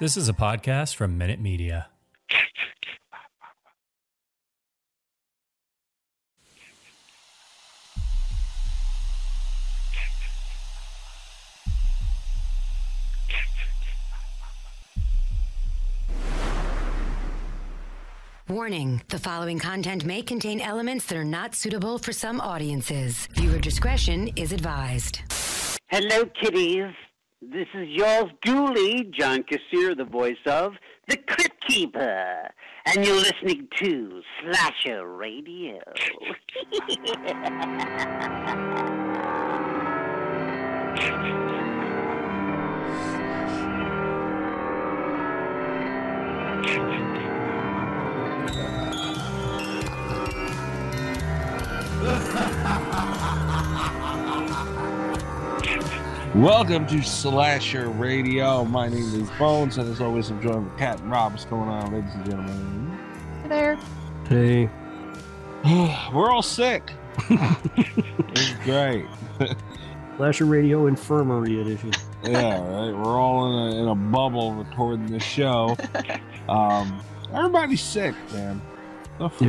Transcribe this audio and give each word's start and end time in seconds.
This 0.00 0.16
is 0.16 0.28
a 0.28 0.32
podcast 0.32 0.94
from 0.94 1.18
Minute 1.18 1.40
Media. 1.40 1.88
Warning 18.48 19.02
the 19.08 19.18
following 19.18 19.58
content 19.58 20.04
may 20.04 20.22
contain 20.22 20.60
elements 20.60 21.06
that 21.06 21.18
are 21.18 21.24
not 21.24 21.56
suitable 21.56 21.98
for 21.98 22.12
some 22.12 22.40
audiences. 22.40 23.26
Viewer 23.32 23.58
discretion 23.58 24.28
is 24.36 24.52
advised. 24.52 25.22
Hello, 25.88 26.24
kiddies. 26.40 26.94
This 27.40 27.68
is 27.72 27.88
yours 27.88 28.32
duly, 28.42 29.04
John 29.16 29.44
Kassir, 29.44 29.96
the 29.96 30.04
voice 30.04 30.36
of 30.44 30.72
The 31.06 31.16
Crypt 31.16 31.64
Keeper. 31.68 32.50
And 32.84 33.06
you're 33.06 33.14
listening 33.14 33.68
to 33.76 34.22
Slasher 34.42 35.06
Radio. 35.06 35.78
Welcome 56.34 56.86
to 56.88 57.02
Slasher 57.02 57.88
Radio. 57.88 58.64
My 58.64 58.88
name 58.88 59.02
is 59.20 59.28
Bones, 59.38 59.78
and 59.78 59.90
as 59.90 60.00
always, 60.00 60.30
I'm 60.30 60.40
joined 60.40 60.64
with 60.70 60.78
Cat 60.78 61.00
and 61.00 61.10
Rob. 61.10 61.32
What's 61.32 61.44
going 61.46 61.68
on, 61.68 61.92
ladies 61.92 62.14
and 62.14 62.24
gentlemen? 62.26 62.98
Hey 63.42 63.48
there. 63.48 63.78
Hey, 64.28 64.70
We're 66.14 66.30
all 66.30 66.42
sick. 66.42 66.92
it's 67.30 68.52
great. 68.64 69.06
Slasher 70.16 70.44
Radio 70.44 70.86
Infirmary 70.86 71.60
Edition. 71.60 71.92
Yeah, 72.22 72.58
right. 72.60 72.92
We're 72.92 73.18
all 73.18 73.68
in 73.70 73.76
a, 73.76 73.82
in 73.82 73.88
a 73.88 73.94
bubble 73.94 74.52
recording 74.54 75.06
this 75.06 75.22
show. 75.24 75.76
Um, 76.48 77.02
everybody's 77.34 77.82
sick, 77.82 78.14
man. 78.32 78.62
The 79.18 79.28
fuck? 79.28 79.46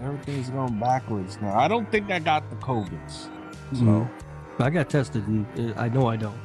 Yeah. 0.00 0.06
Everything's 0.06 0.48
going 0.48 0.78
backwards 0.78 1.40
now. 1.42 1.58
I 1.58 1.66
don't 1.66 1.90
think 1.90 2.08
I 2.08 2.20
got 2.20 2.48
the 2.50 2.56
COVIDs. 2.64 3.22
So, 3.72 3.80
Mhm. 3.82 4.08
I 4.60 4.70
got 4.70 4.90
tested, 4.90 5.26
and 5.26 5.46
uh, 5.58 5.80
I 5.80 5.88
know 5.88 6.06
I 6.06 6.16
don't. 6.16 6.38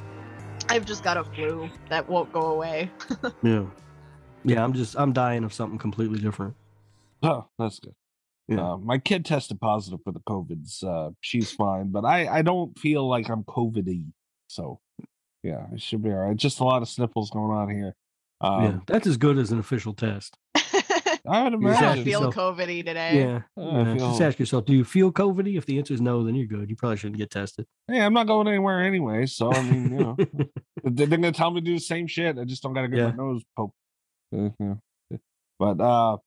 I've 0.69 0.85
just 0.85 1.03
got 1.03 1.17
a 1.17 1.23
flu 1.23 1.69
that 1.89 2.07
won't 2.09 2.31
go 2.31 2.41
away. 2.47 2.89
Yeah, 3.43 3.65
yeah. 4.43 4.63
I'm 4.63 4.73
just 4.73 4.95
I'm 4.97 5.13
dying 5.13 5.43
of 5.43 5.53
something 5.53 5.77
completely 5.77 6.19
different. 6.19 6.55
oh, 7.23 7.47
that's 7.59 7.79
good. 7.79 7.93
Yeah. 8.47 8.73
Uh, 8.73 8.77
my 8.77 8.97
kid 8.99 9.25
tested 9.25 9.59
positive 9.59 9.99
for 10.03 10.11
the 10.11 10.19
COVIDs. 10.21 10.83
Uh, 10.83 11.11
she's 11.21 11.51
fine, 11.51 11.89
but 11.89 12.05
I, 12.05 12.27
I 12.27 12.41
don't 12.43 12.77
feel 12.77 13.07
like 13.07 13.27
I'm 13.29 13.43
COVID-y. 13.43 14.03
So, 14.47 14.79
yeah, 15.41 15.65
it 15.73 15.81
should 15.81 16.03
be 16.03 16.11
all 16.11 16.17
right. 16.17 16.37
Just 16.37 16.59
a 16.59 16.63
lot 16.63 16.83
of 16.83 16.87
sniffles 16.87 17.31
going 17.31 17.51
on 17.51 17.69
here. 17.69 17.95
Um, 18.41 18.63
yeah, 18.63 18.79
that's 18.85 19.07
as 19.07 19.17
good 19.17 19.39
as 19.39 19.51
an 19.51 19.57
official 19.59 19.93
test. 19.93 20.37
I 21.27 21.43
would 21.43 21.53
You 21.61 21.67
I 21.69 21.77
imagine. 21.79 22.03
feel 22.05 22.23
yourself- 22.25 22.57
COVID-y 22.57 22.81
today. 22.81 23.17
Yeah. 23.19 23.41
I 23.57 23.81
yeah. 23.91 23.97
Just 23.97 24.21
ask 24.21 24.39
yourself, 24.39 24.65
do 24.65 24.73
you 24.73 24.83
feel 24.83 25.11
COVID? 25.11 25.55
If 25.57 25.65
the 25.65 25.77
answer 25.77 25.93
is 25.93 26.01
no, 26.01 26.23
then 26.23 26.35
you're 26.35 26.47
good. 26.47 26.69
You 26.69 26.75
probably 26.75 26.97
shouldn't 26.97 27.17
get 27.17 27.31
tested. 27.31 27.65
Hey, 27.87 28.01
I'm 28.01 28.13
not 28.13 28.27
going 28.27 28.47
anywhere 28.47 28.83
anyway. 28.83 29.25
So, 29.25 29.51
I 29.53 29.61
mean, 29.63 29.83
you 29.91 29.97
know, 29.97 30.15
they're 30.83 31.07
going 31.07 31.21
to 31.23 31.31
tell 31.31 31.51
me 31.51 31.61
to 31.61 31.65
do 31.65 31.73
the 31.75 31.79
same 31.79 32.07
shit. 32.07 32.37
I 32.37 32.43
just 32.43 32.61
don't 32.63 32.73
got 32.73 32.81
to 32.83 32.87
get 32.87 32.97
Yeah. 32.99 33.07
my 33.11 33.15
nose 33.15 33.43
poked. 33.57 33.73
Uh, 34.35 34.49
yeah. 34.59 35.17
But, 35.59 35.79
uh, 35.81 36.17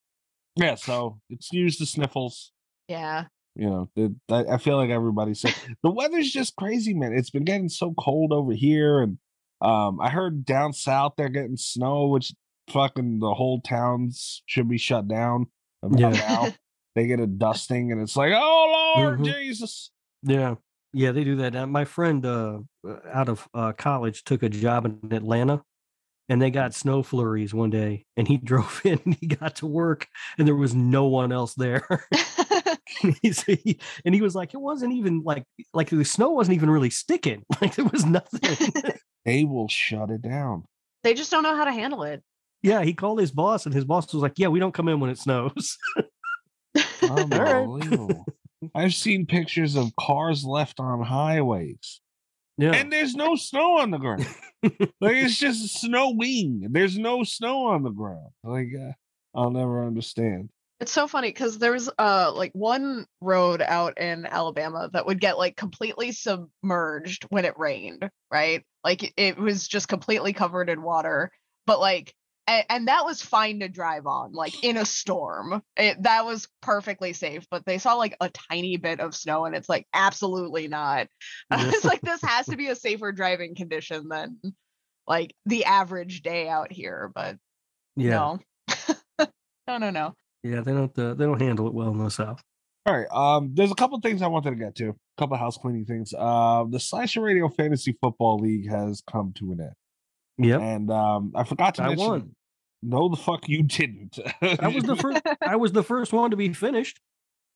yeah, 0.57 0.75
so 0.75 1.21
excuse 1.31 1.79
the 1.79 1.87
sniffles. 1.87 2.53
Yeah. 2.89 3.25
you 3.55 3.69
know 3.69 3.91
the, 3.97 4.15
I, 4.31 4.55
I 4.55 4.59
feel 4.59 4.77
like 4.77 4.89
everybody's 4.91 5.41
sick 5.41 5.55
the 5.83 5.91
weather's 5.91 6.31
just 6.31 6.55
crazy 6.57 6.95
man 6.95 7.13
it's 7.13 7.29
been 7.31 7.45
getting 7.45 7.69
so 7.69 7.93
cold 7.99 8.33
over 8.33 8.53
here 8.53 9.01
and 9.01 9.19
um 9.61 10.01
i 10.01 10.09
heard 10.11 10.45
down 10.47 10.73
south 10.73 11.15
they're 11.19 11.29
getting 11.29 11.57
snow 11.57 12.07
which 12.07 12.33
fucking 12.71 13.19
the 13.21 13.35
whole 13.35 13.61
towns 13.61 14.43
should 14.47 14.69
be 14.69 14.79
shut 14.79 15.09
down 15.09 15.47
Yeah. 15.97 16.11
now 16.11 16.49
they 16.95 17.07
get 17.07 17.21
a 17.21 17.27
dusting 17.27 17.93
and 17.93 18.01
it's 18.01 18.17
like 18.17 18.33
oh 18.35 18.95
lord 18.97 19.21
Mhm. 19.21 19.33
jesus 19.35 19.91
Yeah. 20.23 20.57
Yeah, 20.95 21.13
they 21.13 21.23
do 21.23 21.37
that. 21.37 21.55
Uh, 21.55 21.67
my 21.67 21.85
friend 21.85 22.25
uh, 22.25 22.61
uh, 22.89 22.97
out 23.13 23.29
of 23.29 23.47
uh, 23.53 23.73
college 23.73 24.25
took 24.25 24.43
a 24.43 24.49
job 24.49 24.87
in 24.87 24.99
Atlanta 25.13 25.63
and 26.31 26.41
they 26.41 26.51
got 26.51 26.73
snow 26.73 27.03
flurries 27.03 27.53
one 27.53 27.69
day 27.69 28.07
and 28.17 28.27
he 28.27 28.37
drove 28.51 28.81
in 28.85 28.99
and 29.05 29.15
he 29.21 29.27
got 29.27 29.57
to 29.57 29.67
work 29.67 30.07
and 30.39 30.49
there 30.49 30.57
was 30.57 30.75
no 30.75 31.05
one 31.07 31.31
else 31.31 31.53
there. 31.55 31.87
He's- 33.23 33.45
and 34.05 34.15
he 34.15 34.23
was 34.23 34.35
like, 34.35 34.55
it 34.55 34.61
wasn't 34.61 34.95
even 34.95 35.23
like 35.25 35.45
like 35.75 35.91
the 35.91 36.05
snow 36.05 36.31
wasn't 36.31 36.55
even 36.57 36.71
really 36.71 36.91
sticking. 36.91 37.45
Like 37.61 37.75
there 37.77 37.85
was 37.85 38.07
nothing. 38.07 38.73
they 39.27 39.45
will 39.45 39.69
shut 39.69 40.11
it 40.11 40.23
down 40.23 40.65
they 41.05 41.13
just 41.15 41.31
don't 41.31 41.43
know 41.45 41.55
how 41.55 41.65
to 41.65 41.73
handle 41.73 42.03
it. 42.03 42.23
Yeah, 42.63 42.83
he 42.83 42.93
called 42.95 43.21
his 43.21 43.31
boss 43.33 43.67
and 43.67 43.75
his 43.75 43.85
boss 43.85 44.13
was 44.13 44.23
like, 44.23 44.35
Yeah, 44.39 44.49
we 44.49 44.59
don't 44.61 44.75
come 44.75 44.89
in 44.89 45.01
when 45.01 45.11
it 45.11 45.19
snows. 45.19 45.77
unbelievable 47.03 48.25
i've 48.75 48.93
seen 48.95 49.25
pictures 49.27 49.77
of 49.77 49.91
cars 49.99 50.45
left 50.45 50.79
on 50.81 51.03
highways 51.03 52.01
Yeah. 52.59 52.73
and 52.73 52.93
there's 52.93 53.15
no 53.15 53.37
snow 53.37 53.79
on 53.79 53.91
the 53.91 53.99
ground. 53.99 54.27
like 54.63 55.17
it's 55.17 55.39
just 55.39 55.81
snowing. 55.81 56.67
There's 56.71 56.99
no 56.99 57.23
snow 57.23 57.67
on 57.67 57.85
the 57.85 57.91
ground. 57.91 58.33
Like 58.43 58.69
uh, 58.79 58.93
I'll 59.35 59.53
never 59.53 59.87
understand. 59.87 60.51
It's 60.81 60.91
so 60.93 61.07
funny 61.07 61.29
because 61.29 61.59
there 61.59 61.73
was 61.73 61.89
uh 61.99 62.33
like 62.35 62.51
one 62.53 63.07
road 63.21 63.63
out 63.63 63.97
in 63.99 64.27
Alabama 64.27 64.91
that 64.93 65.07
would 65.07 65.21
get 65.21 65.39
like 65.39 65.57
completely 65.57 66.11
submerged 66.13 67.25
when 67.31 67.45
it 67.45 67.59
rained, 67.59 68.11
right? 68.33 68.65
Like 68.83 69.13
it 69.17 69.39
was 69.39 69.69
just 69.69 69.87
completely 69.89 70.33
covered 70.33 70.69
in 70.69 70.83
water, 70.83 71.31
but 71.67 71.79
like 71.81 72.13
and, 72.49 72.65
and 72.69 72.89
that 72.89 73.05
was 73.05 73.23
fine 73.23 73.61
to 73.61 73.69
drive 73.69 74.07
on 74.07 74.33
like 74.33 74.65
in 74.65 74.77
a 74.77 74.85
storm. 74.85 75.63
It, 75.77 76.03
that 76.03 76.25
was 76.27 76.49
perfectly 76.63 77.13
safe, 77.13 77.47
but 77.51 77.65
they 77.67 77.79
saw 77.79 77.95
like 77.95 78.17
a 78.21 78.31
tiny 78.51 78.77
bit 78.79 78.99
of 79.01 79.15
snow 79.15 79.45
and 79.45 79.55
it's 79.55 79.69
like 79.69 79.87
absolutely 79.95 80.67
not. 80.69 81.07
I 81.51 81.63
Yeah. 81.65 81.71
was 81.71 81.85
like 81.85 82.01
this 82.01 82.23
has 82.23 82.47
to 82.47 82.57
be 82.57 82.69
a 82.69 82.75
safer 82.75 83.13
driving 83.13 83.55
condition 83.55 84.09
than 84.09 84.39
like 85.07 85.35
the 85.47 85.65
average 85.67 86.23
day 86.23 86.49
out 86.49 86.73
here, 86.73 87.11
but 87.15 87.37
yeah. 87.97 88.11
no. 88.11 88.39
no, 89.69 89.79
no, 89.79 89.91
no. 89.91 90.15
Yeah, 90.43 90.61
they 90.63 90.73
don't 90.73 90.99
uh, 90.99 91.15
they 91.15 91.25
don't 91.25 91.41
handle 91.41 91.67
it 91.67 91.75
well 91.75 91.91
in 91.91 91.99
the 91.99 92.11
south. 92.11 92.41
All 92.87 92.97
right. 92.97 93.09
Um, 93.11 93.51
there's 93.55 93.71
a 93.71 93.75
couple 93.75 94.01
things 94.01 94.23
I 94.23 94.29
wanted 94.29 94.51
to 94.51 94.57
get 94.57 94.75
to. 94.77 94.91
A 94.91 94.95
couple 95.19 95.37
house 95.37 95.59
cleaning 95.59 95.85
things. 95.85 96.15
Uh, 96.17 96.65
the 96.71 96.81
Slasher 96.81 97.21
Radio 97.21 97.49
Fantasy 97.49 97.95
Football 98.01 98.39
League 98.39 98.71
has 98.71 99.03
come 99.11 99.33
to 99.39 99.53
an 99.53 99.61
end, 99.61 99.73
Yeah. 100.39 100.59
and 100.59 100.91
um, 100.91 101.33
I 101.35 101.45
forgot 101.45 101.75
to 101.75 101.83
I 101.83 101.89
mention. 101.89 102.09
won. 102.09 102.31
No, 102.83 103.09
the 103.09 103.17
fuck 103.17 103.49
you 103.49 103.63
didn't. 103.63 104.19
I 104.43 104.69
was 104.69 104.85
the 104.85 104.97
first 104.97 105.23
I 105.43 105.57
was 105.57 105.73
the 105.73 105.83
first 105.83 106.13
one 106.13 106.31
to 106.31 106.37
be 106.37 106.53
finished. 106.53 107.01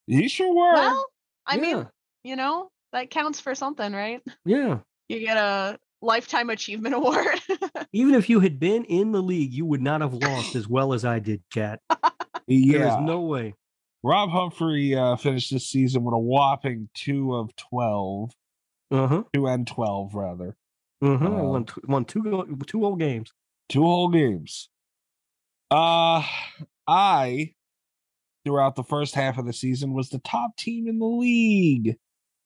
you 0.06 0.28
sure 0.28 0.52
were. 0.54 0.74
Well, 0.74 1.06
I 1.46 1.56
mean, 1.58 1.86
you 2.24 2.36
know, 2.36 2.70
that 2.92 3.10
counts 3.10 3.40
for 3.40 3.54
something, 3.54 3.92
right? 3.92 4.20
Yeah. 4.44 4.78
You 5.08 5.20
get 5.20 5.36
a 5.36 5.78
lifetime 6.00 6.50
achievement 6.50 6.94
award. 6.94 7.40
Even 7.92 8.14
if 8.14 8.28
you 8.28 8.40
had 8.40 8.58
been 8.58 8.84
in 8.84 9.12
the 9.12 9.22
league, 9.22 9.52
you 9.52 9.64
would 9.66 9.82
not 9.82 10.00
have 10.00 10.14
lost 10.14 10.56
as 10.56 10.66
well 10.68 10.92
as 10.92 11.04
I 11.04 11.18
did, 11.18 11.42
Cat. 11.52 11.80
yeah. 12.46 12.78
There 12.78 12.88
is 12.88 12.96
no 13.02 13.20
way. 13.20 13.54
Rob 14.02 14.30
Humphrey 14.30 14.96
uh, 14.96 15.14
finished 15.16 15.52
this 15.52 15.68
season 15.68 16.02
with 16.02 16.14
a 16.14 16.18
whopping 16.18 16.88
two 16.94 17.34
of 17.36 17.54
twelve, 17.54 18.32
Uh-huh. 18.90 19.22
two 19.32 19.46
and 19.46 19.64
twelve 19.66 20.14
rather. 20.14 20.56
Uh-huh. 21.00 21.24
Uh, 21.24 21.42
won, 21.44 21.64
t- 21.66 21.80
won 21.86 22.04
two 22.04 22.22
go- 22.24 22.44
two 22.66 22.84
old 22.84 22.98
games. 22.98 23.32
two 23.68 23.82
whole 23.82 24.08
games. 24.08 24.68
Uh 25.72 26.22
I 26.86 27.54
throughout 28.44 28.74
the 28.76 28.82
first 28.84 29.14
half 29.14 29.38
of 29.38 29.46
the 29.46 29.52
season 29.52 29.94
was 29.94 30.10
the 30.10 30.18
top 30.18 30.56
team 30.56 30.86
in 30.88 30.98
the 30.98 31.06
league 31.06 31.96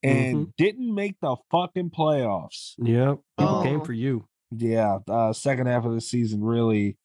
and 0.02 0.55
didn't 0.56 0.94
make 0.94 1.17
the 1.20 1.37
fucking 1.50 1.90
playoffs. 1.90 2.75
Yep. 2.78 3.19
People 3.38 3.62
came 3.62 3.81
Oh. 3.81 3.84
for 3.84 3.93
you. 3.94 4.26
Yeah, 4.52 4.99
uh 5.11 5.32
second 5.32 5.67
half 5.67 5.84
of 5.84 5.93
the 5.94 6.00
season 6.00 6.44
really 6.44 6.96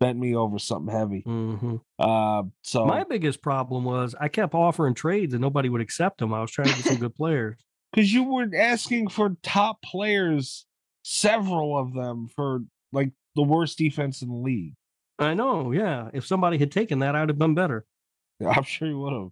bent 0.00 0.18
me 0.18 0.34
over 0.34 0.58
something 0.58 0.94
heavy. 0.94 1.20
hmm 1.26 1.76
Uh 1.98 2.44
so 2.62 2.86
My 2.86 3.04
biggest 3.04 3.42
problem 3.42 3.84
was 3.84 4.14
I 4.18 4.28
kept 4.28 4.54
offering 4.54 4.94
trades 4.94 5.34
and 5.34 5.42
nobody 5.42 5.68
would 5.68 5.80
accept 5.82 6.18
them. 6.18 6.32
I 6.32 6.40
was 6.40 6.50
trying 6.50 6.68
to 6.68 6.74
get 6.76 6.84
some 6.84 6.96
good 6.98 7.14
players. 7.14 7.56
cuz 7.94 8.12
you 8.12 8.22
were 8.24 8.48
asking 8.56 9.08
for 9.08 9.36
top 9.42 9.82
players, 9.82 10.64
several 11.02 11.76
of 11.76 11.92
them 11.92 12.28
for 12.34 12.60
like 12.92 13.10
the 13.34 13.42
worst 13.42 13.76
defense 13.76 14.22
in 14.22 14.28
the 14.28 14.34
league. 14.36 14.74
I 15.18 15.34
know, 15.34 15.72
yeah. 15.72 16.10
If 16.12 16.26
somebody 16.26 16.58
had 16.58 16.70
taken 16.72 16.98
that, 17.00 17.14
I'd 17.16 17.28
have 17.28 17.38
done 17.38 17.54
better. 17.54 17.86
I'm 18.46 18.64
sure 18.64 18.88
you 18.88 18.98
would 18.98 19.12
have. 19.12 19.30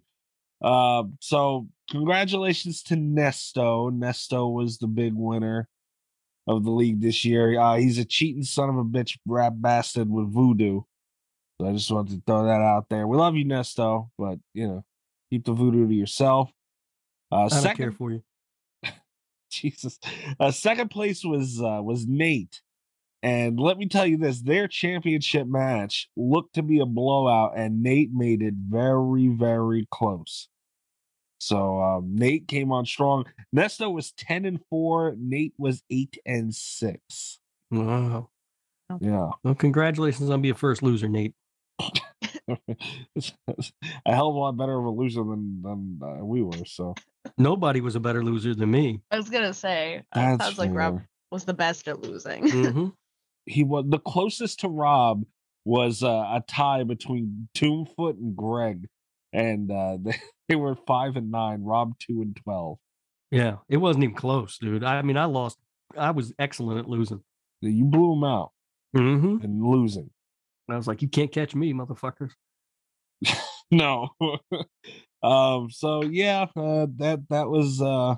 Uh, 0.61 1.03
so 1.19 1.67
congratulations 1.91 2.81
to 2.83 2.95
Nesto. 2.95 3.91
Nesto 3.91 4.51
was 4.51 4.77
the 4.79 4.87
big 4.87 5.13
winner. 5.13 5.67
of 6.47 6.63
the 6.63 6.71
league 6.71 7.01
this 7.01 7.25
year. 7.25 7.59
Uh, 7.59 7.75
he's 7.77 7.97
a 7.97 8.05
cheating 8.05 8.43
son 8.43 8.69
of 8.69 8.77
a 8.77 8.83
bitch, 8.83 9.17
rap 9.25 9.53
bastard 9.55 10.09
with 10.09 10.31
voodoo. 10.31 10.81
So 11.59 11.67
I 11.67 11.73
just 11.73 11.89
wanted 11.91 12.15
to 12.15 12.23
throw 12.25 12.45
that 12.45 12.61
out 12.61 12.89
there. 12.89 13.07
We 13.07 13.17
love 13.17 13.35
you, 13.35 13.45
Nesto, 13.45 14.09
but 14.17 14.39
you 14.53 14.67
know, 14.67 14.85
keep 15.31 15.45
the 15.45 15.53
voodoo 15.53 15.87
to 15.87 15.93
yourself. 15.93 16.51
Uh, 17.31 17.35
I 17.45 17.47
don't 17.47 17.61
second, 17.61 17.77
care 17.77 17.91
for 17.91 18.11
you. 18.11 18.23
Jesus. 19.49 19.97
Uh, 20.39 20.51
second 20.51 20.89
place 20.89 21.23
was 21.23 21.61
uh, 21.61 21.79
was 21.81 22.05
Nate, 22.05 22.61
and 23.25 23.59
let 23.59 23.79
me 23.79 23.87
tell 23.87 24.05
you 24.05 24.17
this: 24.17 24.41
their 24.41 24.67
championship 24.67 25.47
match 25.47 26.09
looked 26.15 26.53
to 26.55 26.61
be 26.61 26.79
a 26.79 26.85
blowout, 26.85 27.53
and 27.57 27.81
Nate 27.81 28.13
made 28.13 28.43
it 28.43 28.53
very, 28.53 29.27
very 29.27 29.87
close. 29.89 30.47
So 31.39 31.81
um, 31.81 32.15
Nate 32.15 32.47
came 32.47 32.71
on 32.71 32.85
strong. 32.85 33.25
Nesto 33.53 33.91
was 33.91 34.11
ten 34.11 34.45
and 34.45 34.59
four. 34.69 35.15
Nate 35.17 35.55
was 35.57 35.81
eight 35.89 36.19
and 36.23 36.53
six. 36.53 37.39
Wow. 37.71 38.29
Yeah, 38.99 39.29
Well, 39.43 39.55
congratulations 39.55 40.29
on 40.29 40.43
being 40.43 40.53
first 40.53 40.83
loser, 40.83 41.09
Nate. 41.09 41.33
It's 43.15 43.33
a 44.05 44.13
hell 44.13 44.29
of 44.29 44.35
a 44.35 44.37
lot 44.37 44.55
better 44.55 44.77
of 44.77 44.85
a 44.85 44.89
loser 44.91 45.23
than 45.23 45.63
than 45.63 45.99
uh, 46.03 46.23
we 46.23 46.43
were. 46.43 46.63
So 46.65 46.93
Nobody 47.39 47.81
was 47.81 47.95
a 47.95 47.99
better 47.99 48.23
loser 48.23 48.53
than 48.53 48.69
me. 48.69 49.01
I 49.09 49.17
was 49.17 49.29
gonna 49.31 49.53
say, 49.53 50.03
that's 50.13 50.43
sounds 50.43 50.59
like 50.59 50.71
Rob 50.73 51.01
was 51.31 51.43
the 51.43 51.55
best 51.55 51.87
at 51.87 52.01
losing. 52.01 52.47
hmm 52.49 52.87
he 53.45 53.63
was 53.63 53.85
the 53.87 53.99
closest 53.99 54.61
to 54.61 54.69
Rob 54.69 55.23
was 55.65 56.03
uh, 56.03 56.07
a 56.07 56.43
tie 56.47 56.83
between 56.83 57.47
Tombfoot 57.55 58.17
and 58.17 58.35
Greg, 58.35 58.87
and 59.33 59.71
uh, 59.71 59.97
they, 60.01 60.15
they 60.49 60.55
were 60.55 60.75
five 60.87 61.15
and 61.15 61.31
nine. 61.31 61.63
Rob 61.63 61.93
two 61.99 62.21
and 62.21 62.35
twelve. 62.35 62.77
Yeah, 63.31 63.57
it 63.67 63.77
wasn't 63.77 64.03
even 64.03 64.15
close, 64.15 64.57
dude. 64.57 64.83
I 64.83 65.01
mean, 65.01 65.17
I 65.17 65.25
lost. 65.25 65.57
I 65.97 66.11
was 66.11 66.33
excellent 66.39 66.79
at 66.79 66.89
losing. 66.89 67.21
You 67.61 67.85
blew 67.85 68.13
him 68.13 68.23
out 68.23 68.51
hmm 68.95 69.37
and 69.41 69.63
losing. 69.63 70.09
I 70.69 70.75
was 70.75 70.87
like, 70.87 71.01
you 71.01 71.07
can't 71.07 71.31
catch 71.31 71.53
me, 71.55 71.73
motherfuckers. 71.73 72.31
No. 73.71 74.09
um. 75.23 75.69
So 75.71 76.03
yeah, 76.03 76.43
uh, 76.55 76.85
that 76.97 77.23
that 77.29 77.49
was 77.49 77.81
uh, 77.81 78.15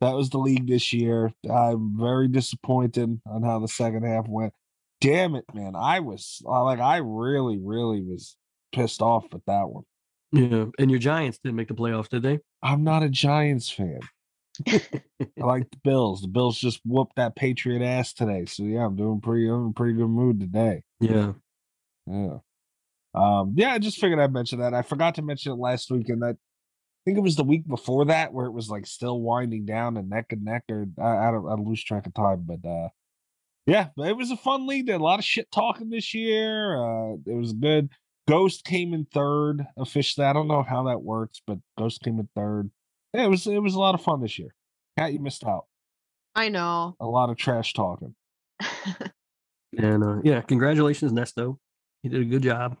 that 0.00 0.14
was 0.14 0.30
the 0.30 0.38
league 0.38 0.68
this 0.68 0.92
year. 0.92 1.32
I'm 1.50 1.98
very 1.98 2.28
disappointed 2.28 3.20
on 3.26 3.42
how 3.42 3.58
the 3.58 3.68
second 3.68 4.04
half 4.04 4.28
went. 4.28 4.52
Damn 5.00 5.36
it, 5.36 5.44
man! 5.54 5.74
I 5.76 6.00
was 6.00 6.42
uh, 6.44 6.64
like, 6.64 6.80
I 6.80 6.98
really, 6.98 7.58
really 7.58 8.02
was 8.02 8.36
pissed 8.72 9.00
off 9.00 9.26
at 9.32 9.46
that 9.46 9.68
one. 9.68 9.84
Yeah, 10.32 10.66
and 10.78 10.90
your 10.90 11.00
Giants 11.00 11.38
didn't 11.38 11.56
make 11.56 11.68
the 11.68 11.74
playoffs, 11.74 12.08
did 12.08 12.22
they? 12.22 12.40
I'm 12.62 12.84
not 12.84 13.02
a 13.02 13.08
Giants 13.08 13.70
fan. 13.70 14.00
I 14.66 14.80
like 15.36 15.70
the 15.70 15.78
Bills. 15.84 16.22
The 16.22 16.28
Bills 16.28 16.58
just 16.58 16.80
whooped 16.84 17.16
that 17.16 17.36
Patriot 17.36 17.82
ass 17.84 18.12
today. 18.12 18.44
So 18.46 18.64
yeah, 18.64 18.84
I'm 18.84 18.96
doing 18.96 19.20
pretty 19.20 19.48
I'm 19.48 19.66
in 19.66 19.70
a 19.70 19.72
pretty 19.72 19.94
good 19.94 20.08
mood 20.08 20.40
today. 20.40 20.82
Yeah. 21.00 21.32
Yeah. 22.06 22.38
Um, 23.14 23.54
yeah, 23.56 23.72
I 23.72 23.78
just 23.78 23.98
figured 23.98 24.20
I'd 24.20 24.32
mention 24.32 24.60
that. 24.60 24.74
I 24.74 24.82
forgot 24.82 25.14
to 25.16 25.22
mention 25.22 25.52
it 25.52 25.56
last 25.56 25.90
week, 25.90 26.08
and 26.08 26.22
that 26.22 26.36
think 27.08 27.18
it 27.18 27.22
was 27.22 27.36
the 27.36 27.44
week 27.44 27.66
before 27.66 28.04
that 28.06 28.32
where 28.32 28.46
it 28.46 28.52
was 28.52 28.68
like 28.68 28.86
still 28.86 29.20
winding 29.20 29.64
down 29.64 29.96
and 29.96 30.10
neck 30.10 30.26
and 30.30 30.44
neck, 30.44 30.64
or 30.70 30.86
I, 31.00 31.28
I 31.28 31.30
don't 31.30 31.48
I 31.48 31.54
lose 31.54 31.82
track 31.82 32.06
of 32.06 32.14
time, 32.14 32.46
but 32.46 32.68
uh 32.68 32.88
yeah, 33.66 33.88
but 33.96 34.08
it 34.08 34.16
was 34.16 34.30
a 34.30 34.36
fun 34.36 34.66
league. 34.66 34.86
Did 34.86 35.00
a 35.00 35.04
lot 35.04 35.18
of 35.18 35.24
shit 35.24 35.50
talking 35.50 35.90
this 35.90 36.14
year. 36.14 36.76
Uh 36.76 37.16
it 37.26 37.34
was 37.34 37.52
good. 37.52 37.88
Ghost 38.28 38.64
came 38.64 38.92
in 38.92 39.06
third 39.06 39.66
officially. 39.78 40.26
I 40.26 40.34
don't 40.34 40.48
know 40.48 40.62
how 40.62 40.84
that 40.84 41.02
works, 41.02 41.40
but 41.46 41.58
Ghost 41.78 42.02
came 42.02 42.18
in 42.18 42.28
third. 42.36 42.70
Yeah, 43.14 43.24
it 43.24 43.28
was 43.28 43.46
it 43.46 43.62
was 43.62 43.74
a 43.74 43.80
lot 43.80 43.94
of 43.94 44.02
fun 44.02 44.20
this 44.20 44.38
year. 44.38 44.54
Cat, 44.98 45.12
you 45.12 45.20
missed 45.20 45.44
out. 45.44 45.66
I 46.34 46.50
know. 46.50 46.96
A 47.00 47.06
lot 47.06 47.30
of 47.30 47.36
trash 47.36 47.72
talking. 47.72 48.14
And 49.76 50.02
uh, 50.02 50.16
yeah, 50.24 50.40
congratulations, 50.40 51.12
Nesto. 51.12 51.58
You 52.02 52.10
did 52.10 52.22
a 52.22 52.24
good 52.24 52.42
job. 52.42 52.76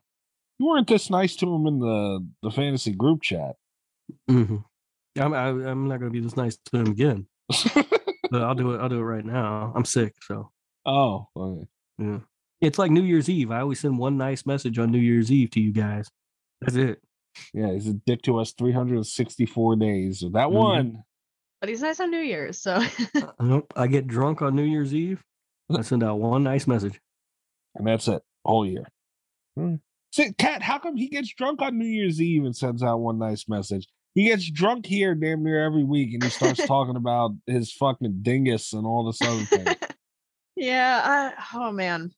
You 0.58 0.66
weren't 0.66 0.88
this 0.88 1.10
nice 1.10 1.36
to 1.36 1.54
him 1.54 1.66
in 1.66 1.78
the 1.78 2.26
the 2.42 2.50
fantasy 2.50 2.92
group 2.92 3.22
chat. 3.22 3.56
Hmm 4.28 4.56
I'm 5.18 5.34
I, 5.34 5.48
I'm 5.48 5.88
not 5.88 5.98
gonna 5.98 6.10
be 6.12 6.20
this 6.20 6.36
nice 6.36 6.56
to 6.72 6.78
him 6.78 6.88
again, 6.88 7.26
but 8.30 8.42
I'll 8.42 8.54
do 8.54 8.72
it. 8.74 8.80
I'll 8.80 8.88
do 8.88 8.98
it 8.98 9.02
right 9.02 9.24
now. 9.24 9.72
I'm 9.74 9.84
sick, 9.84 10.14
so 10.22 10.50
oh, 10.86 11.26
okay. 11.36 11.66
yeah. 11.98 12.18
It's 12.60 12.78
like 12.78 12.90
New 12.90 13.02
Year's 13.02 13.28
Eve. 13.28 13.50
I 13.50 13.60
always 13.60 13.80
send 13.80 13.98
one 13.98 14.16
nice 14.16 14.44
message 14.46 14.78
on 14.78 14.90
New 14.90 14.98
Year's 14.98 15.30
Eve 15.32 15.50
to 15.52 15.60
you 15.60 15.72
guys. 15.72 16.08
That's 16.60 16.74
it. 16.76 17.00
yeah, 17.54 17.72
he's 17.72 17.86
a 17.88 17.92
dick 17.94 18.22
to 18.22 18.38
us 18.38 18.52
364 18.52 19.76
days. 19.76 20.20
So 20.20 20.28
that 20.30 20.48
Mhm. 20.48 20.52
one, 20.52 21.02
but 21.60 21.68
he's 21.68 21.82
nice 21.82 22.00
on 22.00 22.10
New 22.10 22.18
Year's, 22.20 22.58
so 22.60 22.80
Nope, 23.40 23.72
I 23.76 23.86
get 23.86 24.06
drunk 24.06 24.42
on 24.42 24.54
New 24.56 24.64
Year's 24.64 24.94
Eve. 24.94 25.22
I 25.76 25.82
send 25.82 26.02
out 26.02 26.18
one 26.18 26.42
nice 26.44 26.66
message. 26.66 27.00
and 27.74 27.86
that's 27.86 28.08
it, 28.08 28.22
whole 28.44 28.66
year. 28.66 28.84
Hmm. 29.56 29.76
See, 30.12 30.32
Cat, 30.32 30.62
how 30.62 30.78
come 30.78 30.96
he 30.96 31.08
gets 31.08 31.32
drunk 31.34 31.60
on 31.62 31.78
New 31.78 31.84
Year's 31.86 32.20
Eve 32.20 32.44
and 32.44 32.56
sends 32.56 32.82
out 32.82 32.98
one 32.98 33.18
nice 33.18 33.48
message? 33.48 33.86
He 34.18 34.24
gets 34.24 34.50
drunk 34.50 34.84
here 34.84 35.14
damn 35.14 35.44
near 35.44 35.64
every 35.64 35.84
week 35.84 36.12
and 36.12 36.24
he 36.24 36.28
starts 36.28 36.58
talking 36.66 36.96
about 36.96 37.36
his 37.46 37.72
fucking 37.72 38.18
dingus 38.22 38.72
and 38.72 38.84
all 38.84 39.06
this 39.06 39.22
other 39.22 39.44
thing, 39.44 39.76
yeah. 40.56 41.34
I, 41.38 41.44
oh 41.54 41.70
man, 41.70 42.10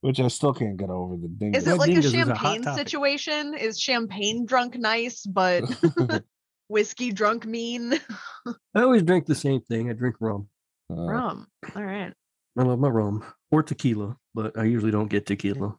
which 0.00 0.18
I 0.18 0.26
still 0.26 0.52
can't 0.52 0.76
get 0.76 0.90
over 0.90 1.16
the 1.16 1.28
dingus. 1.28 1.62
is 1.62 1.68
it 1.68 1.70
Well, 1.70 1.78
like 1.78 1.90
a 1.90 1.92
dingus 1.92 2.06
is 2.06 2.14
a 2.14 2.34
champagne 2.34 2.64
situation? 2.64 3.54
Is 3.54 3.78
champagne 3.78 4.44
drunk 4.50 4.76
nice, 4.76 5.24
but 5.24 5.62
whiskey 6.66 7.12
drunk 7.12 7.46
mean? 7.46 7.94
I 8.74 8.82
always 8.82 9.04
drink 9.04 9.26
the 9.26 9.36
same 9.36 9.60
thing. 9.60 9.88
I 9.88 9.92
drink 9.92 10.16
rum. 10.18 10.48
Uh, 10.90 10.96
Rum. 10.96 11.46
All 11.76 11.84
right. 11.84 12.12
I 12.58 12.62
love 12.64 12.80
my 12.80 12.88
rum 12.88 13.22
or 13.52 13.62
tequila, 13.62 14.16
but 14.34 14.58
I 14.58 14.64
usually 14.64 14.90
don't 14.90 15.06
get 15.06 15.26
tequila. 15.26 15.76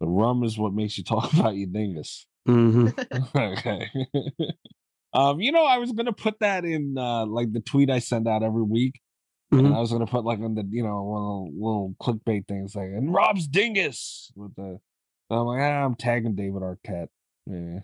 the 0.00 0.08
rum 0.08 0.42
is 0.42 0.58
what 0.58 0.74
makes 0.74 0.98
you 0.98 1.04
talk 1.04 1.32
about 1.34 1.54
your 1.54 1.68
dingus. 1.68 2.26
hmm 2.46 2.88
okay. 3.36 3.88
Um, 5.14 5.40
you 5.40 5.52
know, 5.52 5.64
I 5.64 5.78
was 5.78 5.92
gonna 5.92 6.12
put 6.12 6.40
that 6.40 6.64
in 6.64 6.96
uh 6.98 7.24
like 7.26 7.52
the 7.52 7.60
tweet 7.60 7.88
I 7.90 8.00
send 8.00 8.26
out 8.28 8.42
every 8.42 8.62
week. 8.62 9.00
And 9.52 9.68
Mhm. 9.68 9.76
I 9.76 9.80
was 9.80 9.92
gonna 9.92 10.06
put 10.06 10.24
like 10.24 10.40
on 10.40 10.54
the 10.56 10.66
you 10.68 10.82
know 10.82 11.02
one 11.02 11.54
little 11.54 11.94
clickbait 12.02 12.48
things 12.48 12.74
like 12.74 12.88
and 12.88 13.12
Rob's 13.14 13.46
dingus 13.46 14.32
with 14.34 14.54
the 14.56 14.80
and 15.30 15.38
I'm 15.40 15.46
like 15.46 15.60
ah, 15.60 15.84
I'm 15.84 15.94
tagging 15.94 16.34
David 16.34 16.62
Arquette. 16.62 17.08
Yeah, 17.46 17.80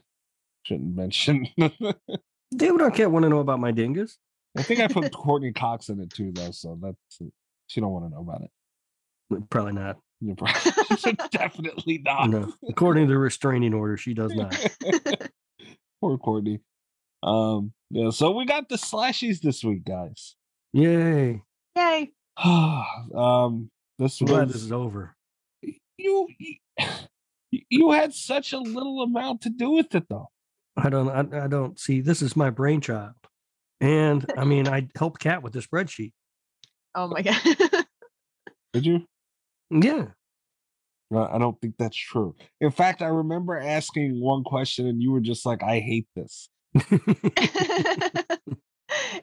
shouldn't 0.65 0.97
mention. 0.97 1.47
David 1.59 2.81
Arquette 2.81 3.11
want 3.11 3.23
to 3.25 3.29
know 3.29 3.39
about 3.39 3.61
my 3.61 3.71
dingus. 3.71 4.19
I 4.59 4.63
think 4.63 4.81
I 4.81 4.89
put 4.89 5.13
Courteney 5.15 5.53
Cox 5.53 5.89
in 5.91 6.01
it 6.01 6.11
too 6.11 6.33
though, 6.35 6.51
so 6.51 6.77
that's 6.83 7.31
she 7.69 7.81
don't 7.81 7.93
want 7.93 8.07
to 8.07 8.11
know 8.11 8.23
about 8.23 8.43
it. 8.43 9.49
Probably 9.51 9.73
not. 9.75 9.99
Definitely 11.31 11.99
not. 12.05 12.29
No. 12.31 12.53
According 12.69 13.07
to 13.07 13.13
the 13.13 13.19
restraining 13.19 13.73
order, 13.75 13.97
she 13.97 14.13
does 14.13 14.35
not. 14.35 14.53
Poor 16.01 16.19
Courteney. 16.19 16.59
Um, 17.23 17.73
yeah. 17.91 18.11
So 18.11 18.31
we 18.31 18.45
got 18.45 18.69
the 18.69 18.77
slashies 18.77 19.41
this 19.41 19.63
week, 19.65 19.85
guys. 19.85 20.37
Yay. 20.73 21.43
Yay. 21.77 22.13
um, 22.45 23.71
this 23.99 24.21
I'm 24.21 24.27
glad 24.27 24.49
this 24.49 24.63
is 24.63 24.73
over. 24.73 25.15
you, 25.99 26.29
you. 26.39 26.57
You 27.69 27.91
had 27.91 28.15
such 28.15 28.53
a 28.53 28.59
little 28.59 29.03
amount 29.03 29.43
to 29.43 29.51
do 29.51 29.71
with 29.71 29.95
it, 29.95 30.05
though. 30.09 30.29
I 30.77 30.89
don't 30.89 31.09
I, 31.09 31.45
I 31.45 31.49
don't 31.49 31.79
see 31.79 32.01
this 32.01 32.23
is 32.23 32.37
my 32.37 32.51
brainchild. 32.51 33.13
And 33.81 34.25
I 34.37 34.45
mean 34.45 34.69
I 34.69 34.89
helped 34.97 35.21
Kat 35.21 35.43
with 35.43 35.53
the 35.53 35.61
spreadsheet. 35.61 36.13
Oh 36.95 37.09
my 37.09 37.23
god. 37.23 37.41
Did 38.73 38.87
you? 38.87 39.05
Yeah. 39.71 40.07
No, 41.11 41.29
I 41.31 41.39
don't 41.39 41.61
think 41.61 41.75
that's 41.77 41.97
true. 41.97 42.37
In 42.61 42.71
fact, 42.71 43.03
I 43.03 43.09
remember 43.09 43.59
asking 43.59 44.21
one 44.21 44.45
question, 44.45 44.87
and 44.87 45.03
you 45.03 45.11
were 45.11 45.21
just 45.21 45.45
like, 45.45 45.61
"I 45.61 45.81
hate 45.81 46.07
this." 46.15 46.49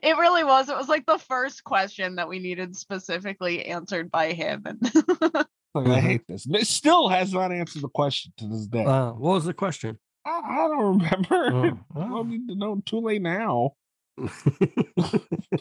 it 0.01 0.18
really 0.18 0.44
was. 0.44 0.70
It 0.70 0.75
was 0.77 0.88
like 0.89 1.06
the 1.06 1.18
first 1.18 1.63
question 1.63 2.16
that 2.16 2.27
we 2.30 2.39
needed 2.39 2.75
specifically 2.75 3.66
answered 3.66 4.12
by 4.12 4.34
him. 4.34 4.63
And 4.66 4.80
Like, 5.75 5.88
I 5.88 6.00
Mhm. 6.00 6.01
hate 6.01 6.22
this. 6.27 6.48
It 6.50 6.66
still 6.66 7.08
has 7.10 7.34
not 7.34 7.51
answered 7.51 7.84
the 7.84 7.89
question 7.89 8.34
to 8.38 8.48
this 8.48 8.66
day. 8.68 8.84
uh, 8.86 9.12
what 9.12 9.34
was 9.34 9.46
the 9.46 9.54
question? 9.54 10.00
I, 10.25 10.42
I 10.44 10.68
don't 10.70 10.98
remember. 11.00 11.51
Oh, 11.54 12.00
I 12.00 12.06
oh. 12.06 12.10
don't 12.10 12.30
need 12.30 12.48
to 12.48 12.56
know. 12.56 12.82
Too 12.86 13.00
late 13.00 13.22
now. 13.22 13.74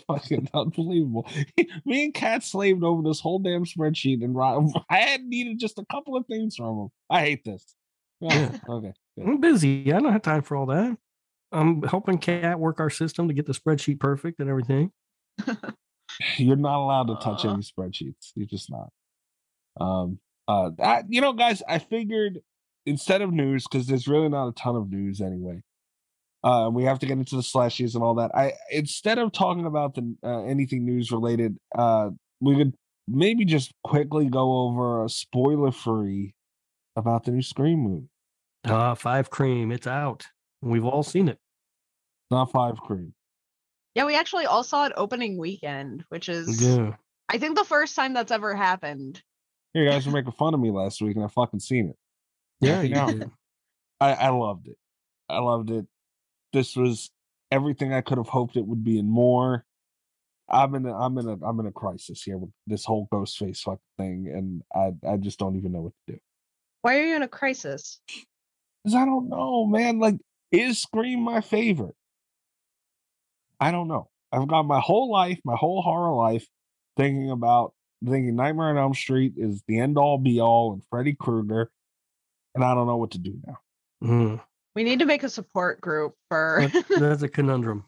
Fucking 0.09 0.49
unbelievable. 0.55 1.27
Me 1.85 2.05
and 2.05 2.15
Kat 2.15 2.43
slaved 2.43 2.83
over 2.83 3.03
this 3.07 3.21
whole 3.21 3.39
damn 3.41 3.65
spreadsheet, 3.67 4.25
and 4.25 4.35
Rob, 4.35 4.71
I 4.89 4.99
had 5.01 5.23
needed 5.25 5.59
just 5.59 5.79
a 5.79 5.85
couple 5.93 6.17
of 6.17 6.25
things 6.27 6.57
from 6.57 6.79
him. 6.79 6.89
I 7.11 7.21
hate 7.21 7.45
this. 7.45 7.75
Yeah, 8.21 8.33
Yeah. 8.53 8.59
Okay. 8.71 8.93
I'm 9.23 9.41
busy. 9.41 9.93
I 9.93 9.99
don't 10.01 10.13
have 10.13 10.23
time 10.23 10.41
for 10.43 10.57
all 10.57 10.67
that. 10.67 10.97
I'm 11.53 11.83
helping 11.83 12.19
Kat 12.19 12.59
work 12.59 12.81
our 12.81 12.91
system 12.91 13.29
to 13.29 13.35
get 13.35 13.47
the 13.47 13.53
spreadsheet 13.53 14.01
perfect 14.01 14.41
and 14.41 14.49
everything. 14.49 14.91
You're 16.37 16.57
not 16.57 16.83
allowed 16.83 17.09
to 17.09 17.17
touch 17.17 17.45
Aw. 17.45 17.53
any 17.53 17.63
spreadsheets. 17.63 18.33
You're 18.35 18.47
just 18.47 18.71
not. 18.71 18.89
Um. 19.81 20.19
Uh. 20.49 20.71
I, 20.83 21.03
you 21.09 21.21
know, 21.21 21.33
guys. 21.33 21.63
I 21.69 21.79
figured 21.79 22.41
instead 22.85 23.23
of 23.23 23.33
news, 23.33 23.67
because 23.71 23.87
there's 23.87 24.09
really 24.09 24.29
not 24.29 24.49
a 24.49 24.53
ton 24.53 24.77
of 24.77 24.91
news 24.91 25.21
anyway. 25.21 25.63
Uh, 26.45 26.71
we 26.73 26.85
have 26.85 26.99
to 27.01 27.07
get 27.07 27.19
into 27.19 27.35
the 27.35 27.43
slashes 27.43 27.95
and 27.95 28.05
all 28.05 28.15
that. 28.15 28.31
I 28.35 28.53
instead 28.71 29.19
of 29.19 29.33
talking 29.33 29.67
about 29.67 29.95
the 29.95 30.15
uh, 30.23 30.45
anything 30.45 30.85
news 30.85 31.11
related, 31.11 31.57
uh, 31.77 32.11
we 32.41 32.57
could 32.57 32.75
maybe 33.09 33.45
just 33.45 33.73
quickly 33.83 34.29
go 34.29 34.59
over 34.59 35.05
a 35.05 35.09
spoiler 35.09 35.73
free 35.73 36.35
about 36.95 37.25
the 37.25 37.33
new 37.33 37.43
Scream 37.43 37.81
movie. 37.81 38.09
Uh, 38.65 38.95
five 38.95 39.31
cream, 39.31 39.71
it's 39.71 39.87
out. 39.87 40.29
We've 40.67 40.85
all 40.85 41.03
seen 41.03 41.29
it. 41.29 41.39
Not 42.31 42.51
five 42.51 42.79
cream. 42.79 43.15
Yeah, 43.95 44.05
we 44.05 44.17
actually 44.17 44.47
all 44.47 44.65
saw 44.65 44.87
it 44.87 44.93
opening 44.97 45.39
weekend, 45.39 46.05
which 46.09 46.29
is 46.29 46.61
Yeah. 46.63 46.97
I 47.29 47.39
think 47.39 47.57
the 47.57 47.65
first 47.65 47.97
time 47.97 48.15
that's 48.15 48.33
ever 48.33 48.55
happened. 48.55 49.23
Here, 49.73 49.85
you 49.85 49.91
guys 49.91 50.07
were 50.07 50.13
making 50.15 50.33
fun 50.33 50.55
of 50.55 50.61
me 50.61 50.71
last 50.71 51.01
week, 51.01 51.17
and 51.17 51.25
I 51.25 51.29
fucking 51.29 51.61
seen 51.61 51.89
it. 51.89 51.97
Yeah, 52.61 52.83
you 52.83 52.89
you 52.89 52.95
know. 52.95 53.33
I, 54.01 54.13
I 54.13 54.29
loved 54.29 54.69
it. 54.69 54.77
I 55.29 55.39
loved 55.39 55.71
it. 55.71 55.87
This 56.53 56.77
was 56.77 57.11
everything 57.51 57.93
I 57.93 58.01
could 58.01 58.19
have 58.19 58.29
hoped 58.29 58.57
it 58.57 58.67
would 58.67 58.85
be 58.85 58.99
and 58.99 59.09
more. 59.09 59.65
I'm 60.49 60.75
in 60.75 60.87
a 60.87 60.95
I'm 60.95 61.19
in 61.19 61.29
a 61.29 61.45
I'm 61.45 61.59
in 61.61 61.67
a 61.67 61.73
crisis 61.73 62.23
here 62.23 62.39
with 62.39 62.51
this 62.67 62.85
whole 62.85 63.09
ghost 63.11 63.37
face 63.39 63.63
fucking 63.63 63.79
thing, 63.99 64.29
and 64.33 64.63
I 64.75 64.93
I 65.09 65.17
just 65.17 65.39
don't 65.39 65.57
even 65.57 65.73
know 65.73 65.81
what 65.83 65.93
to 66.07 66.15
do. 66.15 66.19
Why 66.83 66.99
are 66.99 67.03
you 67.03 67.17
in 67.17 67.23
a 67.23 67.29
crisis? 67.29 68.01
Cause 68.85 68.95
I 68.95 69.05
don't 69.05 69.29
know, 69.29 69.67
man. 69.67 69.99
Like, 69.99 70.17
is 70.57 70.81
Scream 70.81 71.21
my 71.21 71.41
favorite? 71.41 71.95
I 73.61 73.71
don't 73.71 73.89
know. 73.89 74.09
I've 74.33 74.49
got 74.49 74.65
my 74.65 74.81
whole 74.81 75.11
life, 75.11 75.39
my 75.45 75.57
whole 75.57 75.83
horror 75.83 76.15
life, 76.15 76.47
thinking 76.97 77.31
about 77.31 77.73
thinking 78.05 78.37
Nightmare 78.37 78.69
on 78.71 78.79
Elm 78.79 78.95
Street 78.95 79.35
is 79.37 79.63
the 79.67 79.79
end 79.79 79.97
all 79.97 80.19
be 80.19 80.41
all 80.41 80.73
and 80.75 80.83
Freddy 80.91 81.15
Krueger, 81.15 81.71
and 82.55 82.63
I 82.65 82.75
don't 82.75 82.87
know 82.87 82.97
what 82.99 83.13
to 83.13 83.19
do 83.19 83.39
now. 83.47 83.59
Mhm. 84.03 84.41
We 84.75 84.85
need 84.85 84.99
to 84.99 85.07
make 85.07 85.23
a 85.23 85.31
support 85.31 85.81
group 85.81 86.15
for 86.29 86.69
That- 86.73 86.85
That's 87.01 87.23
a 87.23 87.29
conundrum. 87.29 87.85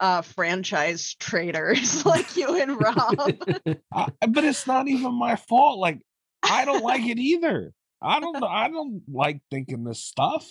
uh 0.00 0.22
franchise 0.22 1.14
traders 1.18 2.06
like 2.06 2.36
you 2.36 2.60
and 2.60 2.80
Rob. 2.80 3.32
I, 3.92 4.08
but 4.28 4.44
it's 4.44 4.66
not 4.66 4.86
even 4.86 5.14
my 5.18 5.34
fault. 5.34 5.80
Like, 5.80 6.00
I 6.44 6.64
don't 6.64 6.84
like 6.84 7.02
it 7.04 7.18
either. 7.18 7.72
I 8.00 8.20
don't. 8.20 8.40
I 8.44 8.68
don't 8.68 9.02
like 9.12 9.40
thinking 9.50 9.82
this 9.82 10.00
stuff. 10.04 10.46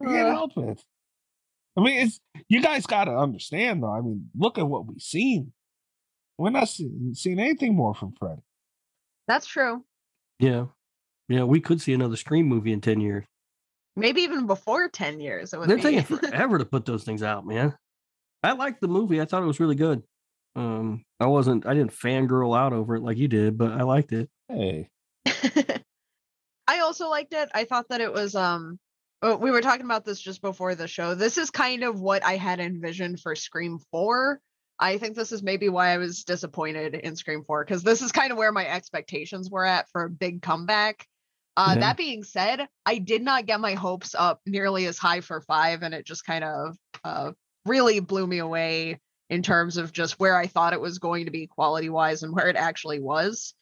I 0.00 0.04
can't 0.06 0.28
Uh. 0.28 0.32
help 0.32 0.52
it. 0.58 0.80
I 1.76 1.80
mean, 1.82 2.06
it's 2.06 2.20
you 2.48 2.60
guys 2.62 2.86
got 2.86 3.04
to 3.04 3.12
understand 3.16 3.82
though. 3.82 3.92
I 3.92 4.00
mean, 4.00 4.28
look 4.36 4.58
at 4.58 4.66
what 4.68 4.86
we've 4.86 5.00
seen. 5.00 5.52
We're 6.38 6.50
not 6.50 6.68
seeing, 6.68 7.12
seeing 7.14 7.38
anything 7.38 7.74
more 7.74 7.94
from 7.94 8.12
Freddy. 8.18 8.42
That's 9.28 9.46
true. 9.46 9.84
yeah. 10.38 10.66
Yeah, 11.28 11.44
we 11.44 11.60
could 11.60 11.80
see 11.80 11.94
another 11.94 12.16
Scream 12.16 12.46
movie 12.46 12.72
in 12.72 12.80
10 12.82 13.00
years. 13.00 13.24
Maybe 13.96 14.22
even 14.22 14.46
before 14.46 14.88
10 14.88 15.20
years. 15.20 15.54
It 15.54 15.58
would 15.60 15.68
They're 15.68 15.76
be. 15.76 15.82
taking 15.82 16.02
forever 16.18 16.58
to 16.58 16.64
put 16.66 16.84
those 16.84 17.04
things 17.04 17.22
out, 17.22 17.46
man. 17.46 17.74
I 18.42 18.52
liked 18.52 18.80
the 18.82 18.88
movie. 18.88 19.20
I 19.20 19.24
thought 19.24 19.42
it 19.42 19.46
was 19.46 19.60
really 19.60 19.76
good. 19.76 20.02
Um, 20.56 21.04
I 21.20 21.26
wasn't, 21.26 21.64
I 21.64 21.72
didn't 21.72 21.92
fangirl 21.92 22.58
out 22.58 22.72
over 22.74 22.96
it 22.96 23.02
like 23.02 23.16
you 23.16 23.28
did, 23.28 23.56
but 23.56 23.70
I 23.72 23.82
liked 23.84 24.12
it. 24.12 24.28
Hey, 24.48 24.90
I 26.66 26.80
also 26.80 27.08
liked 27.08 27.32
it. 27.32 27.48
I 27.54 27.64
thought 27.64 27.88
that 27.88 28.00
it 28.00 28.12
was 28.12 28.34
um 28.34 28.78
uh, 29.22 29.36
we 29.40 29.50
were 29.50 29.60
talking 29.60 29.84
about 29.86 30.04
this 30.04 30.20
just 30.20 30.42
before 30.42 30.74
the 30.74 30.88
show. 30.88 31.14
This 31.14 31.38
is 31.38 31.50
kind 31.50 31.84
of 31.84 32.00
what 32.00 32.24
I 32.24 32.36
had 32.36 32.60
envisioned 32.60 33.20
for 33.20 33.34
Scream 33.34 33.78
4. 33.90 34.40
I 34.78 34.98
think 34.98 35.14
this 35.14 35.30
is 35.32 35.42
maybe 35.42 35.68
why 35.68 35.88
I 35.90 35.98
was 35.98 36.24
disappointed 36.24 36.94
in 36.94 37.14
Scream 37.14 37.44
4 37.44 37.64
cuz 37.66 37.82
this 37.82 38.02
is 38.02 38.10
kind 38.10 38.32
of 38.32 38.38
where 38.38 38.50
my 38.52 38.66
expectations 38.66 39.48
were 39.50 39.64
at 39.64 39.88
for 39.90 40.04
a 40.04 40.10
big 40.10 40.42
comeback. 40.42 41.06
Uh 41.56 41.74
Yeah. 41.74 41.80
that 41.80 41.96
being 41.96 42.24
said, 42.24 42.66
I 42.84 42.98
did 42.98 43.22
not 43.22 43.46
get 43.46 43.60
my 43.60 43.74
hopes 43.74 44.14
up 44.14 44.40
nearly 44.46 44.86
as 44.86 44.98
high 44.98 45.20
for 45.20 45.40
5 45.40 45.82
and 45.82 45.94
it 45.94 46.04
just 46.06 46.24
kind 46.26 46.42
of 46.44 46.76
uh 47.04 47.32
really 47.64 48.00
blew 48.00 48.26
me 48.26 48.38
away 48.38 49.00
in 49.30 49.42
terms 49.42 49.76
of 49.76 49.92
just 49.92 50.18
where 50.18 50.36
I 50.36 50.46
thought 50.48 50.72
it 50.72 50.80
was 50.80 50.98
going 50.98 51.26
to 51.26 51.30
be 51.30 51.46
quality 51.46 51.88
wise 51.88 52.22
and 52.22 52.34
where 52.34 52.48
it 52.48 52.56
actually 52.56 53.00
was. 53.00 53.54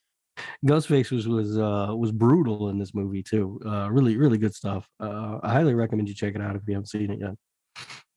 Ghostface 0.66 1.10
was 1.10 1.26
was 1.28 1.56
uh 1.58 1.94
was 1.96 2.12
brutal 2.12 2.68
in 2.70 2.78
this 2.78 2.94
movie 2.94 3.22
too. 3.22 3.60
Uh 3.64 3.90
really, 3.90 4.16
really 4.16 4.38
good 4.38 4.54
stuff. 4.54 4.86
Uh 5.00 5.38
I 5.42 5.52
highly 5.52 5.74
recommend 5.74 6.08
you 6.08 6.14
check 6.14 6.34
it 6.34 6.40
out 6.40 6.56
if 6.56 6.62
you 6.66 6.74
haven't 6.74 6.86
seen 6.86 7.10
it 7.10 7.18
yet. 7.20 7.34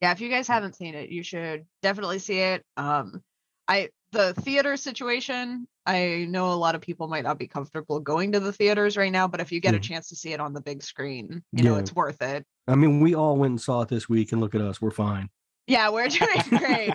yeah 0.01 0.11
if 0.11 0.19
you 0.21 0.29
guys 0.29 0.47
haven't 0.47 0.75
seen 0.75 0.95
it 0.95 1.09
you 1.09 1.23
should 1.23 1.65
definitely 1.81 2.19
see 2.19 2.39
it 2.39 2.63
um 2.77 3.21
i 3.69 3.87
the 4.11 4.33
theater 4.33 4.75
situation 4.75 5.65
i 5.85 6.25
know 6.29 6.51
a 6.51 6.59
lot 6.65 6.75
of 6.75 6.81
people 6.81 7.07
might 7.07 7.23
not 7.23 7.37
be 7.39 7.47
comfortable 7.47 7.99
going 8.01 8.31
to 8.33 8.39
the 8.41 8.51
theaters 8.51 8.97
right 8.97 9.11
now 9.13 9.27
but 9.29 9.39
if 9.39 9.51
you 9.51 9.61
get 9.61 9.73
a 9.73 9.77
Mhm. 9.79 9.81
chance 9.83 10.09
to 10.09 10.15
see 10.15 10.33
it 10.33 10.39
on 10.41 10.51
the 10.53 10.61
big 10.61 10.83
screen 10.83 11.41
you 11.53 11.63
know 11.63 11.77
it's 11.77 11.95
worth 11.95 12.21
it 12.21 12.45
I 12.67 12.75
mean, 12.75 12.99
we 13.01 13.13
all 13.13 13.35
went 13.37 13.51
and 13.51 13.61
saw 13.61 13.81
it 13.81 13.89
this 13.89 14.07
week 14.07 14.31
and 14.31 14.39
look 14.39 14.55
at 14.55 14.61
us, 14.61 14.81
we're 14.81 14.91
fine. 14.91 15.29
yeah 15.67 15.89
we're 15.89 16.07
doing 16.09 16.41
great 16.49 16.93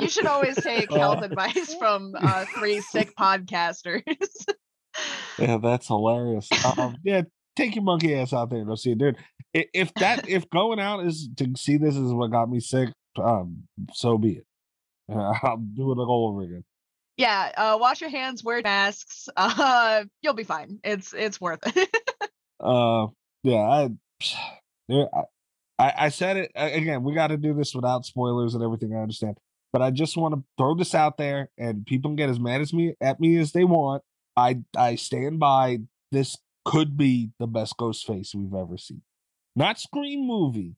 you 0.00 0.08
should 0.08 0.26
always 0.26 0.56
take 0.56 0.92
health 1.04 1.22
advice 1.22 1.74
from 1.78 2.14
uh, 2.16 2.44
three 2.56 2.80
sick 2.80 3.14
podcasters 3.16 4.02
yeah, 5.38 5.58
that's 5.58 5.86
hilarious. 5.88 6.48
Um, 6.78 6.96
yeah, 7.04 7.22
take 7.56 7.74
your 7.74 7.84
monkey 7.84 8.14
ass 8.14 8.32
out 8.32 8.50
there 8.50 8.58
and 8.58 8.68
go 8.68 8.74
see 8.74 8.92
it, 8.92 8.98
dude. 8.98 9.16
If 9.54 9.92
that, 9.94 10.28
if 10.28 10.48
going 10.50 10.78
out 10.80 11.04
is 11.06 11.28
to 11.36 11.52
see 11.56 11.76
this 11.76 11.96
is 11.96 12.12
what 12.12 12.30
got 12.30 12.48
me 12.50 12.60
sick, 12.60 12.90
um, 13.22 13.64
so 13.92 14.18
be 14.18 14.38
it. 14.38 14.46
Uh, 15.10 15.32
I'll 15.42 15.56
do 15.56 15.90
it 15.92 15.96
all 15.96 16.28
over 16.32 16.42
again. 16.42 16.64
yeah 17.16 17.50
uh 17.56 17.78
wash 17.80 18.00
your 18.00 18.10
hands 18.10 18.44
wear 18.44 18.60
masks 18.62 19.28
uh 19.36 20.04
you'll 20.22 20.34
be 20.34 20.44
fine 20.44 20.78
it's 20.84 21.14
it's 21.14 21.40
worth 21.40 21.60
it 21.76 21.88
Uh, 22.60 23.06
yeah, 23.44 23.60
I, 23.60 23.90
there, 24.88 25.06
I, 25.14 25.22
I, 25.78 25.92
I 25.98 26.08
said 26.08 26.36
it 26.36 26.50
again. 26.56 27.04
We 27.04 27.14
got 27.14 27.28
to 27.28 27.36
do 27.36 27.54
this 27.54 27.72
without 27.74 28.04
spoilers 28.04 28.54
and 28.54 28.64
everything. 28.64 28.94
I 28.94 29.00
understand, 29.00 29.38
but 29.72 29.80
I 29.80 29.90
just 29.92 30.16
want 30.16 30.34
to 30.34 30.42
throw 30.58 30.74
this 30.74 30.94
out 30.94 31.18
there, 31.18 31.50
and 31.56 31.86
people 31.86 32.10
can 32.10 32.16
get 32.16 32.30
as 32.30 32.40
mad 32.40 32.60
as 32.60 32.72
me 32.72 32.94
at 33.00 33.20
me 33.20 33.36
as 33.38 33.52
they 33.52 33.62
want. 33.64 34.02
I, 34.38 34.56
I 34.76 34.94
stand 34.94 35.40
by. 35.40 35.78
This 36.12 36.38
could 36.64 36.96
be 36.96 37.30
the 37.38 37.46
best 37.46 37.76
Ghostface 37.76 38.34
we've 38.34 38.54
ever 38.54 38.78
seen. 38.78 39.02
Not 39.56 39.80
Scream 39.80 40.26
movie, 40.26 40.76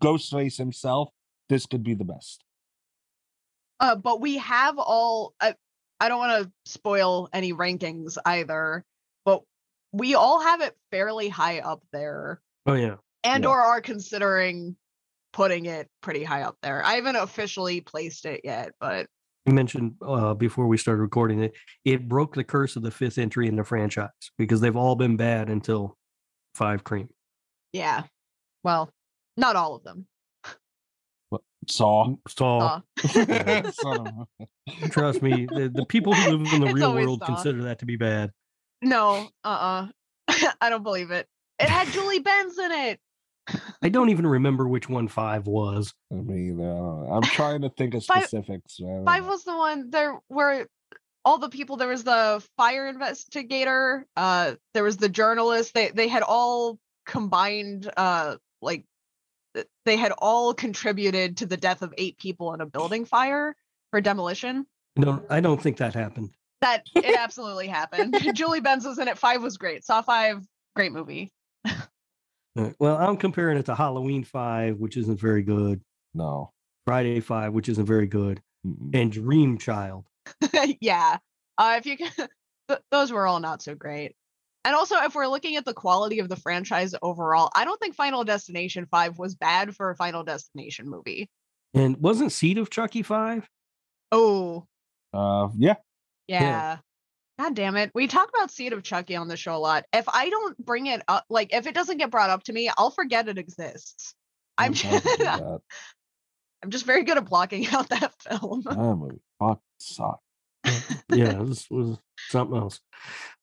Ghostface 0.00 0.56
himself. 0.56 1.10
This 1.48 1.66
could 1.66 1.82
be 1.82 1.94
the 1.94 2.04
best. 2.04 2.44
Uh, 3.80 3.96
but 3.96 4.20
we 4.20 4.38
have 4.38 4.78
all. 4.78 5.34
I, 5.40 5.54
I 5.98 6.08
don't 6.08 6.18
want 6.18 6.44
to 6.44 6.52
spoil 6.70 7.28
any 7.32 7.52
rankings 7.52 8.16
either, 8.24 8.84
but 9.24 9.42
we 9.92 10.14
all 10.14 10.40
have 10.40 10.60
it 10.60 10.76
fairly 10.90 11.28
high 11.28 11.58
up 11.58 11.82
there, 11.92 12.40
Oh 12.66 12.74
yeah. 12.74 12.96
and 13.24 13.44
Yeah. 13.44 13.50
or 13.50 13.60
are 13.60 13.80
considering 13.80 14.76
putting 15.32 15.66
it 15.66 15.88
pretty 16.02 16.24
high 16.24 16.42
up 16.42 16.56
there. 16.62 16.84
I 16.84 16.94
haven't 16.94 17.16
officially 17.16 17.80
placed 17.80 18.24
it 18.26 18.42
yet, 18.44 18.72
but 18.80 19.00
You 19.00 19.19
mentioned 19.46 19.94
uh 20.06 20.34
before 20.34 20.66
we 20.66 20.76
started 20.76 21.00
recording 21.00 21.42
it, 21.42 21.52
it 21.84 22.08
broke 22.08 22.34
the 22.34 22.44
curse 22.44 22.76
of 22.76 22.82
the 22.82 22.90
fifth 22.90 23.18
entry 23.18 23.48
in 23.48 23.56
the 23.56 23.64
franchise 23.64 24.08
because 24.38 24.60
they've 24.60 24.76
all 24.76 24.94
been 24.94 25.16
bad 25.16 25.48
until 25.48 25.96
five 26.54 26.84
cream. 26.84 27.08
yeah. 27.72 28.02
Well, 28.62 28.90
not 29.38 29.56
all 29.56 29.74
of 29.76 29.82
them. 29.84 30.06
Saw. 31.68 32.14
So 32.28 32.44
Uh, 32.58 32.80
Son 33.70 34.06
of 34.06 34.28
a- 34.82 34.88
trust 34.88 35.22
me, 35.22 35.46
the, 35.46 35.70
the 35.72 35.84
people 35.86 36.12
who 36.14 36.36
live 36.36 36.52
in 36.52 36.60
the 36.60 36.66
It's 36.66 36.74
real 36.74 36.94
world 36.94 37.20
Saw. 37.20 37.26
consider 37.26 37.62
that 37.64 37.78
to 37.80 37.86
be 37.86 37.96
bad. 37.96 38.30
no, 38.82 39.28
uh, 39.44 39.88
uh 40.28 40.48
I 40.60 40.68
don't 40.70 40.82
believe 40.82 41.10
it. 41.10 41.26
It 41.58 41.68
had 41.68 41.88
Julie 41.88 42.18
Benz 42.20 42.58
in 42.58 42.72
it. 42.72 43.00
I 43.82 43.88
don't 43.88 44.10
even 44.10 44.26
remember 44.26 44.68
which 44.68 44.88
one 44.88 45.08
five 45.08 45.46
was. 45.46 45.92
I 46.12 46.16
mean, 46.16 46.60
uh, 46.60 47.14
I'm 47.14 47.22
trying 47.22 47.62
to 47.62 47.70
think 47.70 47.94
of 47.94 48.04
specifics. 48.04 48.78
I 48.80 48.84
don't 48.86 49.04
Five 49.04 49.26
was 49.26 49.44
the 49.44 49.56
one 49.56 49.90
there 49.90 50.18
where 50.28 50.66
all 51.24 51.38
the 51.38 51.48
people 51.48 51.76
there 51.76 51.88
was 51.88 52.04
the 52.04 52.44
fire 52.56 52.86
investigator, 52.86 54.06
uh 54.16 54.54
there 54.74 54.84
was 54.84 54.96
the 54.96 55.08
journalist. 55.08 55.74
They 55.74 55.90
they 55.90 56.08
had 56.08 56.22
all 56.22 56.78
combined 57.06 57.90
uh 57.96 58.36
like 58.62 58.84
they 59.84 59.96
had 59.96 60.12
all 60.18 60.54
contributed 60.54 61.38
to 61.38 61.46
the 61.46 61.56
death 61.56 61.82
of 61.82 61.92
eight 61.98 62.18
people 62.18 62.54
in 62.54 62.60
a 62.60 62.66
building 62.66 63.04
fire 63.04 63.56
for 63.90 64.00
demolition. 64.00 64.66
No, 64.96 65.24
I 65.28 65.40
don't 65.40 65.60
think 65.60 65.78
that 65.78 65.94
happened. 65.94 66.30
That 66.60 66.86
it 66.94 67.18
absolutely 67.18 67.68
happened. 67.68 68.16
Julie 68.34 68.60
Benz 68.60 68.84
was 68.84 68.98
in 68.98 69.08
it. 69.08 69.18
Five 69.18 69.42
was 69.42 69.56
great. 69.56 69.84
Saw 69.84 70.02
five, 70.02 70.44
great 70.76 70.92
movie. 70.92 71.32
Uh, 72.58 72.70
Well, 72.78 72.96
I'm 72.96 73.16
comparing 73.16 73.58
it 73.58 73.66
to 73.66 73.74
Halloween 73.74 74.24
five, 74.24 74.78
which 74.78 74.96
isn't 74.96 75.20
very 75.20 75.42
good. 75.42 75.80
No. 76.14 76.52
Friday 76.86 77.20
five, 77.20 77.52
which 77.52 77.68
isn't 77.68 77.86
very 77.86 78.06
good, 78.06 78.42
Mm-mm. 78.66 78.94
and 78.94 79.12
Dream 79.12 79.58
Child. 79.58 80.06
yeah. 80.80 81.18
Uh, 81.58 81.76
if 81.78 81.86
you 81.86 81.96
can, 81.96 82.10
th- 82.68 82.80
those 82.90 83.12
were 83.12 83.26
all 83.26 83.38
not 83.40 83.62
so 83.62 83.74
great. 83.74 84.16
And 84.64 84.74
also, 84.74 84.96
if 84.96 85.14
we're 85.14 85.26
looking 85.26 85.56
at 85.56 85.64
the 85.64 85.72
quality 85.72 86.18
of 86.18 86.28
the 86.28 86.36
franchise 86.36 86.94
overall, 87.00 87.50
I 87.54 87.64
don't 87.64 87.80
think 87.80 87.94
Final 87.94 88.24
Destination 88.24 88.86
5 88.90 89.18
was 89.18 89.34
bad 89.34 89.74
for 89.74 89.90
a 89.90 89.96
Final 89.96 90.22
Destination 90.22 90.88
movie. 90.88 91.30
And 91.72 91.96
wasn't 91.98 92.32
Seed 92.32 92.58
of 92.58 92.68
Chucky 92.68 93.02
five? 93.02 93.48
Oh, 94.12 94.66
Uh, 95.14 95.48
yeah. 95.56 95.76
yeah. 96.28 96.78
God 97.40 97.54
damn 97.54 97.76
it. 97.76 97.90
We 97.94 98.06
talk 98.06 98.28
about 98.28 98.50
Seed 98.50 98.74
of 98.74 98.82
Chucky 98.82 99.16
on 99.16 99.26
the 99.26 99.36
show 99.36 99.56
a 99.56 99.56
lot. 99.56 99.86
If 99.94 100.06
I 100.10 100.28
don't 100.28 100.58
bring 100.62 100.88
it 100.88 101.00
up, 101.08 101.24
like 101.30 101.54
if 101.54 101.66
it 101.66 101.74
doesn't 101.74 101.96
get 101.96 102.10
brought 102.10 102.28
up 102.28 102.42
to 102.44 102.52
me, 102.52 102.70
I'll 102.76 102.90
forget 102.90 103.28
it 103.28 103.38
exists. 103.38 104.14
I'm 104.58 104.66
I'm 104.66 104.74
trying 104.74 105.00
to 105.00 105.08
do 105.16 105.24
just. 105.24 105.42
I'm 106.62 106.70
just 106.70 106.84
very 106.84 107.02
good 107.02 107.16
at 107.16 107.24
blocking 107.24 107.66
out 107.68 107.88
that 107.88 108.12
film. 108.20 108.62
That 108.66 108.76
movie 108.76 109.20
fucking 109.38 109.62
sucked. 109.78 110.22
Yeah, 111.08 111.42
this 111.42 111.70
was, 111.70 111.70
was 111.70 111.98
something 112.28 112.58
else. 112.58 112.80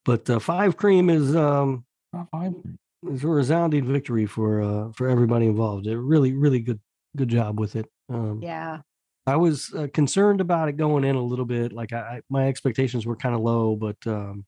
But 0.05 0.29
uh, 0.29 0.37
five 0.37 0.77
cream 0.77 1.09
is 1.09 1.35
um 1.35 1.83
five 2.13 2.53
cream. 2.53 2.77
is 3.09 3.23
a 3.23 3.27
resounding 3.27 3.91
victory 3.91 4.27
for 4.27 4.61
uh 4.61 4.91
for 4.91 5.09
everybody 5.09 5.47
involved. 5.47 5.87
A 5.87 5.97
really 5.97 6.33
really 6.33 6.59
good 6.59 6.79
good 7.15 7.29
job 7.29 7.59
with 7.59 7.75
it. 7.75 7.89
Um, 8.09 8.41
Yeah. 8.43 8.81
I 9.27 9.35
was 9.35 9.73
uh, 9.73 9.87
concerned 9.93 10.39
about 10.39 10.69
it 10.69 10.77
going 10.77 11.03
in 11.03 11.17
a 11.17 11.21
little 11.21 11.45
bit. 11.45 11.73
Like 11.73 11.91
I, 11.91 11.97
I 11.97 12.21
my 12.29 12.47
expectations 12.47 13.05
were 13.05 13.17
kind 13.17 13.35
of 13.35 13.41
low, 13.41 13.75
but 13.75 13.97
um, 14.07 14.45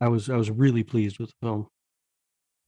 I 0.00 0.08
was 0.08 0.28
I 0.28 0.36
was 0.36 0.50
really 0.50 0.82
pleased 0.82 1.20
with 1.20 1.30
the 1.30 1.46
film. 1.46 1.68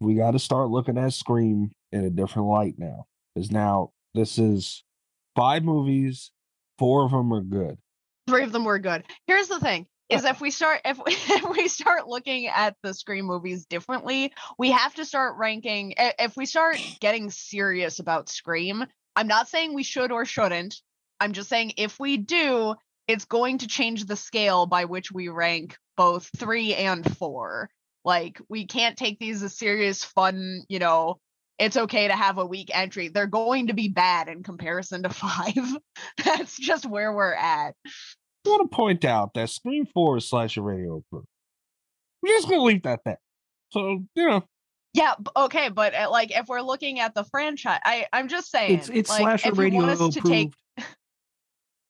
We 0.00 0.14
got 0.14 0.30
to 0.30 0.38
start 0.38 0.68
looking 0.68 0.96
at 0.96 1.12
Scream 1.12 1.72
in 1.90 2.04
a 2.04 2.10
different 2.10 2.46
light 2.46 2.74
now. 2.78 3.06
Because 3.34 3.50
now 3.50 3.90
this 4.14 4.38
is 4.38 4.84
five 5.34 5.64
movies, 5.64 6.30
four 6.78 7.04
of 7.04 7.10
them 7.10 7.34
are 7.34 7.40
good. 7.40 7.78
Three 8.28 8.44
of 8.44 8.52
them 8.52 8.64
were 8.64 8.78
good. 8.78 9.02
Here's 9.26 9.48
the 9.48 9.58
thing. 9.58 9.86
Is 10.08 10.24
if 10.24 10.40
we 10.40 10.52
start 10.52 10.82
if 10.84 10.98
we, 11.04 11.12
if 11.12 11.50
we 11.50 11.66
start 11.66 12.06
looking 12.06 12.46
at 12.46 12.76
the 12.84 12.94
Scream 12.94 13.24
movies 13.26 13.66
differently, 13.66 14.32
we 14.56 14.70
have 14.70 14.94
to 14.94 15.04
start 15.04 15.36
ranking. 15.36 15.94
If 15.98 16.36
we 16.36 16.46
start 16.46 16.80
getting 17.00 17.28
serious 17.30 17.98
about 17.98 18.28
Scream, 18.28 18.86
I'm 19.16 19.26
not 19.26 19.48
saying 19.48 19.74
we 19.74 19.82
should 19.82 20.12
or 20.12 20.24
shouldn't. 20.24 20.80
I'm 21.20 21.32
just 21.32 21.48
saying 21.48 21.72
if 21.76 21.98
we 21.98 22.16
do, 22.16 22.74
it's 23.06 23.24
going 23.24 23.58
to 23.58 23.66
change 23.66 24.04
the 24.04 24.16
scale 24.16 24.66
by 24.66 24.84
which 24.84 25.10
we 25.10 25.28
rank 25.28 25.76
both 25.96 26.30
three 26.36 26.74
and 26.74 27.16
four. 27.16 27.70
Like 28.04 28.40
we 28.48 28.66
can't 28.66 28.96
take 28.96 29.18
these 29.18 29.42
as 29.42 29.56
serious, 29.56 30.04
fun. 30.04 30.62
You 30.68 30.78
know, 30.78 31.18
it's 31.58 31.76
okay 31.76 32.08
to 32.08 32.14
have 32.14 32.38
a 32.38 32.46
weak 32.46 32.70
entry. 32.72 33.08
They're 33.08 33.26
going 33.26 33.66
to 33.68 33.74
be 33.74 33.88
bad 33.88 34.28
in 34.28 34.42
comparison 34.42 35.02
to 35.02 35.08
five. 35.10 35.76
That's 36.24 36.56
just 36.56 36.86
where 36.86 37.12
we're 37.12 37.34
at. 37.34 37.74
I 38.46 38.48
want 38.50 38.70
to 38.70 38.76
point 38.76 39.04
out 39.04 39.34
that 39.34 39.50
Scream 39.50 39.84
4 39.86 40.18
is 40.18 40.28
slasher 40.28 40.62
radio 40.62 40.98
approved. 40.98 41.26
We're 42.22 42.36
just 42.36 42.48
going 42.48 42.60
to 42.60 42.64
leave 42.64 42.82
that 42.84 43.00
there. 43.04 43.18
So, 43.70 44.04
you 44.14 44.26
know, 44.28 44.44
Yeah, 44.94 45.14
okay, 45.36 45.68
but 45.68 45.94
uh, 45.94 46.08
like 46.10 46.30
if 46.34 46.46
we're 46.48 46.62
looking 46.62 47.00
at 47.00 47.14
the 47.14 47.24
franchise, 47.24 47.80
I 47.84 48.06
I'm 48.12 48.28
just 48.28 48.50
saying 48.50 48.78
It's 48.78 48.88
it's 48.88 49.10
like, 49.10 49.20
slasher 49.20 49.48
if 49.50 49.56
you 49.56 49.62
radio 49.62 49.80
want 49.80 49.90
us 50.00 50.16
approved. 50.16 50.26
take 50.26 50.52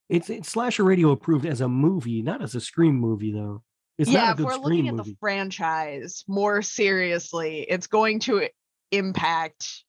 It's 0.09 0.29
it's 0.29 0.49
slasher 0.49 0.83
radio 0.83 1.11
approved 1.11 1.45
as 1.45 1.61
a 1.61 1.69
movie, 1.69 2.21
not 2.21 2.41
as 2.41 2.55
a 2.55 2.61
Scream 2.61 2.95
movie 2.95 3.31
though. 3.31 3.63
It's 3.97 4.09
yeah, 4.09 4.21
not 4.21 4.39
a 4.39 4.41
if 4.41 4.45
we're 4.45 4.53
Scream 4.53 4.63
looking 4.63 4.87
at 4.87 4.95
movie. 4.95 5.11
the 5.11 5.17
franchise 5.19 6.23
more 6.27 6.61
seriously, 6.61 7.65
it's 7.69 7.87
going 7.87 8.19
to 8.21 8.47
impact. 8.91 9.83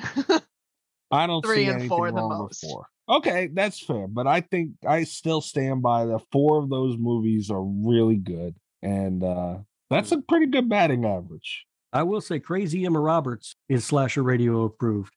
I 1.10 1.26
don't 1.26 1.44
Three 1.44 1.64
see 1.64 1.64
and 1.66 1.80
anything 1.80 1.88
four 1.88 2.10
the 2.10 2.22
wrong 2.22 2.30
with 2.30 2.38
most. 2.38 2.60
four. 2.60 2.86
Okay, 3.08 3.48
that's 3.52 3.80
fair. 3.80 4.06
But 4.08 4.26
I 4.26 4.40
think 4.40 4.72
I 4.86 5.04
still 5.04 5.40
stand 5.40 5.82
by 5.82 6.04
the 6.06 6.18
four 6.32 6.58
of 6.62 6.70
those 6.70 6.96
movies 6.98 7.50
are 7.50 7.62
really 7.62 8.16
good. 8.16 8.56
And 8.82 9.22
uh 9.22 9.58
that's 9.90 10.12
a 10.12 10.20
pretty 10.20 10.46
good 10.46 10.68
batting 10.68 11.04
average. 11.04 11.64
I 11.92 12.02
will 12.02 12.20
say, 12.20 12.40
Crazy 12.40 12.84
Emma 12.84 13.00
Roberts 13.00 13.54
is 13.68 13.84
slasher 13.84 14.22
radio 14.22 14.64
approved. 14.64 15.15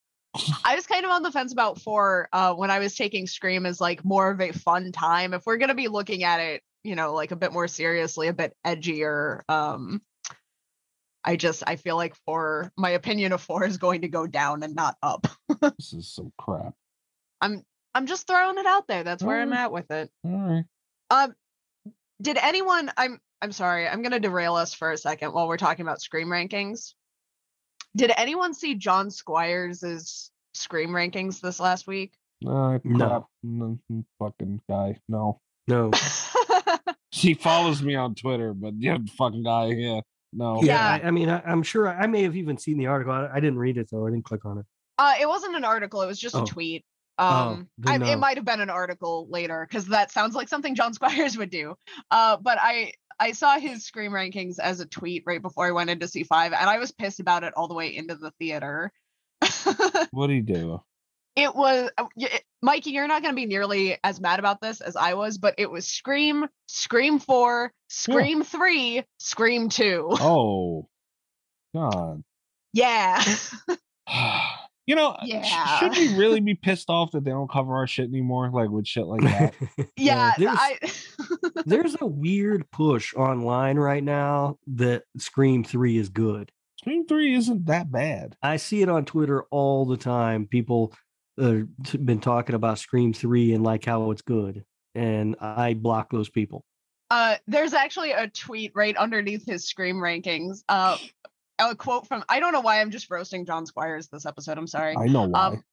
I 0.64 0.76
was 0.76 0.86
kind 0.86 1.06
of 1.06 1.12
on 1.12 1.24
the 1.24 1.32
fence 1.32 1.52
about 1.52 1.82
four 1.82 2.30
uh, 2.32 2.54
when 2.54 2.70
I 2.72 2.80
was 2.80 2.96
taking 2.96 3.28
Scream 3.28 3.66
as 3.66 3.82
like 3.82 4.06
more 4.06 4.30
of 4.30 4.40
a 4.42 4.52
fun 4.52 4.92
time. 4.92 5.34
If 5.34 5.46
we're 5.46 5.58
gonna 5.58 5.76
be 5.76 5.88
looking 5.88 6.24
at 6.24 6.40
it, 6.40 6.62
you 6.84 6.96
know, 6.96 7.14
like 7.14 7.32
a 7.32 7.36
bit 7.36 7.52
more 7.52 7.68
seriously, 7.68 8.28
a 8.28 8.34
bit 8.34 8.56
edgier. 8.66 9.42
Um, 9.50 10.02
I 11.24 11.36
just 11.36 11.64
I 11.68 11.76
feel 11.76 11.96
like 11.96 12.16
four, 12.26 12.72
my 12.78 12.92
opinion 12.92 13.34
of 13.34 13.42
four 13.42 13.66
is 13.66 13.78
going 13.78 14.02
to 14.02 14.08
go 14.08 14.28
down 14.28 14.64
and 14.64 14.76
not 14.76 14.96
up. 15.02 15.28
This 15.62 15.92
is 15.92 16.14
some 16.14 16.32
crap. 16.38 16.74
I'm 17.42 17.64
I'm 17.94 18.06
just 18.06 18.28
throwing 18.28 18.58
it 18.58 18.66
out 18.66 18.88
there. 18.88 19.04
That's 19.04 19.22
where 19.22 19.42
I'm 19.42 19.52
at 19.52 19.72
with 19.72 19.92
it. 19.92 20.10
All 20.24 20.32
right. 20.32 20.64
Um, 21.10 21.36
did 22.22 22.38
anyone? 22.38 22.92
I'm 22.96 23.20
I'm 23.42 23.52
sorry. 23.52 23.88
I'm 23.88 24.02
gonna 24.02 24.20
derail 24.20 24.56
us 24.56 24.74
for 24.74 24.92
a 24.92 24.98
second 24.98 25.34
while 25.34 25.48
we're 25.48 25.58
talking 25.58 25.86
about 25.86 26.02
Scream 26.02 26.28
rankings. 26.28 26.94
Did 28.00 28.12
anyone 28.18 28.54
see 28.54 28.76
John 28.76 29.12
Squires' 29.12 30.32
Scream 30.54 30.90
rankings 30.90 31.42
this 31.42 31.60
last 31.60 31.86
week? 31.88 32.14
Uh. 32.48 32.80
No. 32.84 33.28
No, 33.44 33.78
fucking 34.20 34.62
guy. 34.70 34.98
No. 35.08 35.40
No, 35.68 35.92
She 37.12 37.34
follows 37.36 37.82
me 37.84 37.94
on 37.96 38.16
Twitter, 38.16 38.54
but 38.56 38.74
yeah, 38.80 38.98
fucking 39.18 39.44
guy, 39.44 39.68
yeah. 39.68 40.02
No. 40.34 40.64
yeah, 40.64 40.98
Yeah. 40.98 41.04
I, 41.04 41.08
I 41.08 41.12
mean, 41.12 41.30
I, 41.30 41.42
I'm 41.46 41.62
sure 41.62 41.88
I, 41.88 42.04
I 42.04 42.08
may 42.08 42.24
have 42.24 42.36
even 42.36 42.58
seen 42.58 42.78
the 42.78 42.88
article. 42.88 43.14
I, 43.14 43.30
I 43.34 43.40
didn't 43.40 43.60
read 43.60 43.78
it 43.78 43.88
though. 43.92 44.08
I 44.08 44.10
didn't 44.10 44.26
click 44.26 44.46
on 44.46 44.58
it. 44.60 44.66
uh, 44.98 45.14
it 45.20 45.28
wasn't 45.28 45.56
an 45.56 45.64
article. 45.66 46.02
It 46.02 46.08
was 46.08 46.20
just 46.20 46.36
Oh. 46.36 46.44
a 46.44 46.46
tweet. 46.46 46.86
Oh, 47.20 47.28
Um, 47.28 47.68
I, 47.86 47.98
then 47.98 48.08
it 48.10 48.16
might 48.18 48.38
have 48.38 48.46
been 48.46 48.62
an 48.62 48.70
article 48.70 49.28
later 49.30 49.68
because 49.70 49.86
that 49.88 50.10
sounds 50.12 50.34
like 50.36 50.48
something 50.48 50.74
John 50.74 50.94
Squires 50.96 51.38
would 51.38 51.50
do. 51.52 51.76
Uh, 52.10 52.38
but 52.38 52.58
I 52.62 52.94
I 53.20 53.34
saw 53.34 53.60
his 53.60 53.86
Scream 53.86 54.12
rankings 54.12 54.60
as 54.60 54.80
a 54.80 54.86
tweet 54.86 55.24
right 55.26 55.42
before 55.42 55.66
I 55.68 55.72
went 55.72 55.90
into 55.90 56.08
C 56.08 56.24
five, 56.24 56.54
and 56.54 56.70
I 56.70 56.78
was 56.80 56.92
pissed 56.92 57.20
about 57.20 57.44
it 57.44 57.54
all 57.56 57.68
the 57.68 57.74
way 57.74 57.96
into 57.96 58.16
the 58.16 58.32
theater. 58.40 58.92
What 60.12 60.28
do 60.28 60.34
you 60.34 60.42
do? 60.42 60.82
it 61.36 61.56
was 61.56 61.90
uh, 61.98 62.06
it- 62.18 62.44
Mikey. 62.62 62.92
You're 62.92 63.08
not 63.08 63.22
going 63.22 63.34
to 63.34 63.40
be 63.40 63.46
nearly 63.46 63.98
as 64.04 64.20
mad 64.20 64.40
about 64.40 64.60
this 64.62 64.82
as 64.82 64.96
I 64.96 65.14
was, 65.14 65.38
but 65.38 65.56
it 65.58 65.72
was 65.72 65.88
Scream, 65.88 66.46
Scream 66.68 67.20
Four, 67.20 67.72
Scream 67.88 68.44
Three, 68.44 69.04
Scream 69.20 69.70
Two. 69.70 70.08
Oh, 70.12 70.88
God. 71.74 72.24
Yeah, 72.72 73.24
You 74.90 74.96
know, 74.96 75.16
Yeah. 75.22 75.78
should 75.78 75.92
we 75.92 76.16
really 76.18 76.40
be 76.52 76.56
pissed 76.56 76.90
off 76.90 77.12
that 77.12 77.24
they 77.24 77.30
don't 77.30 77.48
cover 77.50 77.76
our 77.76 77.86
shit 77.86 78.08
anymore? 78.10 78.50
Like 78.52 78.72
with 78.72 78.88
shit 78.88 79.06
like 79.06 79.22
that. 79.22 79.54
yeah. 79.98 80.34
there's- 80.36 80.58
I 80.60 80.80
There's 81.68 81.96
a 82.02 82.08
weird 82.08 82.70
push 82.72 83.14
online 83.14 83.78
right 83.78 84.04
now 84.04 84.58
that 84.66 85.04
Scream 85.20 85.64
3 85.64 85.98
is 85.98 86.10
good. 86.10 86.52
Scream 86.80 87.06
3 87.06 87.36
isn't 87.36 87.66
that 87.68 87.92
bad. 87.92 88.36
I 88.42 88.58
see 88.58 88.82
it 88.82 88.90
on 88.90 89.06
Twitter 89.06 89.44
all 89.52 89.86
the 89.86 89.98
time. 89.98 90.48
People 90.48 90.92
uh, 91.40 91.60
been 92.04 92.20
talking 92.20 92.56
about 92.56 92.80
Scream 92.80 93.14
3 93.14 93.54
and 93.54 93.64
like 93.64 93.86
how 93.86 94.10
it's 94.10 94.24
good. 94.24 94.64
And 94.96 95.36
I 95.40 95.76
block 95.76 96.10
those 96.12 96.30
people. 96.30 96.66
uh, 97.12 97.36
there's 97.48 97.74
actually 97.74 98.12
a 98.12 98.28
tweet 98.28 98.72
right 98.74 98.98
underneath 98.98 99.46
his 99.46 99.68
Scream 99.68 99.98
rankings. 99.98 100.64
Uh, 100.68 100.98
a 101.60 101.76
quote 101.76 102.08
from 102.08 102.24
I 102.30 102.40
don't 102.40 102.54
know 102.54 102.62
why 102.62 102.82
I'm 102.82 102.92
just 102.92 103.10
roasting 103.10 103.46
John 103.46 103.66
Squires 103.66 104.08
this 104.08 104.26
episode. 104.26 104.58
I'm 104.58 104.68
sorry. 104.68 104.96
I 104.98 105.06
know 105.08 105.28
why. 105.28 105.40
Um, 105.40 105.64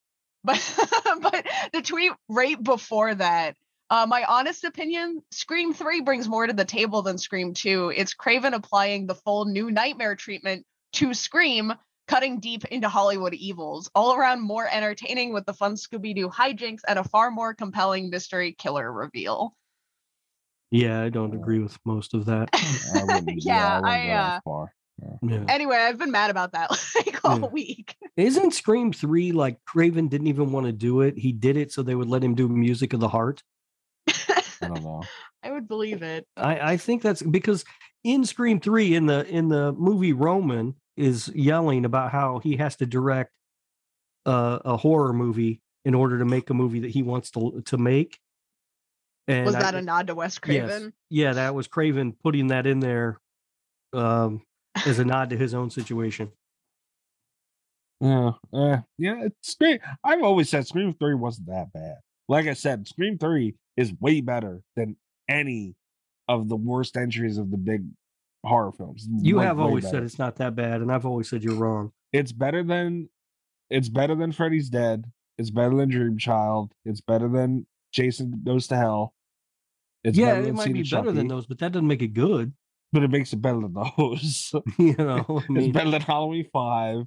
but 0.47 0.79
but 1.21 1.47
the 1.73 1.83
tweet 1.83 2.13
right 2.29 2.63
before 2.63 3.15
that 3.15 3.57
uh, 3.91 4.07
my 4.09 4.25
honest 4.25 4.65
opinion 4.65 5.23
scream 5.31 5.75
3 5.75 6.01
brings 6.01 6.29
more 6.29 6.47
to 6.47 6.53
the 6.53 6.65
table 6.65 7.03
than 7.03 7.19
scream 7.19 7.53
2 7.53 7.93
it's 7.95 8.15
craven 8.15 8.55
applying 8.55 9.07
the 9.07 9.15
full 9.15 9.45
new 9.45 9.71
nightmare 9.71 10.17
treatment 10.17 10.65
to 10.93 11.13
scream 11.13 11.75
cutting 12.09 12.39
deep 12.39 12.65
into 12.67 12.89
hollywood 12.89 13.35
evils 13.35 13.91
all 13.95 14.15
around 14.15 14.41
more 14.41 14.69
entertaining 14.71 15.33
with 15.35 15.45
the 15.45 15.55
fun 15.55 15.75
scooby-doo 15.75 16.31
hijinks 16.31 16.81
and 16.87 16.99
a 16.99 17.05
far 17.05 17.31
more 17.31 17.53
compelling 17.53 18.09
mystery 18.09 18.55
killer 18.57 18.91
reveal 18.91 19.55
Yeah, 20.71 21.03
I 21.03 21.11
don't 21.11 21.35
agree 21.35 21.61
with 21.61 21.79
most 21.85 22.13
of 22.15 22.25
that. 22.27 22.49
I 22.53 23.05
wouldn't, 23.05 23.43
yeah, 23.45 23.77
wouldn't 23.77 23.87
I, 23.87 24.11
uh, 24.11 24.25
that 24.31 24.45
far. 24.45 24.73
Yeah. 25.23 25.45
anyway 25.49 25.77
i've 25.77 25.99
been 25.99 26.11
mad 26.11 26.31
about 26.31 26.53
that 26.53 26.71
like 26.97 27.21
all 27.25 27.39
Yeah. 27.41 27.47
week 27.47 27.97
Isn't 28.17 28.53
Scream 28.55 28.93
3 28.95 29.33
like 29.33 29.63
Craven 29.67 30.09
didn't 30.09 30.29
even 30.29 30.51
want 30.51 30.65
to 30.65 30.73
do 30.73 31.03
it? 31.03 31.19
He 31.19 31.33
did 31.33 31.59
it 31.59 31.71
so 31.71 31.83
they 31.83 31.95
would 31.95 32.09
let 32.09 32.25
him 32.25 32.35
do 32.35 32.49
Music 32.49 32.95
of 32.95 33.01
the 33.01 33.09
Heart. 33.11 33.43
I 34.09 34.43
don't 34.63 34.83
know. 34.83 35.03
i 35.43 35.51
would 35.51 35.69
believe 35.69 36.03
it 36.03 36.27
I, 36.35 36.73
I 36.73 36.77
think 36.79 37.03
that's 37.03 37.21
because 37.21 37.65
in 38.05 38.25
Scream 38.25 38.59
3 38.59 38.95
in 38.95 39.05
the 39.07 39.27
in 39.29 39.49
the 39.49 39.73
movie 39.73 40.15
Roman 40.15 40.77
is 40.97 41.29
yelling 41.35 41.85
about 41.85 42.11
how 42.11 42.39
he 42.39 42.57
has 42.57 42.77
to 42.77 42.87
direct 42.87 43.33
uh, 44.25 44.61
a 44.65 44.77
horror 44.79 45.13
movie 45.13 45.61
in 45.85 45.95
order 45.95 46.19
to 46.19 46.25
make 46.25 46.49
a 46.49 46.55
movie 46.55 46.81
that 46.81 46.91
he 46.91 47.03
wants 47.03 47.31
to 47.33 47.63
to 47.67 47.77
make. 47.77 48.19
And 49.29 49.45
was 49.45 49.57
that 49.57 49.75
a 49.75 49.83
nod 49.83 50.07
to 50.07 50.15
wes 50.15 50.39
craven 50.39 50.95
yeah, 51.11 51.35
that 51.35 51.55
was 51.55 51.67
Craven 51.67 52.13
putting 52.13 52.47
that 52.49 52.67
in 52.67 52.81
there 52.81 53.21
um, 53.93 54.43
as 54.85 54.99
a 54.99 55.05
nod 55.05 55.31
to 55.31 55.37
his 55.37 55.55
own 55.55 55.71
situation. 55.71 56.33
Yeah, 58.01 58.33
eh, 58.55 58.79
yeah. 58.99 59.23
It's 59.25 59.53
Scream. 59.53 59.79
I've 60.05 60.23
always 60.23 60.51
said 60.51 60.67
Scream 60.67 60.93
Three 60.95 61.15
wasn't 61.15 61.49
that 61.49 61.73
bad. 61.73 61.97
Like 62.29 62.47
I 62.47 62.53
said, 62.53 62.87
Scream 62.87 63.17
Three 63.19 63.55
is 63.77 63.93
way 64.01 64.21
better 64.21 64.63
than 64.77 64.97
any 65.29 65.75
of 66.29 66.49
the 66.49 66.57
worst 66.57 66.97
entries 66.97 67.39
of 67.39 67.51
the 67.51 67.57
big 67.57 67.85
horror 68.45 68.73
films. 68.73 69.09
You 69.11 69.37
Like, 69.37 69.47
have 69.47 69.57
way 69.59 69.65
always 69.65 69.89
said 69.89 70.03
it's 70.03 70.19
not 70.19 70.37
that 70.37 70.55
bad, 70.55 70.83
and 70.83 70.93
I've 70.93 71.07
always 71.07 71.29
said 71.29 71.43
you're 71.43 71.55
wrong. 71.55 71.93
it's 72.13 72.33
better 72.33 72.63
than 72.63 73.09
it's 73.71 73.89
better 73.89 74.15
than 74.15 74.33
Freddy's 74.33 74.69
Dead. 74.69 75.11
It's 75.39 75.51
better 75.51 75.75
than 75.75 75.89
Dream 75.89 76.19
Child. 76.19 76.73
It's 76.85 77.01
better 77.01 77.29
than 77.29 77.67
Jason 77.93 78.43
Goes 78.45 78.67
to 78.69 78.77
Hell. 78.77 79.15
It's 80.05 80.17
yeah, 80.19 80.35
better 80.35 80.49
it 80.49 80.55
might 80.55 80.73
be 80.73 80.83
better 80.83 81.13
than 81.13 81.29
those, 81.29 81.47
but 81.47 81.59
that 81.59 81.73
doesn't 81.73 81.87
make 81.89 82.03
it 82.03 82.15
good. 82.15 82.53
But 82.97 83.03
it 83.05 83.11
makes 83.11 83.33
it 83.35 83.43
better 83.43 83.61
than 83.61 83.75
those. 83.75 84.55
you 84.79 84.95
know, 84.97 85.25
I 85.29 85.45
it's 85.51 85.73
better 85.75 85.91
than 85.91 86.01
Halloween 86.01 86.47
Five. 86.51 87.05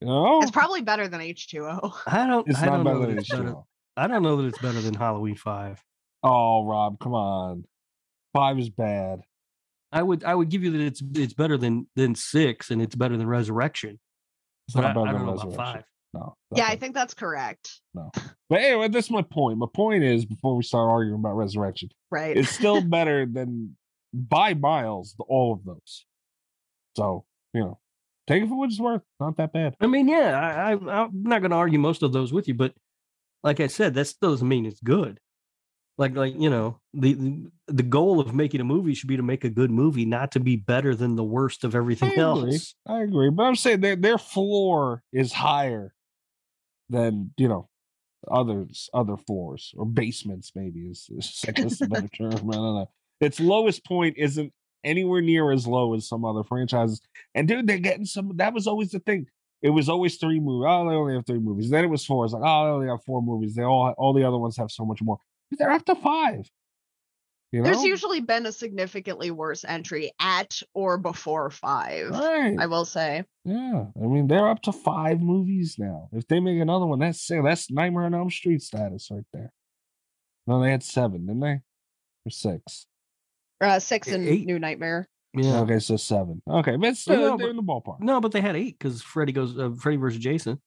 You 0.00 0.08
know, 0.08 0.40
it's 0.42 0.50
probably 0.50 0.80
better 0.82 1.06
than 1.08 1.20
h2o 1.20 1.92
I 2.06 2.26
don't. 2.26 2.48
it's 2.48 2.58
I 2.58 2.66
not 2.66 2.72
don't 2.76 2.84
better 2.84 2.94
know 2.98 3.06
than 3.06 3.14
that 3.16 3.20
it's 3.20 3.28
better. 3.30 3.42
H2O. 3.44 3.64
I 3.96 4.06
don't 4.08 4.22
know 4.22 4.36
that 4.38 4.44
it's 4.46 4.58
better 4.58 4.80
than 4.80 4.94
Halloween 4.94 5.36
Five. 5.36 5.80
Oh, 6.22 6.66
Rob, 6.66 6.98
come 6.98 7.12
on. 7.14 7.64
five 8.32 8.58
is 8.58 8.70
bad. 8.70 9.20
I 9.92 10.02
would 10.02 10.24
I 10.24 10.34
would 10.34 10.48
give 10.48 10.64
you 10.64 10.70
that 10.72 10.80
it's 10.80 11.02
it's 11.14 11.34
better 11.34 11.56
than 11.56 11.86
than 11.96 12.14
six 12.14 12.70
and 12.70 12.80
it's 12.82 12.94
better 12.96 13.16
than 13.16 13.26
Resurrection. 13.28 14.00
It's 14.68 14.74
But 14.74 14.84
I, 14.84 14.92
not 14.92 14.94
better 14.94 15.08
I 15.08 15.12
than 15.12 15.18
don't 15.18 15.26
know 15.26 15.32
about 15.34 15.46
Resurrection. 15.50 15.74
five. 15.74 15.84
No. 16.12 16.36
Yeah, 16.56 16.66
I 16.66 16.76
think 16.76 16.94
that's 16.94 17.14
correct. 17.14 17.70
No. 17.94 18.10
But 18.48 18.60
anyway, 18.62 18.88
that's 18.88 19.10
my 19.10 19.22
point. 19.22 19.58
My 19.58 19.66
point 19.72 20.02
is 20.02 20.24
before 20.24 20.56
we 20.56 20.62
start 20.64 20.90
arguing 20.90 21.20
about 21.20 21.34
Resurrection, 21.36 21.88
Right. 22.10 22.36
it's 22.36 22.50
still 22.50 22.80
better 22.96 23.26
than 23.26 23.76
by 24.12 24.54
miles 24.54 25.14
the- 25.18 25.24
all 25.24 25.52
of 25.52 25.64
those. 25.64 26.04
So 26.96 27.24
you 27.54 27.60
know, 27.60 27.78
take 28.26 28.42
it 28.42 28.48
for 28.48 28.56
what 28.58 28.70
it's 28.70 28.80
worth. 28.80 29.02
Not 29.18 29.36
that 29.38 29.52
bad. 29.52 29.76
I 29.80 29.86
mean, 29.86 30.08
yeah, 30.08 30.38
I, 30.38 30.72
I 30.72 31.02
I'm 31.02 31.22
not 31.22 31.40
going 31.40 31.50
to 31.50 31.56
argue 31.56 31.78
most 31.78 32.02
of 32.02 32.12
those 32.12 32.32
with 32.32 32.46
you, 32.48 32.54
but 32.54 32.74
like 33.42 33.60
I 33.60 33.66
said, 33.68 33.94
that 33.94 34.04
still 34.06 34.30
doesn't 34.32 34.46
mean 34.48 34.66
it's 34.66 34.80
good. 34.80 35.18
Like 35.98 36.14
like 36.16 36.34
you 36.38 36.48
know, 36.50 36.80
the 36.94 37.14
the- 37.68 37.82
goal 37.82 38.20
of 38.20 38.34
making 38.34 38.60
a 38.60 38.64
movie 38.64 38.94
should 38.94 39.08
be 39.08 39.16
to 39.16 39.22
make 39.22 39.44
a 39.44 39.50
good 39.50 39.70
movie, 39.70 40.04
not 40.06 40.32
to 40.32 40.40
be 40.40 40.56
better 40.56 40.94
than 40.94 41.14
the 41.16 41.24
worst 41.24 41.62
of 41.64 41.74
everything 41.74 42.12
I 42.18 42.22
else. 42.22 42.74
I 42.86 43.02
agree, 43.02 43.30
but 43.30 43.42
I'm 43.42 43.56
saying 43.56 43.80
their 43.80 43.96
their 43.96 44.16
floor 44.18 45.02
is 45.12 45.32
higher 45.32 45.92
than 46.88 47.32
you 47.36 47.48
know 47.48 47.68
others 48.30 48.88
other 48.94 49.16
floors 49.16 49.72
or 49.76 49.84
basements. 49.86 50.52
Maybe 50.54 50.80
is, 50.86 51.06
is 51.10 51.42
I 51.46 51.50
guess 51.52 51.80
a 51.80 51.86
better 51.86 52.08
term. 52.16 52.32
I 52.32 52.36
don't 52.36 52.52
know. 52.52 52.90
Its 53.20 53.38
lowest 53.40 53.84
point 53.84 54.16
isn't 54.16 54.52
anywhere 54.84 55.20
near 55.20 55.52
as 55.52 55.66
low 55.66 55.94
as 55.94 56.08
some 56.08 56.24
other 56.24 56.42
franchises. 56.42 57.00
And 57.34 57.46
dude, 57.46 57.66
they're 57.66 57.78
getting 57.78 58.06
some. 58.06 58.32
That 58.36 58.54
was 58.54 58.66
always 58.66 58.90
the 58.90 59.00
thing. 59.00 59.26
It 59.62 59.70
was 59.70 59.88
always 59.90 60.16
three 60.16 60.40
movies. 60.40 60.66
Oh, 60.68 60.88
they 60.88 60.94
only 60.94 61.14
have 61.14 61.26
three 61.26 61.38
movies. 61.38 61.68
Then 61.70 61.84
it 61.84 61.88
was 61.88 62.04
four. 62.04 62.24
It's 62.24 62.32
like, 62.32 62.42
oh, 62.44 62.64
they 62.64 62.70
only 62.70 62.88
have 62.88 63.04
four 63.04 63.22
movies. 63.22 63.54
They 63.54 63.62
all 63.62 63.94
all 63.98 64.14
the 64.14 64.24
other 64.24 64.38
ones 64.38 64.56
have 64.56 64.70
so 64.70 64.84
much 64.84 65.02
more. 65.02 65.18
They're 65.58 65.70
up 65.70 65.84
to 65.86 65.94
five. 65.96 66.48
You 67.52 67.60
know, 67.60 67.64
There's 67.64 67.82
usually 67.82 68.20
been 68.20 68.46
a 68.46 68.52
significantly 68.52 69.32
worse 69.32 69.64
entry 69.64 70.12
at 70.20 70.60
or 70.72 70.98
before 70.98 71.50
five. 71.50 72.10
right. 72.10 72.54
I 72.56 72.66
will 72.66 72.84
say. 72.84 73.24
Yeah, 73.44 73.86
I 74.00 74.06
mean 74.06 74.28
they're 74.28 74.48
up 74.48 74.62
to 74.62 74.72
five 74.72 75.20
movies 75.20 75.74
now. 75.76 76.08
If 76.12 76.28
they 76.28 76.38
make 76.40 76.60
another 76.60 76.86
one, 76.86 77.00
that's. 77.00 77.26
That's 77.26 77.70
Nightmare 77.70 78.04
on 78.04 78.14
Elm 78.14 78.30
Street 78.30 78.62
status 78.62 79.08
right 79.10 79.24
there. 79.32 79.52
No, 80.46 80.62
they 80.62 80.70
had 80.70 80.82
seven, 80.84 81.26
didn't 81.26 81.40
they? 81.40 81.60
Or 82.24 82.30
six? 82.30 82.86
Uh, 83.60 83.78
six 83.78 84.08
and 84.08 84.26
Eight. 84.26 84.46
New 84.46 84.58
Nightmare. 84.58 85.08
Yeah. 85.34 85.60
Okay, 85.60 85.78
so 85.78 85.96
seven. 85.96 86.42
Okay, 86.50 86.76
but 86.76 86.88
it's 86.90 87.00
still 87.00 87.16
no, 87.16 87.28
they're 87.36 87.46
but- 87.46 87.50
in 87.50 87.56
the 87.56 87.62
ballpark. 87.62 88.00
No, 88.00 88.20
but 88.20 88.32
they 88.32 88.40
had 88.40 88.56
eight 88.56 88.78
because 88.78 89.00
Freddy 89.02 89.32
goes 89.32 89.56
uh, 89.58 89.70
Freddy 89.78 89.96
versus 89.98 90.18
Jason, 90.18 90.60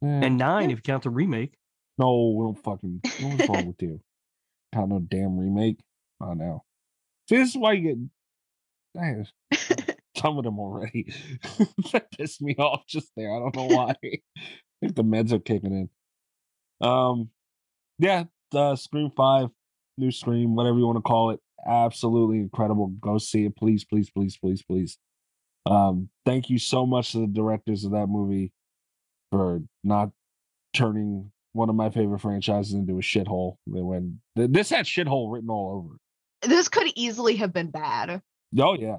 Yeah. 0.00 0.20
and 0.24 0.36
nine 0.36 0.70
if 0.70 0.78
you 0.78 0.82
count 0.82 1.04
the 1.04 1.10
remake. 1.10 1.54
no, 1.98 2.34
we 2.36 2.44
don't 2.44 2.62
fucking. 2.64 3.00
What's 3.04 3.48
wrong 3.48 3.66
with 3.68 3.82
you? 3.82 4.00
Count 4.74 4.88
no 4.90 4.98
damn 4.98 5.36
remake. 5.38 5.78
Oh 6.20 6.32
know. 6.34 6.64
See, 7.28 7.36
this 7.36 7.50
is 7.50 7.56
why 7.56 7.74
you 7.74 7.82
get. 7.88 7.98
Dang, 8.94 9.26
some 10.16 10.38
of 10.38 10.44
them 10.44 10.58
already. 10.58 11.14
that 11.92 12.10
pissed 12.18 12.42
me 12.42 12.54
off 12.58 12.84
just 12.88 13.10
there. 13.16 13.32
I 13.34 13.38
don't 13.38 13.54
know 13.54 13.66
why. 13.76 13.94
I 14.02 14.18
think 14.80 14.96
the 14.96 15.04
meds 15.04 15.32
are 15.32 15.38
kicking 15.38 15.88
in. 16.82 16.86
Um, 16.86 17.30
yeah, 18.00 18.24
the 18.50 18.74
Scream 18.76 19.10
Five, 19.16 19.48
new 19.96 20.10
Scream, 20.10 20.56
whatever 20.56 20.78
you 20.78 20.86
want 20.86 20.96
to 20.98 21.02
call 21.02 21.30
it, 21.30 21.40
absolutely 21.66 22.38
incredible. 22.38 22.88
Go 23.00 23.18
see 23.18 23.44
it, 23.44 23.56
please, 23.56 23.84
please, 23.84 24.10
please, 24.10 24.36
please, 24.36 24.62
please. 24.62 24.98
Um, 25.66 26.08
thank 26.26 26.50
you 26.50 26.58
so 26.58 26.86
much 26.86 27.12
to 27.12 27.18
the 27.20 27.26
directors 27.26 27.84
of 27.84 27.92
that 27.92 28.08
movie 28.08 28.52
for 29.30 29.62
not 29.84 30.10
turning 30.74 31.30
one 31.52 31.68
of 31.68 31.74
my 31.74 31.90
favorite 31.90 32.20
franchises 32.20 32.72
into 32.72 32.94
a 32.94 33.02
shithole. 33.02 33.56
When 33.66 34.20
this 34.34 34.70
had 34.70 34.86
shithole 34.86 35.32
written 35.32 35.50
all 35.50 35.76
over 35.76 35.94
it. 35.94 36.48
This 36.48 36.68
could 36.68 36.88
easily 36.96 37.36
have 37.36 37.52
been 37.52 37.70
bad. 37.70 38.20
Oh 38.58 38.74
yeah, 38.74 38.96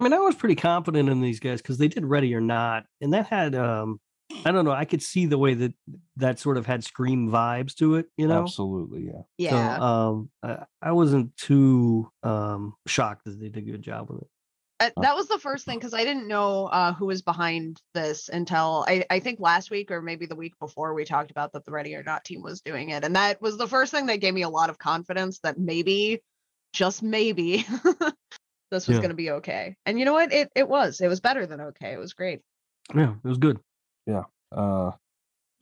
I 0.00 0.04
mean, 0.04 0.12
I 0.14 0.18
was 0.18 0.34
pretty 0.34 0.56
confident 0.56 1.08
in 1.10 1.20
these 1.20 1.40
guys 1.40 1.60
because 1.60 1.76
they 1.76 1.88
did 1.88 2.06
Ready 2.06 2.34
or 2.34 2.40
Not, 2.40 2.86
and 3.00 3.12
that 3.12 3.26
had 3.26 3.54
um, 3.54 4.00
I 4.44 4.52
don't 4.52 4.64
know, 4.64 4.70
I 4.70 4.84
could 4.84 5.02
see 5.02 5.26
the 5.26 5.38
way 5.38 5.54
that 5.54 5.74
that 6.16 6.38
sort 6.38 6.56
of 6.56 6.66
had 6.66 6.84
Scream 6.84 7.28
vibes 7.30 7.74
to 7.76 7.96
it, 7.96 8.06
you 8.16 8.26
know. 8.28 8.42
absolutely, 8.42 9.06
yeah. 9.06 9.22
Yeah. 9.38 9.76
So, 9.78 9.82
um, 9.82 10.30
I, 10.42 10.64
I 10.80 10.92
wasn't 10.92 11.36
too 11.36 12.10
um 12.22 12.74
shocked 12.86 13.24
that 13.24 13.40
they 13.40 13.48
did 13.48 13.68
a 13.68 13.72
good 13.72 13.82
job 13.82 14.08
with 14.10 14.22
it. 14.22 14.28
Uh, 14.80 14.88
that 15.02 15.14
was 15.14 15.28
the 15.28 15.38
first 15.38 15.66
thing 15.66 15.78
because 15.78 15.92
I 15.92 16.04
didn't 16.04 16.26
know 16.26 16.64
uh, 16.66 16.94
who 16.94 17.04
was 17.04 17.20
behind 17.20 17.78
this 17.92 18.30
until 18.30 18.86
I, 18.88 19.04
I 19.10 19.18
think 19.20 19.38
last 19.38 19.70
week 19.70 19.90
or 19.90 20.00
maybe 20.00 20.24
the 20.24 20.34
week 20.36 20.54
before 20.58 20.94
we 20.94 21.04
talked 21.04 21.30
about 21.30 21.52
that 21.52 21.66
the 21.66 21.70
Ready 21.70 21.94
or 21.94 22.02
Not 22.02 22.24
team 22.24 22.40
was 22.42 22.62
doing 22.62 22.88
it, 22.88 23.04
and 23.04 23.14
that 23.14 23.42
was 23.42 23.58
the 23.58 23.68
first 23.68 23.92
thing 23.92 24.06
that 24.06 24.20
gave 24.20 24.32
me 24.32 24.40
a 24.40 24.48
lot 24.48 24.70
of 24.70 24.78
confidence 24.78 25.38
that 25.42 25.58
maybe, 25.58 26.22
just 26.72 27.02
maybe, 27.02 27.66
this 28.70 28.88
was 28.88 28.96
Yeah. 28.96 28.96
going 28.96 29.10
to 29.10 29.14
be 29.14 29.32
okay. 29.32 29.76
And 29.84 29.98
you 29.98 30.06
know 30.06 30.14
what? 30.14 30.32
It 30.32 30.48
it 30.56 30.66
was. 30.66 31.02
It 31.02 31.08
was 31.08 31.20
better 31.20 31.44
than 31.44 31.60
okay. 31.60 31.92
It 31.92 31.98
was 31.98 32.14
great. 32.14 32.40
Yeah, 32.94 33.12
it 33.22 33.28
was 33.28 33.36
good. 33.36 33.60
Uh, 34.08 34.90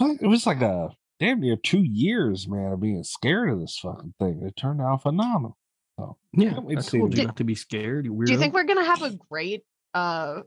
it 0.00 0.26
was 0.26 0.46
like 0.46 0.60
a 0.62 0.90
damn 1.20 1.40
near 1.40 1.56
two 1.56 1.82
years, 1.82 2.48
man, 2.48 2.72
of 2.72 2.80
being 2.80 3.02
scared 3.04 3.50
of 3.50 3.60
this 3.60 3.78
fucking 3.78 4.14
thing. 4.18 4.42
It 4.46 4.56
turned 4.56 4.80
out 4.80 5.02
phenomenal. 5.02 5.56
So 5.98 6.16
yeah, 6.32 6.52
Can't 6.54 6.64
wait 6.64 6.78
I 6.78 6.80
told 6.82 7.12
it. 7.12 7.18
you 7.18 7.26
not 7.26 7.36
to 7.36 7.44
be 7.44 7.54
scared. 7.54 8.04
You 8.06 8.14
weirdo. 8.14 8.26
Do 8.26 8.32
you 8.32 8.38
think 8.38 8.54
we're 8.54 8.64
gonna 8.64 8.84
have 8.84 9.02
a 9.02 9.10
great? 9.28 9.64
uh 9.94 10.42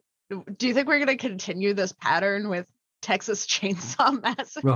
Do 0.58 0.68
you 0.68 0.74
think 0.74 0.88
we're 0.88 1.00
gonna 1.00 1.18
continue 1.18 1.74
this 1.74 1.92
pattern 1.92 2.48
with 2.50 2.66
Texas 3.02 3.46
Chainsaw 3.48 4.22
Massacre? 4.22 4.70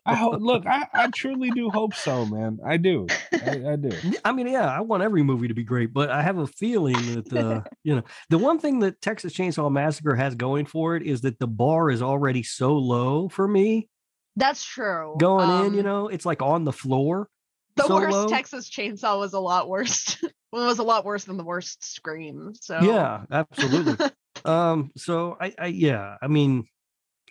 I 0.06 0.14
hope. 0.14 0.40
Look, 0.40 0.66
I, 0.66 0.86
I 0.92 1.08
truly 1.14 1.50
do 1.50 1.70
hope 1.70 1.94
so, 1.94 2.26
man. 2.26 2.58
I 2.66 2.76
do. 2.76 3.06
I, 3.32 3.72
I 3.72 3.76
do. 3.76 3.90
I 4.24 4.32
mean, 4.32 4.46
yeah, 4.48 4.66
I 4.66 4.80
want 4.80 5.02
every 5.02 5.22
movie 5.22 5.48
to 5.48 5.54
be 5.54 5.64
great, 5.64 5.92
but 5.92 6.10
I 6.10 6.22
have 6.22 6.38
a 6.38 6.46
feeling 6.46 6.94
that 7.22 7.32
uh, 7.32 7.62
you 7.84 7.96
know 7.96 8.02
the 8.30 8.38
one 8.38 8.58
thing 8.58 8.80
that 8.80 9.00
Texas 9.00 9.32
Chainsaw 9.32 9.70
Massacre 9.70 10.14
has 10.14 10.34
going 10.34 10.66
for 10.66 10.96
it 10.96 11.02
is 11.02 11.22
that 11.22 11.38
the 11.38 11.46
bar 11.48 11.90
is 11.90 12.02
already 12.02 12.42
so 12.42 12.74
low 12.76 13.28
for 13.28 13.48
me 13.48 13.88
That's 14.36 14.64
true. 14.64 15.16
going 15.18 15.50
in. 15.66 15.74
You 15.74 15.80
Um, 15.80 15.86
know, 15.86 16.08
it's 16.08 16.26
like 16.26 16.42
on 16.42 16.64
the 16.64 16.72
floor. 16.72 17.28
the 17.76 17.84
so 17.84 17.94
worst 17.96 18.12
low. 18.12 18.28
Texas 18.28 18.68
Chainsaw 18.70 19.18
was 19.18 19.32
a 19.32 19.40
lot 19.40 19.68
worse. 19.68 20.16
well, 20.52 20.64
it 20.64 20.66
was 20.66 20.78
a 20.78 20.82
lot 20.84 21.04
worse 21.04 21.24
than 21.24 21.36
the 21.36 21.44
worst 21.44 21.84
Scream. 21.84 22.52
So 22.60 22.78
Yeah, 22.82 23.24
absolutely. 23.30 24.06
Um, 24.44 24.90
so 24.96 25.36
I, 25.40 25.54
I, 25.58 25.66
yeah, 25.66 26.16
I 26.22 26.26
mean, 26.28 26.66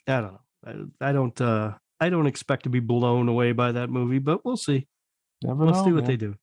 I 0.07 0.21
don't 0.21 0.33
know. 0.33 0.89
I, 1.01 1.09
I 1.09 1.11
don't, 1.11 1.39
uh, 1.41 1.73
I 1.99 2.09
don't 2.09 2.27
expect 2.27 2.63
to 2.63 2.69
be 2.69 2.79
blown 2.79 3.27
away 3.29 3.51
by 3.53 3.71
that 3.73 3.89
movie, 3.89 4.19
but 4.19 4.43
we'll 4.45 4.57
see. 4.57 4.87
Never 5.43 5.65
Let's 5.65 5.79
know. 5.79 5.85
see 5.85 5.91
what 5.91 6.01
man. 6.03 6.07
they 6.11 6.17
do. 6.17 6.35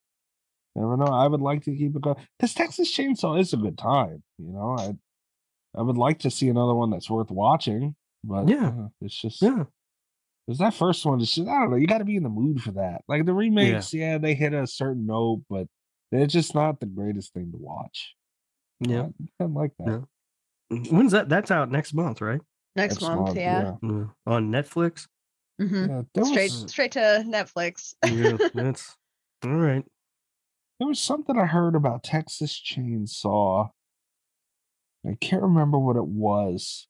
Never 0.77 0.97
know. 0.97 1.07
I 1.07 1.27
would 1.27 1.41
like 1.41 1.63
to 1.65 1.77
keep 1.77 1.95
it 1.95 2.03
going 2.03 2.17
This 2.41 2.55
Texas 2.55 2.95
Chainsaw 2.97 3.39
is 3.41 3.53
a 3.53 3.57
good 3.57 3.79
time. 3.79 4.23
You 4.39 4.53
know, 4.53 4.77
I 4.79 4.95
I 5.79 5.83
would 5.83 5.97
like 5.97 6.21
to 6.21 6.31
see 6.31 6.49
another 6.49 6.75
one 6.75 6.91
that's 6.91 7.11
worth 7.11 7.31
watching, 7.31 7.95
but 8.23 8.49
Yeah. 8.49 8.69
uh, 8.69 8.89
it's 9.01 9.21
just 9.21 9.43
Yeah, 9.43 9.65
Because 10.47 10.59
that 10.59 10.75
first 10.75 11.05
one 11.05 11.21
is 11.21 11.33
just, 11.35 11.49
I 11.49 11.61
don't 11.61 11.71
know, 11.71 11.77
you 11.77 11.87
got 11.89 11.99
to 11.99 12.05
be 12.05 12.17
in 12.17 12.23
the 12.23 12.29
mood 12.29 12.61
for 12.63 12.73
that. 12.73 13.03
Like 13.09 13.25
the 13.27 13.35
remakes, 13.35 13.93
yeah. 13.93 14.19
they 14.19 14.35
hit 14.35 14.53
a 14.55 14.67
certain 14.69 15.07
note, 15.07 15.43
but 15.51 15.67
they're 16.13 16.27
just 16.29 16.55
not 16.55 16.79
the 16.81 16.87
greatest 16.87 17.33
thing 17.35 17.51
to 17.53 17.59
watch. 17.59 18.15
yeah. 18.81 19.09
I, 19.41 19.45
I 19.45 19.47
like 19.47 19.73
that. 19.79 20.05
Yeah. 20.71 20.79
When's 20.91 21.13
that? 21.13 21.29
That's 21.29 21.51
out 21.51 21.71
next 21.71 21.95
month, 21.95 22.21
right? 22.21 22.41
next, 22.77 23.01
month, 23.01 23.37
yeah. 23.37 23.63
Yeah. 23.63 23.73
Mm-hmm. 23.83 24.05
On 24.27 24.51
Netflix. 24.51 25.07
Mhm. 25.61 25.89
Yeah, 25.89 26.03
there 26.15 26.25
Straight 26.25 26.51
was 26.51 26.65
mm. 26.65 26.71
straight 26.71 26.93
to 26.93 27.25
Netflix. 27.27 27.95
Yeah, 28.05 28.37
that's 28.55 28.97
all 29.45 29.51
right. 29.51 29.85
there 30.79 30.89
was 30.89 30.99
something 30.99 31.39
I 31.39 31.47
heard 31.47 31.77
about 31.77 32.03
Texas 32.03 32.61
Chainsaw. 32.61 33.69
I 35.07 35.17
can't 35.21 35.43
remember 35.43 35.79
what 35.79 35.97
it 35.97 36.07
was. 36.07 36.89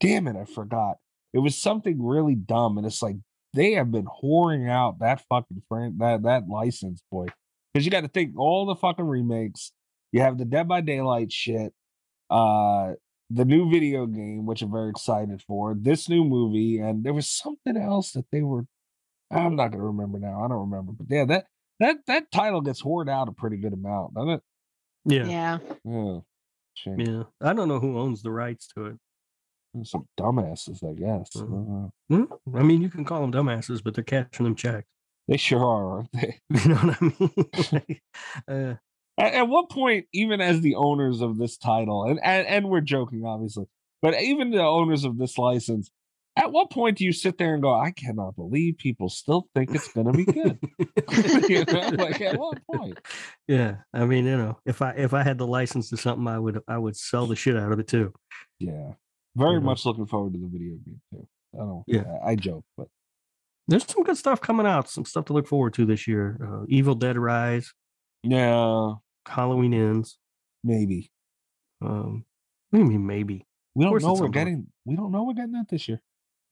Damn 0.00 0.28
it, 0.28 0.36
I 0.36 0.44
forgot. 0.44 0.96
It 1.32 1.38
was 1.38 1.56
something 1.56 2.04
really 2.04 2.34
dumb, 2.34 2.76
and 2.76 2.86
it's 2.86 3.02
like 3.02 3.16
they 3.54 3.72
have 3.72 3.90
been 3.90 4.06
whoring 4.22 4.68
out 4.68 4.98
that 4.98 5.22
fucking 5.28 5.62
fran- 5.68 5.98
that 5.98 6.22
that 6.24 6.48
license, 6.48 7.02
boy. 7.10 7.26
Because 7.72 7.84
you 7.84 7.90
got 7.90 8.02
to 8.02 8.08
think 8.08 8.38
all 8.38 8.66
the 8.66 8.76
fucking 8.76 9.04
remakes. 9.04 9.72
You 10.12 10.20
have 10.20 10.38
the 10.38 10.44
Dead 10.44 10.68
by 10.68 10.80
Daylight 10.80 11.32
shit, 11.32 11.72
uh, 12.30 12.92
the 13.30 13.44
new 13.44 13.70
video 13.70 14.06
game, 14.06 14.46
which 14.46 14.62
I'm 14.62 14.72
very 14.72 14.90
excited 14.90 15.42
for. 15.46 15.74
This 15.74 16.08
new 16.08 16.24
movie, 16.24 16.78
and 16.78 17.04
there 17.04 17.12
was 17.14 17.28
something 17.28 17.76
else 17.76 18.12
that 18.12 18.26
they 18.32 18.42
were. 18.42 18.64
I'm 19.30 19.56
not 19.56 19.72
gonna 19.72 19.84
remember 19.84 20.18
now. 20.18 20.42
I 20.44 20.48
don't 20.48 20.70
remember, 20.70 20.92
but 20.92 21.06
yeah, 21.10 21.24
that 21.26 21.46
that 21.80 21.98
that 22.06 22.30
title 22.32 22.60
gets 22.62 22.80
hoarded 22.80 23.12
out 23.12 23.28
a 23.28 23.32
pretty 23.32 23.56
good 23.58 23.72
amount, 23.74 24.14
doesn't 24.14 24.30
it? 24.30 24.42
Yeah, 25.04 25.24
Yeah. 25.26 25.58
Yeah. 25.84 26.18
Shame. 26.74 27.00
yeah. 27.00 27.22
I 27.42 27.52
don't 27.54 27.68
know 27.68 27.80
who 27.80 27.98
owns 27.98 28.22
the 28.22 28.30
rights 28.30 28.68
to 28.76 28.86
it. 28.86 28.96
Some 29.84 30.06
dumbasses, 30.18 30.82
I 30.82 30.94
guess. 30.94 31.30
Mhm. 31.36 31.86
Uh, 31.86 31.90
Hmm? 32.08 32.56
I 32.56 32.62
mean, 32.62 32.80
you 32.80 32.88
can 32.88 33.04
call 33.04 33.20
them 33.20 33.32
dumbasses, 33.32 33.82
but 33.84 33.94
they're 33.94 34.02
catching 34.04 34.44
them 34.44 34.54
checks. 34.54 34.88
they 35.28 35.36
sure 35.36 35.62
are, 35.64 35.90
aren't 35.98 36.12
they? 36.12 36.40
You 36.50 36.68
know 36.68 36.76
what 36.76 37.02
I 37.02 37.80
mean? 37.90 38.00
uh, 38.48 38.74
At, 39.18 39.34
at 39.34 39.48
what 39.48 39.68
point, 39.70 40.06
even 40.12 40.40
as 40.40 40.60
the 40.60 40.76
owners 40.76 41.20
of 41.20 41.38
this 41.38 41.56
title, 41.58 42.04
and, 42.04 42.20
and 42.22 42.46
and 42.46 42.68
we're 42.68 42.80
joking, 42.80 43.24
obviously, 43.26 43.66
but 44.00 44.20
even 44.20 44.50
the 44.50 44.62
owners 44.62 45.04
of 45.04 45.18
this 45.18 45.36
license, 45.38 45.90
At 46.36 46.52
what 46.52 46.70
point 46.70 46.98
do 46.98 47.04
you 47.04 47.12
sit 47.12 47.36
there 47.36 47.52
and 47.54 47.60
go, 47.62 47.74
I 47.74 47.90
cannot 47.90 48.36
believe 48.36 48.78
people 48.78 49.08
still 49.08 49.48
think 49.54 49.74
it's 49.74 49.92
gonna 49.92 50.12
be 50.12 50.24
good? 50.24 50.58
you 51.48 51.64
know, 51.64 51.88
like 51.98 52.20
at 52.20 52.38
what 52.38 52.58
point? 52.72 52.98
yeah, 53.48 53.78
I 53.92 54.04
mean, 54.06 54.24
you 54.24 54.36
know, 54.36 54.58
if 54.64 54.80
I 54.82 54.90
if 54.92 55.12
I 55.14 55.24
had 55.24 55.38
the 55.38 55.46
license 55.48 55.90
to 55.90 55.96
something, 55.96 56.28
I 56.28 56.38
would 56.38 56.60
I 56.68 56.78
would 56.78 56.96
sell 56.96 57.26
the 57.26 57.34
shit 57.36 57.56
out 57.56 57.72
of 57.72 57.78
it 57.80 57.88
too. 57.88 58.12
Yeah. 58.60 58.92
Very 59.36 59.58
Mhm. 59.60 59.64
much 59.64 59.84
looking 59.84 60.06
forward 60.06 60.32
to 60.34 60.38
the 60.38 60.46
video 60.48 60.76
game 60.84 61.00
too. 61.12 61.26
I 61.54 61.58
don't 61.58 61.82
Yeah. 61.88 62.04
I, 62.24 62.30
I 62.30 62.34
joke, 62.36 62.64
but 62.76 62.86
There's 63.66 63.84
some 63.86 64.04
good 64.04 64.16
stuff 64.16 64.40
coming 64.40 64.66
out, 64.66 64.88
some 64.88 65.04
stuff 65.04 65.24
to 65.26 65.32
look 65.32 65.46
forward 65.48 65.74
to 65.74 65.84
this 65.86 66.06
year. 66.06 66.38
Uh, 66.40 66.64
Evil 66.68 66.94
Dead 66.94 67.18
Rise, 67.18 67.72
yeah, 68.22 68.94
Halloween 69.28 69.74
Ends. 69.74 70.18
maybe. 70.64 71.10
Um, 71.80 72.24
what 72.70 72.78
do 72.78 72.84
you 72.84 72.90
mean 72.90 73.06
maybe? 73.06 73.46
We 73.74 73.84
don't 73.84 74.02
know 74.02 74.14
we're 74.14 74.28
getting 74.28 74.66
we 74.84 74.96
don't 74.96 75.12
know 75.12 75.24
we're 75.24 75.34
getting 75.34 75.52
that 75.52 75.68
this 75.68 75.88
year. 75.88 76.00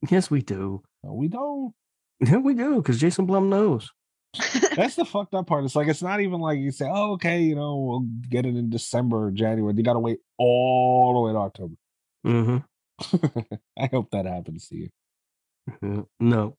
Yes, 0.08 0.30
we 0.30 0.42
do. 0.42 0.82
No, 1.02 1.12
we 1.14 1.28
don't. 1.28 1.74
Yeah, 2.20 2.36
we 2.36 2.54
do 2.54 2.76
because 2.76 2.98
Jason 2.98 3.26
Blum 3.26 3.50
knows. 3.50 3.90
That's 4.76 4.96
the 4.96 5.04
fucked 5.04 5.34
up 5.34 5.46
part. 5.46 5.64
It's 5.64 5.76
like 5.76 5.88
it's 5.88 6.02
not 6.02 6.20
even 6.20 6.40
like 6.40 6.58
you 6.58 6.70
say, 6.70 6.86
oh, 6.88 7.12
okay, 7.12 7.40
you 7.40 7.54
know, 7.54 7.76
we'll 7.76 8.06
get 8.28 8.46
it 8.46 8.56
in 8.56 8.70
December 8.70 9.26
or 9.26 9.30
January. 9.30 9.74
You 9.76 9.82
gotta 9.82 9.98
wait 9.98 10.18
all 10.38 11.14
the 11.14 11.20
way 11.20 11.32
to 11.32 11.38
October. 11.38 11.74
Mm-hmm. 12.26 13.54
I 13.78 13.86
hope 13.92 14.10
that 14.12 14.26
happens 14.26 14.68
to 14.68 14.76
you. 14.76 16.08
no, 16.20 16.56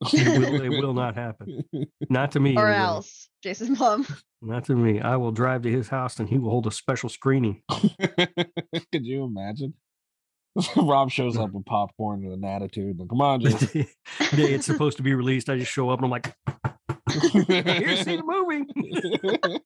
it 0.12 0.38
will, 0.38 0.60
it 0.62 0.68
will 0.68 0.94
not 0.94 1.14
happen. 1.14 1.62
Not 2.08 2.32
to 2.32 2.40
me. 2.40 2.56
or 2.56 2.68
anyway. 2.68 2.84
else, 2.84 3.28
Jason 3.42 3.74
Blum. 3.74 4.06
Not 4.42 4.64
to 4.66 4.74
me. 4.74 5.00
I 5.00 5.16
will 5.16 5.32
drive 5.32 5.62
to 5.62 5.70
his 5.70 5.88
house 5.88 6.18
and 6.18 6.26
he 6.28 6.38
will 6.38 6.50
hold 6.50 6.66
a 6.66 6.70
special 6.70 7.10
screening. 7.10 7.62
Could 7.70 9.04
you 9.04 9.24
imagine? 9.24 9.74
Rob 10.76 11.10
shows 11.10 11.36
up 11.36 11.52
with 11.52 11.66
popcorn 11.66 12.24
and 12.24 12.32
an 12.32 12.44
attitude. 12.44 12.98
Like, 12.98 13.10
come 13.10 13.20
on, 13.20 13.42
the 13.42 13.50
Jason. 13.50 13.68
day 13.72 13.86
day 14.36 14.54
it's 14.54 14.66
supposed 14.66 14.96
to 14.96 15.02
be 15.02 15.14
released, 15.14 15.50
I 15.50 15.58
just 15.58 15.70
show 15.70 15.90
up 15.90 16.02
and 16.02 16.06
I'm 16.06 16.10
like, 16.10 16.34
"Here, 17.46 17.96
see 17.96 18.16
the 18.16 18.22
movie." 18.24 19.60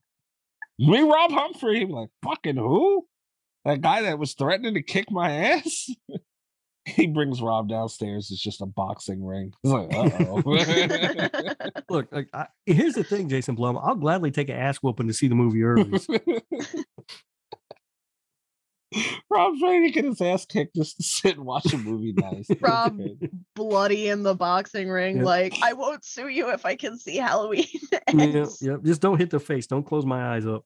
Me, 0.78 1.02
Rob 1.02 1.30
Humphrey. 1.30 1.82
I'm 1.82 1.90
like, 1.90 2.10
fucking 2.24 2.56
who? 2.56 3.06
That 3.64 3.80
guy 3.80 4.02
that 4.02 4.18
was 4.18 4.34
threatening 4.34 4.74
to 4.74 4.82
kick 4.82 5.10
my 5.10 5.30
ass? 5.30 5.88
he 6.96 7.06
brings 7.06 7.40
Rob 7.40 7.68
downstairs. 7.68 8.30
It's 8.30 8.42
just 8.42 8.60
a 8.60 8.66
boxing 8.66 9.24
ring. 9.24 9.52
He's 9.62 9.72
like, 9.72 9.94
uh 9.94 10.10
oh. 10.20 10.42
Look, 11.88 12.12
like, 12.12 12.28
I, 12.32 12.46
here's 12.66 12.94
the 12.94 13.04
thing, 13.04 13.28
Jason 13.28 13.54
Blum. 13.54 13.78
I'll 13.78 13.94
gladly 13.94 14.30
take 14.30 14.48
an 14.48 14.56
ass 14.56 14.78
whooping 14.78 15.08
to 15.08 15.14
see 15.14 15.28
the 15.28 15.34
movie 15.34 15.62
early. 15.62 15.90
Rob's 19.28 19.60
ready 19.60 19.88
to 19.88 19.92
get 19.92 20.04
his 20.04 20.20
ass 20.20 20.46
kicked 20.46 20.76
just 20.76 20.98
to 20.98 21.02
sit 21.02 21.36
and 21.36 21.44
watch 21.44 21.72
a 21.72 21.78
movie 21.78 22.12
nice. 22.16 22.48
Rob. 22.60 23.00
Bloody 23.56 24.08
in 24.08 24.22
the 24.22 24.36
boxing 24.36 24.88
ring. 24.88 25.16
Yep. 25.16 25.24
Like, 25.24 25.54
I 25.62 25.72
won't 25.72 26.04
sue 26.04 26.28
you 26.28 26.50
if 26.50 26.64
I 26.64 26.76
can 26.76 26.96
see 26.98 27.16
Halloween. 27.16 27.66
yeah, 27.90 27.98
ends." 28.08 28.58
yeah. 28.62 28.76
Just 28.84 29.00
don't 29.00 29.18
hit 29.18 29.30
the 29.30 29.40
face. 29.40 29.66
Don't 29.66 29.82
close 29.82 30.06
my 30.06 30.36
eyes 30.36 30.46
up. 30.46 30.64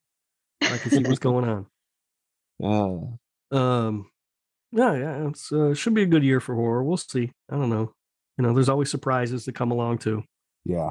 I 0.61 0.77
can 0.77 0.91
see 0.91 1.03
what's 1.05 1.19
going 1.21 1.67
on. 2.61 3.19
Uh, 3.51 3.57
Um, 3.57 4.11
yeah, 4.73 4.95
yeah, 4.95 5.29
it's 5.29 5.51
uh, 5.53 5.75
should 5.75 5.95
be 5.95 6.03
a 6.03 6.07
good 6.07 6.25
year 6.25 6.41
for 6.41 6.55
horror. 6.55 6.83
We'll 6.85 6.97
see. 6.97 7.33
I 7.51 7.57
don't 7.57 7.71
know. 7.71 7.93
You 8.37 8.45
know, 8.45 8.55
there's 8.55 8.69
always 8.69 8.91
surprises 8.91 9.45
that 9.45 9.55
come 9.55 9.71
along 9.73 9.99
too. 9.99 10.23
yeah, 10.65 10.91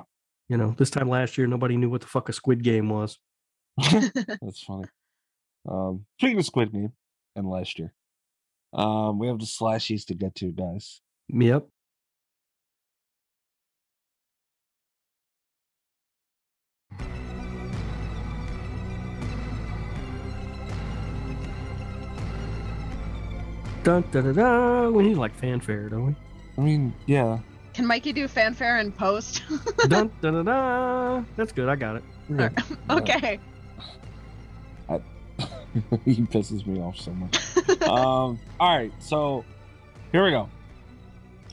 You 0.50 0.58
know, 0.58 0.76
this 0.78 0.90
time 0.90 1.10
last 1.10 1.38
year, 1.38 1.48
nobody 1.48 1.78
knew 1.78 1.90
what 1.90 2.02
the 2.02 2.08
fuck 2.08 2.28
a 2.30 2.34
Squid 2.34 2.64
Game 2.64 2.90
was. 2.90 3.18
that's 3.78 4.64
funny. 4.64 4.88
Um, 5.70 6.06
speaking 6.20 6.40
of 6.40 6.46
Squid 6.46 6.74
Game 6.74 6.94
and 7.36 7.48
last 7.48 7.80
year, 7.80 7.94
um, 8.74 9.20
we 9.20 9.28
have 9.28 9.40
the 9.40 9.46
slashies 9.46 10.06
to 10.08 10.14
get 10.16 10.36
to, 10.36 10.52
guys. 10.52 11.02
Yep. 11.30 11.68
Dun, 23.88 24.04
da, 24.12 24.20
da, 24.20 24.34
da. 24.34 24.90
We 24.90 25.02
need 25.02 25.16
like 25.16 25.34
fanfare, 25.34 25.88
don't 25.88 26.08
we? 26.08 26.16
I 26.58 26.62
mean, 26.62 26.94
yeah, 27.06 27.40
Can 27.74 27.88
Mikey 27.88 28.12
do 28.12 28.28
fanfare 28.28 28.80
in 28.80 28.92
post? 28.92 29.44
dun, 29.88 30.12
da, 30.20 30.30
da, 30.32 30.44
da. 30.44 31.24
That's 31.38 31.54
good. 31.54 31.70
I 31.70 31.78
got 31.78 31.96
it. 31.96 32.04
We're 32.28 32.50
good. 32.50 32.78
okay. 32.90 33.40
he 36.04 36.16
pisses 36.24 36.68
me 36.68 36.82
off 36.82 37.00
so 37.00 37.12
much. 37.14 37.38
um, 37.84 38.38
all 38.60 38.78
right, 38.78 38.92
so 39.00 39.46
here 40.12 40.26
we 40.26 40.32
go. 40.32 40.50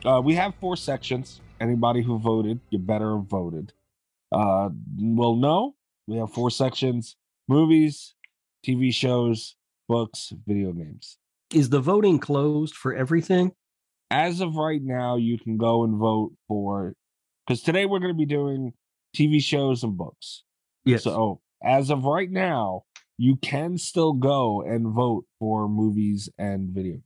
Uh, 0.03 0.19
we 0.19 0.35
have 0.35 0.53
four 0.59 0.75
sections. 0.75 1.39
Anybody 1.61 2.01
who 2.01 2.19
voted, 2.19 2.59
you 2.69 2.79
better 2.79 3.15
have 3.15 3.27
voted. 3.27 3.71
Uh, 4.33 4.71
well, 4.99 5.35
no, 5.37 5.75
we 6.05 6.17
have 6.17 6.33
four 6.33 6.51
sections: 6.51 7.15
movies, 7.47 8.13
TV 8.67 8.93
shows, 8.93 9.55
books, 9.87 10.33
video 10.45 10.73
games. 10.73 11.17
Is 11.55 11.69
the 11.69 11.79
voting 11.79 12.19
closed 12.19 12.75
for 12.75 12.93
everything? 12.93 13.53
As 14.11 14.41
of 14.41 14.57
right 14.57 14.81
now, 14.83 15.15
you 15.15 15.39
can 15.39 15.55
go 15.55 15.85
and 15.85 15.97
vote 15.97 16.33
for 16.49 16.95
because 17.47 17.61
today 17.63 17.85
we're 17.85 17.99
going 17.99 18.13
to 18.13 18.17
be 18.17 18.25
doing 18.25 18.73
TV 19.15 19.41
shows 19.41 19.81
and 19.81 19.95
books. 19.95 20.43
Yes. 20.83 21.03
So 21.05 21.39
as 21.63 21.91
of 21.91 22.03
right 22.03 22.29
now, 22.29 22.81
you 23.17 23.37
can 23.37 23.77
still 23.77 24.11
go 24.11 24.63
and 24.63 24.93
vote 24.93 25.23
for 25.39 25.69
movies 25.69 26.27
and 26.37 26.71
video. 26.71 26.97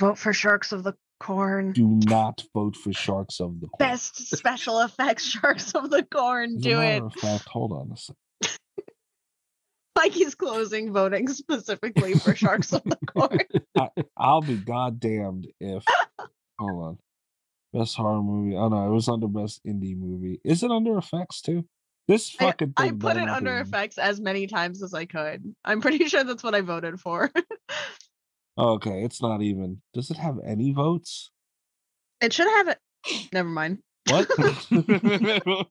Vote 0.00 0.16
for 0.16 0.32
Sharks 0.32 0.72
of 0.72 0.84
the 0.84 0.94
Corn. 1.20 1.72
Do 1.72 2.00
not 2.06 2.42
vote 2.54 2.76
for 2.76 2.94
Sharks 2.94 3.40
of 3.40 3.60
the 3.60 3.66
Corn. 3.66 3.90
Best 3.90 4.34
special 4.34 4.80
effects 4.80 5.26
Sharks 5.26 5.72
of 5.72 5.90
the 5.90 6.02
Corn. 6.02 6.54
As 6.56 6.62
Do 6.62 6.80
it. 6.80 7.02
fact, 7.20 7.46
hold 7.46 7.72
on 7.72 7.90
a 7.92 7.96
second. 7.98 8.16
Mikey's 9.98 10.34
closing 10.34 10.92
voting 10.92 11.28
specifically 11.28 12.14
for 12.14 12.34
Sharks 12.34 12.72
of 12.72 12.82
the 12.84 12.96
Corn. 13.06 13.40
I'll 14.16 14.40
be 14.40 14.56
goddamned 14.56 15.48
if. 15.60 15.84
hold 16.58 16.84
on. 16.84 16.98
Best 17.72 17.96
horror 17.96 18.22
movie. 18.22 18.56
Oh 18.56 18.68
no, 18.68 18.86
it 18.86 18.94
was 18.94 19.08
under 19.08 19.28
best 19.28 19.60
indie 19.66 19.96
movie. 19.96 20.40
Is 20.44 20.62
it 20.62 20.70
under 20.70 20.96
effects 20.96 21.42
too? 21.42 21.64
This 22.06 22.34
I, 22.40 22.44
fucking 22.44 22.72
I 22.76 22.88
thing 22.88 22.98
put 22.98 23.16
it 23.18 23.28
under 23.28 23.54
be- 23.56 23.68
effects 23.68 23.98
as 23.98 24.20
many 24.20 24.46
times 24.46 24.82
as 24.82 24.94
I 24.94 25.04
could. 25.04 25.42
I'm 25.64 25.80
pretty 25.82 26.06
sure 26.08 26.24
that's 26.24 26.42
what 26.42 26.54
I 26.54 26.60
voted 26.62 27.00
for. 27.00 27.30
Okay, 28.58 29.04
it's 29.04 29.22
not 29.22 29.40
even. 29.40 29.82
Does 29.94 30.10
it 30.10 30.16
have 30.16 30.38
any 30.44 30.72
votes? 30.72 31.30
it 32.20 32.32
should 32.32 32.48
have 32.48 32.66
it. 32.66 32.78
Never 33.32 33.48
mind. 33.48 33.78
What? 34.10 34.28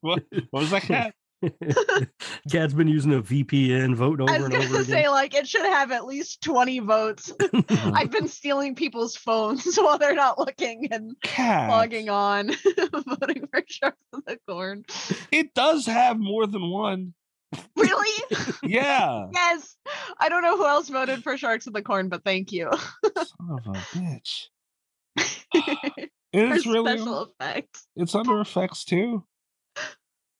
what 0.00 0.22
was 0.50 0.70
that 0.70 1.12
cat? 1.60 2.08
Cat's 2.50 2.72
been 2.74 2.88
using 2.88 3.14
a 3.14 3.22
VPN, 3.22 3.94
voting 3.94 4.28
I 4.28 4.34
over 4.36 4.44
was 4.44 4.44
and 4.46 4.54
over 4.54 4.66
gonna 4.66 4.80
again. 4.80 4.84
say 4.84 5.08
like 5.08 5.34
it 5.34 5.48
should 5.48 5.64
have 5.66 5.92
at 5.92 6.04
least 6.06 6.42
20 6.42 6.80
votes. 6.80 7.32
I've 7.68 8.10
been 8.10 8.28
stealing 8.28 8.74
people's 8.74 9.16
phones 9.16 9.76
while 9.78 9.98
they're 9.98 10.14
not 10.14 10.38
looking 10.38 10.88
and 10.90 11.14
Cat. 11.22 11.70
logging 11.70 12.08
on, 12.08 12.50
voting 13.06 13.46
for 13.50 13.62
Sharks 13.66 13.98
of 14.12 14.24
the 14.26 14.38
Corn. 14.48 14.84
It 15.30 15.54
does 15.54 15.86
have 15.86 16.18
more 16.18 16.46
than 16.46 16.70
one. 16.70 17.14
Really? 17.76 18.24
Yeah. 18.62 19.26
yes. 19.32 19.76
I 20.18 20.28
don't 20.28 20.42
know 20.42 20.56
who 20.58 20.66
else 20.66 20.88
voted 20.88 21.22
for 21.22 21.36
Sharks 21.38 21.66
of 21.66 21.72
the 21.72 21.82
Corn, 21.82 22.08
but 22.10 22.22
thank 22.24 22.52
you. 22.52 22.70
Son 23.02 23.26
of 23.50 23.66
a 23.66 23.78
bitch. 23.96 24.48
It 26.30 26.52
is 26.52 26.66
really. 26.66 26.98
special 26.98 27.22
effects. 27.40 27.86
It's 27.96 28.14
under 28.14 28.38
effects 28.40 28.84
too. 28.84 29.24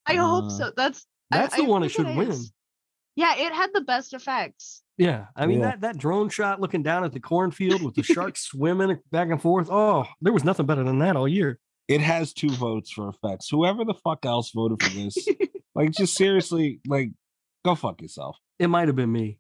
I 0.08 0.14
hope 0.16 0.44
Uh, 0.46 0.48
so. 0.50 0.72
That's 0.76 1.06
That's 1.30 1.54
I 1.54 1.58
the 1.58 1.64
one 1.64 1.82
that 1.82 1.90
should 1.90 2.06
win. 2.06 2.30
is. 2.30 2.52
Yeah, 3.16 3.34
it 3.36 3.52
had 3.52 3.70
the 3.74 3.80
best 3.82 4.14
effects. 4.14 4.82
Yeah, 4.96 5.26
I 5.36 5.46
mean 5.46 5.58
Yeah. 5.60 5.66
that 5.70 5.80
that 5.82 5.98
drone 5.98 6.28
shot 6.28 6.60
looking 6.60 6.82
down 6.82 7.04
at 7.04 7.12
the 7.12 7.20
cornfield 7.20 7.82
with 7.82 7.94
the 7.94 8.02
sharks 8.14 8.42
swimming 8.46 8.98
back 9.10 9.28
and 9.30 9.40
forth. 9.40 9.68
Oh, 9.70 10.06
there 10.20 10.32
was 10.32 10.44
nothing 10.44 10.66
better 10.66 10.82
than 10.84 10.98
that 11.00 11.16
all 11.16 11.28
year. 11.28 11.58
It 11.88 12.00
has 12.00 12.32
two 12.32 12.50
votes 12.50 12.90
for 12.90 13.08
effects. 13.08 13.48
Whoever 13.48 13.84
the 13.84 13.94
fuck 13.94 14.24
else 14.26 14.50
voted 14.54 14.82
for 14.82 14.90
this, 14.90 15.16
like, 15.74 15.90
just 15.92 16.14
seriously, 16.14 16.80
like, 16.86 17.10
go 17.64 17.74
fuck 17.74 18.02
yourself. 18.02 18.36
It 18.58 18.66
might 18.68 18.88
have 18.88 18.96
been 18.96 19.10
me. 19.12 19.38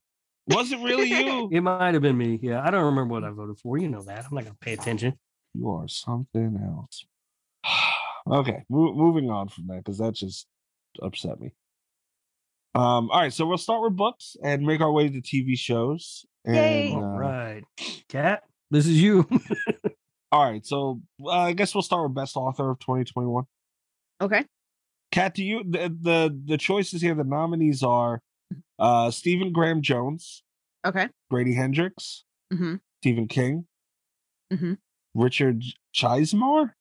Was 0.48 0.72
it 0.72 0.78
really 0.80 1.08
you? 1.10 1.50
It 1.52 1.60
might 1.60 1.92
have 1.94 2.02
been 2.02 2.16
me. 2.16 2.38
Yeah, 2.42 2.62
I 2.66 2.70
don't 2.70 2.84
remember 2.86 3.12
what 3.14 3.24
I 3.24 3.30
voted 3.30 3.58
for. 3.58 3.76
You 3.78 3.88
know 3.88 4.02
that. 4.02 4.24
I'm 4.26 4.34
not 4.34 4.44
gonna 4.44 4.56
pay 4.60 4.72
attention. 4.72 5.18
You 5.54 5.68
are 5.70 5.88
something 5.88 6.58
else. 6.64 7.04
okay, 8.30 8.64
mo- 8.70 8.94
moving 8.94 9.30
on 9.30 9.48
from 9.48 9.66
that 9.68 9.78
because 9.84 9.98
that 9.98 10.14
just 10.14 10.46
upset 11.02 11.40
me. 11.40 11.52
Um, 12.74 13.10
all 13.10 13.20
right, 13.20 13.32
so 13.32 13.46
we'll 13.46 13.58
start 13.58 13.82
with 13.82 13.96
books 13.96 14.36
and 14.42 14.62
make 14.62 14.80
our 14.80 14.92
way 14.92 15.08
to 15.08 15.20
TV 15.20 15.58
shows. 15.58 16.26
And, 16.44 16.56
Yay. 16.56 16.92
All 16.92 17.04
uh, 17.04 17.18
right, 17.18 17.64
Cat, 18.08 18.42
this 18.70 18.86
is 18.86 19.02
you. 19.02 19.28
all 20.32 20.50
right, 20.50 20.64
so 20.64 21.00
uh, 21.24 21.30
I 21.30 21.52
guess 21.52 21.74
we'll 21.74 21.82
start 21.82 22.08
with 22.08 22.14
best 22.14 22.36
author 22.36 22.70
of 22.70 22.78
2021. 22.78 23.44
Okay. 24.20 24.44
Kat, 25.10 25.34
do 25.34 25.42
you 25.42 25.64
the, 25.64 25.88
the 26.00 26.40
the 26.44 26.58
choices 26.58 27.00
here? 27.00 27.14
The 27.14 27.24
nominees 27.24 27.82
are 27.82 28.20
uh 28.78 29.10
Stephen 29.10 29.52
Graham 29.52 29.80
Jones, 29.80 30.42
Okay. 30.86 31.08
Grady 31.30 31.54
Hendrix, 31.54 32.24
hmm 32.52 32.76
Stephen 33.00 33.26
King, 33.26 33.66
mm-hmm. 34.52 34.74
Richard 35.14 35.64
Chizmar. 35.94 36.72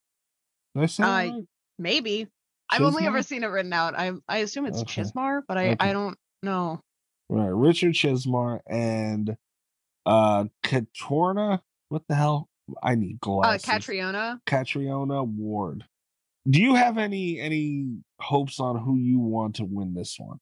Did 0.76 0.84
I 0.84 0.86
say 0.88 1.04
Uh. 1.04 1.32
Maybe. 1.80 2.28
I've 2.70 2.82
only 2.82 3.06
ever 3.06 3.22
seen 3.24 3.44
it 3.44 3.48
written 3.48 3.74
out. 3.74 3.96
I 3.98 4.12
I 4.28 4.38
assume 4.40 4.66
it's 4.66 4.82
Okay. 4.82 5.02
Chismar, 5.04 5.42
but 5.48 5.58
I 5.58 5.68
Okay. 5.70 5.78
I 5.80 5.94
don't 5.94 6.18
know. 6.44 6.82
Right, 7.30 7.48
Richard 7.48 7.94
Chismar 7.94 8.60
and 8.70 9.38
uh 10.06 10.46
Katorna. 10.64 11.62
What 11.90 12.04
the 12.08 12.16
hell? 12.16 12.50
I 12.84 12.96
need 12.96 13.16
Uh, 13.16 13.20
glasses. 13.22 13.66
Catriona. 13.66 14.42
Catriona 14.46 15.24
Ward. 15.24 15.86
Do 16.50 16.62
you 16.62 16.76
have 16.76 16.98
any 16.98 17.40
any 17.40 17.98
hopes 18.20 18.60
on 18.60 18.78
who 18.78 18.98
you 18.98 19.20
want 19.20 19.56
to 19.58 19.66
win 19.66 19.94
this 19.94 20.18
one? 20.20 20.40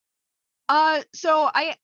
Uh, 0.70 1.02
so 1.14 1.50
I, 1.54 1.76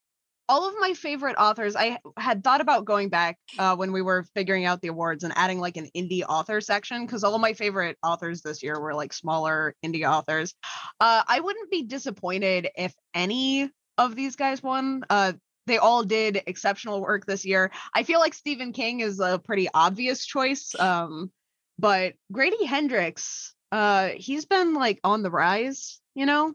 all 0.52 0.68
of 0.68 0.76
my 0.82 0.94
favorite 0.94 1.38
authors, 1.38 1.78
I 1.78 1.98
had 2.18 2.44
thought 2.44 2.60
about 2.60 2.84
going 2.84 3.08
back 3.08 3.38
uh, 3.58 3.74
when 3.78 3.94
we 3.94 4.02
were 4.02 4.26
figuring 4.36 4.66
out 4.66 4.82
the 4.82 4.90
awards 4.90 5.24
and 5.24 5.32
adding 5.38 5.62
like 5.62 5.78
an 5.78 5.88
indie 5.96 6.24
author 6.28 6.60
section 6.60 7.06
because 7.06 7.24
all 7.24 7.34
of 7.34 7.40
my 7.40 7.54
favorite 7.54 7.98
authors 8.04 8.42
this 8.42 8.62
year 8.62 8.78
were 8.78 8.94
like 8.94 9.14
smaller 9.14 9.74
indie 9.84 10.06
authors. 10.06 10.54
Uh, 11.00 11.24
I 11.26 11.40
wouldn't 11.40 11.72
be 11.72 11.84
disappointed 11.84 12.68
if 12.76 12.94
any 13.14 13.72
of 13.98 14.14
these 14.14 14.36
guys 14.36 14.62
won. 14.62 15.06
Uh, 15.10 15.34
they 15.68 15.78
all 15.78 16.04
did 16.04 16.44
exceptional 16.46 17.00
work 17.00 17.26
this 17.26 17.46
year. 17.46 17.72
I 17.94 18.04
feel 18.04 18.20
like 18.20 18.34
Stephen 18.34 18.74
King 18.74 19.00
is 19.00 19.22
a 19.22 19.40
pretty 19.40 19.70
obvious 19.74 20.26
choice. 20.26 20.76
Um, 20.78 21.32
but 21.80 22.16
Grady 22.30 22.66
Hendrix, 22.66 23.56
uh, 23.72 24.10
he's 24.18 24.46
been 24.46 24.74
like 24.74 25.00
on 25.06 25.24
the 25.24 25.32
rise, 25.32 26.02
you 26.14 26.26
know, 26.26 26.54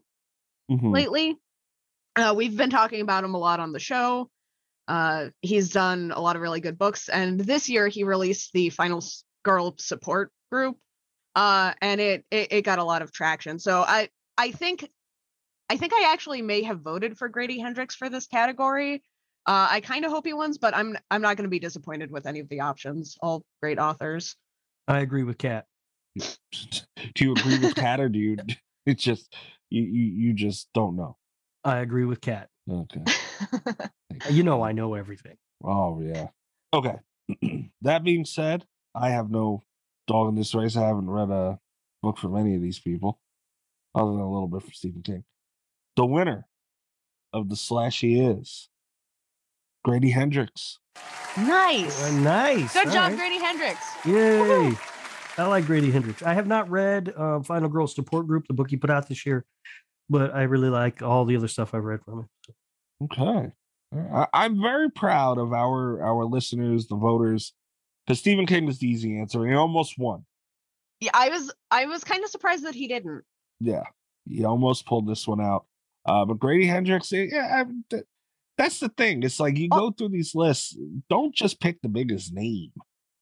Mhm. 0.71 0.93
lately. 0.93 1.39
Uh, 2.17 2.35
we've 2.35 2.57
been 2.57 2.71
talking 2.71 3.03
about 3.03 3.25
him 3.25 3.35
a 3.35 3.39
lot 3.39 3.61
on 3.61 3.73
the 3.73 3.79
show. 3.79 4.31
Uh, 4.89 5.27
he's 5.43 5.71
done 5.71 6.13
a 6.15 6.21
lot 6.21 6.37
of 6.37 6.43
really 6.43 6.61
good 6.61 6.79
books, 6.79 7.09
and 7.09 7.39
this 7.41 7.69
year 7.69 7.89
he 7.89 8.05
released 8.05 8.53
the 8.53 8.71
Final 8.71 9.05
Girl 9.45 9.75
Support 9.79 10.33
Group, 10.51 10.79
uh, 11.35 11.73
and 11.83 12.01
it, 12.01 12.25
it 12.31 12.53
it 12.53 12.63
got 12.63 12.79
a 12.79 12.85
lot 12.85 13.03
of 13.03 13.13
traction. 13.13 13.59
So 13.59 13.83
I 13.83 14.09
I 14.39 14.53
think 14.53 14.89
I 15.69 15.77
think 15.77 15.93
I 15.93 16.13
actually 16.13 16.41
may 16.41 16.63
have 16.63 16.81
voted 16.81 17.19
for 17.19 17.29
Grady 17.29 17.59
Hendrix 17.59 17.95
for 17.95 18.09
this 18.09 18.27
category. 18.27 19.03
Uh, 19.47 19.69
I 19.71 19.81
kind 19.81 20.05
of 20.05 20.11
hope 20.11 20.27
he 20.27 20.33
wins, 20.33 20.57
but 20.59 20.75
I'm 20.75 20.97
I'm 21.11 21.21
not 21.21 21.37
going 21.37 21.45
to 21.45 21.51
be 21.51 21.59
disappointed 21.59 22.11
with 22.11 22.27
any 22.27 22.41
of 22.41 22.49
the 22.49 22.61
options. 22.61 23.17
All 23.21 23.45
great 23.61 23.79
authors. 23.79 24.37
I 24.89 25.01
agree 25.01 25.25
with 25.25 25.39
Kat. 25.39 25.67
do 26.17 27.25
you 27.25 27.33
agree 27.33 27.59
with 27.59 27.75
Kat 27.75 28.01
or 28.01 28.09
do 28.09 28.19
you? 28.19 28.37
It's 28.87 29.03
just 29.03 29.35
you 29.69 29.83
you 29.83 30.05
you 30.05 30.33
just 30.33 30.69
don't 30.73 30.95
know. 30.95 31.17
I 31.67 31.79
agree 31.81 32.05
with 32.05 32.21
Kat. 32.21 32.49
Okay. 32.71 33.03
You 34.31 34.45
know 34.45 34.63
I 34.63 34.73
know 34.73 34.95
everything. 34.95 35.37
Oh 35.63 36.01
yeah. 36.01 36.29
Okay. 36.73 36.95
that 37.83 38.03
being 38.03 38.25
said, 38.25 38.65
I 38.95 39.11
have 39.11 39.31
no 39.31 39.63
dog 40.07 40.31
in 40.31 40.35
this 40.37 40.55
race. 40.55 40.75
I 40.75 40.87
haven't 40.87 41.11
read 41.11 41.29
a 41.29 41.59
book 42.03 42.17
from 42.17 42.35
any 42.35 42.55
of 42.55 42.63
these 42.63 42.79
people, 42.79 43.21
other 43.95 44.13
than 44.13 44.21
a 44.21 44.33
little 44.33 44.49
bit 44.49 44.63
from 44.63 44.73
Stephen 44.73 45.03
King. 45.03 45.25
The 45.97 46.07
winner 46.07 46.47
of 47.35 47.51
the 47.51 47.57
slashy 47.57 48.41
is 48.41 48.71
Grady 49.85 50.11
Hendrix. 50.11 50.79
nice. 51.37 52.03
Uh, 52.03 52.13
nice. 52.21 52.73
Good 52.73 52.87
All 52.87 52.93
job, 52.95 53.11
right. 53.11 53.19
Grady 53.19 53.39
Hendrix. 53.39 53.79
Yay. 54.07 54.73
I 55.39 55.47
like 55.47 55.67
Grady 55.67 55.91
Hendrix. 55.91 56.23
I 56.23 56.33
have 56.33 56.47
not 56.47 56.71
read 56.71 57.13
uh, 57.15 57.41
Final 57.41 57.69
Girl 57.69 57.87
Support 57.87 58.27
Group, 58.27 58.47
the 58.49 58.55
book 58.55 58.71
he 58.71 58.79
put 58.79 58.89
out 58.89 59.09
this 59.09 59.27
year, 59.27 59.45
but 60.09 60.35
I 60.35 60.43
really 60.43 60.69
like 60.69 61.03
all 61.03 61.25
the 61.25 61.37
other 61.37 61.49
stuff 61.49 61.75
I've 61.75 61.85
read 61.85 62.01
from 62.05 62.21
him. 62.21 62.29
Okay. 63.05 63.53
I, 64.13 64.27
I'm 64.33 64.61
very 64.61 64.91
proud 64.91 65.39
of 65.39 65.53
our 65.53 66.03
our 66.03 66.25
listeners, 66.25 66.87
the 66.87 66.97
voters, 66.97 67.53
because 68.07 68.19
Stephen 68.19 68.47
King 68.47 68.67
was 68.67 68.79
the 68.79 68.89
easy 68.89 69.19
answer. 69.19 69.47
He 69.47 69.55
almost 69.55 69.99
won. 69.99 70.25
Yeah, 71.01 71.11
I 71.15 71.29
was 71.29 71.53
I 71.71 71.87
was 71.87 72.03
kind 72.05 72.25
of 72.25 72.31
surprised 72.31 72.65
that 72.65 72.75
he 72.75 72.89
didn't. 72.89 73.23
Yeah, 73.61 73.85
he 74.29 74.45
almost 74.45 74.87
pulled 74.87 75.07
this 75.09 75.27
one 75.27 75.41
out. 75.41 75.67
Uh, 76.05 76.25
but 76.25 76.39
Grady 76.39 76.67
Hendrix, 76.67 77.13
eh, 77.13 77.27
yeah, 77.31 77.63
I, 77.63 77.73
th- 77.91 78.05
that's 78.57 78.81
the 78.81 78.89
thing. 78.91 79.23
It's 79.23 79.41
like 79.41 79.57
you 79.59 79.69
Oh. 79.73 79.79
go 79.79 79.91
through 79.93 80.11
these 80.11 80.35
lists. 80.35 80.77
Don't 81.11 81.35
just 81.35 81.61
pick 81.61 81.81
the 81.83 81.89
biggest 81.89 82.33
name. 82.33 82.71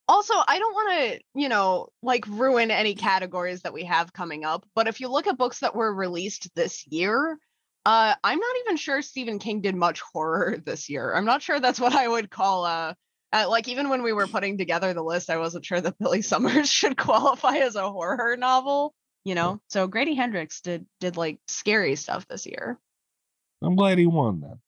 Also, 0.07 0.35
I 0.47 0.59
don't 0.59 0.75
want 0.75 0.91
to, 0.93 1.21
you 1.35 1.49
know, 1.49 1.89
like 2.03 2.27
ruin 2.27 2.71
any 2.71 2.95
categories 2.95 3.63
that 3.63 3.73
we 3.73 3.85
have 3.85 4.13
coming 4.13 4.45
up, 4.45 4.67
but 4.75 4.87
if 4.87 5.01
you 5.01 5.09
look 5.09 5.27
at 5.27 5.39
books 5.39 5.61
that 5.61 5.75
were 5.75 5.95
released 5.95 6.55
this 6.55 6.87
year, 6.89 7.39
uh 7.87 8.15
I'm 8.23 8.39
not 8.39 8.57
even 8.65 8.77
sure 8.77 9.03
Stephen 9.03 9.39
King 9.39 9.61
did 9.61 9.75
much 9.75 10.01
horror 10.01 10.59
this 10.67 10.89
year. 10.89 11.15
I'm 11.15 11.25
not 11.25 11.43
sure 11.43 11.61
that's 11.61 11.81
what 11.81 11.95
I 11.95 12.07
would 12.09 12.31
call 12.31 12.65
uh 12.65 12.95
uh, 13.35 13.49
like 13.49 13.67
even 13.67 13.89
when 13.89 14.05
we 14.05 14.13
were 14.13 14.29
putting 14.29 14.57
together 14.57 14.95
the 14.95 15.03
list, 15.03 15.29
I 15.29 15.39
wasn't 15.39 15.65
sure 15.65 15.81
that 15.81 15.99
Billy 16.01 16.23
Summers 16.23 16.71
should 16.71 16.97
qualify 16.99 17.57
as 17.57 17.75
a 17.75 17.91
horror 17.91 18.37
novel, 18.37 18.95
you 19.25 19.35
know. 19.35 19.61
So 19.69 19.89
Grady 19.89 20.15
Hendrix 20.15 20.61
did 20.61 20.87
did 21.01 21.17
like 21.17 21.41
scary 21.49 21.97
stuff 21.97 22.29
this 22.29 22.47
year. 22.47 22.79
I'm 23.61 23.75
glad 23.75 23.99
he 23.99 24.07
won 24.07 24.41
that. 24.41 24.59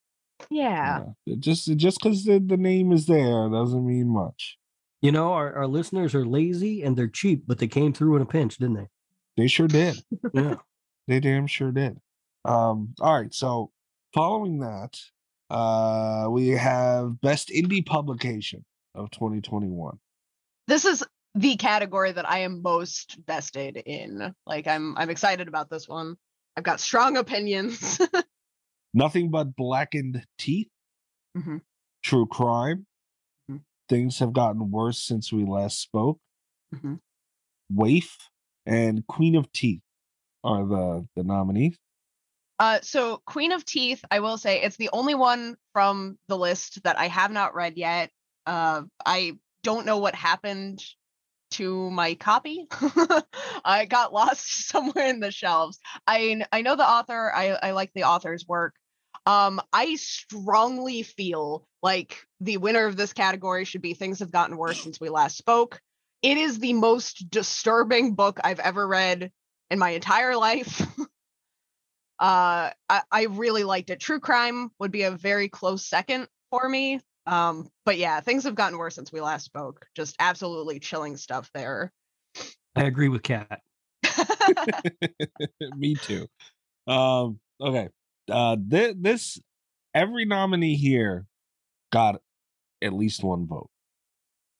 Yeah. 0.51 1.05
It 1.27 1.41
Just 1.41 1.77
just 1.77 1.99
because 2.03 2.25
the, 2.25 2.41
the 2.41 2.57
name 2.57 2.93
is 2.93 3.07
there 3.07 3.49
doesn't 3.49 3.87
mean 3.87 4.09
much. 4.09 4.59
You 5.07 5.13
know, 5.13 5.33
our, 5.35 5.55
our 5.55 5.67
listeners 5.69 6.17
are 6.17 6.27
lazy 6.27 6.83
and 6.83 6.97
they're 6.97 7.07
cheap, 7.07 7.45
but 7.47 7.59
they 7.59 7.69
came 7.69 7.93
through 7.93 8.17
in 8.17 8.23
a 8.23 8.27
pinch, 8.27 8.57
didn't 8.59 8.75
they? 8.75 8.89
They 9.37 9.47
sure 9.47 9.69
did. 9.69 10.03
Yeah. 10.35 10.57
They 11.07 11.21
damn 11.21 11.47
sure 11.47 11.71
did. 11.71 11.99
Um, 12.45 12.93
all 13.01 13.15
right, 13.21 13.33
so 13.33 13.71
following 14.13 14.59
that, 14.61 14.99
uh 15.49 16.27
we 16.29 16.49
have 16.49 17.21
best 17.21 17.51
indie 17.51 17.87
publication 17.87 18.65
of 18.97 19.13
2021. 19.13 19.97
this 20.67 20.85
is 20.85 21.05
the 21.37 21.55
category 21.55 22.11
that 22.11 22.29
I 22.29 22.39
am 22.41 22.61
most 22.63 23.17
vested 23.29 23.77
in. 23.77 24.35
Like 24.45 24.67
I'm 24.67 24.97
I'm 24.99 25.11
excited 25.11 25.47
about 25.47 25.71
this 25.71 25.87
one. 25.87 26.17
I've 26.57 26.65
got 26.65 26.81
strong 26.81 27.17
opinions. 27.17 28.01
Nothing 28.95 29.31
but 29.31 29.55
blackened 29.55 30.25
teeth, 30.37 30.71
Mhm. 31.39 31.61
true 32.03 32.27
crime. 32.27 32.87
Things 33.89 34.19
have 34.19 34.33
gotten 34.33 34.71
worse 34.71 34.99
since 35.01 35.33
we 35.33 35.45
last 35.45 35.81
spoke. 35.81 36.19
Mhm. 36.75 37.01
Waif 37.71 38.17
and 38.65 39.07
Queen 39.07 39.35
of 39.37 39.51
Teeth 39.53 39.83
are 40.45 40.65
the 40.67 41.07
the 41.17 41.23
nominees. 41.25 41.77
uh 42.59 42.81
so 42.83 43.21
Queen 43.27 43.53
of 43.53 43.65
Teeth, 43.65 44.05
I 44.11 44.21
will 44.21 44.39
say 44.39 44.63
it's 44.63 44.77
the 44.77 44.91
only 44.93 45.15
one 45.15 45.57
from 45.73 46.19
the 46.29 46.39
list 46.39 46.83
that 46.85 46.99
I 46.99 47.09
have 47.09 47.31
not 47.31 47.55
read 47.55 47.77
yet. 47.77 48.11
Uh 48.47 48.83
I 49.05 49.39
don't 49.63 49.87
know 49.87 49.99
what 49.99 50.15
happened 50.15 50.83
to 51.53 51.91
my 51.91 52.15
copy. 52.15 52.67
I 53.65 53.87
got 53.89 54.13
lost 54.13 54.47
somewhere 54.69 55.07
in 55.09 55.21
the 55.21 55.31
shelves. 55.31 55.79
I 56.07 56.45
I 56.53 56.63
know 56.63 56.77
the 56.77 56.89
author. 56.89 57.33
I 57.35 57.51
I 57.63 57.71
like 57.73 57.93
the 57.95 58.05
author's 58.05 58.47
work. 58.47 58.75
Um, 59.27 59.61
I 59.73 59.97
strongly 59.97 61.03
feel 61.03 61.67
like 61.83 62.25
the 62.41 62.59
winner 62.59 62.87
of 62.87 62.97
this 62.97 63.13
category 63.13 63.65
should 63.65 63.83
be 63.83 63.93
Things 63.93 64.21
Have 64.21 64.31
Gotten 64.31 64.57
Worse 64.57 64.81
Since 64.81 65.01
We 65.01 65.09
Last 65.09 65.37
Spoke. 65.37 65.81
It 66.23 66.39
is 66.39 66.61
the 66.61 66.73
most 66.73 67.29
disturbing 67.29 68.15
book 68.15 68.39
I've 68.43 68.61
ever 68.61 68.87
read 68.87 69.33
in 69.69 69.79
my 69.81 69.91
entire 69.91 70.37
life. 70.37 70.81
uh, 72.21 72.71
I, 72.89 73.03
I 73.11 73.25
really 73.25 73.65
liked 73.65 73.91
it. 73.91 74.01
True 74.01 74.21
crime 74.21 74.71
would 74.79 74.93
be 74.93 75.03
a 75.03 75.11
very 75.11 75.49
close 75.49 75.85
second 75.85 76.29
for 76.51 76.69
me. 76.69 77.01
Um, 77.27 77.69
but 77.85 77.99
yeah, 77.99 78.21
things 78.21 78.45
have 78.45 78.55
gotten 78.55 78.79
worse 78.79 78.95
since 78.95 79.13
we 79.13 79.21
last 79.21 79.45
spoke. 79.45 79.87
Just 79.97 80.15
absolutely 80.21 80.79
chilling 80.79 81.17
stuff 81.17 81.51
there. 81.53 81.93
I 82.77 82.85
agree 82.85 83.09
with 83.09 83.25
Kat. 83.25 83.61
Me 85.77 85.97
too. 85.97 86.29
Um, 86.87 87.41
okay. 87.61 87.89
Uh, 88.31 88.57
th- 88.71 88.97
this 88.99 89.41
every 89.95 90.25
nominee 90.25 90.77
here 90.77 91.27
got 91.93 92.21
at 92.83 92.93
least 92.93 93.23
one 93.25 93.47
vote. 93.47 93.71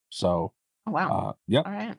So, 0.09 0.53
Oh, 0.87 0.91
wow. 0.91 1.09
uh, 1.29 1.33
yep. 1.47 1.65
All 1.67 1.71
right. 1.73 1.95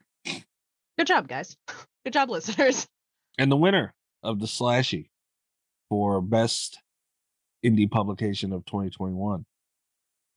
Good 0.96 1.06
job, 1.06 1.28
guys. 1.28 1.56
Good 2.04 2.12
job, 2.12 2.30
listeners. 2.30 2.86
And 3.40 3.52
the 3.52 3.56
winner 3.56 3.94
of 4.24 4.40
the 4.40 4.46
slashy 4.46 5.10
for 5.88 6.20
best 6.20 6.80
indie 7.64 7.88
publication 7.88 8.52
of 8.52 8.64
2021 8.64 9.44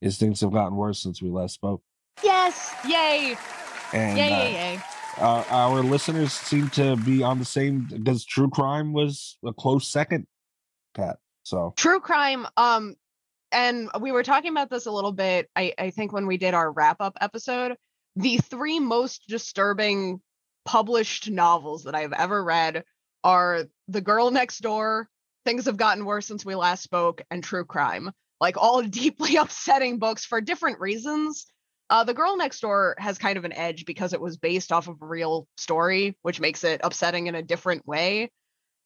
is 0.03 0.17
things 0.19 0.41
have 0.41 0.51
gotten 0.51 0.75
worse 0.75 0.99
since 1.01 1.19
we 1.19 1.29
last 1.31 1.55
spoke. 1.55 1.81
Yes. 2.23 2.75
Yay. 2.87 3.35
And 3.93 4.17
Yay, 4.19 4.31
uh, 4.31 4.37
yay, 4.43 4.53
yay. 4.53 4.81
our, 5.17 5.45
our 5.49 5.81
listeners 5.81 6.31
seem 6.31 6.69
to 6.71 6.95
be 6.97 7.23
on 7.23 7.39
the 7.39 7.45
same 7.45 7.87
because 7.91 8.23
true 8.23 8.51
crime 8.51 8.93
was 8.93 9.39
a 9.43 9.51
close 9.51 9.87
second, 9.87 10.27
Pat. 10.93 11.17
So 11.43 11.73
True 11.75 11.99
crime. 11.99 12.47
Um, 12.57 12.95
and 13.51 13.89
we 13.99 14.11
were 14.11 14.23
talking 14.23 14.51
about 14.51 14.69
this 14.69 14.85
a 14.85 14.91
little 14.91 15.11
bit. 15.11 15.49
I, 15.55 15.73
I 15.77 15.89
think 15.89 16.13
when 16.13 16.27
we 16.27 16.37
did 16.37 16.53
our 16.53 16.71
wrap 16.71 16.97
up 17.01 17.17
episode, 17.19 17.75
the 18.15 18.37
three 18.37 18.79
most 18.79 19.27
disturbing 19.27 20.21
published 20.65 21.29
novels 21.29 21.83
that 21.83 21.95
I've 21.95 22.13
ever 22.13 22.43
read 22.43 22.83
are 23.23 23.65
The 23.87 24.01
Girl 24.01 24.31
Next 24.31 24.59
Door, 24.59 25.09
Things 25.45 25.65
Have 25.65 25.77
Gotten 25.77 26.05
Worse 26.05 26.27
Since 26.27 26.45
We 26.45 26.55
Last 26.55 26.83
Spoke, 26.83 27.21
and 27.29 27.43
True 27.43 27.65
Crime. 27.65 28.11
Like 28.39 28.57
all 28.57 28.81
deeply 28.83 29.35
upsetting 29.35 29.99
books 29.99 30.25
for 30.25 30.41
different 30.41 30.79
reasons. 30.79 31.47
Uh, 31.89 32.05
the 32.05 32.13
Girl 32.13 32.37
Next 32.37 32.61
Door 32.61 32.95
has 32.99 33.17
kind 33.17 33.37
of 33.37 33.43
an 33.43 33.51
edge 33.51 33.85
because 33.85 34.13
it 34.13 34.21
was 34.21 34.37
based 34.37 34.71
off 34.71 34.87
of 34.87 35.01
a 35.01 35.05
real 35.05 35.45
story, 35.57 36.17
which 36.21 36.39
makes 36.39 36.63
it 36.63 36.79
upsetting 36.83 37.27
in 37.27 37.35
a 37.35 37.43
different 37.43 37.85
way. 37.85 38.31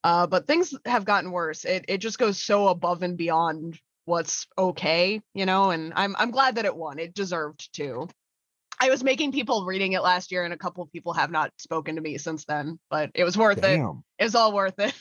Uh, 0.06 0.28
but 0.28 0.46
things 0.46 0.72
have 0.86 1.04
gotten 1.04 1.32
worse. 1.32 1.66
It 1.66 1.86
it 1.88 1.98
just 1.98 2.20
goes 2.20 2.40
so 2.40 2.68
above 2.68 3.02
and 3.02 3.18
beyond 3.18 3.80
what's 4.06 4.46
okay, 4.56 5.20
you 5.34 5.48
know. 5.48 5.72
And 5.72 5.94
I'm 5.96 6.16
I'm 6.20 6.30
glad 6.30 6.56
that 6.56 6.66
it 6.66 6.76
won. 6.76 7.00
It 7.00 7.16
deserved 7.16 7.74
to. 7.78 8.08
I 8.80 8.92
was 8.92 9.04
making 9.04 9.32
people 9.32 9.66
reading 9.66 9.94
it 9.94 10.04
last 10.04 10.32
year, 10.32 10.46
and 10.46 10.54
a 10.54 10.58
couple 10.58 10.84
of 10.84 10.92
people 10.92 11.14
have 11.14 11.32
not 11.32 11.52
spoken 11.58 11.96
to 11.96 12.02
me 12.02 12.20
since 12.20 12.46
then. 12.46 12.78
But 12.92 13.10
it 13.16 13.24
was 13.24 13.36
worth 13.36 13.58
it. 13.58 13.78
Damn. 13.78 14.04
It 14.20 14.26
was 14.26 14.36
all 14.36 14.54
worth 14.54 14.78
it. 14.78 14.94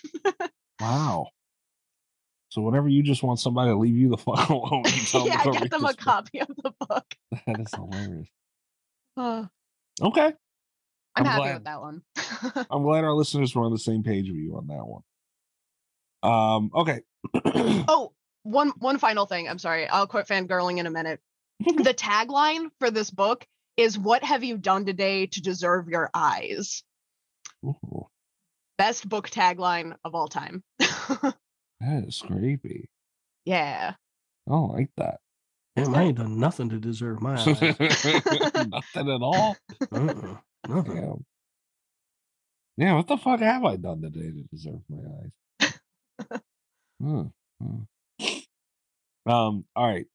Wow. 0.80 1.28
So 2.50 2.62
whenever 2.62 2.88
you 2.88 3.02
just 3.02 3.24
want 3.24 3.40
somebody 3.40 3.72
to 3.72 3.76
leave 3.76 3.96
you 3.96 4.10
the 4.10 4.16
fuck 4.16 4.48
alone, 4.48 4.84
tell 5.10 5.26
yeah, 5.26 5.42
them 5.42 5.54
get 5.54 5.72
them 5.72 5.84
a 5.84 5.88
book. 5.88 5.96
copy 5.96 6.40
of 6.40 6.46
the 6.62 6.72
book. 6.88 7.04
That 7.48 7.58
is 7.58 7.74
hilarious. 7.74 8.28
Uh, 9.16 9.46
Okay. 10.00 10.32
I'm, 11.16 11.24
I'm 11.24 11.26
happy 11.26 11.42
glad. 11.42 11.54
with 11.54 11.64
that 11.64 11.80
one. 11.80 12.02
I'm 12.70 12.82
glad 12.82 13.04
our 13.04 13.12
listeners 13.12 13.54
were 13.54 13.64
on 13.64 13.72
the 13.72 13.78
same 13.78 14.02
page 14.02 14.28
with 14.28 14.36
you 14.36 14.56
on 14.56 14.66
that 14.66 14.84
one. 14.86 15.02
Um, 16.22 16.70
okay. 16.74 17.00
oh, 17.88 18.12
one 18.42 18.70
one 18.78 18.98
final 18.98 19.26
thing. 19.26 19.48
I'm 19.48 19.58
sorry. 19.58 19.88
I'll 19.88 20.06
quit 20.06 20.26
fangirling 20.26 20.78
in 20.78 20.86
a 20.86 20.90
minute. 20.90 21.20
the 21.60 21.94
tagline 21.94 22.70
for 22.78 22.90
this 22.90 23.10
book 23.10 23.46
is 23.76 23.98
"What 23.98 24.24
have 24.24 24.42
you 24.44 24.56
done 24.58 24.86
today 24.86 25.26
to 25.26 25.40
deserve 25.40 25.88
your 25.88 26.10
eyes?" 26.12 26.82
Ooh, 27.64 28.06
Best 28.76 29.08
book 29.08 29.30
tagline 29.30 29.94
of 30.04 30.14
all 30.14 30.28
time. 30.28 30.62
that 30.78 31.34
is 31.80 32.22
creepy. 32.26 32.88
yeah. 33.44 33.94
I 34.46 34.50
don't 34.50 34.72
like 34.72 34.90
that. 34.98 35.20
Damn, 35.74 35.94
I 35.94 36.02
ain't 36.02 36.18
done 36.18 36.38
nothing 36.38 36.68
to 36.68 36.78
deserve 36.78 37.22
my 37.22 37.36
eyes. 37.40 37.46
Nothing 37.46 39.10
at 39.10 39.22
all. 39.22 39.56
Uh-uh, 39.90 40.36
nothing. 40.68 40.96
Yeah. 40.96 41.12
Yeah, 42.76 42.94
what 42.96 43.06
the 43.06 43.16
fuck 43.16 43.40
have 43.40 43.64
I 43.64 43.76
done 43.76 44.02
today 44.02 44.32
to 44.32 44.42
deserve 44.50 44.80
my 44.88 44.98
eyes? 44.98 45.30
Hmm, 47.00 47.22
hmm. 47.60 49.30
Um, 49.30 49.64
all 49.76 49.86
right. 49.86 50.06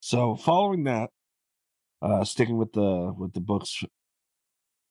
So 0.00 0.36
following 0.36 0.84
that, 0.84 1.10
uh 2.00 2.24
sticking 2.24 2.56
with 2.56 2.72
the 2.72 3.12
with 3.16 3.32
the 3.32 3.40
books 3.40 3.82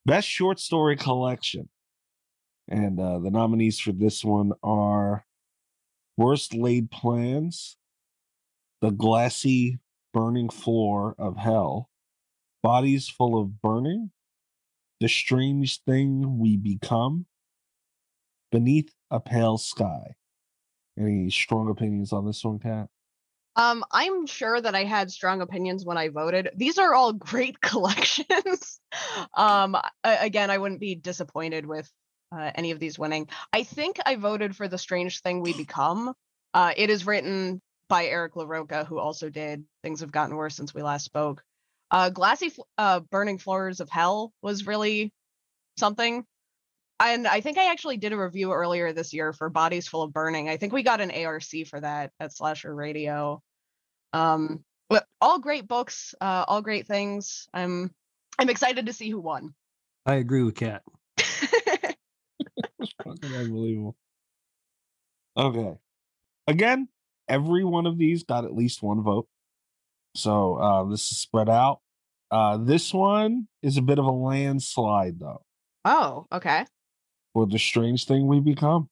best 0.04 0.28
short 0.28 0.60
story 0.60 0.96
collection. 0.96 1.68
And 2.68 3.00
uh 3.00 3.18
the 3.18 3.30
nominees 3.30 3.80
for 3.80 3.92
this 3.92 4.24
one 4.24 4.52
are 4.62 5.24
Worst 6.16 6.54
Laid 6.54 6.90
Plans, 6.90 7.76
The 8.80 8.90
Glassy 8.90 9.78
Burning 10.12 10.50
Floor 10.50 11.14
of 11.18 11.36
Hell, 11.36 11.88
Bodies 12.62 13.08
Full 13.08 13.40
of 13.40 13.62
Burning, 13.62 14.10
The 15.00 15.08
Strange 15.08 15.82
Thing 15.82 16.38
We 16.38 16.56
Become, 16.56 17.26
Beneath 18.50 18.92
a 19.10 19.20
Pale 19.20 19.58
Sky. 19.58 20.16
Any 20.98 21.30
strong 21.30 21.70
opinions 21.70 22.12
on 22.12 22.26
this 22.26 22.44
one, 22.44 22.58
Kat? 22.58 22.88
Um, 23.54 23.84
I'm 23.92 24.26
sure 24.26 24.60
that 24.60 24.74
I 24.74 24.84
had 24.84 25.10
strong 25.10 25.40
opinions 25.40 25.84
when 25.84 25.98
I 25.98 26.08
voted. 26.08 26.50
These 26.56 26.78
are 26.78 26.94
all 26.94 27.12
great 27.12 27.60
collections. 27.60 28.80
um, 29.34 29.76
again, 30.02 30.50
I 30.50 30.58
wouldn't 30.58 30.80
be 30.80 30.96
disappointed 30.96 31.66
with 31.66 31.88
uh, 32.32 32.50
any 32.54 32.72
of 32.72 32.80
these 32.80 32.98
winning. 32.98 33.28
I 33.52 33.62
think 33.62 33.98
I 34.04 34.16
voted 34.16 34.56
for 34.56 34.68
The 34.68 34.78
Strange 34.78 35.20
Thing 35.20 35.42
We 35.42 35.54
Become. 35.54 36.12
Uh, 36.54 36.72
it 36.76 36.90
is 36.90 37.06
written 37.06 37.60
by 37.88 38.06
Eric 38.06 38.34
LaRocca, 38.34 38.86
who 38.86 38.98
also 38.98 39.30
did 39.30 39.64
Things 39.82 40.00
Have 40.00 40.12
Gotten 40.12 40.36
Worse 40.36 40.56
Since 40.56 40.74
We 40.74 40.82
Last 40.82 41.04
Spoke. 41.04 41.42
Uh, 41.90 42.10
Glassy 42.10 42.50
Fl- 42.50 42.62
uh, 42.76 43.00
Burning 43.00 43.38
Floors 43.38 43.80
of 43.80 43.88
Hell 43.88 44.32
was 44.42 44.66
really 44.66 45.12
something. 45.76 46.24
And 47.00 47.26
I 47.26 47.40
think 47.40 47.58
I 47.58 47.70
actually 47.70 47.96
did 47.96 48.12
a 48.12 48.18
review 48.18 48.52
earlier 48.52 48.92
this 48.92 49.12
year 49.12 49.32
for 49.32 49.48
Bodies 49.48 49.86
Full 49.86 50.02
of 50.02 50.12
Burning. 50.12 50.48
I 50.48 50.56
think 50.56 50.72
we 50.72 50.82
got 50.82 51.00
an 51.00 51.12
ARC 51.12 51.44
for 51.68 51.80
that 51.80 52.10
at 52.18 52.32
Slasher 52.32 52.74
Radio. 52.74 53.40
Um, 54.12 54.64
but 54.88 55.06
all 55.20 55.38
great 55.38 55.68
books, 55.68 56.14
uh, 56.20 56.44
all 56.48 56.62
great 56.62 56.86
things. 56.86 57.46
I'm 57.54 57.92
I'm 58.38 58.48
excited 58.48 58.86
to 58.86 58.92
see 58.92 59.10
who 59.10 59.20
won. 59.20 59.54
I 60.06 60.14
agree 60.14 60.42
with 60.42 60.54
Kat. 60.54 60.82
Fucking 63.04 63.34
unbelievable. 63.36 63.96
Okay. 65.36 65.74
Again, 66.46 66.88
every 67.28 67.64
one 67.64 67.86
of 67.86 67.98
these 67.98 68.24
got 68.24 68.44
at 68.44 68.54
least 68.54 68.82
one 68.82 69.02
vote. 69.02 69.28
So 70.18 70.54
uh 70.56 70.84
this 70.84 71.12
is 71.12 71.18
spread 71.18 71.48
out. 71.48 71.80
Uh 72.30 72.58
this 72.58 72.92
one 72.92 73.46
is 73.62 73.76
a 73.76 73.82
bit 73.82 73.98
of 73.98 74.04
a 74.04 74.10
landslide 74.10 75.20
though, 75.20 75.42
oh, 75.84 76.26
okay. 76.32 76.66
for 77.32 77.46
the 77.46 77.58
strange 77.58 78.04
thing 78.04 78.26
we 78.26 78.40
become. 78.40 78.88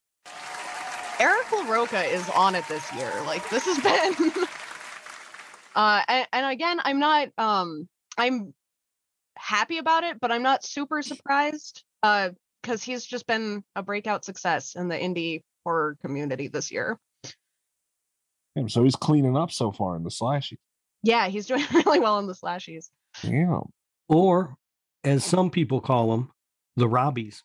Eric 1.19 1.47
LaRocca 1.47 2.13
is 2.13 2.29
on 2.31 2.55
it 2.55 2.65
this 2.69 2.93
year. 2.95 3.11
Like 3.27 3.49
this 3.51 3.65
has 3.65 3.79
been 4.29 4.47
uh 5.75 6.03
and, 6.07 6.29
and 6.33 6.47
again, 6.47 6.81
I'm 6.85 7.01
not 7.01 7.29
um 7.39 7.89
I'm 8.17 8.55
happy 9.37 9.79
about 9.79 10.05
it, 10.05 10.21
but 10.21 10.31
I'm 10.31 10.43
not 10.43 10.65
super 10.65 11.03
surprised. 11.03 11.83
Uh 12.05 12.31
because 12.63 12.83
he's 12.83 13.05
just 13.05 13.27
been 13.27 13.63
a 13.77 13.83
breakout 13.83 14.25
success 14.25 14.75
in 14.75 14.89
the 14.89 14.97
indie 14.97 15.43
horror 15.65 15.97
community 16.03 16.49
this 16.49 16.71
year. 16.71 16.99
Damn, 18.57 18.69
so 18.69 18.85
he's 18.85 18.97
cleaning 18.97 19.37
up 19.37 19.51
so 19.51 19.71
far 19.71 19.97
in 19.97 20.03
the 20.03 20.11
slashy. 20.11 20.57
Yeah, 21.07 21.29
he's 21.29 21.47
doing 21.47 21.65
really 21.73 22.01
well 22.01 22.19
in 22.19 22.27
the 22.27 22.35
slashies. 22.35 22.89
Yeah. 23.23 23.61
Or, 24.09 24.57
as 25.05 25.25
some 25.25 25.51
people 25.51 25.81
call 25.81 26.11
them, 26.11 26.31
the 26.77 26.87
Robbies. 26.89 27.43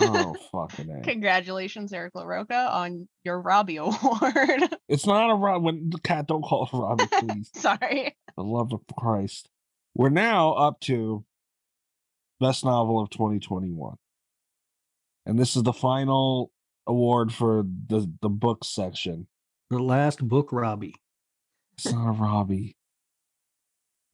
Oh 0.00 0.34
fucking 0.52 0.90
A. 0.90 1.02
Congratulations, 1.02 1.92
Eric 1.92 2.14
LaRocca, 2.14 2.70
on 2.70 3.08
your 3.24 3.40
Robbie 3.40 3.76
Award. 3.76 4.74
It's 4.88 5.06
not 5.06 5.30
a 5.30 5.34
Rob 5.34 5.62
when 5.62 5.90
the 5.90 5.98
cat 6.00 6.26
don't 6.26 6.42
call 6.42 6.64
it 6.64 6.72
Robbie, 6.72 7.06
please. 7.06 7.50
Sorry. 7.54 8.16
the 8.36 8.42
love 8.42 8.72
of 8.72 8.80
Christ. 8.96 9.50
We're 9.94 10.08
now 10.08 10.52
up 10.54 10.80
to 10.82 11.24
best 12.40 12.64
novel 12.64 12.98
of 13.00 13.10
2021. 13.10 13.96
And 15.26 15.38
this 15.38 15.56
is 15.56 15.62
the 15.62 15.74
final 15.74 16.50
award 16.86 17.34
for 17.34 17.64
the 17.88 18.10
the 18.22 18.30
book 18.30 18.64
section. 18.64 19.26
The 19.68 19.78
last 19.78 20.26
book, 20.26 20.48
Robbie. 20.52 20.94
It's 21.74 21.92
not 21.92 22.08
a 22.08 22.12
Robbie. 22.12 22.77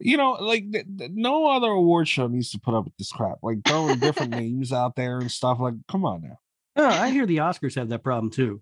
You 0.04 0.16
know, 0.18 0.32
like 0.32 0.70
th- 0.70 0.86
th- 0.98 1.10
no 1.14 1.48
other 1.48 1.68
award 1.70 2.06
show 2.06 2.26
needs 2.28 2.50
to 2.52 2.60
put 2.60 2.74
up 2.74 2.84
with 2.84 2.96
this 2.98 3.10
crap. 3.10 3.38
Like 3.42 3.58
throwing 3.66 3.98
different 3.98 4.30
names 4.42 4.72
out 4.72 4.94
there 4.96 5.18
and 5.18 5.30
stuff. 5.30 5.58
Like, 5.58 5.74
come 5.88 6.04
on 6.04 6.22
now. 6.22 6.38
Oh, 6.76 6.86
I 6.86 7.10
hear 7.10 7.24
the 7.26 7.38
Oscars 7.38 7.74
have 7.76 7.88
that 7.88 8.04
problem 8.04 8.30
too. 8.30 8.60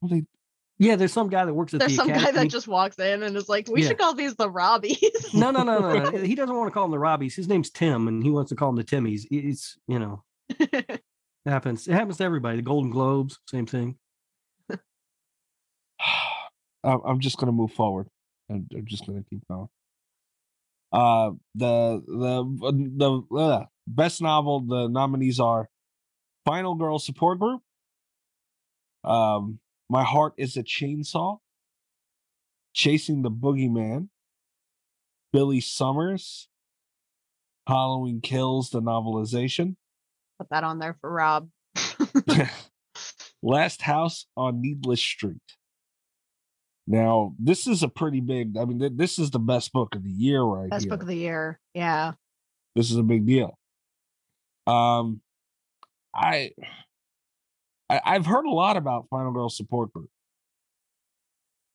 Well, 0.00 0.08
they- 0.10 0.24
Yeah, 0.78 0.94
there's 0.96 1.12
some 1.12 1.28
guy 1.28 1.44
that 1.44 1.52
works 1.52 1.74
at 1.74 1.80
There's 1.80 1.92
the 1.92 1.96
some 1.96 2.08
guy 2.08 2.14
Academy. 2.18 2.44
that 2.44 2.50
just 2.50 2.68
walks 2.68 2.96
in 2.98 3.22
and 3.24 3.36
is 3.36 3.48
like, 3.48 3.68
we 3.68 3.82
Yeah. 3.82 3.88
should 3.88 3.98
call 3.98 4.14
these 4.14 4.36
the 4.36 4.48
Robbies. 4.48 5.34
No, 5.34 5.50
no, 5.50 5.64
no, 5.64 5.80
no, 5.80 6.10
no. 6.10 6.18
He 6.22 6.34
doesn't 6.36 6.54
want 6.56 6.68
to 6.68 6.72
call 6.74 6.84
them 6.84 6.92
the 6.92 7.04
Robbies. 7.04 7.34
His 7.34 7.48
name's 7.48 7.70
Tim, 7.70 8.06
and 8.06 8.22
he 8.22 8.30
wants 8.30 8.50
to 8.50 8.54
call 8.54 8.68
them 8.72 8.76
the 8.76 8.84
Timmies. 8.84 9.26
It's 9.30 9.76
you 9.88 9.98
know, 9.98 10.22
it 10.50 11.02
happens. 11.44 11.88
It 11.88 11.92
happens 11.94 12.18
to 12.18 12.24
everybody. 12.24 12.56
The 12.58 12.62
Golden 12.62 12.90
Globes, 12.92 13.38
same 13.48 13.66
thing. 13.66 13.96
I'm 16.84 17.00
I'm 17.04 17.20
just 17.20 17.38
gonna 17.38 17.52
move 17.52 17.72
forward. 17.72 18.06
I'm, 18.48 18.68
I'm 18.74 18.86
just 18.86 19.06
gonna 19.06 19.24
keep 19.28 19.40
going. 19.48 19.68
Uh, 20.96 21.32
the 21.54 22.02
the 22.06 23.22
the 23.28 23.36
uh, 23.36 23.64
best 23.86 24.22
novel. 24.22 24.60
The 24.60 24.88
nominees 24.88 25.38
are 25.38 25.68
Final 26.46 26.74
Girl 26.74 26.98
Support 26.98 27.38
Group. 27.38 27.60
Um, 29.04 29.58
My 29.90 30.04
Heart 30.04 30.34
Is 30.38 30.56
a 30.56 30.62
Chainsaw. 30.62 31.38
Chasing 32.72 33.20
the 33.20 33.30
Boogeyman. 33.30 34.08
Billy 35.34 35.60
Summers. 35.60 36.48
Halloween 37.68 38.22
Kills 38.22 38.70
the 38.70 38.80
novelization. 38.80 39.76
Put 40.38 40.48
that 40.48 40.64
on 40.64 40.78
there 40.78 40.96
for 41.02 41.12
Rob. 41.12 41.50
Last 43.42 43.82
House 43.82 44.24
on 44.34 44.62
Needless 44.62 45.00
Street. 45.02 45.55
Now, 46.86 47.34
this 47.38 47.66
is 47.66 47.82
a 47.82 47.88
pretty 47.88 48.20
big. 48.20 48.56
I 48.56 48.64
mean, 48.64 48.78
th- 48.78 48.92
this 48.94 49.18
is 49.18 49.30
the 49.30 49.38
best 49.40 49.72
book 49.72 49.94
of 49.96 50.04
the 50.04 50.10
year, 50.10 50.42
right 50.42 50.70
Best 50.70 50.84
here. 50.84 50.90
book 50.90 51.02
of 51.02 51.08
the 51.08 51.16
year. 51.16 51.58
Yeah. 51.74 52.12
this 52.76 52.90
is 52.90 52.96
a 52.96 53.02
big 53.02 53.26
deal. 53.26 53.58
Um, 54.66 55.20
I, 56.14 56.52
I 57.90 58.00
I've 58.04 58.26
heard 58.26 58.46
a 58.46 58.50
lot 58.50 58.76
about 58.76 59.06
Final 59.10 59.32
Girl 59.32 59.48
Support 59.48 59.92
Group. 59.92 60.10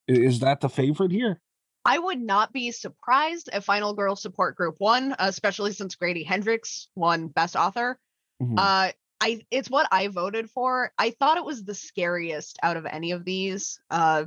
Is 0.07 0.39
that 0.39 0.61
the 0.61 0.69
favorite 0.69 1.11
here? 1.11 1.39
I 1.85 1.97
would 1.97 2.19
not 2.21 2.53
be 2.53 2.71
surprised 2.71 3.49
if 3.51 3.63
Final 3.63 3.93
Girl 3.93 4.15
Support 4.15 4.55
Group 4.55 4.75
won, 4.79 5.15
especially 5.19 5.71
since 5.73 5.95
Grady 5.95 6.23
Hendrix 6.23 6.89
won 6.95 7.27
Best 7.27 7.55
Author. 7.55 7.99
Mhm. 8.41 8.55
Uh, 8.57 8.91
I 9.19 9.41
it's 9.51 9.69
what 9.69 9.87
I 9.91 10.07
voted 10.07 10.49
for. 10.49 10.91
I 10.97 11.11
thought 11.11 11.37
it 11.37 11.45
was 11.45 11.63
the 11.63 11.75
scariest 11.75 12.57
out 12.63 12.77
of 12.77 12.85
any 12.85 13.11
of 13.11 13.23
these. 13.25 13.79
Uh, 13.89 14.25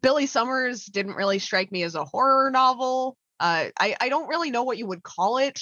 Billy 0.00 0.26
Summers 0.26 0.84
didn't 0.84 1.14
really 1.14 1.38
strike 1.38 1.70
me 1.70 1.82
as 1.82 1.94
a 1.94 2.04
horror 2.04 2.50
novel. 2.50 3.16
Uh, 3.40 3.66
I 3.78 3.96
I 4.00 4.08
don't 4.08 4.28
really 4.28 4.50
know 4.50 4.64
what 4.64 4.78
you 4.78 4.86
would 4.86 5.02
call 5.02 5.38
it. 5.38 5.60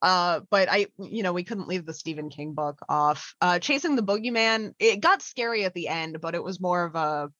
Uh, 0.00 0.40
but 0.50 0.68
I, 0.68 0.88
you 0.98 1.22
know, 1.22 1.32
we 1.32 1.44
couldn't 1.44 1.68
leave 1.68 1.86
the 1.86 1.94
Stephen 1.94 2.28
King 2.28 2.54
book 2.54 2.80
off. 2.88 3.36
Uh, 3.40 3.60
Chasing 3.60 3.94
the 3.94 4.02
Boogeyman, 4.02 4.74
it 4.80 5.00
got 5.00 5.22
scary 5.22 5.64
at 5.64 5.74
the 5.74 5.86
end, 5.86 6.20
but 6.20 6.34
it 6.34 6.42
was 6.42 6.60
more 6.60 6.84
of 6.84 6.96
a 6.96 7.30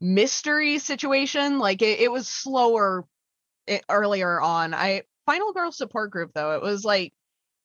mystery 0.00 0.78
situation. 0.78 1.58
Like 1.58 1.82
it, 1.82 2.00
it 2.00 2.12
was 2.12 2.28
slower 2.28 3.04
it, 3.66 3.84
earlier 3.88 4.40
on. 4.40 4.74
I 4.74 5.02
Final 5.26 5.52
Girl 5.52 5.72
Support 5.72 6.12
Group 6.12 6.32
though, 6.34 6.52
it 6.52 6.62
was 6.62 6.84
like 6.84 7.12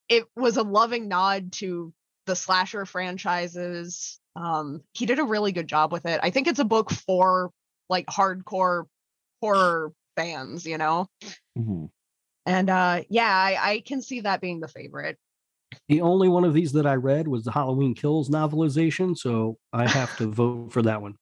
it 0.09 0.25
was 0.35 0.57
a 0.57 0.63
loving 0.63 1.07
nod 1.07 1.53
to 1.53 1.93
the 2.25 2.35
slasher 2.35 2.85
franchises. 2.85 4.19
Um, 4.35 4.81
he 4.93 5.05
did 5.05 5.19
a 5.19 5.23
really 5.23 5.51
good 5.51 5.67
job 5.67 5.91
with 5.91 6.05
it. 6.05 6.19
I 6.23 6.29
think 6.29 6.47
it's 6.47 6.59
a 6.59 6.65
book 6.65 6.91
for 6.91 7.51
like 7.89 8.05
hardcore 8.07 8.85
horror 9.41 9.91
fans, 10.15 10.65
you 10.65 10.77
know. 10.77 11.07
Mhm. 11.57 11.89
And 12.45 12.69
uh 12.69 13.03
yeah, 13.09 13.29
I, 13.29 13.57
I 13.71 13.79
can 13.81 14.01
see 14.01 14.21
that 14.21 14.41
being 14.41 14.59
the 14.59 14.67
favorite. 14.67 15.17
The 15.87 16.01
only 16.01 16.27
one 16.27 16.43
of 16.43 16.53
these 16.53 16.71
that 16.73 16.85
I 16.85 16.95
read 16.95 17.27
was 17.27 17.43
the 17.43 17.51
Halloween 17.51 17.95
Kills 17.95 18.29
novelization, 18.29 19.17
so 19.17 19.57
I 19.71 19.87
have 19.87 20.15
to 20.17 20.27
vote 20.27 20.73
for 20.73 20.81
that 20.81 21.01
one. 21.01 21.15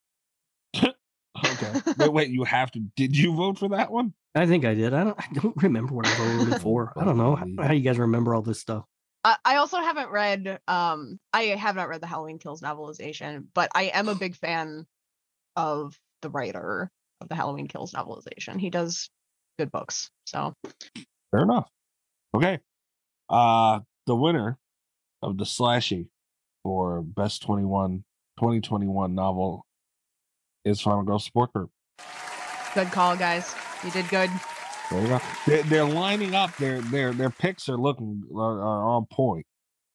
Okay. 1.46 1.82
wait, 1.98 2.14
wait. 2.14 2.30
You 2.30 2.44
have 2.44 2.72
to. 2.72 2.80
Did 2.96 3.18
you 3.18 3.34
vote 3.34 3.58
for 3.58 3.70
that 3.70 3.92
one? 3.92 4.14
I 4.36 4.46
think 4.46 4.66
I 4.66 4.74
did. 4.74 4.94
I 4.94 5.04
don't. 5.04 5.20
I 5.20 5.28
don't 5.34 5.62
remember 5.62 5.94
what 5.94 6.08
I 6.08 6.16
voted 6.16 6.62
for. 6.62 6.94
I 6.98 7.06
don't 7.06 7.18
know 7.18 7.36
how, 7.36 7.46
how 7.60 7.72
you 7.72 7.82
guys 7.82 7.98
remember 7.98 8.36
all 8.36 8.42
this 8.42 8.60
stuff. 8.60 8.86
I, 9.24 9.38
I 9.44 9.56
also 9.58 9.78
haven't 9.78 10.10
read 10.10 10.60
um 10.68 11.20
I 11.34 11.44
have 11.44 11.76
not 11.76 11.90
read 11.90 12.02
the 12.02 12.08
Halloween 12.08 12.40
Kills 12.40 12.62
novelization, 12.62 13.46
but 13.54 13.70
I 13.76 13.84
am 13.94 14.08
a 14.08 14.16
big 14.16 14.36
fan 14.36 14.86
of 15.56 15.98
the 16.22 16.30
writer 16.30 16.90
of 17.22 17.30
the 17.30 17.36
Halloween 17.36 17.68
Kills 17.68 17.94
novelization. 17.94 18.60
He 18.60 18.70
does 18.70 19.10
good 19.58 19.72
books. 19.72 20.10
So 20.26 20.54
Fair 21.32 21.44
enough. 21.44 21.70
Okay. 22.34 22.60
Uh 23.30 23.82
the 24.08 24.16
winner 24.16 24.58
of 25.22 25.38
the 25.38 25.44
slashy 25.44 26.08
for 26.64 27.02
best 27.02 27.42
21 27.44 28.04
2021 28.38 29.14
novel 29.14 29.66
is 30.64 30.82
Final 30.82 31.04
Girl 31.04 31.20
Support 31.20 31.54
Group. 31.54 31.72
good 32.74 32.92
call, 32.92 33.16
guys. 33.16 33.54
You 33.84 33.92
did 33.92 34.08
good. 34.10 34.30
There 34.92 35.02
you 35.02 35.08
go. 35.08 35.22
They're, 35.46 35.64
they're 35.64 35.86
lining 35.86 36.34
up. 36.36 36.56
Their 36.58 36.82
their 36.82 37.14
their 37.14 37.30
picks 37.30 37.70
are 37.70 37.78
looking 37.78 38.24
are, 38.36 38.60
are 38.62 38.86
on 38.86 39.06
point. 39.12 39.46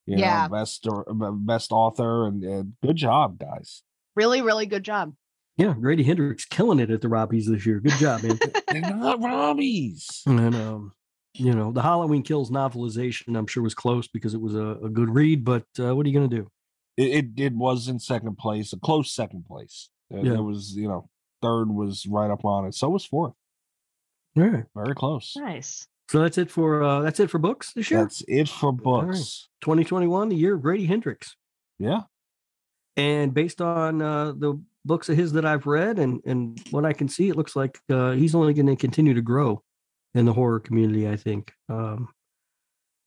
You 0.06 0.18
Yeah. 0.18 0.46
know, 0.46 0.56
best 0.56 0.86
or 0.86 1.04
best 1.32 1.72
author 1.72 2.26
and, 2.26 2.42
and 2.44 2.72
good 2.82 2.96
job, 2.96 3.38
guys. 3.38 3.82
Really, 4.16 4.42
really 4.42 4.66
good 4.66 4.84
job. 4.84 5.14
Yeah, 5.56 5.74
Grady 5.80 6.02
Hendrix 6.02 6.44
killing 6.44 6.80
it 6.80 6.90
at 6.90 7.00
the 7.00 7.08
Robbies 7.08 7.46
this 7.46 7.64
year. 7.64 7.80
Good 7.80 7.92
job, 7.92 8.22
man. 8.22 8.38
They're 8.68 8.80
not 8.80 9.20
Robbies. 9.20 10.26
and 10.26 10.54
um, 10.54 10.92
you 11.32 11.52
know, 11.52 11.72
the 11.72 11.82
Halloween 11.82 12.22
Kills 12.22 12.50
novelization, 12.50 13.36
I'm 13.36 13.46
sure 13.46 13.62
was 13.62 13.74
close 13.74 14.06
because 14.08 14.34
it 14.34 14.40
was 14.40 14.54
a, 14.54 14.78
a 14.84 14.88
good 14.88 15.10
read. 15.10 15.44
But 15.44 15.64
uh, 15.78 15.94
what 15.96 16.06
are 16.06 16.08
you 16.08 16.16
going 16.18 16.30
to 16.30 16.36
do? 16.36 16.50
It, 16.96 17.08
it 17.36 17.40
it 17.40 17.52
was 17.54 17.88
in 17.88 17.98
second 17.98 18.36
place, 18.38 18.72
a 18.72 18.78
close 18.78 19.12
second 19.12 19.46
place. 19.46 19.88
There, 20.10 20.24
Yeah. 20.24 20.32
there 20.34 20.42
was 20.42 20.74
you 20.76 20.86
know 20.88 21.08
third 21.42 21.70
was 21.70 22.06
right 22.06 22.30
up 22.30 22.44
on 22.44 22.66
it. 22.66 22.74
So 22.74 22.88
was 22.90 23.04
fourth. 23.04 23.32
All 24.36 24.44
right. 24.44 24.64
Very 24.74 24.94
close. 24.94 25.34
Nice. 25.36 25.86
So 26.10 26.20
that's 26.20 26.38
it 26.38 26.50
for 26.50 26.82
uh, 26.82 27.00
that's 27.00 27.20
it 27.20 27.30
for 27.30 27.38
books 27.38 27.72
this 27.72 27.90
year. 27.90 28.00
That's 28.00 28.22
it 28.28 28.48
for 28.48 28.72
right. 28.72 28.82
books. 28.82 29.48
2021, 29.62 30.28
the 30.28 30.36
year 30.36 30.54
of 30.54 30.62
Grady 30.62 30.86
Hendrix. 30.86 31.36
Yeah. 31.78 32.02
And 32.96 33.32
based 33.32 33.60
on 33.60 34.02
uh, 34.02 34.32
the 34.32 34.60
books 34.84 35.08
of 35.08 35.16
his 35.16 35.32
that 35.32 35.44
I've 35.44 35.66
read 35.66 35.98
and 35.98 36.20
and 36.24 36.60
what 36.70 36.84
I 36.84 36.92
can 36.92 37.08
see, 37.08 37.28
it 37.28 37.36
looks 37.36 37.56
like 37.56 37.78
uh, 37.90 38.12
he's 38.12 38.34
only 38.34 38.54
going 38.54 38.66
to 38.66 38.76
continue 38.76 39.14
to 39.14 39.22
grow 39.22 39.62
in 40.14 40.26
the 40.26 40.32
horror 40.32 40.60
community. 40.60 41.08
I 41.08 41.16
think, 41.16 41.52
um, 41.68 42.08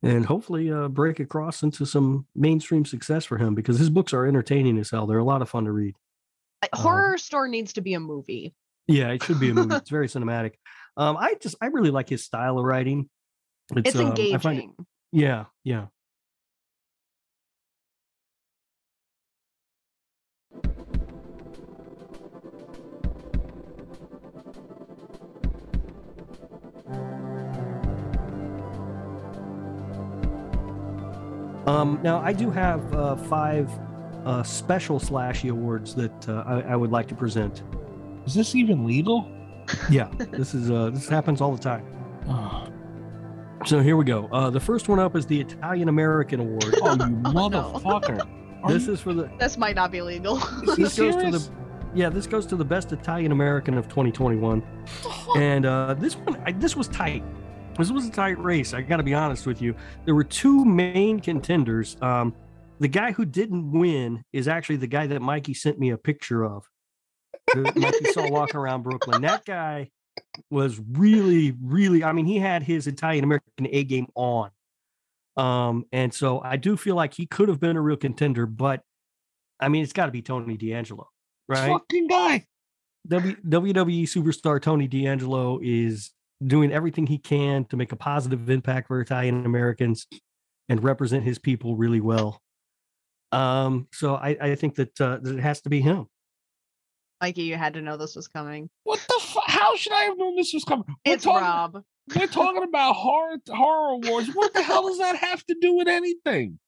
and 0.02 0.26
hopefully 0.26 0.72
uh, 0.72 0.88
break 0.88 1.20
across 1.20 1.64
into 1.64 1.86
some 1.86 2.26
mainstream 2.36 2.84
success 2.84 3.26
for 3.26 3.38
him 3.38 3.54
because 3.54 3.78
his 3.78 3.90
books 3.90 4.14
are 4.14 4.26
entertaining 4.26 4.78
as 4.80 4.90
hell. 4.90 5.06
They're 5.08 5.18
a 5.20 5.24
lot 5.24 5.42
of 5.42 5.50
fun 5.50 5.66
to 5.66 5.72
read. 5.72 5.96
Like, 6.64 6.76
Um, 6.76 6.86
Horrorstör 6.86 7.50
needs 7.50 7.74
to 7.74 7.82
be 7.82 7.94
a 7.94 8.00
movie. 8.00 8.56
Yeah, 8.88 9.10
it 9.10 9.24
should 9.24 9.40
be 9.40 9.52
a 9.52 9.54
movie. 9.54 9.76
it's 9.76 9.90
very 9.90 10.08
cinematic. 10.08 10.54
Um, 10.98 11.16
I 11.16 11.36
just 11.36 11.56
I 11.62 11.68
really 11.68 11.92
like 11.92 12.10
his 12.10 12.24
style 12.26 12.58
of 12.58 12.66
writing. 12.66 13.10
It's, 13.76 13.96
um, 13.96 14.02
I 14.02 14.10
engaging. 14.10 14.40
find 14.40 14.60
it- 14.60 14.86
yeah, 15.12 15.46
yeah. 15.64 15.86
Um, 31.66 32.00
now 32.02 32.20
I 32.20 32.32
do 32.32 32.50
have 32.50 32.94
uh, 32.94 33.16
five 33.18 33.70
uh, 34.26 34.42
special 34.44 35.00
slashy 35.00 35.52
awards 35.52 35.94
that 35.96 36.30
uh, 36.30 36.44
I, 36.46 36.62
I 36.62 36.76
would 36.76 36.92
like 36.92 37.08
to 37.10 37.16
present. 37.16 37.62
Is 38.26 38.34
this 38.34 38.56
even 38.56 38.86
legal? 38.86 39.30
Yeah, 39.90 40.10
this 40.18 40.54
is 40.54 40.72
uh, 40.72 40.90
this 40.92 41.08
happens 41.10 41.42
all 41.42 41.52
the 41.56 41.62
time. 41.62 41.86
Oh, 42.30 42.68
So 43.66 43.80
here 43.82 43.98
we 43.98 44.06
go. 44.06 44.28
Uh, 44.32 44.50
the 44.50 44.60
first 44.60 44.88
one 44.90 45.00
up 45.00 45.16
is 45.16 45.26
the 45.26 45.40
Italian 45.42 45.90
American 45.90 46.40
Award. 46.40 46.64
you 46.64 46.72
Oh, 46.84 46.96
no. 46.96 47.08
motherfucker. 47.24 48.28
Are 48.64 48.72
this 48.72 48.88
you- 48.88 48.94
is 48.94 49.02
for 49.02 49.14
the 49.14 49.30
This 49.40 49.58
might 49.58 49.76
not 49.76 49.92
be 49.92 50.02
legal. 50.02 50.36
this 50.78 50.96
he 50.96 51.10
goes 51.12 51.16
to 51.24 51.32
the 51.32 51.50
yeah 51.96 52.10
this 52.10 52.28
goes 52.28 52.46
to 52.48 52.56
the 52.56 52.66
best 52.66 52.92
Italian 52.92 53.32
American 53.32 53.78
of 53.78 53.88
2021, 53.88 54.62
and 55.38 55.66
uh, 55.66 55.94
this 55.96 56.16
one 56.18 56.42
I, 56.46 56.52
this 56.52 56.76
was 56.76 56.88
tight. 56.88 57.24
This 57.78 57.92
was 57.92 58.08
a 58.08 58.12
tight 58.12 58.38
race. 58.44 58.74
I 58.74 58.82
got 58.82 58.98
to 58.98 59.04
be 59.04 59.14
honest 59.14 59.46
with 59.46 59.62
you. 59.62 59.76
There 60.06 60.16
were 60.16 60.24
two 60.24 60.66
main 60.66 61.20
contenders. 61.20 61.96
Um, 62.02 62.34
the 62.80 62.88
guy 62.88 63.12
who 63.12 63.24
didn't 63.26 63.72
win 63.72 64.24
is 64.34 64.48
actually 64.48 64.78
the 64.78 64.88
guy 64.88 65.08
that 65.08 65.22
Mikey 65.22 65.54
sent 65.54 65.78
me 65.80 65.92
a 65.92 65.98
picture 65.98 66.44
of. 66.44 66.64
That 67.54 67.76
Mikey 67.76 68.12
saw 68.12 68.30
walking 68.30 68.58
around 68.58 68.84
Brooklyn. 68.84 69.22
That 69.22 69.46
guy 69.46 69.90
was 70.50 70.80
really, 70.92 71.56
really. 71.62 72.04
I 72.04 72.12
mean, 72.12 72.26
he 72.26 72.38
had 72.40 72.64
his 72.64 72.88
Italian 72.88 73.24
American 73.24 73.68
A 73.70 73.84
game 73.84 74.08
on. 74.16 74.52
Um, 75.38 75.86
and 75.92 76.14
so 76.14 76.42
I 76.42 76.58
do 76.58 76.76
feel 76.76 76.96
like 76.96 77.14
he 77.14 77.26
could 77.26 77.48
have 77.48 77.60
been 77.60 77.78
a 77.78 77.82
real 77.82 77.98
contender, 77.98 78.46
but 78.46 78.82
I 79.60 79.70
mean, 79.70 79.84
it's 79.84 79.94
got 79.94 80.08
to 80.08 80.12
be 80.12 80.22
Tony 80.22 80.58
D'Angelo, 80.58 81.10
right? 81.48 81.72
Fucking 81.72 82.08
guy. 82.08 82.46
W- 83.08 83.36
WWE 83.48 84.04
superstar 84.04 84.62
Tony 84.62 84.88
D'Angelo 84.88 85.60
is 85.62 86.12
doing 86.46 86.72
everything 86.72 87.08
he 87.08 87.18
can 87.18 87.66
to 87.66 87.78
make 87.78 87.92
a 87.92 87.96
positive 87.96 88.50
impact 88.50 88.88
for 88.88 89.00
Italian 89.00 89.46
Americans 89.46 90.08
and 90.70 90.84
represent 90.84 91.24
his 91.24 91.40
people 91.40 91.76
really 91.76 92.02
well. 92.02 92.42
Um, 93.32 93.88
so 93.94 94.16
I, 94.16 94.38
I 94.42 94.56
think 94.56 94.76
that, 94.76 95.00
uh, 95.00 95.20
that 95.22 95.38
it 95.38 95.42
has 95.42 95.62
to 95.62 95.70
be 95.70 95.82
him. 95.82 96.08
Mikey, 97.22 97.44
you 97.44 97.56
had 97.56 97.74
to 97.74 97.82
know 97.82 97.98
this 97.98 98.16
was 98.16 98.28
coming. 98.28 98.70
What 98.84 99.00
the 99.08 99.20
fuck? 99.22 99.44
How 99.48 99.76
should 99.76 99.94
I 99.94 100.04
have 100.04 100.18
known 100.18 100.36
this 100.36 100.54
was 100.54 100.64
coming? 100.64 100.86
We're 100.88 101.14
It's 101.14 101.24
talking, 101.24 101.42
Rob. 101.42 101.84
We're 102.16 102.28
talking 102.28 102.64
about 102.68 102.94
horror 102.94 103.38
horror 103.50 104.00
awards. 104.04 104.30
What 104.34 104.54
the 104.54 104.62
hell 104.62 104.88
does 104.88 105.00
that 105.00 105.16
have 105.16 105.44
to 105.46 105.56
do 105.60 105.76
with 105.76 105.88
anything? 105.88 106.60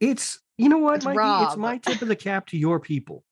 It's 0.00 0.40
you 0.56 0.68
know 0.68 0.78
what, 0.78 0.96
It's 0.96 1.04
Mikey? 1.04 1.44
It's 1.46 1.56
my 1.56 1.78
tip 1.78 2.02
of 2.02 2.08
the 2.08 2.16
cap 2.16 2.46
to 2.48 2.58
your 2.58 2.80
people. 2.80 3.24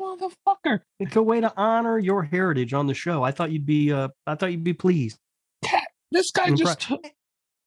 Motherfucker. 0.00 0.80
It's 1.00 1.16
a 1.16 1.22
way 1.22 1.40
to 1.40 1.52
honor 1.56 1.98
your 1.98 2.22
heritage 2.22 2.72
on 2.72 2.86
the 2.86 2.94
show. 2.94 3.22
I 3.22 3.30
thought 3.30 3.50
you'd 3.50 3.66
be 3.66 3.92
uh 3.92 4.08
I 4.26 4.34
thought 4.36 4.52
you'd 4.52 4.64
be 4.64 4.72
pleased. 4.72 5.18
This 6.10 6.30
guy 6.30 6.50
Impre- 6.50 6.58
just 6.58 6.80
took 6.80 7.06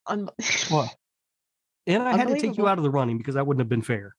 Un- 0.07 0.29
what? 0.69 0.95
And 1.87 2.03
I 2.03 2.15
had 2.15 2.27
to 2.27 2.39
take 2.39 2.57
you 2.57 2.67
out 2.67 2.77
of 2.77 2.83
the 2.83 2.91
running 2.91 3.17
because 3.17 3.35
that 3.35 3.45
wouldn't 3.45 3.61
have 3.61 3.69
been 3.69 3.81
fair. 3.81 4.15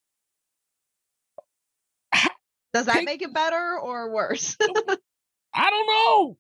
Does 2.77 2.87
that 2.87 2.95
Take- 2.97 3.05
make 3.07 3.22
it 3.22 3.33
better 3.33 3.79
or 3.83 4.11
worse? 4.12 4.57
I 5.55 5.70
don't 5.70 5.87
know. 5.87 6.37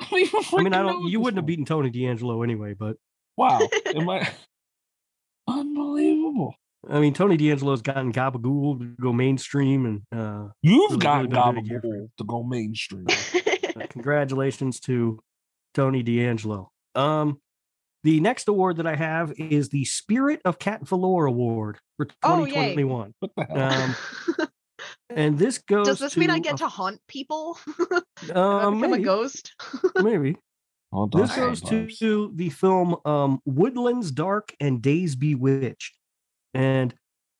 I 0.00 0.06
don't 0.10 0.20
even 0.20 0.42
I 0.58 0.62
mean, 0.62 0.74
I 0.74 0.82
don't 0.82 1.08
you 1.08 1.20
wouldn't 1.20 1.36
have 1.38 1.46
beaten 1.46 1.64
Tony 1.66 1.90
D'Angelo 1.90 2.42
anyway, 2.42 2.74
but 2.74 2.96
Wow. 3.36 3.60
Am 3.94 4.08
I 4.08 4.28
unbelievable? 5.48 6.54
I 6.88 7.00
mean, 7.00 7.14
Tony 7.14 7.36
D'Angelo's 7.36 7.82
gotten 7.82 8.12
Gabagool 8.12 8.78
to 8.80 8.84
go 9.00 9.12
mainstream, 9.12 9.86
and 9.86 10.02
uh, 10.18 10.48
You've 10.62 10.90
Really, 10.92 11.02
got 11.02 11.16
really 11.16 11.28
been 11.28 11.38
a 11.38 11.52
good 11.62 11.66
year 11.66 11.80
for 11.80 11.86
Gabagool 11.88 12.08
to 12.18 12.24
go 12.24 12.42
mainstream. 12.42 13.06
uh, 13.08 13.86
congratulations 13.88 14.80
to 14.80 15.18
Tony 15.74 16.02
D'Angelo. 16.02 16.70
Um, 16.94 17.40
the 18.04 18.20
next 18.20 18.48
award 18.48 18.76
that 18.76 18.86
I 18.86 18.96
have 18.96 19.32
is 19.38 19.70
the 19.70 19.84
Spirit 19.86 20.40
of 20.44 20.58
Cat 20.58 20.86
Valor 20.86 21.24
Award 21.26 21.78
for 21.96 22.06
Oh, 22.22 22.40
yay. 22.44 22.74
2021. 22.74 23.14
What 23.18 23.30
the 23.36 23.44
hell? 23.44 23.72
Um, 24.40 24.48
and 25.16 25.38
this 25.38 25.58
goes. 25.58 25.86
Does 25.86 25.98
this 25.98 26.16
mean 26.16 26.30
I 26.30 26.38
get 26.38 26.54
a- 26.54 26.58
to 26.58 26.68
haunt 26.68 27.00
people? 27.08 27.58
Uh, 28.34 28.68
I 28.68 28.70
become 28.74 28.92
a 28.94 28.98
ghost? 29.00 29.52
maybe. 30.02 30.36
Hold 30.92 31.14
on, 31.14 31.20
This 31.20 31.36
goes 31.36 31.60
hold 31.60 31.90
to 31.98 32.24
on. 32.30 32.36
the 32.36 32.48
film 32.48 32.96
um, 33.04 33.40
Woodlands 33.44 34.10
Dark 34.12 34.54
and 34.60 34.80
Days 34.80 35.14
Bewitched. 35.14 35.98
And 36.54 36.94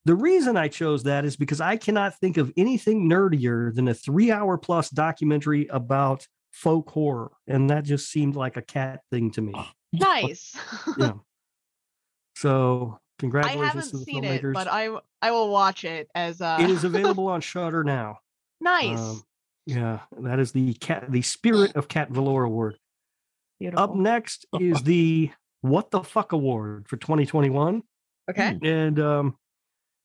the 0.04 0.14
reason 0.16 0.58
I 0.58 0.68
chose 0.68 1.04
that 1.04 1.24
is 1.24 1.36
because 1.36 1.60
I 1.62 1.76
cannot 1.78 2.18
think 2.18 2.36
of 2.36 2.52
anything 2.58 3.08
nerdier 3.08 3.74
than 3.74 3.88
a 3.88 3.94
three 3.94 4.30
hour 4.30 4.58
plus 4.58 4.90
documentary 4.90 5.66
about 5.68 6.26
folk 6.52 6.90
horror, 6.90 7.30
and 7.46 7.70
that 7.70 7.84
just 7.84 8.10
seemed 8.10 8.36
like 8.36 8.56
a 8.58 8.62
cat 8.62 9.00
thing 9.10 9.30
to 9.32 9.40
me. 9.40 9.54
Nice. 9.94 10.54
Yeah. 10.98 11.12
So 12.36 12.98
I 13.18 13.20
congratulations 13.20 13.66
haven't 13.72 13.90
to 13.90 13.96
the 13.98 14.04
seen 14.04 14.24
it, 14.24 14.42
filmmakers. 14.42 14.54
but 14.54 14.68
I 14.68 15.30
will 15.30 15.48
watch 15.50 15.84
it 15.84 16.08
as 16.14 16.40
uh 16.40 16.58
it 16.60 16.70
is 16.70 16.84
available 16.84 17.28
on 17.28 17.40
Shudder 17.40 17.84
now. 17.84 18.18
nice. 18.60 18.98
Um, 18.98 19.22
yeah, 19.66 20.00
that 20.20 20.38
is 20.40 20.52
the 20.52 20.74
cat, 20.74 21.10
the 21.10 21.22
Spirit 21.22 21.72
of 21.76 21.88
Cat 21.88 22.10
Valor 22.10 22.44
Award. 22.44 22.76
Beautiful. 23.60 23.82
Up 23.84 23.94
next 23.94 24.46
is 24.60 24.82
the 24.82 25.30
What 25.62 25.90
the 25.90 26.02
Fuck 26.02 26.32
Award 26.32 26.88
for 26.88 26.96
2021, 26.96 27.82
okay. 28.30 28.58
and 28.62 28.98
um, 29.00 29.36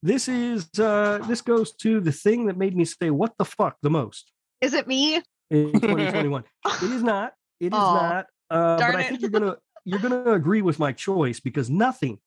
this 0.03 0.30
is 0.30 0.70
uh, 0.80 1.18
this 1.28 1.41
goes 1.41 1.74
to 1.78 1.99
the 1.99 2.12
thing 2.12 2.45
that 2.45 2.57
made 2.57 2.76
me 2.78 2.86
say 2.86 3.10
"What 3.10 3.34
the 3.38 3.45
fuck" 3.45 3.78
the 3.82 3.89
most 3.89 4.32
Is 4.62 4.74
it 4.74 4.88
me? 4.88 5.16
in 5.49 5.72
2021. 5.74 6.43
it 6.66 6.84
is 6.91 7.03
not. 7.03 7.34
It 7.60 7.68
is 7.68 7.74
Aw, 7.74 7.93
not. 8.10 8.26
Uh, 8.51 8.78
but 8.78 8.95
I 8.95 9.01
it. 9.01 9.07
think 9.10 9.22
you're 9.22 9.30
gonna 9.32 9.57
you're 9.84 9.99
gonna 9.99 10.32
agree 10.32 10.62
with 10.62 10.80
my 10.80 10.93
choice 10.93 11.39
because 11.41 11.70
nothing 11.70 12.20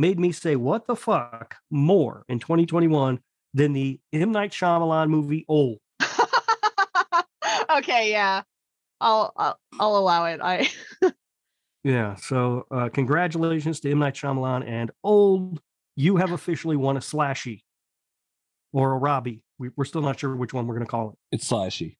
made 0.00 0.18
me 0.18 0.32
say 0.32 0.56
"What 0.56 0.86
the 0.86 0.96
fuck" 0.96 1.56
more 1.70 2.24
in 2.28 2.38
2021 2.38 3.20
than 3.54 3.72
the 3.72 4.00
M 4.12 4.32
Night 4.32 4.50
Shyamalan 4.50 5.08
movie 5.08 5.44
"Old." 5.48 5.78
okay, 7.70 8.10
yeah. 8.10 8.42
I'll, 9.00 9.32
I'll 9.36 9.58
I'll 9.78 9.96
allow 9.96 10.24
it. 10.26 10.40
I 10.42 10.68
Yeah. 11.84 12.16
So 12.16 12.66
uh, 12.70 12.88
congratulations 12.90 13.80
to 13.80 13.90
M 13.90 14.00
Night 14.00 14.14
Shyamalan 14.14 14.66
and 14.66 14.90
Old. 15.04 15.60
You 15.96 16.16
have 16.16 16.32
officially 16.32 16.76
won 16.76 16.96
a 16.96 17.00
slashy 17.00 17.60
or 18.72 18.92
a 18.92 18.98
Robbie. 18.98 19.42
We, 19.58 19.70
we're 19.76 19.84
still 19.84 20.02
not 20.02 20.18
sure 20.18 20.34
which 20.34 20.54
one 20.54 20.66
we're 20.66 20.74
going 20.74 20.86
to 20.86 20.90
call 20.90 21.10
it. 21.10 21.16
It's 21.32 21.50
slashy. 21.50 21.96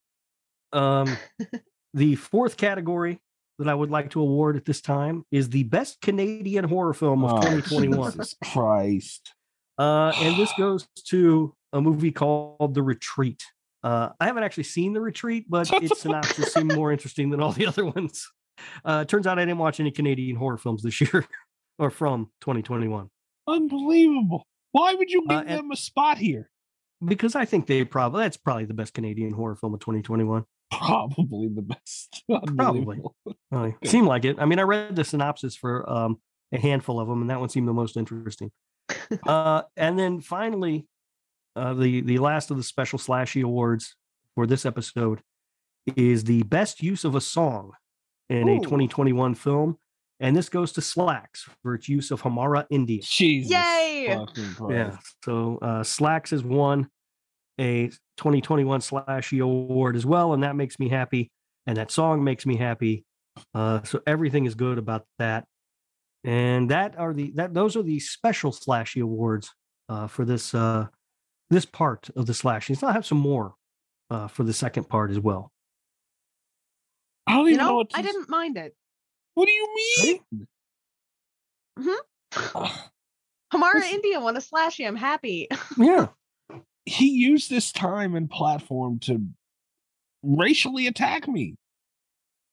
Um, 0.73 1.17
the 1.95 2.15
fourth 2.15 2.57
category 2.57 3.21
that 3.61 3.69
I 3.69 3.75
would 3.75 3.91
like 3.91 4.11
to 4.11 4.21
award 4.21 4.57
at 4.57 4.65
this 4.65 4.81
time 4.81 5.25
is 5.31 5.49
the 5.51 5.63
best 5.65 6.01
Canadian 6.01 6.65
horror 6.65 6.93
film 6.95 7.25
of 7.25 7.33
Oh, 7.33 7.41
2021. 7.43 8.13
Jesus 8.13 8.35
Christ. 8.53 9.35
Uh, 9.79 10.13
and 10.17 10.37
this 10.37 10.53
goes 10.59 10.89
to 11.07 11.55
a 11.73 11.81
movie 11.81 12.11
called 12.11 12.75
The 12.75 12.83
Retreat. 12.83 13.43
Uh, 13.83 14.11
I 14.19 14.27
haven't 14.27 14.43
actually 14.43 14.65
seen 14.65 14.93
The 14.93 15.01
Retreat, 15.01 15.47
but 15.49 15.71
its 15.83 16.01
synopsis 16.01 16.53
seemed 16.53 16.75
more 16.75 16.91
interesting 16.93 17.31
than 17.31 17.41
all 17.41 17.53
the 17.53 17.67
other 17.67 17.85
ones. 17.87 18.29
Uh, 18.85 19.05
turns 19.05 19.27
out 19.27 19.39
I 19.39 19.43
didn't 19.45 19.59
watch 19.59 19.81
any 19.81 19.91
Canadian 19.91 20.37
horror 20.37 20.59
films 20.59 20.83
this 20.83 21.01
year 21.01 21.25
or 21.79 21.91
from 21.91 22.31
2021 22.43 23.09
Unbelievable. 23.49 24.47
Why 24.73 24.95
would 24.95 25.11
you 25.11 25.23
give 25.27 25.39
Uh, 25.39 25.43
them 25.45 25.71
a 25.71 25.77
spot 25.77 26.19
here? 26.19 26.51
because 27.03 27.35
I 27.35 27.47
think 27.47 27.67
they 27.67 27.85
probably 27.85 28.23
that's 28.25 28.37
probably 28.37 28.67
the 28.67 28.75
best 28.75 28.93
Canadian 28.93 29.33
horror 29.33 29.57
film 29.57 29.73
of 29.75 29.81
2021. 29.81 30.45
Probably 30.71 31.49
the 31.49 31.63
best. 31.63 32.23
Probably. 32.29 32.57
Unbelievable. 32.59 33.17
Really. 33.51 33.75
Seemed 33.85 34.07
like 34.07 34.25
it. 34.25 34.37
I 34.39 34.45
mean, 34.45 34.59
I 34.59 34.63
read 34.63 34.97
the 34.97 35.05
synopsis 35.05 35.57
for 35.57 35.89
um, 35.91 36.21
a 36.53 36.59
handful 36.59 37.01
of 37.01 37.09
them, 37.09 37.21
and 37.21 37.31
that 37.31 37.41
one 37.41 37.49
seemed 37.49 37.69
the 37.69 37.73
most 37.73 37.97
interesting. 37.97 38.51
uh, 39.27 39.63
and 39.77 39.99
then 39.99 40.21
finally, 40.21 40.87
uh, 41.57 41.75
the 41.75 42.01
the 42.03 42.19
last 42.19 42.51
of 42.51 42.57
the 42.57 42.63
special 42.63 42.99
slashy 42.99 43.43
awards 43.43 43.97
for 44.35 44.47
this 44.47 44.65
episode 44.65 45.21
is 45.97 46.25
the 46.25 46.43
best 46.45 46.83
use 46.83 47.05
of 47.05 47.15
a 47.15 47.21
song 47.21 47.73
in 48.29 48.49
a 48.49 48.61
2021 48.61 49.35
film, 49.35 49.77
and 50.21 50.37
this 50.37 50.49
goes 50.49 50.73
to 50.73 50.81
Slaxx 50.81 51.49
for 51.63 51.75
its 51.75 51.89
use 51.89 52.11
of 52.11 52.23
Hamara 52.23 52.67
India. 52.71 53.03
Jesus. 53.03 53.51
Yay! 53.51 54.07
Yeah. 54.69 54.97
So 55.25 55.59
uh, 55.61 55.83
Slaxx 55.83 56.31
has 56.31 56.45
won 56.45 56.89
a 57.61 57.89
2021 58.17 58.81
Slashy 58.81 59.43
Award 59.43 59.95
as 59.95 60.07
well, 60.07 60.33
and 60.33 60.43
that 60.43 60.57
makes 60.57 60.79
me 60.79 60.89
happy. 60.89 61.31
And 61.67 61.77
that 61.77 61.91
song 61.91 62.25
makes 62.25 62.47
me 62.47 62.57
happy. 62.57 63.05
Uh, 63.55 63.83
so 63.83 64.01
everything 64.07 64.47
is 64.47 64.55
good 64.55 64.79
about 64.79 65.05
that. 65.19 65.45
And 66.25 66.71
that 66.71 66.99
are 66.99 67.15
the 67.15 67.31
that 67.37 67.55
those 67.55 67.77
are 67.77 67.83
the 67.83 68.01
special 68.01 68.51
Slashy 68.53 69.03
Awards 69.03 69.55
uh, 69.89 70.07
for 70.07 70.25
this 70.25 70.55
uh, 70.55 70.87
this 71.51 71.65
part 71.65 72.11
of 72.17 72.27
the 72.27 72.33
Slashies. 72.33 72.83
I'll 72.83 72.93
have 72.93 73.07
some 73.07 73.19
more 73.19 73.55
uh, 74.11 74.29
for 74.29 74.43
the 74.43 74.53
second 74.53 74.89
part 74.89 75.11
as 75.11 75.21
well. 75.21 75.53
I 77.27 77.35
don't 77.37 77.47
you 77.47 77.55
even 77.55 77.65
know, 77.65 77.81
know, 77.83 77.87
I 77.95 78.03
didn't 78.03 78.29
mind 78.29 78.57
it. 78.57 78.75
What 79.35 79.47
do 79.47 79.53
you 79.53 79.69
mean? 79.77 80.47
Hmm. 81.79 82.65
Hamara 83.53 83.83
India 83.91 84.21
won 84.21 84.37
a 84.37 84.41
slashy. 84.41 84.87
I'm 84.87 84.97
happy. 84.97 85.49
Yeah. 85.77 86.09
He 86.91 87.07
used 87.11 87.49
this 87.49 87.71
time 87.71 88.17
and 88.17 88.29
platform 88.29 88.99
to 89.01 89.25
racially 90.25 90.89
attack 90.89 91.29
me. 91.29 91.55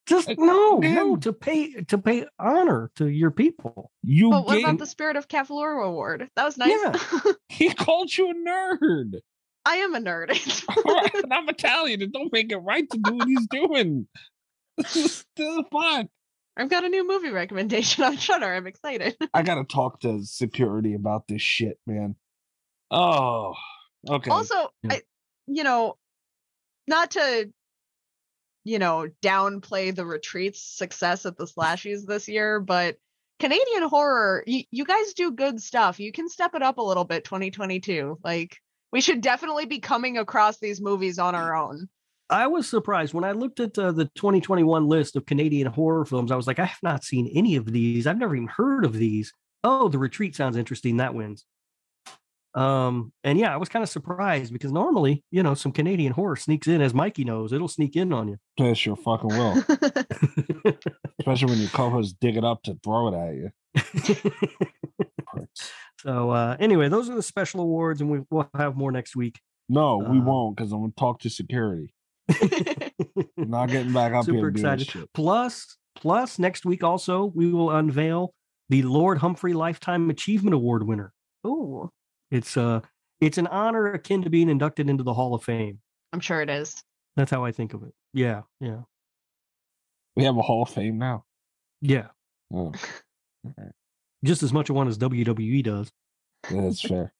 Just 0.06 0.30
no, 0.38 0.78
no, 0.78 1.16
to 1.18 1.34
pay 1.34 1.82
to 1.86 1.98
pay 1.98 2.28
honor 2.38 2.92
to 2.98 3.08
your 3.08 3.32
people. 3.32 3.92
You 4.04 4.30
But 4.30 4.46
what 4.46 4.54
gave, 4.54 4.64
about 4.64 4.78
the 4.78 4.86
Spirit 4.86 5.16
of 5.16 5.28
Cat 5.28 5.48
Valor 5.48 5.72
award? 5.72 6.30
That 6.36 6.46
was 6.46 6.56
nice. 6.56 6.70
Yeah. 6.72 7.32
he 7.50 7.74
called 7.74 8.16
you 8.16 8.30
a 8.30 8.34
nerd. 8.36 9.16
I 9.66 9.78
am 9.78 9.96
a 9.96 10.00
nerd. 10.00 10.30
Right, 10.86 11.14
and 11.24 11.34
I'm 11.34 11.50
Italian. 11.50 12.04
It 12.04 12.12
don't 12.12 12.32
make 12.32 12.52
it 12.52 12.58
right 12.58 12.88
to 12.92 12.98
do 13.00 13.16
what 13.16 13.28
he's 13.28 13.48
doing. 13.48 14.08
This 14.78 14.96
is 14.96 15.26
still 15.34 15.64
fun. 15.72 16.10
I've 16.56 16.70
got 16.70 16.86
a 16.86 16.90
new 16.90 17.08
movie 17.08 17.32
recommendation 17.32 18.04
on 18.04 18.18
Shudder. 18.18 18.54
I'm 18.54 18.68
excited. 18.68 19.18
I 19.34 19.42
gotta 19.42 19.64
talk 19.64 20.02
to 20.02 20.24
security 20.24 20.94
about 20.94 21.28
this 21.28 21.42
shit, 21.42 21.80
man. 21.88 22.16
Oh, 22.92 23.56
okay. 24.08 24.32
Also, 24.32 24.72
Yeah. 24.84 24.94
I, 24.94 25.02
you 25.48 25.64
know, 25.64 25.98
not 26.88 27.12
to, 27.12 27.52
you 28.64 28.80
know, 28.80 29.08
downplay 29.22 29.96
the 29.96 30.06
retreat's 30.06 30.62
success 30.62 31.26
at 31.26 31.38
the 31.38 31.46
slashies 31.46 32.06
this 32.06 32.28
year, 32.28 32.60
but 32.60 32.98
Canadian 33.40 33.84
horror, 33.84 34.44
you, 34.48 34.64
you 34.72 34.84
guys 34.86 35.14
do 35.14 35.32
good 35.32 35.62
stuff. 35.62 36.00
You 36.00 36.12
can 36.12 36.28
step 36.28 36.56
it 36.56 36.64
up 36.64 36.78
a 36.78 36.82
little 36.84 37.04
bit 37.04 37.24
2022. 37.24 38.20
Like, 38.24 38.58
we 38.92 39.02
should 39.02 39.22
definitely 39.22 39.66
be 39.66 39.80
coming 39.80 40.18
across 40.18 40.58
these 40.58 40.82
movies 40.82 41.20
on 41.20 41.36
our 41.36 41.56
own. 41.56 41.88
I 42.30 42.48
was 42.48 42.68
surprised 42.68 43.14
when 43.14 43.24
I 43.24 43.32
looked 43.32 43.60
at 43.60 43.78
uh, 43.78 43.92
the 43.92 44.06
2021 44.16 44.88
list 44.88 45.16
of 45.16 45.26
Canadian 45.26 45.68
horror 45.68 46.04
films. 46.06 46.32
I 46.32 46.36
was 46.36 46.48
like, 46.48 46.60
I 46.60 46.66
have 46.66 46.84
not 46.84 47.04
seen 47.04 47.32
any 47.34 47.56
of 47.56 47.72
these. 47.72 48.06
I've 48.06 48.18
never 48.18 48.36
even 48.36 48.50
heard 48.50 48.84
of 48.84 48.94
these. 48.94 49.32
Oh, 49.64 49.88
The 49.88 50.00
Retreat 50.00 50.36
sounds 50.36 50.58
interesting. 50.58 50.98
That 50.98 51.14
wins. 51.14 51.46
Um, 52.58 53.12
and 53.24 53.38
yeah, 53.38 53.54
I 53.54 53.58
was 53.58 53.70
kind 53.70 53.84
of 53.84 53.90
surprised 53.90 54.52
because 54.52 54.72
normally, 54.72 55.24
you 55.30 55.44
know, 55.44 55.54
some 55.54 55.72
Canadian 55.72 56.14
horror 56.14 56.36
sneaks 56.36 56.68
in, 56.68 56.82
as 56.82 56.94
Mikey 56.94 57.24
knows, 57.24 57.54
it'll 57.54 57.68
sneak 57.68 57.96
in 57.96 58.12
on 58.12 58.28
you. 58.30 58.38
Yes, 58.58 58.78
sure 58.80 58.96
fucking 58.96 59.30
will. 59.30 59.64
Especially 61.20 61.50
when 61.52 61.60
your 61.60 61.70
co-hosts 61.70 62.16
dig 62.20 62.36
it 62.36 62.44
up 62.44 62.64
to 62.64 62.78
throw 62.84 63.10
it 63.10 63.16
at 63.16 63.36
you. 63.36 63.52
So 66.02 66.30
uh, 66.30 66.56
anyway, 66.60 66.90
those 66.90 67.10
are 67.10 67.16
the 67.16 67.24
special 67.24 67.60
awards, 67.62 68.02
and 68.02 68.10
we, 68.12 68.20
we'll 68.30 68.48
have 68.56 68.76
more 68.78 68.92
next 68.92 69.16
week. 69.16 69.40
No, 69.68 69.98
we 69.98 70.20
Uh, 70.20 70.24
won't, 70.24 70.56
because 70.56 70.72
I'm 70.72 70.80
gonna 70.82 70.94
talk 70.96 71.20
to 71.22 71.30
security. 71.30 71.94
Not 73.38 73.70
getting 73.70 73.94
back 73.94 74.14
up 74.14 74.26
Super 74.26 74.38
here 74.38 74.48
and 74.48 74.56
doing 74.56 74.66
excited. 74.74 74.88
shit. 74.88 75.10
Plus, 75.14 75.78
plus 75.96 76.38
next 76.38 76.66
week 76.66 76.84
also 76.84 77.32
we 77.36 77.52
will 77.52 77.72
unveil 77.72 78.34
the 78.70 78.84
Lord 78.84 79.18
Humphrey 79.20 79.54
Lifetime 79.54 80.10
Achievement 80.12 80.54
Award 80.54 80.84
winner. 80.88 81.14
Ooh, 81.48 81.90
It's 82.32 82.58
uh 82.58 82.82
it's 83.22 83.38
an 83.38 83.48
honor 83.48 83.94
akin 83.94 84.22
to 84.24 84.30
being 84.30 84.50
inducted 84.50 84.90
into 84.90 85.04
the 85.04 85.14
Hall 85.14 85.34
of 85.34 85.44
Fame. 85.44 85.80
I'm 86.14 86.20
sure 86.20 86.42
it 86.42 86.50
is. 86.50 86.84
That's 87.16 87.32
how 87.32 87.44
I 87.44 87.52
think 87.52 87.74
of 87.74 87.84
it. 87.84 87.94
Yeah, 88.14 88.44
yeah, 88.60 88.82
We 90.16 90.24
have 90.24 90.38
a 90.38 90.42
Hall 90.42 90.64
of 90.64 90.70
Fame 90.70 90.98
now. 90.98 91.26
yeah. 91.82 92.08
Oh, 92.54 92.72
Just 94.24 94.42
as 94.44 94.54
much 94.54 94.70
of 94.70 94.76
one 94.76 94.88
as 94.88 94.98
WWE 94.98 95.64
does. 95.64 95.92
yeah, 96.50 96.62
that's 96.62 96.82
fair. 96.82 97.14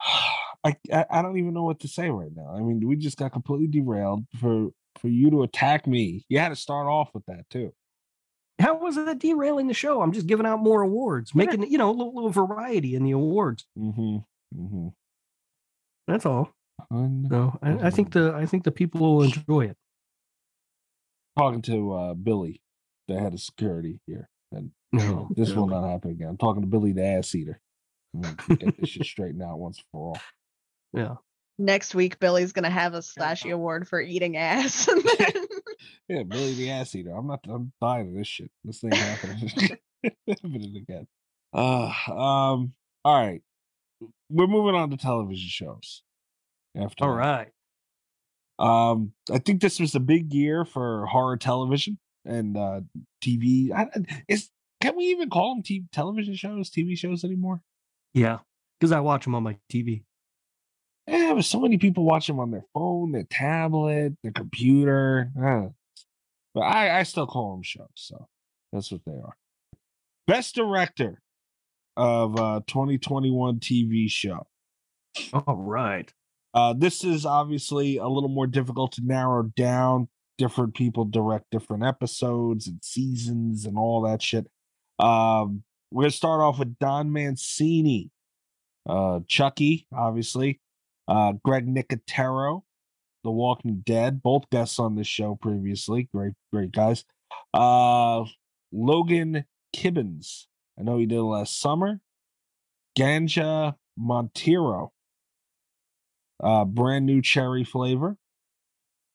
I, 0.64 0.76
I 0.92 1.06
I 1.10 1.22
don't 1.22 1.38
even 1.38 1.54
know 1.54 1.64
what 1.64 1.80
to 1.80 1.88
say 1.88 2.10
right 2.10 2.30
now. 2.34 2.54
I 2.54 2.60
mean, 2.60 2.86
we 2.86 2.96
just 2.96 3.16
got 3.16 3.32
completely 3.32 3.66
derailed 3.66 4.24
for 4.40 4.68
for 5.00 5.08
you 5.08 5.30
to 5.30 5.42
attack 5.42 5.86
me. 5.86 6.24
You 6.28 6.38
had 6.38 6.50
to 6.50 6.56
start 6.56 6.86
off 6.86 7.10
with 7.14 7.24
that 7.26 7.48
too. 7.50 7.72
How 8.58 8.76
was 8.78 8.96
that 8.96 9.18
derailing 9.18 9.68
the 9.68 9.74
show? 9.74 10.02
I'm 10.02 10.12
just 10.12 10.26
giving 10.26 10.44
out 10.44 10.60
more 10.60 10.82
awards, 10.82 11.34
making 11.34 11.70
you 11.70 11.78
know 11.78 11.88
a 11.88 11.92
little, 11.92 12.14
little 12.14 12.30
variety 12.30 12.94
in 12.94 13.04
the 13.04 13.12
awards. 13.12 13.66
Mm-hmm. 13.78 14.18
Mm-hmm. 14.56 14.88
That's 16.06 16.26
all. 16.26 16.52
So 16.90 17.58
I, 17.62 17.72
I 17.86 17.90
think 17.90 18.12
the 18.12 18.32
I 18.34 18.46
think 18.46 18.64
the 18.64 18.70
people 18.72 19.00
will 19.00 19.22
enjoy 19.22 19.66
it. 19.66 19.76
talking 21.38 21.62
to 21.62 21.92
uh, 21.92 22.14
Billy, 22.14 22.62
the 23.06 23.18
head 23.18 23.34
of 23.34 23.40
security 23.40 24.00
here, 24.06 24.28
and 24.50 24.70
you 24.92 24.98
know, 25.00 25.04
No, 25.04 25.28
this 25.36 25.52
will 25.52 25.66
not 25.66 25.86
happen 25.88 26.10
again. 26.10 26.28
I'm 26.28 26.36
talking 26.38 26.62
to 26.62 26.66
Billy, 26.68 26.92
the 26.92 27.04
ass 27.04 27.34
eater. 27.34 27.60
I'm 28.14 28.22
gonna 28.22 28.56
Get 28.56 28.80
this 28.80 28.88
shit 28.90 29.04
straightened 29.06 29.42
out 29.42 29.58
once 29.58 29.82
for 29.92 30.00
all. 30.14 30.20
Yeah. 30.92 31.16
Next 31.56 31.94
week, 31.94 32.18
Billy's 32.18 32.52
gonna 32.52 32.70
have 32.70 32.94
a 32.94 32.98
slashy 32.98 33.52
award 33.52 33.86
for 33.86 34.00
eating 34.00 34.36
ass. 34.36 34.88
and 34.88 35.02
then- 35.04 35.46
Yeah, 36.08 36.22
Billy 36.24 36.54
the 36.54 36.70
ass 36.70 36.92
eater. 36.96 37.14
I'm 37.14 37.28
not. 37.28 37.40
I'm 37.48 37.72
dying 37.80 38.08
of 38.08 38.14
this 38.14 38.26
shit. 38.26 38.50
This 38.64 38.80
thing 38.80 38.90
happening. 38.90 39.50
happening 40.26 40.76
again. 40.76 41.06
Uh, 41.52 41.92
um. 42.08 42.72
All 43.04 43.24
right, 43.24 43.42
we're 44.28 44.46
moving 44.46 44.74
on 44.74 44.90
to 44.90 44.96
television 44.96 45.48
shows. 45.48 46.02
After 46.76 47.04
All 47.04 47.16
that. 47.16 47.48
right. 48.58 48.92
Um, 48.92 49.12
I 49.32 49.38
think 49.38 49.60
this 49.60 49.80
was 49.80 49.94
a 49.94 50.00
big 50.00 50.32
year 50.32 50.64
for 50.64 51.06
horror 51.06 51.36
television 51.36 51.98
and 52.24 52.56
uh 52.56 52.80
TV. 53.24 53.72
I, 53.72 53.88
is 54.28 54.50
can 54.80 54.96
we 54.96 55.04
even 55.06 55.30
call 55.30 55.54
them 55.54 55.62
TV, 55.62 55.84
television 55.92 56.34
shows, 56.34 56.70
TV 56.70 56.96
shows 56.96 57.24
anymore? 57.24 57.62
Yeah, 58.14 58.38
because 58.78 58.92
I 58.92 59.00
watch 59.00 59.24
them 59.24 59.34
on 59.34 59.42
my 59.42 59.56
TV. 59.72 60.02
Yeah, 61.06 61.34
but 61.34 61.44
so 61.44 61.58
many 61.58 61.78
people 61.78 62.04
watch 62.04 62.26
them 62.26 62.38
on 62.38 62.50
their 62.50 62.64
phone, 62.74 63.12
their 63.12 63.26
tablet, 63.28 64.12
their 64.22 64.32
computer. 64.32 65.30
Uh, 65.42 65.68
but 66.54 66.60
I, 66.60 67.00
I 67.00 67.02
still 67.04 67.26
call 67.26 67.54
them 67.54 67.62
shows, 67.62 67.88
so 67.94 68.28
that's 68.72 68.92
what 68.92 69.00
they 69.06 69.12
are. 69.12 69.36
Best 70.26 70.54
director 70.54 71.20
of 72.00 72.40
uh 72.40 72.60
2021 72.66 73.60
TV 73.60 74.10
show. 74.10 74.46
All 75.32 75.56
right. 75.56 76.10
Uh, 76.52 76.72
this 76.76 77.04
is 77.04 77.26
obviously 77.26 77.98
a 77.98 78.08
little 78.08 78.28
more 78.28 78.46
difficult 78.46 78.92
to 78.92 79.02
narrow 79.04 79.44
down. 79.54 80.08
Different 80.38 80.74
people 80.74 81.04
direct 81.04 81.44
different 81.52 81.84
episodes 81.84 82.66
and 82.66 82.82
seasons 82.82 83.66
and 83.66 83.76
all 83.76 84.00
that 84.02 84.22
shit. 84.22 84.46
Um, 84.98 85.62
we're 85.90 86.04
gonna 86.04 86.10
start 86.12 86.40
off 86.40 86.58
with 86.58 86.78
Don 86.78 87.12
Mancini, 87.12 88.10
uh, 88.88 89.20
Chucky, 89.28 89.86
obviously, 89.92 90.60
uh, 91.06 91.34
Greg 91.44 91.66
Nicotero, 91.66 92.62
The 93.22 93.30
Walking 93.30 93.82
Dead, 93.84 94.22
both 94.22 94.48
guests 94.50 94.78
on 94.78 94.94
this 94.94 95.06
show 95.06 95.34
previously. 95.34 96.08
Great, 96.14 96.32
great 96.52 96.72
guys. 96.72 97.04
Uh, 97.52 98.24
Logan 98.72 99.44
Kibens, 99.76 100.46
I 100.78 100.82
know 100.82 100.98
he 100.98 101.06
did 101.06 101.20
last 101.20 101.60
summer. 101.60 102.00
Gandja 102.98 103.74
Monteiro, 103.98 104.90
uh, 106.42 106.64
brand 106.64 107.06
new 107.06 107.22
cherry 107.22 107.64
flavor. 107.64 108.16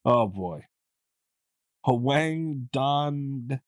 Oh 0.05 0.27
boy. 0.27 0.65
Hwang 1.83 2.69
Don 2.71 3.59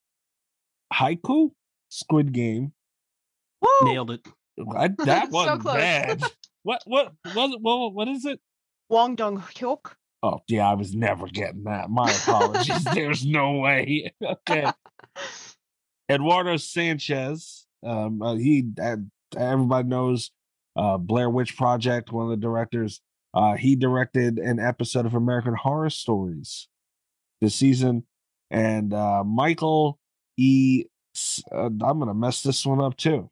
Haiku 0.93 1.51
Squid 1.89 2.31
Game. 2.33 2.73
Woo! 3.61 3.69
Nailed 3.83 4.11
it. 4.11 4.27
I, 4.75 4.87
that 4.99 5.25
So 5.25 5.31
wasn't 5.31 5.61
close. 5.61 5.75
bad. 5.75 6.23
What 6.63 6.81
what 6.85 7.13
what 7.33 7.61
what 7.61 7.93
what 7.93 8.07
is 8.09 8.25
it? 8.25 8.41
Hwang 8.89 9.15
Dong 9.15 9.37
Hyuk. 9.39 9.93
Oh 10.21 10.39
yeah, 10.49 10.69
I 10.69 10.73
was 10.73 10.93
never 10.93 11.27
getting 11.27 11.63
that. 11.63 11.89
My 11.89 12.11
apologies. 12.11 12.83
There's 12.93 13.25
no 13.25 13.59
way. 13.59 14.11
okay. 14.21 14.65
Eduardo 16.11 16.57
Sanchez. 16.57 17.66
Um, 17.85 18.21
uh, 18.21 18.35
he 18.35 18.65
uh, 18.81 18.97
everybody 19.37 19.87
knows 19.87 20.31
uh, 20.75 20.97
Blair 20.97 21.29
Witch 21.29 21.55
Project, 21.57 22.11
one 22.11 22.25
of 22.25 22.29
the 22.31 22.37
directors. 22.37 23.01
Uh, 23.33 23.55
he 23.55 23.75
directed 23.75 24.39
an 24.39 24.59
episode 24.59 25.05
of 25.05 25.13
American 25.13 25.53
Horror 25.53 25.89
Stories 25.89 26.67
this 27.41 27.55
season, 27.55 28.05
and 28.49 28.93
uh, 28.93 29.23
Michael 29.23 29.99
E. 30.37 30.85
S- 31.15 31.43
Uh, 31.51 31.65
I'm 31.65 31.79
gonna 31.99 32.13
mess 32.13 32.41
this 32.41 32.65
one 32.65 32.79
up 32.81 32.95
too. 32.97 33.29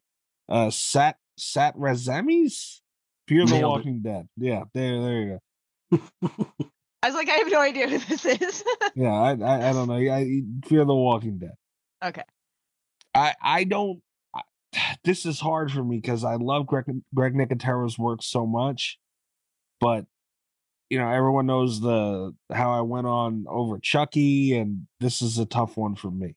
Uh, 0.48 0.70
Sat 0.70 1.16
Sat 1.38 1.76
Razamis, 1.76 2.80
Fear 3.28 3.46
the 3.46 3.52
Nailed 3.52 3.62
it. 3.62 3.66
Walking 3.66 4.00
Dead. 4.02 4.28
Yeah, 4.36 4.64
there, 4.74 5.00
there 5.02 5.20
you 5.22 5.38
go. 5.92 5.98
I 7.02 7.08
was 7.08 7.14
like, 7.14 7.28
I 7.28 7.34
have 7.34 7.50
no 7.50 7.60
idea 7.60 7.88
who 7.88 7.98
this 7.98 8.24
is. 8.24 8.64
Yeah, 8.96 9.12
I, 9.12 9.30
I, 9.32 9.68
I 9.70 9.72
don't 9.72 9.86
know. 9.88 9.94
I 9.94 10.42
Fear 10.66 10.84
the 10.84 10.94
Walking 10.94 11.38
Dead. 11.38 11.54
okay. 12.04 12.22
I 13.14 13.34
I 13.40 13.64
don't. 13.64 14.00
I, 14.74 14.96
this 15.04 15.26
is 15.26 15.40
hard 15.40 15.70
for 15.72 15.84
me 15.84 15.96
because 15.96 16.24
I 16.24 16.36
love 16.36 16.66
Greg 16.66 16.84
Greg 17.14 17.34
Nicotero's 17.34 17.98
work 17.98 18.22
so 18.22 18.46
much, 18.46 18.98
but 19.80 20.06
you 20.90 20.98
know 20.98 21.10
everyone 21.10 21.46
knows 21.46 21.80
the 21.80 22.34
how 22.52 22.72
I 22.72 22.82
went 22.82 23.06
on 23.06 23.44
over 23.48 23.78
Chucky, 23.78 24.56
and 24.56 24.86
this 25.00 25.22
is 25.22 25.38
a 25.38 25.46
tough 25.46 25.76
one 25.76 25.94
for 25.94 26.10
me. 26.10 26.34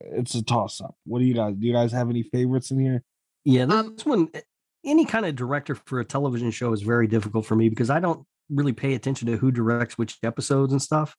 It's 0.00 0.34
a 0.34 0.42
toss 0.42 0.80
up. 0.80 0.96
What 1.04 1.20
do 1.20 1.24
you 1.24 1.34
guys? 1.34 1.54
Do 1.54 1.66
you 1.66 1.72
guys 1.72 1.92
have 1.92 2.10
any 2.10 2.22
favorites 2.22 2.70
in 2.70 2.80
here? 2.80 3.02
Yeah, 3.44 3.66
this 3.66 3.74
Um, 3.74 3.96
one, 4.04 4.28
eh, 4.34 4.40
any 4.84 5.04
kind 5.04 5.26
of 5.26 5.36
director 5.36 5.74
for 5.74 6.00
a 6.00 6.04
television 6.04 6.50
show 6.50 6.72
is 6.72 6.82
very 6.82 7.06
difficult 7.06 7.46
for 7.46 7.56
me 7.56 7.68
because 7.68 7.90
I 7.90 8.00
don't 8.00 8.26
really 8.50 8.72
pay 8.72 8.94
attention 8.94 9.26
to 9.28 9.36
who 9.36 9.50
directs 9.50 9.96
which 9.96 10.18
episodes 10.22 10.72
and 10.72 10.82
stuff. 10.82 11.16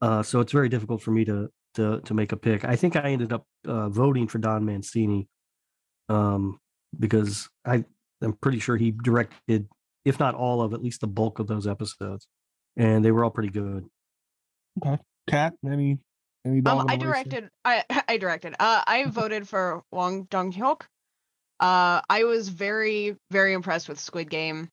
Uh, 0.00 0.22
so 0.22 0.40
it's 0.40 0.52
very 0.52 0.68
difficult 0.68 1.02
for 1.02 1.10
me 1.10 1.24
to 1.24 1.48
to 1.74 2.00
to 2.00 2.14
make 2.14 2.32
a 2.32 2.36
pick. 2.36 2.64
I 2.64 2.76
think 2.76 2.96
I 2.96 3.10
ended 3.10 3.32
up 3.32 3.44
uh, 3.66 3.88
voting 3.88 4.28
for 4.28 4.38
Don 4.38 4.64
Mancini 4.64 5.28
um, 6.08 6.58
because 6.98 7.48
I 7.64 7.84
I'm 8.22 8.32
pretty 8.34 8.58
sure 8.58 8.76
he 8.76 8.90
directed, 8.90 9.68
if 10.04 10.18
not 10.18 10.34
all 10.34 10.62
of, 10.62 10.72
at 10.74 10.82
least 10.82 11.00
the 11.00 11.06
bulk 11.06 11.38
of 11.38 11.46
those 11.46 11.66
episodes, 11.66 12.26
and 12.76 13.04
they 13.04 13.10
were 13.10 13.24
all 13.24 13.30
pretty 13.30 13.50
good. 13.50 13.86
Okay. 14.84 14.98
Cat? 15.28 15.54
Any? 15.66 15.98
Any? 16.46 16.60
dog 16.60 16.80
Um, 16.82 16.86
I 16.88 16.96
the 16.96 17.06
race 17.06 17.24
here? 17.30 17.40
directed. 17.40 17.50
I 17.64 17.84
I 18.08 18.16
directed. 18.18 18.54
Uh, 18.58 18.82
I 18.86 19.04
voted 19.06 19.48
for 19.48 19.82
Hwang 19.90 20.24
Dong 20.30 20.52
Hyuk. 20.52 20.82
Uh, 21.60 22.00
I 22.08 22.24
was 22.24 22.48
very 22.48 23.16
very 23.30 23.52
impressed 23.52 23.88
with 23.88 23.98
Squid 23.98 24.30
Game. 24.30 24.68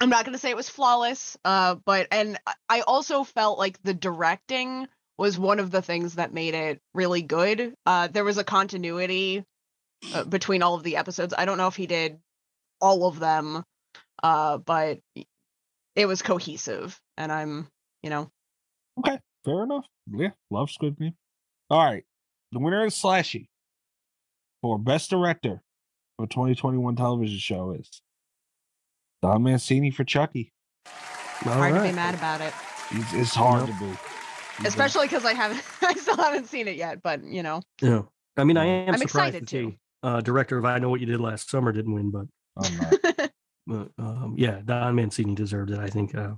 I'm 0.00 0.10
not 0.10 0.24
gonna 0.24 0.38
say 0.38 0.50
it 0.50 0.56
was 0.56 0.68
flawless. 0.68 1.36
Uh, 1.44 1.76
but 1.86 2.08
and 2.10 2.38
I- 2.46 2.54
I 2.68 2.80
also 2.82 3.24
felt 3.24 3.58
like 3.58 3.82
the 3.82 3.94
directing 3.94 4.88
was 5.18 5.38
one 5.38 5.60
of 5.60 5.70
the 5.70 5.82
things 5.82 6.16
that 6.16 6.32
made 6.34 6.54
it 6.54 6.80
really 6.94 7.22
good. 7.22 7.74
Uh, 7.86 8.08
there 8.08 8.24
was 8.24 8.38
a 8.38 8.44
continuity 8.44 9.44
uh, 10.14 10.24
between 10.24 10.62
all 10.62 10.74
of 10.74 10.82
the 10.82 10.96
episodes. 10.96 11.34
I 11.36 11.44
don't 11.44 11.58
know 11.58 11.68
if 11.68 11.76
he 11.76 11.86
did 11.86 12.18
all 12.80 13.06
of 13.06 13.18
them, 13.18 13.62
uh, 14.22 14.58
but 14.58 15.00
it 15.94 16.06
was 16.06 16.22
cohesive, 16.22 17.00
and 17.16 17.32
I'm 17.32 17.68
you 18.02 18.10
know 18.10 18.30
Okay, 18.98 19.18
fair 19.44 19.62
enough. 19.64 19.86
Yeah, 20.10 20.30
love 20.50 20.70
Squid 20.70 20.98
Game. 20.98 21.14
All 21.70 21.84
right, 21.84 22.04
the 22.52 22.58
winner 22.58 22.84
of 22.84 22.92
Slashy 22.92 23.48
for 24.62 24.78
best 24.78 25.10
director 25.10 25.62
for 26.16 26.26
2021 26.26 26.96
television 26.96 27.38
show 27.38 27.72
is 27.72 28.02
Don 29.22 29.42
Mancini 29.42 29.90
for 29.90 30.04
Chucky. 30.04 30.52
All 31.44 31.52
hard 31.52 31.74
to 31.74 31.80
right. 31.80 31.90
be 31.90 31.96
mad 31.96 32.14
about 32.14 32.40
it. 32.40 32.54
It's, 32.90 33.12
it's 33.12 33.34
hard 33.34 33.68
Nope. 33.68 33.78
to 33.78 33.84
be, 33.84 33.98
He's 34.58 34.64
a- 34.66 34.68
especially 34.68 35.06
because 35.06 35.24
I 35.24 35.34
haven't, 35.34 35.62
I 35.82 35.94
still 35.94 36.16
haven't 36.16 36.46
seen 36.46 36.68
it 36.68 36.76
yet. 36.76 37.02
But 37.02 37.24
you 37.24 37.42
know, 37.42 37.62
Yeah, 37.82 38.02
I 38.36 38.44
mean, 38.44 38.56
I 38.56 38.64
am 38.66 38.94
I'm 38.94 38.98
surprised 39.00 39.34
excited 39.36 39.48
to 39.48 39.70
to. 39.70 39.76
uh, 40.08 40.20
director 40.20 40.58
of 40.58 40.64
I 40.64 40.78
Know 40.78 40.88
What 40.90 41.00
You 41.00 41.06
Did 41.06 41.20
Last 41.20 41.50
Summer 41.50 41.72
didn't 41.72 41.92
win, 41.94 42.10
but 42.10 42.26
I'm. 42.56 43.28
But 43.68 43.90
um, 43.98 44.36
yeah, 44.38 44.60
Don 44.64 44.94
Mancini 44.94 45.34
deserved 45.34 45.72
it. 45.72 45.80
I 45.80 45.88
think 45.88 46.14
uh, 46.14 46.34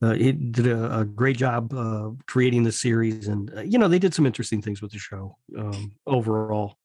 uh, 0.00 0.12
he 0.14 0.30
did 0.30 0.68
a, 0.68 1.00
a 1.00 1.04
great 1.04 1.36
job 1.36 1.74
uh, 1.74 2.10
creating 2.28 2.62
the 2.62 2.70
series, 2.70 3.26
and 3.26 3.52
uh, 3.56 3.62
you 3.62 3.76
know 3.76 3.88
they 3.88 3.98
did 3.98 4.14
some 4.14 4.24
interesting 4.24 4.62
things 4.62 4.80
with 4.80 4.92
the 4.92 5.00
show 5.00 5.36
um, 5.58 5.90
overall. 6.06 6.76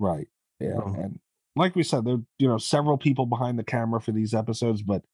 right. 0.00 0.26
Yeah, 0.58 0.80
Oh. 0.84 0.94
and 0.94 1.20
like 1.54 1.76
we 1.76 1.84
said, 1.84 2.04
there 2.04 2.18
you 2.40 2.48
know 2.48 2.58
several 2.58 2.98
people 2.98 3.24
behind 3.26 3.56
the 3.56 3.62
camera 3.62 4.00
for 4.00 4.10
these 4.10 4.34
episodes, 4.34 4.82
but 4.82 5.04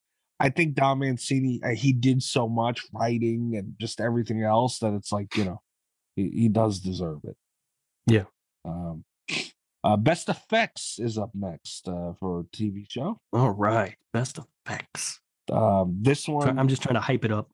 I 0.42 0.48
think 0.48 0.74
Don 0.74 0.98
Mancini 0.98 1.60
uh, 1.64 1.68
he 1.68 1.92
did 1.92 2.20
so 2.20 2.48
much 2.48 2.82
writing 2.92 3.54
and 3.56 3.74
just 3.80 4.00
everything 4.00 4.42
else 4.42 4.80
that 4.80 4.92
it's 4.92 5.12
like 5.12 5.36
you 5.36 5.44
know 5.44 5.62
he, 6.16 6.30
he 6.30 6.48
does 6.48 6.80
deserve 6.80 7.20
it. 7.22 7.36
Yeah. 8.08 8.24
Um, 8.64 9.04
uh, 9.84 9.96
best 9.96 10.28
effects 10.28 10.98
is 10.98 11.16
up 11.16 11.30
next 11.32 11.88
uh, 11.88 12.14
for 12.18 12.40
a 12.40 12.44
TV 12.44 12.86
show. 12.88 13.20
All 13.32 13.50
right, 13.50 13.94
best 14.12 14.38
effects. 14.38 15.20
Um, 15.50 15.96
this 16.00 16.26
one, 16.26 16.58
I'm 16.58 16.68
just 16.68 16.82
trying 16.82 16.94
to 16.94 17.00
hype 17.00 17.24
it 17.24 17.32
up. 17.32 17.48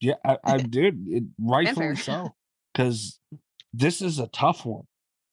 yeah, 0.00 0.14
I, 0.24 0.38
I 0.42 0.56
did 0.58 1.06
it 1.08 1.24
rightfully 1.40 1.94
so 1.94 2.34
because 2.74 3.20
this 3.72 4.02
is 4.02 4.18
a 4.18 4.26
tough 4.28 4.66
one. 4.66 4.82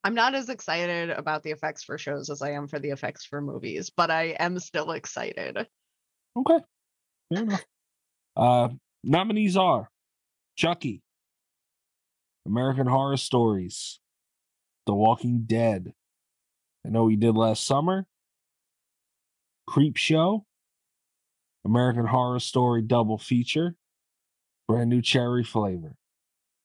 I'm 0.03 0.13
not 0.13 0.35
as 0.35 0.49
excited 0.49 1.09
about 1.09 1.41
the 1.41 1.49
effects 1.49 1.83
for 1.83 1.97
shows 1.97 2.29
as 2.29 2.43
I 2.43 2.51
am 2.51 2.67
for 2.67 2.77
the 2.77 2.89
effects 2.89 3.25
for 3.25 3.41
movies, 3.41 3.89
but 3.89 4.11
I 4.11 4.35
am 4.39 4.59
still 4.59 4.91
excited. 4.91 5.67
Okay, 6.37 6.59
Uh, 8.35 8.69
nominees 9.03 9.57
are 9.57 9.89
Chucky, 10.55 11.01
American 12.45 12.87
Horror 12.87 13.17
Stories, 13.17 13.99
The 14.85 14.93
Walking 14.93 15.43
Dead. 15.45 15.93
I 16.85 16.89
know 16.89 17.03
we 17.03 17.17
did 17.17 17.35
last 17.35 17.65
summer. 17.65 18.07
Creepshow, 19.69 20.43
American 21.65 22.05
Horror 22.05 22.39
Story 22.39 22.81
double 22.81 23.17
feature, 23.17 23.75
brand 24.67 24.89
new 24.89 25.01
cherry 25.01 25.43
flavor. 25.43 25.95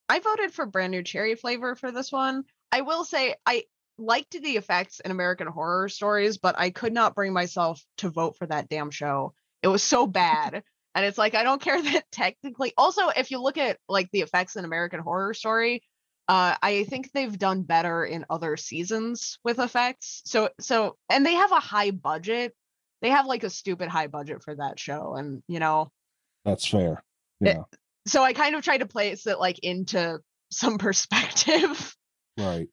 I 0.09 0.21
voted 0.21 0.53
for 0.53 0.67
brand 0.67 0.93
new 0.93 1.03
cherry 1.03 1.35
flavor 1.35 1.75
for 1.75 1.91
this 1.91 2.13
one. 2.13 2.45
I 2.73 2.83
will 2.83 3.05
say 3.05 3.35
I 3.45 3.65
liked 3.99 4.33
the 4.33 4.57
effects 4.57 5.01
in 5.01 5.11
American 5.11 5.47
Horror 5.47 5.89
Stories, 5.89 6.39
but 6.39 6.55
I 6.59 6.71
could 6.71 6.93
not 6.93 7.15
bring 7.15 7.33
myself 7.33 7.85
to 7.99 8.11
vote 8.11 8.37
for 8.37 8.47
that 8.47 8.69
damn 8.69 8.91
show. 8.91 9.35
It 9.65 9.69
was 9.69 9.83
so 9.83 10.07
bad. 10.07 10.63
And 10.95 11.07
it's 11.07 11.17
like 11.17 11.35
I 11.35 11.43
don't 11.43 11.61
care 11.61 11.83
that 11.83 12.05
technically. 12.13 12.75
Also, 12.77 13.09
if 13.09 13.31
you 13.31 13.41
look 13.41 13.57
at 13.57 13.79
like 13.89 14.11
the 14.13 14.21
effects 14.21 14.57
in 14.57 14.65
American 14.67 15.01
Horror 15.01 15.33
Story, 15.33 15.83
uh, 16.29 16.55
I 16.63 16.85
think 16.85 17.11
they've 17.13 17.39
done 17.39 17.63
better 17.63 18.05
in 18.05 18.27
other 18.29 18.59
seasons 18.59 19.39
with 19.43 19.59
effects. 19.59 20.21
So 20.27 20.51
so 20.61 20.97
and 21.09 21.25
they 21.25 21.33
have 21.33 21.51
a 21.51 21.61
high 21.61 21.93
budget. 21.93 22.55
They 23.01 23.09
have 23.09 23.27
like 23.27 23.43
a 23.43 23.51
stupid 23.51 23.89
high 23.89 24.07
budget 24.07 24.43
for 24.43 24.55
that 24.55 24.79
show, 24.79 25.15
and 25.15 25.43
you 25.49 25.61
know 25.61 25.91
That's 26.45 26.67
fair. 26.69 27.03
Yeah, 27.41 27.63
So 28.07 28.23
I 28.23 28.35
kind 28.35 28.55
of 28.55 28.63
tried 28.63 28.79
to 28.79 28.87
place 28.87 29.27
it 29.27 29.39
like 29.39 29.59
into 29.61 30.21
some 30.51 30.77
perspective. 30.77 31.97
right. 32.39 32.69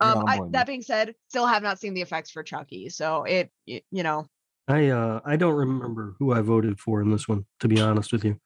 Um, 0.00 0.24
I, 0.26 0.40
that 0.52 0.66
being 0.66 0.80
said, 0.80 1.14
still 1.28 1.46
have 1.46 1.62
not 1.62 1.78
seen 1.78 1.92
the 1.92 2.00
effects 2.00 2.30
for 2.30 2.42
Chucky, 2.42 2.88
so 2.88 3.24
it, 3.24 3.50
y- 3.68 3.82
you 3.90 4.02
know, 4.02 4.26
I 4.70 4.88
uh 4.88 5.20
I 5.24 5.36
don't 5.36 5.54
remember 5.54 6.14
who 6.18 6.32
I 6.32 6.40
voted 6.40 6.78
for 6.80 7.00
in 7.02 7.10
this 7.10 7.26
one, 7.28 7.46
to 7.60 7.68
be 7.68 7.80
honest 7.80 8.12
with 8.12 8.24
you. 8.24 8.38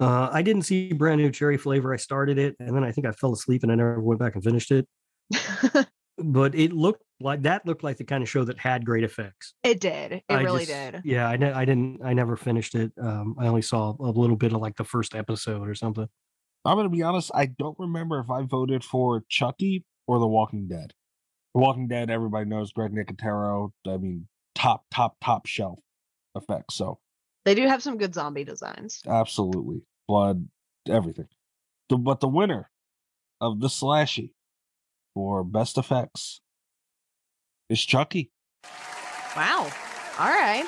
Uh, 0.00 0.28
I 0.32 0.42
didn't 0.42 0.62
see 0.62 0.92
brand 0.92 1.20
new 1.20 1.30
cherry 1.30 1.56
flavor. 1.56 1.92
I 1.94 1.96
started 1.96 2.36
it 2.38 2.56
and 2.58 2.74
then 2.74 2.82
I 2.84 2.90
think 2.92 3.06
I 3.06 3.12
fell 3.12 3.32
asleep 3.32 3.62
and 3.62 3.70
I 3.70 3.76
never 3.76 4.00
went 4.00 4.18
back 4.20 4.34
and 4.34 4.42
finished 4.44 4.70
it. 4.72 4.86
But 6.16 6.54
it 6.54 6.72
looked 6.72 7.02
like 7.20 7.42
that 7.42 7.66
looked 7.66 7.82
like 7.82 7.96
the 7.96 8.04
kind 8.04 8.22
of 8.22 8.28
show 8.28 8.44
that 8.44 8.56
had 8.58 8.86
great 8.86 9.02
effects. 9.02 9.54
it 9.64 9.80
did. 9.80 10.12
It 10.12 10.22
I 10.28 10.42
really 10.42 10.64
just- 10.64 10.92
did. 10.92 11.02
Yeah, 11.04 11.28
I, 11.28 11.36
ne- 11.36 11.52
I 11.52 11.64
didn't. 11.64 12.02
I 12.04 12.12
never 12.14 12.36
finished 12.36 12.76
it. 12.76 12.92
Um, 13.02 13.34
I 13.36 13.48
only 13.48 13.62
saw 13.62 13.96
a 13.98 14.10
little 14.12 14.36
bit 14.36 14.52
of 14.52 14.60
like 14.60 14.76
the 14.76 14.84
first 14.84 15.16
episode 15.16 15.68
or 15.68 15.74
something. 15.74 16.06
I'm 16.64 16.76
gonna 16.76 16.88
be 16.88 17.02
honest. 17.02 17.32
I 17.34 17.46
don't 17.46 17.76
remember 17.80 18.20
if 18.20 18.30
I 18.30 18.42
voted 18.42 18.84
for 18.84 19.24
Chucky 19.28 19.84
or 20.06 20.20
The 20.20 20.26
Walking 20.28 20.68
Dead. 20.68 20.92
The 21.52 21.60
Walking 21.60 21.88
Dead, 21.88 22.10
everybody 22.10 22.46
knows 22.48 22.72
Greg 22.72 22.92
Nicotero. 22.92 23.70
I 23.86 23.96
mean, 23.96 24.28
top, 24.64 24.84
top, 24.90 25.16
top 25.22 25.46
shelf 25.46 25.78
effects. 26.34 26.74
So 26.76 26.98
They 27.44 27.54
do 27.54 27.66
have 27.66 27.82
some 27.82 27.98
good 27.98 28.14
zombie 28.14 28.44
designs. 28.44 29.02
absolutely, 29.06 29.82
blood, 30.08 30.48
everything. 30.88 31.28
The, 31.90 31.96
but 31.98 32.20
the 32.20 32.28
winner 32.28 32.70
of 33.40 33.60
the 33.60 33.68
slashy 33.68 34.30
for 35.14 35.44
best 35.44 35.76
effects 35.78 36.40
is 37.68 37.84
Chucky. 37.84 38.30
Wow. 39.36 39.70
All 40.18 40.28
right. 40.28 40.64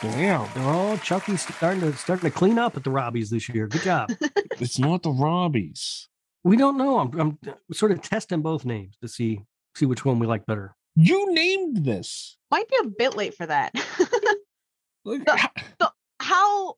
Damn, 0.00 0.48
Oh, 0.56 0.96
Chucky's 0.98 1.42
starting 1.42 1.80
to 1.80 1.92
starting 1.96 2.30
to 2.30 2.36
clean 2.36 2.56
up 2.58 2.76
at 2.76 2.84
the 2.84 2.90
Robbies 2.90 3.30
this 3.30 3.48
year. 3.48 3.66
Good 3.66 3.82
job. 3.82 4.10
it's 4.60 4.78
not 4.78 5.02
the 5.02 5.10
Robbies. 5.10 6.06
we 6.44 6.56
don't 6.56 6.76
know. 6.78 6.98
I'm, 7.00 7.18
I'm 7.20 7.38
sort 7.72 7.90
of 7.92 8.00
testing 8.00 8.40
both 8.40 8.64
names 8.64 8.96
to 9.02 9.08
see 9.08 9.40
see 9.76 9.86
which 9.86 10.04
one 10.04 10.18
we 10.20 10.26
like 10.28 10.46
better. 10.46 10.76
You 11.00 11.32
named 11.32 11.84
this. 11.84 12.36
Might 12.50 12.68
be 12.68 12.76
a 12.82 12.88
bit 12.88 13.16
late 13.16 13.34
for 13.34 13.46
that. 13.46 13.72
Like, 15.04 15.24
The- 15.78 15.92
How 16.20 16.74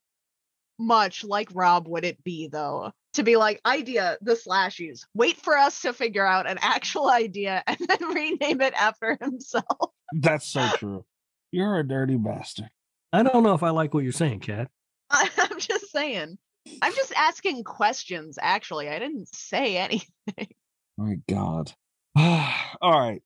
much 0.78 1.24
like 1.24 1.48
Rob 1.52 1.88
would 1.88 2.04
it 2.04 2.22
be 2.22 2.46
though 2.48 2.92
to 3.14 3.22
be 3.24 3.36
like 3.36 3.60
idea 3.66 4.18
the 4.20 4.34
slashies? 4.34 5.00
Wait 5.14 5.36
for 5.36 5.56
us 5.56 5.80
to 5.82 5.92
figure 5.92 6.24
out 6.24 6.48
an 6.48 6.58
actual 6.60 7.10
idea 7.10 7.64
and 7.66 7.78
then 7.78 8.08
rename 8.14 8.60
it 8.60 8.74
after 8.74 9.18
himself. 9.20 9.90
that's 10.12 10.46
so 10.46 10.68
true. 10.76 11.04
You're 11.50 11.78
a 11.80 11.86
dirty 11.88 12.16
bastard. 12.16 12.68
I 13.12 13.24
don't 13.24 13.42
know 13.42 13.54
if 13.54 13.62
I 13.64 13.70
like 13.70 13.94
what 13.94 14.04
you're 14.04 14.12
saying, 14.12 14.40
Kat. 14.40 14.68
I, 15.10 15.28
I'm 15.38 15.58
just 15.58 15.90
saying. 15.90 16.38
I'm 16.82 16.94
just 16.94 17.12
asking 17.16 17.64
questions. 17.64 18.38
Actually, 18.40 18.88
I 18.90 19.00
didn't 19.00 19.34
say 19.34 19.76
anything. 19.76 20.48
My 20.96 21.16
God. 21.28 21.72
All 22.16 23.00
right. 23.00 23.22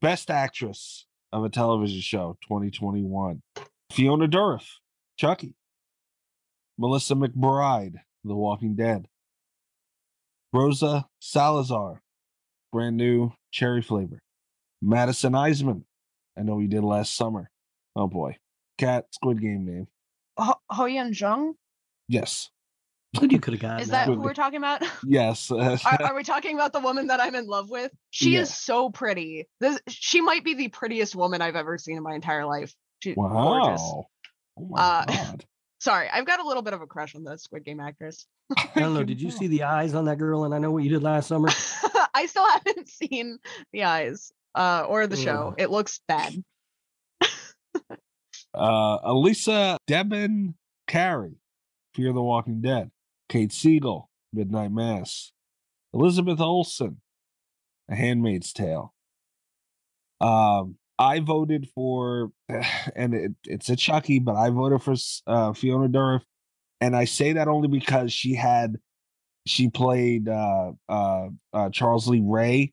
Best 0.00 0.30
actress 0.30 1.06
of 1.32 1.44
a 1.44 1.48
television 1.48 2.00
show 2.00 2.36
2021. 2.42 3.42
Fiona 3.92 4.28
Dourif, 4.28 4.64
Chucky. 5.16 5.54
Melissa 6.78 7.14
McBride, 7.14 7.96
The 8.24 8.34
Walking 8.34 8.74
Dead. 8.74 9.06
Rosa 10.52 11.06
Salazar, 11.20 12.00
brand 12.72 12.96
new 12.96 13.32
cherry 13.50 13.82
flavor. 13.82 14.22
Madison 14.80 15.32
Iseman, 15.32 15.82
I 16.38 16.42
know 16.42 16.58
he 16.58 16.66
did 16.66 16.82
last 16.84 17.14
summer. 17.16 17.50
Oh 17.96 18.06
boy. 18.06 18.36
Cat 18.78 19.06
Squid 19.12 19.40
Game 19.40 19.64
name. 19.66 19.86
Ho, 20.38 20.84
Yun 20.86 21.12
Jung? 21.12 21.54
Yes. 22.08 22.50
Good, 23.18 23.32
you 23.32 23.40
could 23.40 23.54
have 23.54 23.60
gotten 23.62 23.80
Is 23.80 23.88
that 23.90 24.06
who 24.06 24.14
we're 24.20 24.34
talking 24.34 24.58
about? 24.58 24.82
Yes. 25.06 25.50
are, 25.50 25.78
are 26.02 26.14
we 26.14 26.22
talking 26.24 26.54
about 26.54 26.72
the 26.72 26.80
woman 26.80 27.06
that 27.08 27.20
I'm 27.20 27.34
in 27.34 27.46
love 27.46 27.70
with? 27.70 27.92
She 28.10 28.34
Yeah. 28.34 28.40
is 28.40 28.54
so 28.54 28.90
pretty. 28.90 29.46
This 29.60 29.78
she 29.88 30.20
might 30.20 30.44
be 30.44 30.54
the 30.54 30.68
prettiest 30.68 31.14
woman 31.14 31.40
I've 31.42 31.56
ever 31.56 31.78
seen 31.78 31.96
in 31.96 32.02
my 32.02 32.14
entire 32.14 32.44
life. 32.46 32.74
She's 33.02 33.14
gorgeous. 33.14 33.80
wow. 33.80 34.06
Oh 34.58 34.74
Uh, 34.76 35.04
God. 35.08 35.44
Sorry, 35.80 36.08
I've 36.08 36.24
got 36.26 36.40
a 36.40 36.46
little 36.46 36.62
bit 36.62 36.72
of 36.72 36.80
a 36.80 36.86
crush 36.86 37.14
on 37.14 37.24
the 37.24 37.36
Squid 37.36 37.64
Game 37.64 37.78
actress. 37.80 38.26
I 38.56 38.80
don't 38.80 38.94
know. 38.94 39.04
Did 39.04 39.20
you 39.20 39.30
see 39.30 39.46
the 39.48 39.64
eyes 39.64 39.94
on 39.94 40.06
that 40.06 40.16
girl? 40.18 40.44
And 40.44 40.54
I 40.54 40.58
know 40.58 40.70
what 40.70 40.82
you 40.82 40.88
did 40.90 41.02
last 41.02 41.28
summer. 41.28 41.48
I 42.14 42.24
still 42.26 42.48
haven't 42.48 42.88
seen 42.88 43.38
the 43.72 43.84
eyes 43.84 44.32
uh, 44.54 44.86
or 44.88 45.06
the 45.06 45.16
show. 45.16 45.54
It 45.58 45.70
looks 45.70 46.00
bad. 46.08 46.32
uh 48.54 48.98
Elisa 49.02 49.76
Debin 49.88 50.54
Carey, 50.86 51.34
Fear 51.94 52.12
the 52.12 52.22
Walking 52.22 52.60
Dead, 52.60 52.90
Kate 53.28 53.52
Siegel, 53.52 54.10
Midnight 54.32 54.72
Mass, 54.72 55.32
Elizabeth 55.92 56.40
Olsen, 56.40 57.00
A 57.90 57.94
Handmaid's 57.94 58.52
Tale. 58.52 58.94
Um, 60.20 60.76
I 60.98 61.20
voted 61.20 61.68
for, 61.74 62.30
and 62.96 63.14
it, 63.14 63.32
it's 63.44 63.68
a 63.68 63.76
Chucky, 63.76 64.18
but 64.18 64.36
I 64.36 64.50
voted 64.50 64.82
for 64.82 64.94
uh, 65.26 65.52
Fiona 65.52 65.88
Dourif, 65.88 66.22
and 66.80 66.96
I 66.96 67.04
say 67.04 67.34
that 67.34 67.48
only 67.48 67.68
because 67.68 68.12
she 68.12 68.34
had, 68.34 68.76
she 69.46 69.68
played 69.68 70.28
uh, 70.28 70.72
uh, 70.88 71.28
uh, 71.52 71.70
Charles 71.70 72.08
Lee 72.08 72.22
Ray, 72.24 72.72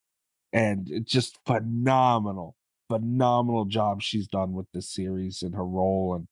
and 0.53 0.87
it's 0.89 1.11
just 1.11 1.37
phenomenal 1.45 2.55
phenomenal 2.91 3.63
job 3.63 4.01
she's 4.01 4.27
done 4.27 4.51
with 4.51 4.65
this 4.73 4.89
series 4.89 5.43
and 5.43 5.55
her 5.55 5.65
role 5.65 6.13
and 6.13 6.27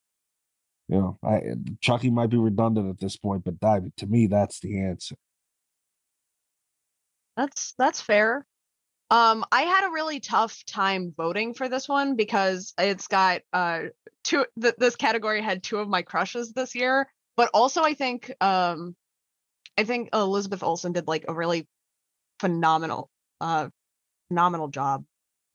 you 0.90 0.98
know 0.98 1.18
I 1.24 1.54
Chucky 1.80 2.10
might 2.10 2.30
be 2.30 2.38
redundant 2.38 2.90
at 2.90 3.00
this 3.00 3.16
point 3.16 3.46
but 3.46 3.62
that, 3.62 3.96
to 3.98 4.08
me 4.08 4.28
that's 4.28 4.60
the 4.60 4.82
answer 4.82 5.16
That's 7.40 7.74
that's 7.78 8.02
fair. 8.02 8.46
Um, 9.12 9.46
I 9.50 9.62
had 9.62 9.88
a 9.88 9.92
really 9.92 10.20
tough 10.20 10.66
time 10.66 11.14
voting 11.16 11.54
for 11.54 11.70
this 11.70 11.88
one 11.88 12.18
because 12.18 12.74
it's 12.78 13.08
got 13.08 13.42
uh 13.54 13.84
two. 14.26 14.46
Th- 14.62 14.76
this 14.78 14.98
category 14.98 15.42
had 15.42 15.64
two 15.64 15.78
of 15.78 15.88
my 15.88 16.02
crushes 16.02 16.52
this 16.52 16.76
year, 16.76 17.10
but 17.38 17.50
also 17.54 17.82
I 17.82 17.94
think 17.94 18.30
um, 18.42 18.94
I 19.78 19.86
think 19.86 20.10
Elizabeth 20.14 20.64
Olsen 20.64 20.92
did 20.92 21.08
like 21.08 21.26
a 21.30 21.34
really 21.34 21.66
phenomenal, 22.42 23.10
uh, 23.40 23.70
phenomenal 24.28 24.68
job. 24.68 25.06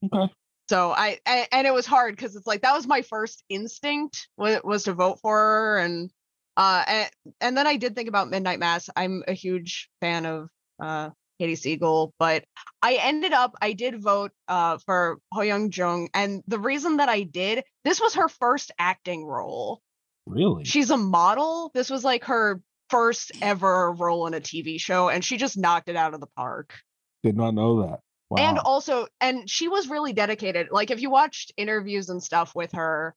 okay 0.04 0.32
So 0.68 0.92
I, 0.92 1.18
I 1.26 1.46
and 1.52 1.66
it 1.66 1.74
was 1.74 1.86
hard 1.86 2.16
because 2.16 2.36
it's 2.36 2.46
like 2.46 2.62
that 2.62 2.74
was 2.74 2.86
my 2.86 3.02
first 3.02 3.44
instinct 3.48 4.28
was, 4.36 4.60
was 4.64 4.84
to 4.84 4.94
vote 4.94 5.18
for 5.20 5.36
her 5.36 5.78
and 5.78 6.10
uh 6.56 6.84
and, 6.86 7.10
and 7.40 7.56
then 7.56 7.66
I 7.66 7.76
did 7.76 7.94
think 7.94 8.08
about 8.08 8.30
Midnight 8.30 8.58
Mass. 8.58 8.88
I'm 8.96 9.22
a 9.28 9.34
huge 9.34 9.90
fan 10.00 10.24
of 10.24 10.48
uh 10.80 11.10
Katie 11.38 11.56
Siegel, 11.56 12.14
but 12.18 12.44
I 12.80 12.94
ended 13.02 13.32
up 13.32 13.54
I 13.60 13.74
did 13.74 14.02
vote 14.02 14.32
uh 14.48 14.78
for 14.86 15.18
HoYeon 15.34 15.76
Jung 15.76 16.08
and 16.14 16.42
the 16.46 16.58
reason 16.58 16.96
that 16.96 17.08
I 17.08 17.22
did 17.22 17.64
this 17.84 18.00
was 18.00 18.14
her 18.14 18.28
first 18.28 18.72
acting 18.78 19.26
role. 19.26 19.82
really 20.24 20.64
She's 20.64 20.90
a 20.90 20.96
model. 20.96 21.72
This 21.74 21.90
was 21.90 22.04
like 22.04 22.24
her 22.24 22.62
first 22.88 23.32
ever 23.42 23.92
role 23.92 24.26
in 24.26 24.34
a 24.34 24.40
TV 24.40 24.80
show 24.80 25.10
and 25.10 25.22
she 25.22 25.36
just 25.36 25.58
knocked 25.58 25.90
it 25.90 25.96
out 25.96 26.14
of 26.14 26.20
the 26.20 26.28
park. 26.36 26.72
did 27.22 27.36
not 27.36 27.52
know 27.52 27.82
that 27.82 28.00
wow 28.34 28.48
And 28.48 28.58
also, 28.58 29.06
and 29.20 29.48
she 29.48 29.68
was 29.68 29.88
really 29.88 30.12
dedicated. 30.12 30.68
Like 30.70 30.90
if 30.90 31.00
you 31.00 31.10
watched 31.10 31.52
interviews 31.56 32.08
and 32.08 32.22
stuff 32.22 32.54
with 32.54 32.72
her, 32.72 33.14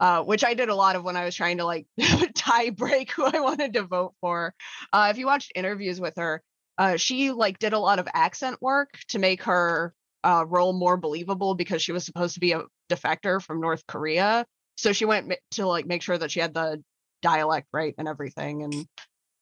uh, 0.00 0.22
which 0.22 0.44
I 0.44 0.54
did 0.54 0.68
a 0.68 0.74
lot 0.74 0.96
of 0.96 1.02
when 1.02 1.16
I 1.16 1.24
was 1.24 1.34
trying 1.34 1.58
to 1.58 1.64
like 1.64 1.86
tie 2.34 2.70
break 2.70 3.12
who 3.12 3.24
I 3.24 3.40
wanted 3.40 3.74
to 3.74 3.82
vote 3.82 4.14
for. 4.20 4.54
Uh, 4.92 5.08
if 5.10 5.18
you 5.18 5.26
watched 5.26 5.52
interviews 5.54 6.00
with 6.00 6.14
her, 6.16 6.42
uh, 6.78 6.96
she 6.96 7.32
like 7.32 7.58
did 7.58 7.72
a 7.72 7.78
lot 7.78 7.98
of 7.98 8.06
accent 8.14 8.58
work 8.62 8.90
to 9.08 9.18
make 9.18 9.42
her 9.44 9.92
uh, 10.24 10.44
role 10.46 10.72
more 10.72 10.96
believable 10.96 11.54
because 11.54 11.82
she 11.82 11.92
was 11.92 12.04
supposed 12.04 12.34
to 12.34 12.40
be 12.40 12.52
a 12.52 12.62
defector 12.88 13.42
from 13.42 13.60
North 13.60 13.86
Korea. 13.86 14.46
So 14.76 14.92
she 14.92 15.04
went 15.04 15.32
to 15.52 15.66
like 15.66 15.86
make 15.86 16.02
sure 16.02 16.16
that 16.16 16.30
she 16.30 16.40
had 16.40 16.54
the 16.54 16.82
dialect 17.20 17.66
right 17.72 17.94
and 17.98 18.06
everything, 18.06 18.62
and 18.62 18.86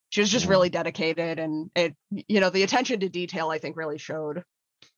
she 0.08 0.22
was 0.22 0.30
just 0.30 0.46
really 0.46 0.70
dedicated. 0.70 1.38
And 1.38 1.70
it, 1.74 1.94
you 2.10 2.40
know, 2.40 2.48
the 2.48 2.62
attention 2.62 3.00
to 3.00 3.10
detail 3.10 3.50
I 3.50 3.58
think 3.58 3.76
really 3.76 3.98
showed. 3.98 4.42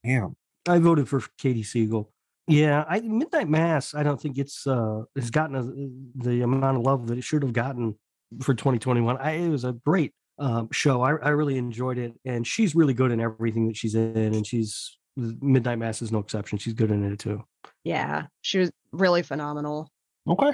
Damn 0.09 0.35
I 0.69 0.79
voted 0.79 1.09
for 1.09 1.23
Katie 1.39 1.63
Siegel. 1.63 2.13
Yeah, 2.47 2.85
I 2.89 3.01
Midnight 3.01 3.49
Mass. 3.49 3.95
I 3.95 4.03
don't 4.03 4.21
think 4.21 4.39
it's 4.39 4.67
uh 4.67 5.03
has 5.17 5.31
gotten 5.31 5.57
a, 5.57 6.23
the 6.25 6.43
amount 6.43 6.79
of 6.79 6.83
love 6.83 7.07
that 7.09 7.19
it 7.19 7.25
should 7.25 7.43
have 7.43 7.53
gotten 7.53 7.95
for 8.43 8.55
2021. 8.55 9.17
I, 9.17 9.33
it 9.33 9.49
was 9.49 9.65
a 9.65 9.73
great 9.73 10.13
um, 10.39 10.69
show. 10.71 11.03
I, 11.03 11.17
I 11.17 11.31
really 11.31 11.57
enjoyed 11.57 11.99
it, 11.99 12.13
and 12.25 12.47
she's 12.47 12.75
really 12.75 12.95
good 12.95 13.13
in 13.13 13.21
everything 13.21 13.67
that 13.69 13.77
she's 13.77 13.95
in. 13.95 14.17
And 14.17 14.47
she's 14.47 14.99
Midnight 15.17 15.79
Mass 15.79 16.03
is 16.03 16.13
no 16.13 16.19
exception. 16.19 16.59
She's 16.59 16.75
good 16.75 16.91
in 16.91 17.05
it 17.11 17.19
too. 17.19 17.45
Yeah, 17.85 18.27
she 18.43 18.59
was 18.59 18.71
really 18.93 19.23
phenomenal. 19.23 19.91
okay 20.27 20.53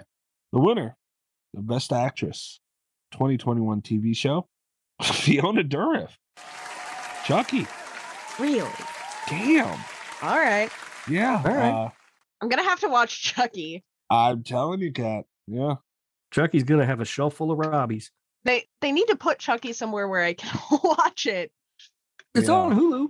the 0.52 0.61
winner 0.61 0.96
the 1.52 1.62
best 1.62 1.92
actress 1.92 2.61
2021 3.12 3.80
TV 3.82 4.16
show 4.16 4.48
Fiona 5.02 5.62
Dourif 5.62 6.11
Chucky 7.24 7.66
Really? 8.38 8.68
Damn 9.29 9.79
All 10.22 10.37
right. 10.39 10.70
yeah 11.09 11.43
All 11.45 11.53
right. 11.55 11.70
uh, 11.87 11.91
I'm 12.41 12.49
gonna 12.49 12.62
have 12.64 12.81
to 12.81 12.89
watch 12.89 13.22
Chucky. 13.22 13.83
I'm 14.11 14.43
telling 14.43 14.81
you 14.81 14.93
cat 14.93 15.25
yeah 15.47 15.77
Chucky's 16.33 16.64
gonna 16.64 16.87
have 16.87 17.01
a 17.01 17.05
shelf 17.05 17.35
full 17.35 17.51
of 17.53 17.59
Robbies. 17.59 18.11
They 18.45 18.66
they 18.81 18.93
need 18.93 19.07
to 19.09 19.16
put 19.16 19.39
Chucky 19.39 19.72
somewhere 19.72 20.09
where 20.09 20.22
I 20.22 20.35
can 20.35 20.59
watch 20.85 21.27
it. 21.27 21.51
It's 22.35 22.49
Yeah. 22.49 22.55
on 22.55 22.75
Hulu. 22.79 23.09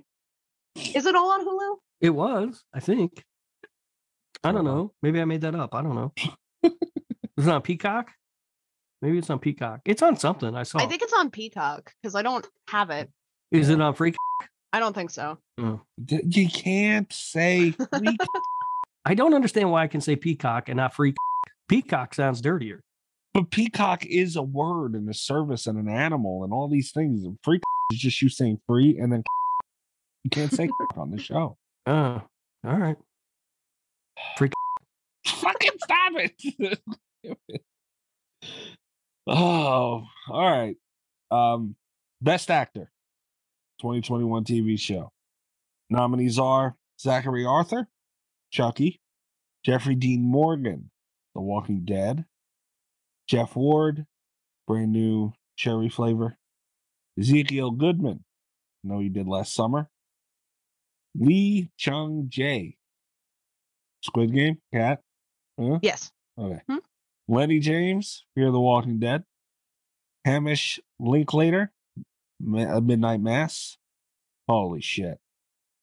Is 0.94 1.06
it 1.06 1.14
all 1.16 1.30
on 1.32 1.44
Hulu? 1.46 1.76
It 2.00 2.10
was, 2.10 2.64
I 2.74 2.80
think. 2.80 3.24
I 4.42 4.52
don't 4.52 4.64
know. 4.64 4.92
Maybe 5.02 5.20
I 5.20 5.24
made 5.24 5.40
that 5.40 5.54
up. 5.54 5.74
I 5.74 5.82
don't 5.82 5.94
know. 5.94 6.12
Is 7.38 7.46
it 7.46 7.48
on 7.48 7.62
Peacock? 7.62 8.10
Maybe 9.00 9.16
it's 9.18 9.30
on 9.30 9.38
Peacock. 9.38 9.80
It's 9.86 10.02
on 10.02 10.16
something. 10.16 10.54
I 10.54 10.64
saw. 10.64 10.78
I 10.80 10.86
think 10.86 11.00
it's 11.02 11.12
on 11.14 11.30
Peacock 11.30 11.92
because 12.02 12.14
I 12.14 12.22
don't 12.22 12.46
have 12.68 12.90
it. 12.90 13.10
Is 13.50 13.70
it 13.70 13.80
on 13.80 13.94
Freak? 13.94 14.16
I 14.74 14.80
don't 14.80 14.92
think 14.92 15.10
so. 15.10 15.38
Oh. 15.58 15.80
D- 16.04 16.20
You 16.28 16.48
can't 16.48 17.12
say 17.12 17.70
freak. 17.96 18.20
I 19.04 19.14
don't 19.14 19.32
understand 19.34 19.70
why 19.70 19.84
I 19.84 19.86
can 19.86 20.00
say 20.00 20.16
Peacock 20.16 20.68
and 20.68 20.76
not 20.78 20.94
Freak. 20.94 21.14
Peacock 21.68 22.12
sounds 22.14 22.40
dirtier. 22.40 22.80
but 23.32 23.50
peacock 23.50 24.04
is 24.06 24.34
a 24.36 24.42
word 24.42 24.94
and 24.94 25.08
a 25.08 25.14
service 25.14 25.66
and 25.66 25.78
an 25.78 25.88
animal 25.88 26.42
and 26.44 26.52
all 26.52 26.68
these 26.68 26.90
things. 26.90 27.24
And 27.24 27.38
freak 27.44 27.62
is 27.92 27.98
just 28.00 28.20
you 28.20 28.28
saying 28.28 28.60
free 28.66 28.98
and 28.98 29.12
then 29.12 29.22
you 30.24 30.30
can't 30.30 30.52
say 30.52 30.68
on 30.96 31.10
the 31.10 31.18
show. 31.18 31.56
Oh, 31.86 32.22
all 32.66 32.78
right. 32.78 32.96
Freak. 34.36 34.52
Fucking 35.26 35.70
stop 35.82 36.12
it. 36.16 36.78
oh, 39.26 40.04
all 40.28 40.50
right. 40.50 40.76
Um, 41.30 41.76
best 42.20 42.50
actor, 42.50 42.90
2021 43.80 44.44
TV 44.44 44.78
show. 44.78 45.10
Nominees 45.90 46.38
are 46.38 46.76
Zachary 47.00 47.44
Arthur, 47.44 47.88
Chucky, 48.50 49.00
Jeffrey 49.64 49.94
Dean 49.94 50.22
Morgan, 50.22 50.90
The 51.34 51.40
Walking 51.40 51.84
Dead, 51.84 52.24
Jeff 53.28 53.56
Ward, 53.56 54.06
brand 54.66 54.92
new 54.92 55.32
cherry 55.56 55.88
flavor, 55.88 56.36
Ezekiel 57.18 57.70
Goodman, 57.70 58.24
I 58.84 58.88
know 58.88 59.00
you 59.00 59.10
did 59.10 59.26
last 59.26 59.54
summer, 59.54 59.88
Lee 61.14 61.70
Jung 61.78 62.28
Jae, 62.28 62.76
Squid 64.02 64.32
Game, 64.34 64.58
Cat, 64.72 65.00
huh? 65.58 65.78
Yes. 65.82 66.10
Okay. 66.38 66.60
Hmm? 66.68 66.78
Lenny 67.28 67.60
James, 67.60 68.24
Fear 68.34 68.50
the 68.50 68.60
Walking 68.60 68.98
Dead. 68.98 69.24
Hamish 70.24 70.80
Linklater, 70.98 71.70
Ma- 72.44 72.76
uh, 72.76 72.80
Midnight 72.80 73.20
Mass. 73.20 73.78
Holy 74.48 74.80
shit. 74.80 75.18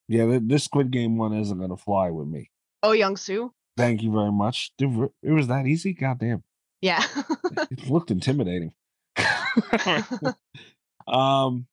Yeah, 0.07 0.39
this 0.41 0.66
Squid 0.66 0.91
Game 0.91 1.18
one 1.18 1.34
isn't 1.34 1.57
going 1.57 1.70
to 1.70 1.78
fly 1.78 2.09
with 2.09 2.28
me. 2.28 2.49
Oh, 2.84 2.91
Young 2.91 3.18
Soo. 3.18 3.53
Thank 3.78 4.03
you 4.03 4.12
very 4.12 4.32
much. 4.32 4.72
Dude, 4.78 5.09
it 5.24 5.32
was 5.32 5.47
that 5.47 5.66
easy? 5.66 5.93
God 5.93 6.20
damn. 6.20 6.43
Yeah. 6.82 7.03
It 7.72 7.89
looked 7.89 8.12
intimidating. 8.12 8.74
um, 11.07 11.68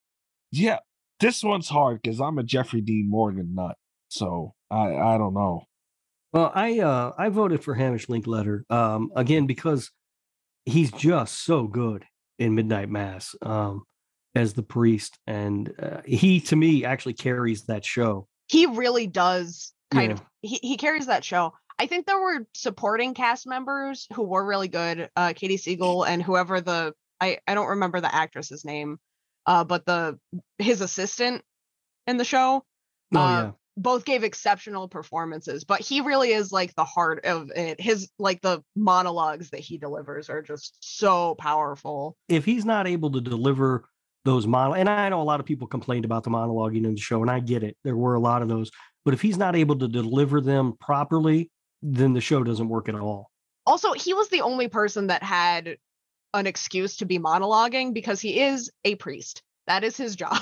yeah, 0.52 0.78
this 1.20 1.42
one's 1.42 1.68
hard 1.68 2.00
because 2.02 2.20
I'm 2.20 2.38
a 2.38 2.42
Jeffrey 2.42 2.80
Dean 2.80 3.08
Morgan 3.10 3.54
nut. 3.54 3.76
So 4.08 4.54
I, 4.70 4.94
I 4.94 5.18
don't 5.18 5.34
know. 5.34 5.64
Well, 6.32 6.52
I 6.54 6.80
uh 6.80 7.12
I 7.16 7.30
voted 7.30 7.64
for 7.64 7.74
Hamish 7.74 8.08
Linklater 8.08 8.64
um 8.68 9.10
again 9.16 9.46
because 9.46 9.90
he's 10.64 10.92
just 10.92 11.42
so 11.42 11.66
good 11.66 12.04
in 12.38 12.54
Midnight 12.54 12.90
Mass 12.90 13.34
um 13.42 13.84
as 14.38 14.54
the 14.54 14.62
priest 14.62 15.18
and 15.26 15.74
uh, 15.82 16.00
he 16.06 16.40
to 16.40 16.54
me 16.56 16.84
actually 16.84 17.14
carries 17.14 17.64
that 17.64 17.84
show. 17.84 18.26
he 18.46 18.66
really 18.66 19.06
does 19.06 19.72
kind 19.90 20.10
Yeah. 20.10 20.14
of 20.14 20.22
he, 20.42 20.58
he 20.62 20.76
carries 20.76 21.06
that 21.06 21.24
show. 21.24 21.52
I 21.80 21.86
think 21.86 22.06
there 22.06 22.20
were 22.20 22.46
supporting 22.54 23.14
cast 23.14 23.46
members 23.46 24.06
who 24.14 24.22
were 24.22 24.44
really 24.44 24.68
good. 24.68 25.10
Uh 25.16 25.32
Katie 25.34 25.56
Siegel 25.56 26.04
and 26.04 26.22
whoever 26.22 26.60
the 26.60 26.92
I, 27.20 27.38
I 27.48 27.54
don't 27.54 27.66
remember 27.68 28.00
the 28.00 28.14
actress's 28.14 28.64
name, 28.64 28.98
uh, 29.46 29.64
but 29.64 29.84
the 29.86 30.18
his 30.58 30.80
assistant 30.80 31.42
in 32.06 32.16
the 32.16 32.24
show. 32.24 32.64
Oh 33.14 33.18
Uh, 33.18 33.42
yeah. 33.42 33.50
both 33.76 34.04
gave 34.04 34.22
exceptional 34.24 34.88
performances, 34.88 35.64
but 35.64 35.80
he 35.80 36.00
really 36.00 36.30
is 36.32 36.52
like 36.52 36.74
the 36.76 36.84
heart 36.84 37.24
of 37.24 37.50
it. 37.56 37.80
His 37.80 38.08
like 38.18 38.40
the 38.40 38.62
monologues 38.76 39.50
that 39.50 39.60
he 39.60 39.78
delivers 39.78 40.30
are 40.30 40.42
just 40.42 40.76
so 40.80 41.34
powerful. 41.36 42.16
If 42.28 42.44
he's 42.44 42.64
not 42.64 42.86
able 42.86 43.10
to 43.12 43.20
deliver 43.20 43.88
those 44.24 44.46
monologues, 44.46 44.80
and 44.80 44.88
I 44.88 45.08
know 45.08 45.20
a 45.20 45.24
lot 45.24 45.40
of 45.40 45.46
people 45.46 45.66
complained 45.66 46.04
about 46.04 46.24
the 46.24 46.30
monologuing 46.30 46.84
in 46.84 46.94
the 46.94 47.00
show, 47.00 47.22
and 47.22 47.30
I 47.30 47.40
get 47.40 47.62
it. 47.62 47.76
There 47.84 47.96
were 47.96 48.14
a 48.14 48.20
lot 48.20 48.42
of 48.42 48.48
those, 48.48 48.70
but 49.04 49.14
if 49.14 49.20
he's 49.20 49.38
not 49.38 49.56
able 49.56 49.78
to 49.78 49.88
deliver 49.88 50.40
them 50.40 50.74
properly, 50.80 51.50
then 51.82 52.12
the 52.12 52.20
show 52.20 52.42
doesn't 52.42 52.68
work 52.68 52.88
at 52.88 52.94
all. 52.94 53.30
Also, 53.66 53.92
he 53.92 54.14
was 54.14 54.28
the 54.28 54.40
only 54.40 54.68
person 54.68 55.08
that 55.08 55.22
had 55.22 55.76
an 56.34 56.46
excuse 56.46 56.96
to 56.96 57.06
be 57.06 57.18
monologuing 57.18 57.94
because 57.94 58.20
he 58.20 58.40
is 58.40 58.70
a 58.84 58.94
priest. 58.96 59.42
That 59.66 59.84
is 59.84 59.96
his 59.96 60.16
job. 60.16 60.38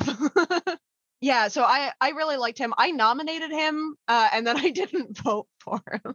yeah, 1.20 1.48
so 1.48 1.64
I 1.64 1.92
I 2.00 2.10
really 2.10 2.36
liked 2.36 2.58
him. 2.58 2.72
I 2.78 2.92
nominated 2.92 3.50
him 3.50 3.96
uh, 4.08 4.28
and 4.32 4.46
then 4.46 4.56
I 4.56 4.70
didn't 4.80 5.18
vote 5.18 5.48
for 5.58 5.82
him. 5.90 6.14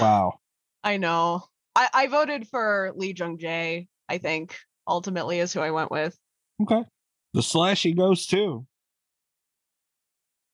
Wow. 0.00 0.40
I 0.82 0.96
know. 0.96 1.44
I 1.74 1.88
I 1.92 2.06
voted 2.08 2.48
for 2.48 2.92
Lee 2.96 3.14
Jung 3.16 3.38
Jae, 3.38 3.86
I 4.08 4.18
think 4.18 4.56
ultimately 4.88 5.40
is 5.40 5.52
who 5.52 5.60
I 5.60 5.70
went 5.70 5.90
with. 5.90 6.16
Okay. 6.62 6.82
The 7.34 7.40
slashy 7.42 7.94
goes 7.96 8.26
too. 8.26 8.66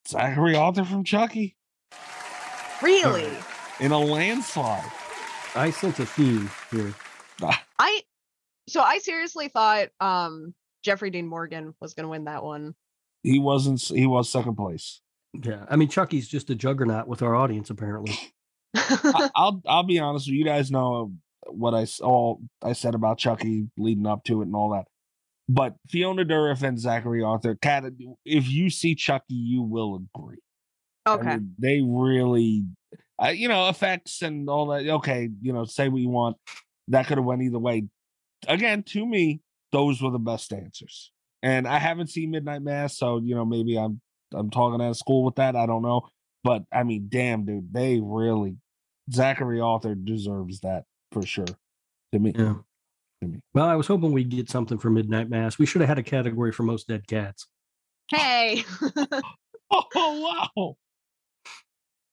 Zachary 0.08 0.56
Arthur 0.56 0.84
from 0.84 1.04
Chucky 1.04 1.56
Really? 2.82 3.30
in 3.78 3.92
a 3.92 3.98
landslide. 3.98 4.84
I 5.54 5.70
sense 5.70 5.98
a 6.00 6.06
theme 6.06 6.50
here. 6.70 6.92
I 7.78 8.02
so 8.68 8.80
I 8.80 8.98
seriously 8.98 9.48
thought 9.48 9.88
um 10.00 10.54
Jeffrey 10.82 11.10
Dean 11.10 11.28
Morgan 11.28 11.74
was 11.80 11.94
going 11.94 12.04
to 12.04 12.08
win 12.10 12.24
that 12.24 12.42
one. 12.42 12.74
He 13.22 13.38
wasn't. 13.38 13.80
He 13.80 14.06
was 14.06 14.28
second 14.28 14.56
place. 14.56 15.00
Yeah, 15.40 15.64
I 15.70 15.76
mean 15.76 15.88
Chucky's 15.88 16.26
just 16.28 16.50
a 16.50 16.54
juggernaut 16.56 17.06
with 17.06 17.22
our 17.22 17.36
audience 17.36 17.70
apparently. 17.70 18.16
I, 18.74 19.30
I'll. 19.36 19.62
I'll 19.66 19.82
be 19.84 19.98
honest. 20.00 20.26
with 20.26 20.32
You 20.34 20.40
You 20.40 20.44
guys 20.44 20.70
know 20.70 21.12
what 21.46 21.74
I 21.74 21.82
s- 21.82 22.00
all 22.00 22.40
I 22.62 22.72
said 22.72 22.94
about 22.96 23.18
Chucky 23.18 23.68
leading 23.76 24.06
up 24.06 24.24
to 24.24 24.40
it 24.42 24.46
and 24.46 24.56
all 24.56 24.70
that. 24.70 24.86
But 25.48 25.74
Fiona 25.88 26.24
Dourif 26.24 26.62
and 26.62 26.78
Zachary 26.78 27.22
Arthur, 27.22 27.54
Cat, 27.56 27.84
if 28.24 28.48
you 28.48 28.70
see 28.70 28.94
Chucky, 28.94 29.34
you 29.34 29.62
will 29.62 29.96
agree. 29.96 30.38
I 31.04 31.14
okay. 31.14 31.26
mean, 31.26 31.54
they 31.58 31.82
really, 31.84 32.64
uh, 33.22 33.28
you 33.28 33.48
know, 33.48 33.68
effects 33.68 34.22
and 34.22 34.48
all 34.48 34.68
that. 34.68 34.86
Okay, 34.86 35.28
you 35.40 35.52
know, 35.52 35.64
say 35.64 35.88
what 35.88 36.00
you 36.00 36.08
want. 36.08 36.36
That 36.88 37.06
could 37.06 37.18
have 37.18 37.24
went 37.24 37.42
either 37.42 37.58
way. 37.58 37.84
Again, 38.46 38.82
to 38.84 39.04
me, 39.04 39.40
those 39.72 40.00
were 40.00 40.10
the 40.10 40.18
best 40.18 40.52
answers. 40.52 41.10
And 41.42 41.66
I 41.66 41.78
haven't 41.78 42.10
seen 42.10 42.30
Midnight 42.30 42.62
Mass, 42.62 42.96
so 42.96 43.18
you 43.18 43.34
know, 43.34 43.44
maybe 43.44 43.76
I'm 43.76 44.00
I'm 44.32 44.50
talking 44.50 44.80
out 44.80 44.90
of 44.90 44.96
school 44.96 45.24
with 45.24 45.34
that. 45.36 45.56
I 45.56 45.66
don't 45.66 45.82
know, 45.82 46.02
but 46.44 46.62
I 46.72 46.84
mean, 46.84 47.08
damn, 47.10 47.44
dude, 47.44 47.72
they 47.72 48.00
really 48.00 48.58
Zachary 49.12 49.60
Arthur 49.60 49.94
deserves 49.94 50.60
that 50.60 50.84
for 51.10 51.26
sure. 51.26 51.46
To 52.12 52.18
me, 52.18 52.32
Yeah. 52.36 52.56
To 53.22 53.28
me. 53.28 53.38
Well, 53.54 53.66
I 53.66 53.76
was 53.76 53.86
hoping 53.86 54.12
we'd 54.12 54.30
get 54.30 54.50
something 54.50 54.78
for 54.78 54.90
Midnight 54.90 55.30
Mass. 55.30 55.56
We 55.58 55.64
should 55.66 55.80
have 55.80 55.88
had 55.88 55.98
a 55.98 56.02
category 56.02 56.50
for 56.52 56.64
most 56.64 56.88
dead 56.88 57.06
cats. 57.06 57.46
Hey. 58.10 58.64
Oh 59.74 60.48
wow. 60.54 60.76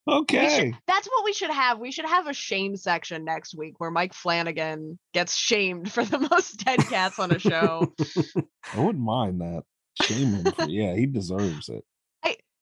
We 0.07 0.13
should- 0.13 0.21
Okay. 0.21 0.73
that's 0.87 1.07
what 1.07 1.25
we 1.25 1.33
should 1.33 1.49
have. 1.49 1.77
We 1.79 1.91
should 1.91 2.05
have 2.05 2.25
a 2.27 2.33
shame 2.33 2.77
section 2.77 3.25
next 3.25 3.53
week 3.53 3.75
where 3.79 3.91
Mike 3.91 4.13
Flanagan 4.13 4.97
gets 5.13 5.35
shamed 5.35 5.91
for 5.91 6.05
the 6.05 6.19
most 6.31 6.63
dead 6.63 6.79
cats 6.79 7.19
on 7.19 7.31
a 7.31 7.37
show. 7.39 7.93
I 8.73 8.79
wouldn't 8.79 9.03
mind 9.03 9.41
that. 9.41 9.63
Shame 10.01 10.35
him 10.35 10.51
for 10.53 10.69
yeah, 10.69 10.95
he 10.95 11.05
deserves 11.05 11.67
it. 11.69 11.83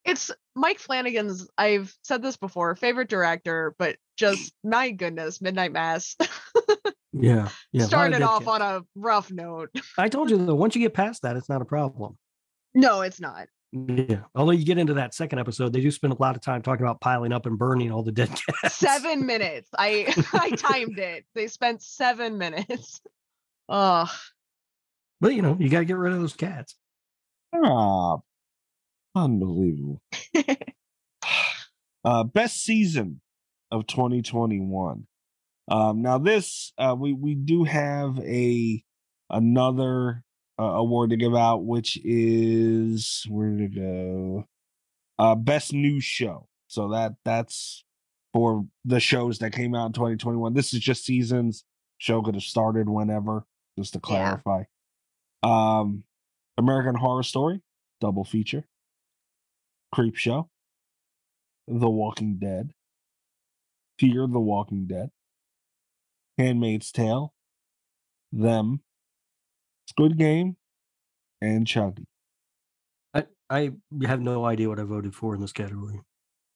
it's 0.04 0.32
Mike 0.56 0.80
Flanagan's, 0.80 1.48
I've 1.60 1.94
said 2.02 2.24
this 2.24 2.38
before, 2.38 2.76
favorite 2.76 3.08
director, 3.10 3.76
but 3.78 3.98
just 4.18 4.52
my 4.64 4.90
goodness, 4.90 5.42
Midnight 5.42 5.72
Mass 5.74 6.16
Yeah. 7.22 7.50
Yeah. 7.72 7.82
a 7.82 7.84
lot 7.84 7.84
of 7.84 7.88
started 7.90 8.22
off 8.22 8.46
cats. 8.46 8.50
on 8.50 8.62
a 8.62 8.82
rough 8.96 9.32
note. 9.32 9.70
I 9.98 10.10
told 10.10 10.30
you 10.30 10.38
though, 10.38 10.56
once 10.56 10.76
you 10.76 10.82
get 10.82 10.94
past 10.94 11.22
that, 11.24 11.36
it's 11.36 11.50
not 11.50 11.62
a 11.62 11.66
problem. 11.66 12.18
No, 12.74 13.02
it's 13.02 13.20
not. 13.20 13.48
Yeah. 13.74 14.22
Although 14.34 14.52
you 14.54 14.64
get 14.66 14.78
into 14.78 14.94
that 14.96 15.14
second 15.14 15.40
episode, 15.40 15.74
they 15.74 15.82
do 15.82 15.92
spend 15.92 16.14
a 16.14 16.18
lot 16.22 16.36
of 16.36 16.42
time 16.42 16.62
talking 16.62 16.86
about 16.86 17.02
piling 17.02 17.34
up 17.34 17.46
and 17.46 17.58
burning 17.58 17.92
all 17.92 18.02
the 18.04 18.12
dead 18.14 18.30
cats. 18.62 18.76
Seven 18.76 19.26
minutes. 19.26 19.70
I 19.78 20.14
I 20.34 20.52
timed 20.52 21.00
it. 21.00 21.26
They 21.36 21.48
spent 21.48 21.82
seven 21.84 22.38
minutes. 22.38 23.02
Oh, 23.70 24.10
But 25.20 25.34
you 25.36 25.42
know, 25.42 25.58
you 25.60 25.70
got 25.70 25.80
to 25.80 25.86
get 25.86 25.98
rid 25.98 26.14
of 26.14 26.20
those 26.20 26.34
cats. 26.34 26.76
Ah, 27.54 28.18
unbelievable. 29.16 30.02
uh, 32.06 32.24
best 32.24 32.64
season 32.64 33.20
of 33.72 33.88
2021. 33.88 35.06
Um, 35.70 36.02
now 36.02 36.18
this 36.18 36.72
uh, 36.78 36.96
we 36.98 37.14
we 37.14 37.36
do 37.36 37.64
have 37.66 38.20
a 38.20 38.84
another 39.30 40.24
uh, 40.60 40.64
award 40.64 41.10
to 41.12 41.18
give 41.18 41.36
out, 41.36 41.66
which 41.66 42.00
is 42.04 43.26
where 43.30 43.50
did 43.52 43.74
it 43.74 43.80
go? 43.80 44.46
Uh, 45.20 45.36
best 45.36 45.74
new 45.74 46.00
show. 46.00 46.48
So 46.68 46.90
that 46.90 47.16
that's 47.26 47.84
for 48.34 48.66
the 48.86 49.00
shows 49.00 49.40
that 49.40 49.52
came 49.52 49.74
out 49.76 49.88
in 49.88 49.94
2021. 49.94 50.54
This 50.54 50.74
is 50.74 50.80
just 50.80 51.06
seasons. 51.06 51.64
Show 51.98 52.22
could 52.22 52.36
have 52.36 52.44
started 52.44 52.88
whenever, 52.88 53.46
just 53.78 53.94
to 53.94 54.00
Yeah. 54.00 54.40
clarify. 54.42 54.64
Um, 55.44 56.04
American 56.58 56.96
Horror 56.96 57.24
Story, 57.24 57.62
double 58.00 58.24
feature. 58.24 58.68
Creepshow, 59.96 60.48
The 61.68 61.90
Walking 61.90 62.38
Dead, 62.38 62.72
Fear 64.00 64.28
the 64.28 64.40
Walking 64.40 64.86
Dead, 64.86 65.10
Handmaid's 66.38 66.92
Tale, 66.92 67.34
Them, 68.32 68.82
Squid 69.88 70.18
Game, 70.18 70.58
and 71.42 71.66
Chucky. 71.66 72.06
I 73.14 73.26
I 73.50 73.72
have 74.06 74.22
no 74.22 74.46
idea 74.46 74.70
what 74.70 74.80
I 74.80 74.84
voted 74.84 75.16
for 75.16 75.34
in 75.36 75.42
this 75.42 75.54
category. 75.54 76.02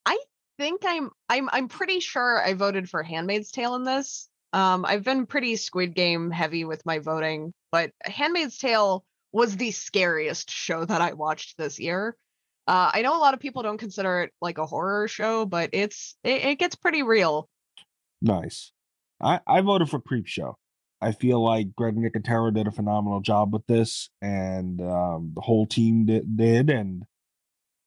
I 0.05 0.17
think 0.57 0.81
I'm 0.85 1.09
I'm 1.29 1.49
I'm 1.51 1.67
pretty 1.67 1.99
sure 1.99 2.41
I 2.41 2.53
voted 2.53 2.89
for 2.89 3.03
Handmaid's 3.03 3.51
Tale 3.51 3.75
in 3.75 3.83
this. 3.83 4.29
Um, 4.53 4.85
I've 4.85 5.03
been 5.03 5.25
pretty 5.25 5.55
Squid 5.55 5.95
Game 5.95 6.29
heavy 6.29 6.65
with 6.65 6.85
my 6.85 6.99
voting, 6.99 7.53
but 7.71 7.91
Handmaid's 8.03 8.57
Tale 8.57 9.05
was 9.31 9.55
the 9.55 9.71
scariest 9.71 10.51
show 10.51 10.83
that 10.83 11.01
I 11.01 11.13
watched 11.13 11.57
this 11.57 11.79
year. 11.79 12.17
Uh, 12.67 12.91
I 12.93 13.01
know 13.01 13.17
a 13.17 13.19
lot 13.19 13.33
of 13.33 13.39
people 13.39 13.63
don't 13.63 13.77
consider 13.77 14.23
it 14.23 14.33
like 14.41 14.57
a 14.57 14.65
horror 14.65 15.07
show, 15.07 15.45
but 15.45 15.69
it's 15.73 16.15
it, 16.23 16.43
it 16.43 16.59
gets 16.59 16.75
pretty 16.75 17.01
real. 17.01 17.49
Nice. 18.21 18.71
I, 19.21 19.39
I 19.47 19.61
voted 19.61 19.89
for 19.89 19.99
Creepshow. 19.99 20.55
I 21.01 21.11
feel 21.11 21.43
like 21.43 21.75
Greg 21.75 21.95
Nicotero 21.95 22.53
did 22.53 22.67
a 22.67 22.71
phenomenal 22.71 23.21
job 23.21 23.53
with 23.53 23.65
this, 23.65 24.09
and 24.21 24.79
um, 24.81 25.31
the 25.33 25.41
whole 25.41 25.65
team 25.65 26.05
did, 26.05 26.37
did 26.37 26.69
and 26.69 27.03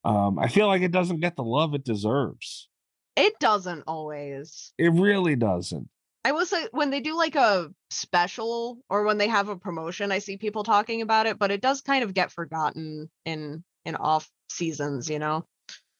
um, 0.03 0.37
I 0.37 0.49
feel 0.49 0.67
like 0.67 0.81
it 0.81 0.91
doesn't 0.91 1.21
get 1.21 1.35
the 1.35 1.43
love 1.43 1.73
it 1.73 1.83
deserves. 1.83 2.69
It 3.15 3.39
doesn't 3.39 3.83
always. 3.87 4.73
It 4.77 4.91
really 4.91 5.35
doesn't. 5.35 5.89
I 6.25 6.31
will 6.31 6.45
say 6.45 6.67
when 6.71 6.89
they 6.89 6.99
do 6.99 7.15
like 7.15 7.35
a 7.35 7.69
special 7.91 8.79
or 8.89 9.03
when 9.03 9.17
they 9.17 9.27
have 9.27 9.47
a 9.47 9.55
promotion, 9.55 10.11
I 10.11 10.19
see 10.19 10.37
people 10.37 10.63
talking 10.63 11.01
about 11.01 11.27
it, 11.27 11.39
but 11.39 11.51
it 11.51 11.61
does 11.61 11.81
kind 11.81 12.03
of 12.03 12.13
get 12.13 12.31
forgotten 12.31 13.09
in 13.25 13.63
in 13.85 13.95
off 13.95 14.29
seasons, 14.49 15.09
you 15.09 15.19
know. 15.19 15.45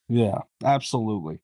Yeah, 0.09 0.39
absolutely. 0.63 1.39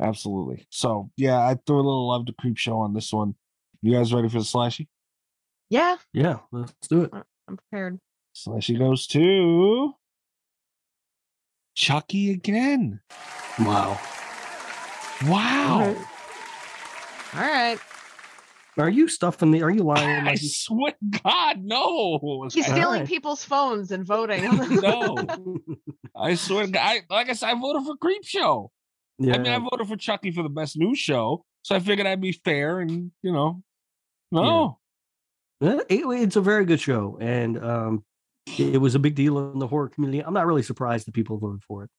Absolutely. 0.00 0.66
So, 0.70 1.10
yeah, 1.16 1.38
I 1.38 1.56
threw 1.66 1.76
a 1.76 1.78
little 1.78 2.08
love 2.08 2.26
to 2.26 2.32
Creepshow 2.32 2.76
on 2.78 2.94
this 2.94 3.12
one. 3.12 3.34
You 3.82 3.92
guys 3.92 4.12
ready 4.12 4.28
for 4.28 4.38
the 4.38 4.44
slashy? 4.44 4.88
Yeah, 5.70 5.96
Yeah, 6.12 6.38
let's 6.52 6.72
do 6.88 7.02
it. 7.04 7.10
I'm 7.48 7.56
prepared. 7.56 7.98
Slashy 8.36 8.78
goes 8.78 9.06
to 9.08 9.92
Chucky 11.74 12.30
again. 12.32 13.00
Wow. 13.60 13.98
Wow. 15.26 15.94
All 17.34 17.40
right. 17.40 17.78
Are 18.76 18.88
you 18.88 19.06
stuffing 19.08 19.52
the? 19.52 19.62
Are 19.62 19.70
you 19.70 19.82
lying? 19.84 20.08
I 20.20 20.22
Mikey? 20.24 20.48
swear 20.48 20.94
God, 21.22 21.62
no. 21.62 22.48
He's 22.52 22.64
stealing 22.66 22.84
Alright. 22.84 23.06
people's 23.06 23.44
phones 23.44 23.92
and 23.92 24.04
voting. 24.04 24.42
no. 24.80 25.16
I 26.16 26.34
swear 26.34 26.66
I, 26.74 27.00
like 27.08 27.28
I 27.30 27.32
said, 27.34 27.50
I 27.50 27.54
voted 27.60 27.84
for 27.84 27.96
Creepshow. 27.96 28.68
Yeah. 29.18 29.34
I 29.34 29.38
mean, 29.38 29.52
I 29.52 29.58
voted 29.58 29.88
for 29.88 29.96
Chucky 29.96 30.30
for 30.30 30.42
the 30.42 30.48
best 30.48 30.76
news 30.76 30.98
show, 30.98 31.44
so 31.62 31.74
I 31.74 31.80
figured 31.80 32.06
I'd 32.06 32.20
be 32.20 32.32
fair 32.32 32.80
and 32.80 33.10
you 33.22 33.32
know, 33.32 33.62
no, 34.30 34.78
Yeah, 35.60 35.80
it's 35.88 36.36
a 36.36 36.40
very 36.40 36.64
good 36.64 36.80
show, 36.80 37.18
and 37.20 37.62
um, 37.62 38.04
it, 38.58 38.80
was 38.80 38.94
a 38.94 38.98
big 38.98 39.14
deal 39.14 39.52
in 39.52 39.58
the 39.58 39.66
horror 39.66 39.88
community. 39.88 40.20
I'm 40.20 40.34
not 40.34 40.46
really 40.46 40.62
surprised 40.62 41.06
that 41.06 41.14
people 41.14 41.38
voted 41.38 41.62
for 41.62 41.84
it. 41.84 41.90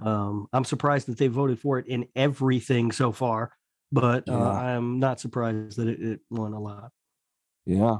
Um, 0.00 0.46
I'm 0.52 0.64
surprised 0.64 1.08
that 1.08 1.18
they 1.18 1.26
voted 1.26 1.58
for 1.58 1.78
it 1.78 1.86
in 1.88 2.06
everything 2.14 2.92
so 2.92 3.10
far, 3.12 3.52
but 3.90 4.28
uh, 4.28 4.32
Yeah. 4.32 4.50
I'm 4.50 5.00
not 5.00 5.20
surprised 5.20 5.76
that 5.78 5.88
it, 5.88 6.00
it 6.00 6.20
won 6.30 6.52
a 6.52 6.60
lot. 6.60 6.90
yeah, 7.66 7.98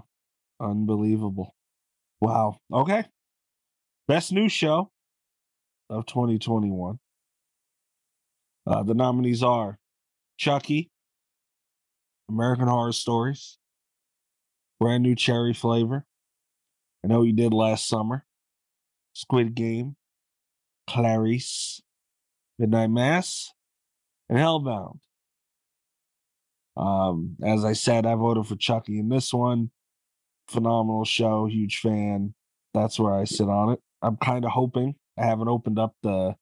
unbelievable. 0.60 1.54
Wow. 2.20 2.58
Okay, 2.72 3.04
best 4.06 4.32
news 4.32 4.52
show 4.52 4.90
of 5.90 6.06
2021. 6.06 6.98
Uh, 8.68 8.82
the 8.82 8.92
nominees 8.92 9.42
are 9.42 9.78
Chucky, 10.36 10.90
American 12.28 12.68
Horror 12.68 12.92
Stories, 12.92 13.56
brand 14.78 15.02
new 15.02 15.14
cherry 15.14 15.54
flavor. 15.54 16.04
I 17.02 17.08
know 17.08 17.22
you 17.22 17.32
did 17.32 17.54
last 17.54 17.88
summer. 17.88 18.26
Squid 19.14 19.54
Game, 19.54 19.96
Clarice, 20.86 21.80
Midnight 22.58 22.90
Mass, 22.90 23.52
and 24.28 24.38
Hellbound. 24.38 24.98
Um, 26.76 27.36
as 27.42 27.64
I 27.64 27.72
said, 27.72 28.04
I 28.04 28.14
voted 28.16 28.46
for 28.46 28.56
Chucky 28.56 28.98
in 28.98 29.08
this 29.08 29.32
one. 29.32 29.70
Phenomenal 30.46 31.06
show, 31.06 31.46
huge 31.46 31.78
fan. 31.78 32.34
That's 32.74 33.00
where 33.00 33.14
I 33.14 33.24
sit 33.24 33.48
on 33.48 33.72
it. 33.72 33.80
I'm 34.02 34.18
kind 34.18 34.44
of 34.44 34.50
hoping. 34.50 34.94
I 35.18 35.24
haven't 35.24 35.48
opened 35.48 35.78
up 35.78 35.94
the 36.02 36.36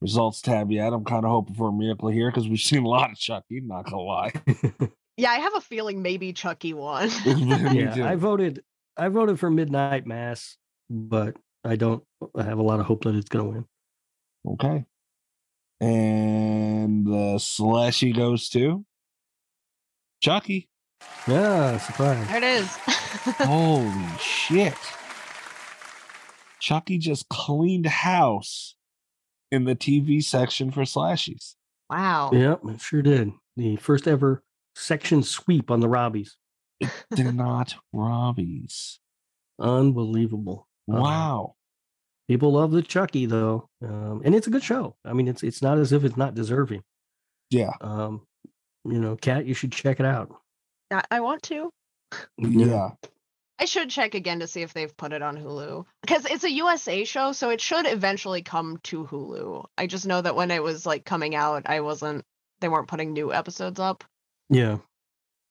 results 0.00 0.40
tab 0.40 0.70
yet. 0.70 0.92
I'm 0.92 1.04
kind 1.04 1.24
of 1.24 1.30
hoping 1.30 1.54
for 1.54 1.68
a 1.68 1.72
miracle 1.72 2.08
here 2.08 2.30
because 2.30 2.48
we've 2.48 2.60
seen 2.60 2.84
a 2.84 2.88
lot 2.88 3.10
of 3.10 3.18
Chucky. 3.18 3.60
Not 3.60 3.84
gonna 3.84 4.02
lie. 4.02 4.32
yeah, 5.16 5.30
I 5.30 5.38
have 5.38 5.54
a 5.54 5.60
feeling 5.60 6.02
maybe 6.02 6.32
Chucky 6.32 6.72
won. 6.74 7.10
Yeah. 7.24 8.08
I 8.08 8.16
voted. 8.16 8.62
I 8.96 9.08
voted 9.08 9.38
for 9.38 9.50
Midnight 9.50 10.06
Mass, 10.06 10.56
but 10.90 11.36
I 11.64 11.76
don't 11.76 12.02
I 12.36 12.42
have 12.42 12.58
a 12.58 12.62
lot 12.62 12.80
of 12.80 12.86
hope 12.86 13.04
that 13.04 13.14
it's 13.14 13.28
going 13.28 13.44
to 13.44 13.50
win. 13.50 13.64
Okay. 14.54 14.84
And 15.80 17.06
the 17.06 17.36
slashy 17.38 18.16
goes 18.16 18.48
to 18.50 18.84
Chucky. 20.20 20.68
Yeah, 21.28 21.78
surprise. 21.78 22.26
there 22.26 22.38
it 22.38 22.42
is. 22.42 22.76
Holy 23.38 24.18
shit. 24.18 24.74
Chucky 26.60 26.98
just 26.98 27.28
cleaned 27.28 27.86
house 27.86 28.74
in 29.50 29.64
the 29.64 29.74
TV 29.76 30.22
section 30.22 30.70
for 30.70 30.82
slashies. 30.82 31.54
wow. 31.90 32.30
Yep, 32.32 32.60
it 32.68 32.80
sure 32.80 33.02
did. 33.02 33.32
The 33.56 33.76
first 33.76 34.06
ever 34.06 34.42
section 34.74 35.22
sweep 35.22 35.70
on 35.70 35.80
the 35.80 35.88
Robbies. 35.88 36.30
They're 37.10 37.32
not 37.32 37.74
Robbies. 37.94 38.98
Unbelievable. 39.58 40.66
Uh, 40.90 40.96
Wow. 41.00 41.54
People 42.28 42.52
love 42.52 42.72
the 42.72 42.82
Chucky 42.82 43.24
though, 43.24 43.68
um, 43.82 44.20
and 44.24 44.34
it's 44.34 44.46
a 44.46 44.50
good 44.50 44.62
show. 44.62 44.96
I 45.04 45.14
mean, 45.14 45.28
it's 45.28 45.42
it's 45.42 45.62
not 45.62 45.78
as 45.78 45.92
if 45.92 46.04
it's 46.04 46.16
not 46.18 46.34
deserving. 46.34 46.82
Yeah. 47.50 47.72
Um, 47.80 48.26
you 48.84 48.98
know, 49.00 49.16
Cat, 49.16 49.46
you 49.46 49.54
should 49.54 49.72
check 49.72 49.98
it 49.98 50.04
out. 50.04 50.30
I, 50.90 51.02
I 51.10 51.20
want 51.20 51.42
to. 51.44 51.70
Yeah. 52.36 52.90
I 53.60 53.64
should 53.64 53.90
check 53.90 54.14
again 54.14 54.40
to 54.40 54.46
see 54.46 54.62
if 54.62 54.72
they've 54.72 54.96
put 54.96 55.12
it 55.12 55.20
on 55.20 55.36
Hulu 55.36 55.84
because 56.02 56.24
it's 56.26 56.44
a 56.44 56.50
USA 56.50 57.04
show, 57.04 57.32
so 57.32 57.50
it 57.50 57.60
should 57.60 57.86
eventually 57.86 58.42
come 58.42 58.78
to 58.84 59.04
Hulu. 59.04 59.66
I 59.76 59.86
just 59.88 60.06
know 60.06 60.22
that 60.22 60.36
when 60.36 60.52
it 60.52 60.62
was 60.62 60.86
like 60.86 61.04
coming 61.04 61.34
out, 61.34 61.64
I 61.66 61.80
wasn't. 61.80 62.24
They 62.60 62.68
weren't 62.68 62.88
putting 62.88 63.12
new 63.12 63.32
episodes 63.32 63.80
up. 63.80 64.04
yeah. 64.48 64.78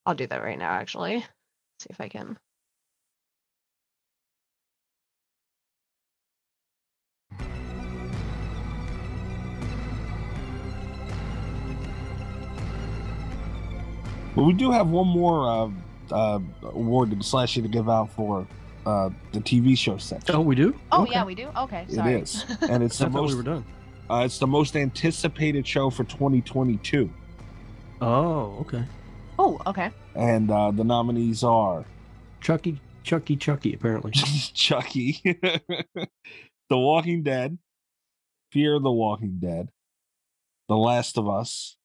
I'll 0.06 0.16
do 0.16 0.28
that 0.28 0.42
right 0.42 0.58
now, 0.58 0.72
actually. 0.72 1.20
See 1.80 1.88
if 1.90 2.00
I 2.00 2.08
can. 2.08 2.38
But 14.34 14.44
we 14.44 14.54
do 14.54 14.72
have 14.72 14.88
one 14.88 15.08
more 15.08 15.50
uh, 15.50 15.70
uh, 16.12 16.40
award 16.64 17.10
to 17.12 17.16
slashy 17.18 17.62
to 17.62 17.68
give 17.68 17.90
out 17.90 18.10
for 18.12 18.48
uh, 18.86 19.10
the 19.34 19.40
TV 19.40 19.78
show 19.78 19.98
section. 19.98 20.36
Oh, 20.36 20.42
we 20.42 20.56
do. 20.56 20.78
Oh 20.92 21.04
Okay. 21.04 21.12
yeah, 21.14 21.26
we 21.26 21.36
do. 21.36 21.48
Okay, 21.58 21.86
It 21.90 21.96
sorry. 21.96 22.22
is. 22.22 22.46
And 22.70 22.84
it's 22.84 23.00
I 23.02 23.06
the 23.06 23.12
thought 23.12 23.22
most 23.22 23.32
we 23.32 23.38
were 23.38 23.44
done. 23.44 23.66
uh, 24.10 24.24
it's 24.26 24.40
the 24.40 24.48
most 24.48 24.76
anticipated 24.76 25.68
show 25.68 25.90
for 25.90 26.04
2022. 26.06 27.10
Oh, 28.02 28.58
okay. 28.62 28.84
oh, 29.40 29.60
okay. 29.68 29.92
And 30.16 30.50
uh, 30.52 30.72
the 30.72 30.84
nominees 30.84 31.44
are 31.44 31.84
Chucky, 32.42 32.80
Chucky, 33.04 33.36
Chucky. 33.36 33.74
Apparently. 33.74 34.12
Chucky, 34.54 35.20
The 36.70 36.78
Walking 36.78 37.24
Dead, 37.24 37.58
Fear 38.52 38.80
the 38.80 38.92
Walking 38.92 39.40
Dead, 39.40 39.70
The 40.70 40.76
Last 40.78 41.18
of 41.18 41.28
Us, 41.28 41.76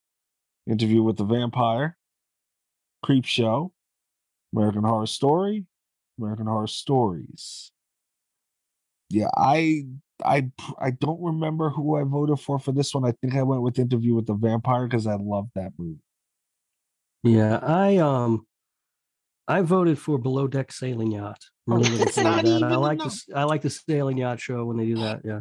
Interview 0.66 1.02
with 1.02 1.16
the 1.16 1.24
Vampire, 1.24 1.96
Creepshow, 3.04 3.70
American 4.54 4.84
Horror 4.84 5.06
Story, 5.06 5.66
American 6.18 6.46
Horror 6.46 6.66
Stories. 6.66 7.72
Yeah, 9.10 9.28
I 9.36 9.84
I 10.24 10.50
I 10.78 10.90
don't 10.90 11.20
remember 11.22 11.70
who 11.70 11.96
I 11.96 12.02
voted 12.04 12.40
for 12.40 12.58
for 12.58 12.72
this 12.72 12.94
one. 12.94 13.04
I 13.04 13.12
think 13.20 13.34
I 13.34 13.42
went 13.42 13.62
with 13.62 13.78
Interview 13.78 14.14
with 14.14 14.26
the 14.26 14.34
Vampire 14.34 14.86
because 14.86 15.06
I 15.06 15.14
love 15.16 15.48
that 15.54 15.72
movie. 15.78 16.00
Yeah, 17.22 17.58
I 17.62 17.98
um, 17.98 18.46
I 19.46 19.60
voted 19.62 19.98
for 19.98 20.18
Below 20.18 20.48
Deck 20.48 20.72
Sailing 20.72 21.12
Yacht. 21.12 21.38
I'm 21.70 21.78
really 21.78 22.02
It's 22.02 22.16
not 22.16 22.44
that. 22.44 22.48
even 22.50 22.64
I 22.64 22.74
in 22.74 22.80
like 22.80 22.98
the- 22.98 23.04
this. 23.04 23.26
I 23.34 23.44
like 23.44 23.62
the 23.62 23.70
sailing 23.70 24.18
yacht 24.18 24.40
show 24.40 24.64
when 24.64 24.76
they 24.78 24.86
do 24.86 24.96
that. 24.96 25.20
Yeah. 25.24 25.40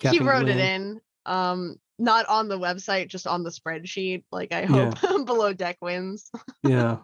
he 0.00 0.08
Captain 0.08 0.26
wrote 0.26 0.48
it 0.48 0.58
in. 0.58 1.00
Um, 1.24 1.76
not 1.98 2.26
on 2.28 2.48
the 2.48 2.58
website, 2.58 3.08
just 3.08 3.26
on 3.26 3.42
the 3.44 3.50
spreadsheet. 3.50 4.24
Like 4.30 4.52
I 4.52 4.62
Yeah. 4.62 4.92
hope 4.96 5.26
Below 5.26 5.52
Deck 5.54 5.78
wins. 5.80 6.30
Yeah. 6.62 6.98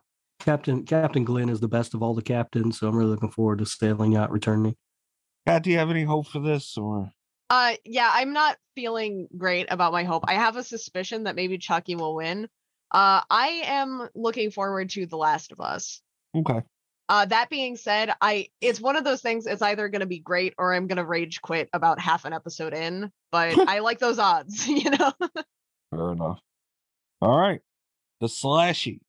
Captain 0.45 0.85
Captain 0.85 1.25
Glenn 1.25 1.49
is 1.49 1.61
the 1.61 1.69
best 1.69 1.95
of 1.95 2.03
all 2.03 2.15
the 2.15 2.21
captains, 2.21 2.79
so 2.79 2.87
I'm 2.87 2.97
really 2.97 3.11
looking 3.11 3.31
forward 3.31 3.61
to 3.61 3.67
Sailing 3.67 4.13
Yacht 4.13 4.31
returning. 4.31 4.77
Pat, 5.47 5.63
do 5.63 5.71
you 5.71 5.79
have 5.79 5.91
any 5.91 6.05
hope 6.05 6.27
for 6.27 6.39
this 6.39 6.77
or? 6.77 7.11
Uh, 7.49 7.75
yeah, 7.85 8.11
I'm 8.13 8.35
not 8.35 8.59
feeling 8.75 9.27
great 9.37 9.67
about 9.71 9.93
my 9.93 10.05
hope. 10.05 10.25
I 10.29 10.35
have 10.35 10.57
a 10.57 10.63
suspicion 10.63 11.25
that 11.25 11.35
maybe 11.35 11.57
Chucky 11.57 11.95
will 11.95 12.15
win. 12.15 12.45
Uh, 12.91 13.23
I 13.31 13.63
am 13.65 14.09
looking 14.15 14.51
forward 14.51 14.91
to 14.91 15.07
The 15.07 15.17
Last 15.17 15.51
of 15.51 15.61
Us. 15.61 16.03
Okay. 16.35 16.61
Uh, 17.09 17.25
that 17.27 17.49
being 17.49 17.77
said, 17.77 18.13
I 18.21 18.49
it's 18.61 18.81
one 18.81 18.97
of 18.97 19.05
those 19.05 19.23
things. 19.23 19.47
It's 19.47 19.63
either 19.63 19.89
going 19.89 20.01
to 20.01 20.07
be 20.07 20.19
great 20.19 20.55
or 20.59 20.75
I'm 20.75 20.87
going 20.87 20.97
to 20.97 21.05
rage 21.05 21.41
quit 21.41 21.71
about 21.73 22.01
half 22.01 22.27
an 22.27 22.35
episode 22.35 22.75
in. 22.75 23.11
But 23.33 23.59
I 23.69 23.79
like 23.79 23.99
those 23.99 24.19
odds, 24.19 24.67
you 24.69 24.91
know. 24.91 25.13
Fair 25.91 26.13
enough. 26.13 26.41
All 27.23 27.39
right. 27.39 27.61
The 28.21 28.27
Slashy, 28.27 29.01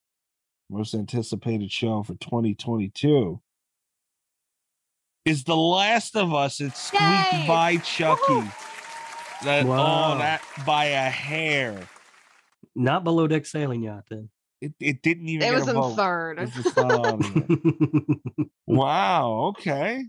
most 0.70 0.94
anticipated 0.94 1.72
show 1.72 2.04
for 2.04 2.16
2022, 2.16 3.40
is 5.26 5.44
The 5.44 5.56
Last 5.56 6.16
of 6.16 6.34
Us. 6.34 6.60
It's 6.62 6.80
squeaked 6.80 7.04
Yay! 7.34 7.46
by 7.48 7.78
Chucky. 7.78 8.22
Woohoo! 8.24 9.44
That, 9.44 9.66
Wow. 9.66 10.14
Oh, 10.14 10.18
that 10.20 10.42
by 10.66 10.86
a 10.86 11.10
hair. 11.10 11.88
Not 12.76 13.04
below 13.04 13.28
deck 13.28 13.46
sailing 13.46 13.84
yacht 13.84 14.06
then. 14.10 14.30
It, 14.62 14.74
it 14.80 15.02
didn't 15.02 15.28
even 15.30 15.48
it 15.48 15.54
was 15.54 15.68
in 15.68 15.76
vote. 15.76 15.96
third. 15.96 16.40
It's 16.40 16.56
just 16.56 16.76
not 16.78 17.22
wow. 18.68 19.54
Okay. 19.58 20.04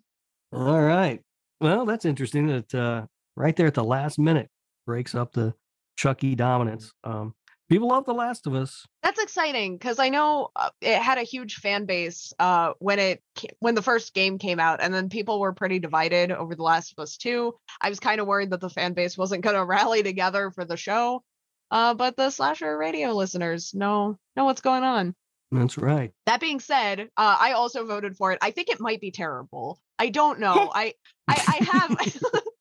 All 0.53 0.81
right. 0.81 1.21
Well, 1.61 1.85
that's 1.85 2.05
interesting 2.05 2.47
that 2.47 2.75
uh, 2.75 3.07
right 3.37 3.55
there 3.57 3.67
at 3.67 3.75
the 3.75 3.85
last 3.85 4.19
minute 4.19 4.49
breaks 4.87 5.15
up 5.15 5.33
the 5.33 5.55
Chucky 5.97 6.35
dominance. 6.35 6.93
Um, 7.05 7.35
people 7.69 7.89
love 7.89 8.05
The 8.05 8.15
Last 8.15 8.47
of 8.47 8.55
Us. 8.55 8.87
That's 9.03 9.21
exciting 9.21 9.77
because 9.77 9.99
I 9.99 10.09
know 10.09 10.51
uh, 10.57 10.71
it 10.81 11.01
had 11.01 11.19
a 11.19 11.23
huge 11.23 11.57
fan 11.57 11.87
base 11.87 12.33
uh, 12.39 12.73
when 12.79 12.99
it 12.99 13.23
when 13.61 13.75
the 13.75 13.83
first 13.83 14.15
game 14.15 14.39
came 14.39 14.61
out, 14.61 14.81
and 14.83 14.93
then 14.93 15.09
people 15.09 15.41
were 15.41 15.53
pretty 15.53 15.79
divided 15.79 16.33
over 16.33 16.55
The 16.55 16.63
Last 16.63 16.93
of 16.93 17.03
Us 17.03 17.17
Two. 17.17 17.55
I 17.81 17.89
was 17.89 18.01
kind 18.01 18.21
of 18.21 18.27
worried 18.27 18.51
that 18.51 18.61
the 18.61 18.71
fan 18.71 18.95
base 18.95 19.17
wasn't 19.17 19.45
going 19.45 19.57
to 19.57 19.65
rally 19.65 20.03
together 20.03 20.51
for 20.51 20.65
the 20.65 20.77
show, 20.77 21.23
uh, 21.71 21.95
but 21.95 22.17
the 22.17 22.31
slasher 22.31 22.77
radio 22.77 23.13
listeners 23.13 23.73
know 23.75 24.17
know 24.37 24.45
what's 24.45 24.61
going 24.61 24.85
on. 24.85 25.15
That's 25.53 25.79
right. 25.79 26.13
That 26.27 26.41
being 26.41 26.59
said, 26.61 27.01
uh, 27.17 27.37
I 27.41 27.53
also 27.53 27.87
voted 27.87 28.17
for 28.17 28.33
it. 28.33 28.39
I 28.43 28.51
think 28.51 28.69
it 28.69 28.81
might 28.81 29.01
be 29.01 29.13
terrible. 29.13 29.79
I 29.99 30.09
don't 30.11 30.41
know. 30.41 30.71
I 30.75 30.95
I, 31.29 31.61
I 31.61 31.65
have. 31.65 32.43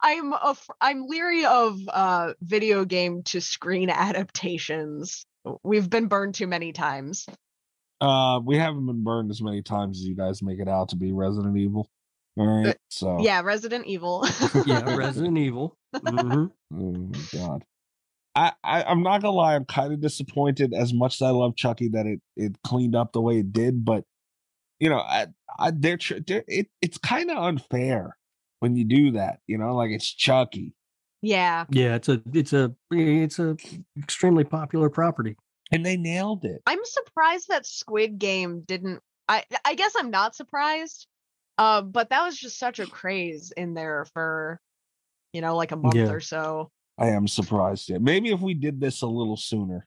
I'm 0.00 0.32
af- 0.32 0.68
I'm 0.80 1.06
leery 1.06 1.44
of 1.44 1.78
uh, 1.88 2.32
video 2.40 2.84
game 2.84 3.22
to 3.24 3.40
screen 3.40 3.90
adaptations. 3.90 5.24
We've 5.62 5.88
been 5.88 6.06
burned 6.06 6.34
too 6.34 6.46
many 6.46 6.72
times. 6.72 7.26
Uh, 8.00 8.40
we 8.44 8.58
haven't 8.58 8.86
been 8.86 9.04
burned 9.04 9.30
as 9.30 9.40
many 9.40 9.62
times 9.62 9.98
as 10.00 10.04
you 10.06 10.14
guys 10.14 10.42
make 10.42 10.58
it 10.58 10.68
out 10.68 10.90
to 10.90 10.96
be 10.96 11.12
Resident 11.12 11.56
Evil. 11.56 11.88
All 12.38 12.46
right. 12.46 12.76
So, 12.90 13.18
Yeah, 13.20 13.40
Resident 13.42 13.86
Evil. 13.86 14.26
Yeah, 14.66 14.94
Resident 14.94 15.38
Evil. 15.38 15.76
Mhm. 15.94 16.50
Oh 16.74 16.92
my 16.92 17.18
god. 17.32 17.64
I, 18.34 18.52
I 18.62 18.82
I'm 18.84 19.02
not 19.02 19.22
gonna 19.22 19.34
lie, 19.34 19.54
I'm 19.54 19.64
kind 19.64 19.94
of 19.94 20.00
disappointed 20.00 20.74
as 20.74 20.92
much 20.92 21.14
as 21.14 21.22
I 21.22 21.30
love 21.30 21.56
Chucky 21.56 21.88
that 21.90 22.04
it 22.06 22.20
it 22.36 22.56
cleaned 22.62 22.94
up 22.94 23.12
the 23.12 23.22
way 23.22 23.38
it 23.38 23.52
did, 23.52 23.82
but 23.84 24.04
you 24.78 24.90
know, 24.90 24.98
I, 24.98 25.28
I 25.58 25.70
they're, 25.70 25.96
tr- 25.96 26.18
they're 26.26 26.44
it 26.46 26.68
it's 26.82 26.98
kind 26.98 27.30
of 27.30 27.38
unfair 27.38 28.18
when 28.60 28.76
you 28.76 28.84
do 28.84 29.12
that, 29.12 29.40
you 29.46 29.58
know, 29.58 29.74
like 29.74 29.90
it's 29.90 30.06
Chucky. 30.12 30.74
yeah. 31.22 31.64
Yeah, 31.70 31.94
it's 31.96 32.08
a 32.08 32.22
it's 32.32 32.52
a 32.52 32.74
it's 32.90 33.38
a 33.38 33.56
extremely 33.98 34.44
popular 34.44 34.90
property. 34.90 35.36
And 35.72 35.84
they 35.84 35.96
nailed 35.96 36.44
it. 36.44 36.62
I'm 36.66 36.78
surprised 36.84 37.48
that 37.48 37.66
Squid 37.66 38.18
Game 38.18 38.60
didn't 38.66 39.00
I 39.28 39.44
I 39.64 39.74
guess 39.74 39.92
I'm 39.98 40.10
not 40.10 40.34
surprised. 40.36 41.06
Uh 41.58 41.82
but 41.82 42.10
that 42.10 42.24
was 42.24 42.36
just 42.36 42.58
such 42.58 42.78
a 42.78 42.86
craze 42.86 43.52
in 43.56 43.74
there 43.74 44.06
for 44.14 44.60
you 45.32 45.40
know 45.40 45.56
like 45.56 45.72
a 45.72 45.76
month 45.76 45.96
Yeah. 45.96 46.10
or 46.10 46.20
so. 46.20 46.70
I 46.98 47.08
am 47.08 47.26
surprised. 47.28 47.88
Yeah. 47.90 47.98
Maybe 47.98 48.30
if 48.30 48.40
we 48.40 48.54
did 48.54 48.80
this 48.80 49.02
a 49.02 49.06
little 49.06 49.36
sooner. 49.36 49.86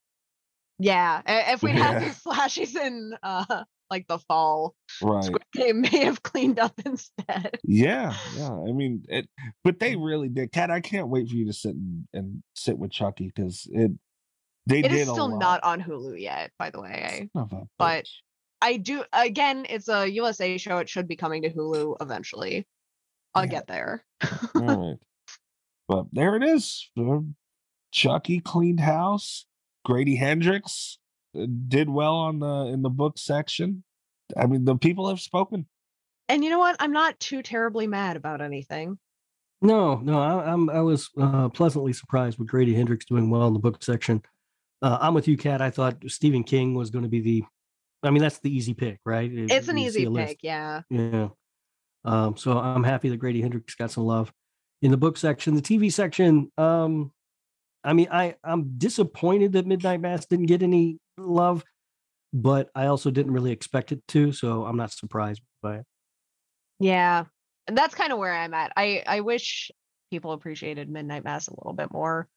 Yeah, 0.82 1.22
if 1.54 1.64
we'd 1.64 1.76
had 1.76 1.94
Yeah. 2.02 2.08
these 2.08 2.18
flashes 2.24 2.76
in 2.76 3.14
uh 3.24 3.64
like 3.90 4.08
the 4.08 4.20
fall, 4.20 4.76
Right. 5.02 5.24
Squid 5.24 5.44
Game 5.54 5.82
may 5.82 6.06
have 6.06 6.24
cleaned 6.24 6.60
up 6.60 6.74
instead. 6.86 7.60
Yeah, 7.64 8.16
yeah. 8.36 8.52
I 8.52 8.72
mean, 8.72 9.04
it, 9.08 9.28
but 9.64 9.80
they 9.80 9.96
mm. 9.96 10.06
really 10.06 10.30
did. 10.30 10.52
Cat, 10.52 10.72
I 10.72 10.82
can't 10.82 11.10
wait 11.10 11.30
for 11.30 11.36
you 11.36 11.46
to 11.46 11.54
sit 11.54 11.76
and, 11.76 12.08
and 12.14 12.44
sit 12.56 12.78
with 12.78 12.92
Chucky 12.92 13.28
because 13.28 13.68
it. 13.72 13.92
They 14.66 14.80
It 14.80 14.90
did 14.90 14.92
is 14.92 15.10
still 15.10 15.40
not 15.40 15.64
on 15.64 15.82
Hulu 15.82 16.20
yet, 16.22 16.52
by 16.60 16.70
the 16.70 16.80
way. 16.80 17.30
A 17.36 17.46
but- 17.78 18.06
I 18.62 18.76
do 18.76 19.04
again, 19.14 19.66
it's 19.70 19.88
a 19.88 20.06
USA 20.08 20.58
show. 20.58 20.80
It 20.80 20.90
should 20.90 21.08
be 21.08 21.16
coming 21.16 21.44
to 21.44 21.50
Hulu 21.50 21.96
eventually. 22.02 22.68
I'll 23.34 23.46
Yeah. 23.46 23.52
get 23.52 23.68
there. 23.68 24.06
All 24.56 24.62
right. 24.62 24.98
But 25.88 26.06
there 26.14 26.36
it 26.36 26.44
is. 26.44 26.88
Chucky 27.92 28.42
cleaned 28.42 28.80
house. 28.80 29.48
Grady 29.84 30.16
Hendrix 30.18 31.00
did 31.68 31.90
well 31.90 32.16
on 32.16 32.40
the 32.40 32.72
in 32.74 32.82
the 32.82 32.90
book 32.90 33.18
section. 33.18 33.84
I 34.38 34.46
mean, 34.46 34.66
the 34.66 34.76
people 34.76 35.10
have 35.10 35.20
spoken. 35.20 35.66
And 36.28 36.44
you 36.44 36.50
know 36.50 36.60
what? 36.60 36.76
I'm 36.80 36.92
not 36.92 37.20
too 37.20 37.42
terribly 37.42 37.88
mad 37.88 38.16
about 38.16 38.42
anything. 38.42 39.00
No, 39.62 39.96
no, 39.96 40.22
I, 40.22 40.52
I'm 40.52 40.70
I 40.70 40.82
was 40.82 41.10
uh, 41.20 41.50
pleasantly 41.50 41.94
surprised 41.94 42.38
with 42.40 42.48
Grady 42.48 42.74
Hendrix 42.74 43.06
doing 43.06 43.30
well 43.30 43.48
in 43.48 43.54
the 43.54 43.60
book 43.60 43.84
section. 43.84 44.22
Uh, 44.82 44.98
I'm 45.02 45.14
with 45.14 45.28
you, 45.28 45.36
Cat. 45.36 45.62
I 45.62 45.70
thought 45.70 45.98
Stephen 46.08 46.44
King 46.44 46.74
was 46.74 46.90
going 46.90 47.04
to 47.04 47.10
be 47.10 47.20
the. 47.20 47.44
I 48.02 48.12
mean, 48.12 48.22
that's 48.22 48.40
the 48.40 48.56
easy 48.56 48.74
pick, 48.74 49.00
right? 49.06 49.30
If 49.30 49.52
It's 49.52 49.68
an 49.68 49.78
you 49.78 49.92
see 49.92 50.00
easy 50.00 50.06
a 50.06 50.10
list. 50.10 50.28
pick, 50.30 50.38
yeah. 50.42 50.82
Yeah. 50.90 51.30
Um, 52.06 52.38
so 52.38 52.58
I'm 52.58 52.86
happy 52.86 53.10
that 53.10 53.18
Grady 53.18 53.42
Hendrix 53.42 53.76
got 53.76 53.92
some 53.92 54.06
love 54.06 54.32
in 54.82 54.92
the 54.92 54.98
book 54.98 55.18
section. 55.18 55.56
The 55.56 55.62
TV 55.62 55.92
section, 55.92 56.50
um, 56.58 57.12
I 57.84 57.92
mean, 57.92 58.08
I 58.10 58.36
I'm 58.44 58.78
disappointed 58.78 59.52
that 59.54 59.68
Midnight 59.68 60.00
Mass 60.00 60.26
didn't 60.26 60.46
get 60.46 60.64
any 60.64 61.00
love, 61.22 61.64
but 62.34 62.70
I 62.76 62.88
also 62.88 63.12
didn't 63.12 63.34
really 63.34 63.52
expect 63.52 63.92
it 63.92 64.02
to, 64.10 64.32
so 64.32 64.66
I'm 64.66 64.78
not 64.78 64.92
surprised 64.92 65.42
by 65.62 65.78
it. 65.78 65.86
Yeah. 66.80 67.26
And 67.68 67.78
that's 67.78 67.96
kind 67.96 68.12
of 68.12 68.20
where 68.20 68.34
I'm 68.34 68.54
at. 68.54 68.72
I 68.76 69.04
I 69.06 69.22
wish 69.22 69.72
people 70.12 70.32
appreciated 70.32 70.90
Midnight 70.90 71.24
Mass 71.24 71.48
a 71.48 71.52
little 71.52 71.74
bit 71.74 71.92
more. 71.92 72.28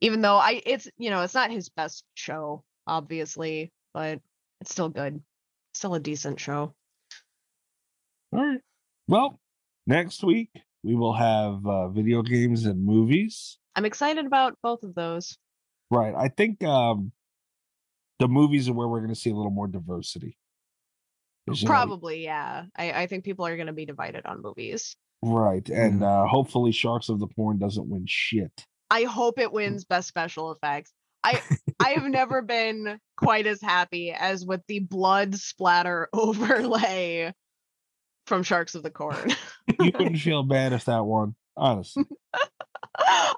Even 0.00 0.20
though 0.22 0.36
I 0.36 0.62
it's 0.64 0.88
you 0.98 1.10
know, 1.10 1.22
it's 1.22 1.34
not 1.34 1.50
his 1.50 1.68
best 1.68 2.04
show, 2.14 2.64
obviously, 2.86 3.70
but 3.92 4.20
it's 4.60 4.70
still 4.70 4.88
good. 4.88 5.20
Still 5.74 5.94
a 5.94 6.00
decent 6.00 6.40
show. 6.40 6.74
All 8.32 8.46
right. 8.46 8.60
Well, 9.08 9.40
next 9.86 10.22
week 10.22 10.50
we 10.82 10.94
will 10.94 11.12
have 11.12 11.66
uh, 11.66 11.88
video 11.88 12.22
games 12.22 12.64
and 12.64 12.84
movies. 12.84 13.58
I'm 13.76 13.84
excited 13.84 14.26
about 14.26 14.56
both 14.62 14.82
of 14.82 14.94
those. 14.94 15.36
Right. 15.90 16.14
I 16.16 16.28
think 16.28 16.62
um, 16.64 17.12
the 18.22 18.28
movies 18.28 18.68
are 18.68 18.72
where 18.72 18.86
we're 18.88 19.00
going 19.00 19.12
to 19.14 19.20
see 19.20 19.30
a 19.30 19.34
little 19.34 19.50
more 19.50 19.66
diversity. 19.68 20.38
you 21.46 21.54
know, 21.54 21.66
Probably, 21.66 22.22
yeah. 22.24 22.64
I, 22.76 22.92
I 23.02 23.06
think 23.08 23.24
people 23.24 23.44
are 23.46 23.56
gonna 23.56 23.72
be 23.72 23.84
divided 23.84 24.24
on 24.26 24.40
movies. 24.42 24.96
right. 25.22 25.68
And 25.68 26.00
Yeah. 26.00 26.22
uh, 26.22 26.26
hopefully, 26.26 26.70
Sharks 26.72 27.08
of 27.08 27.18
the 27.18 27.26
Porn 27.26 27.58
doesn't 27.58 27.88
win 27.88 28.04
shit. 28.06 28.64
I 28.90 29.02
hope 29.04 29.38
it 29.40 29.50
wins 29.52 29.84
best 29.84 30.06
special 30.08 30.52
effects. 30.52 30.92
I 31.24 31.40
I 31.80 31.90
have 31.90 32.04
never 32.04 32.42
been 32.42 32.98
quite 33.16 33.46
as 33.46 33.60
happy 33.60 34.12
as 34.12 34.44
with 34.46 34.60
the 34.68 34.78
blood 34.80 35.34
splatter 35.34 36.08
overlay 36.12 37.32
from 38.26 38.42
Sharks 38.44 38.74
of 38.76 38.82
the 38.84 38.90
Corn. 38.90 39.32
You 39.80 39.90
wouldn't 39.98 40.18
feel 40.20 40.42
bad 40.44 40.72
if 40.72 40.84
that 40.84 41.04
won. 41.04 41.34
Honestly, 41.56 42.04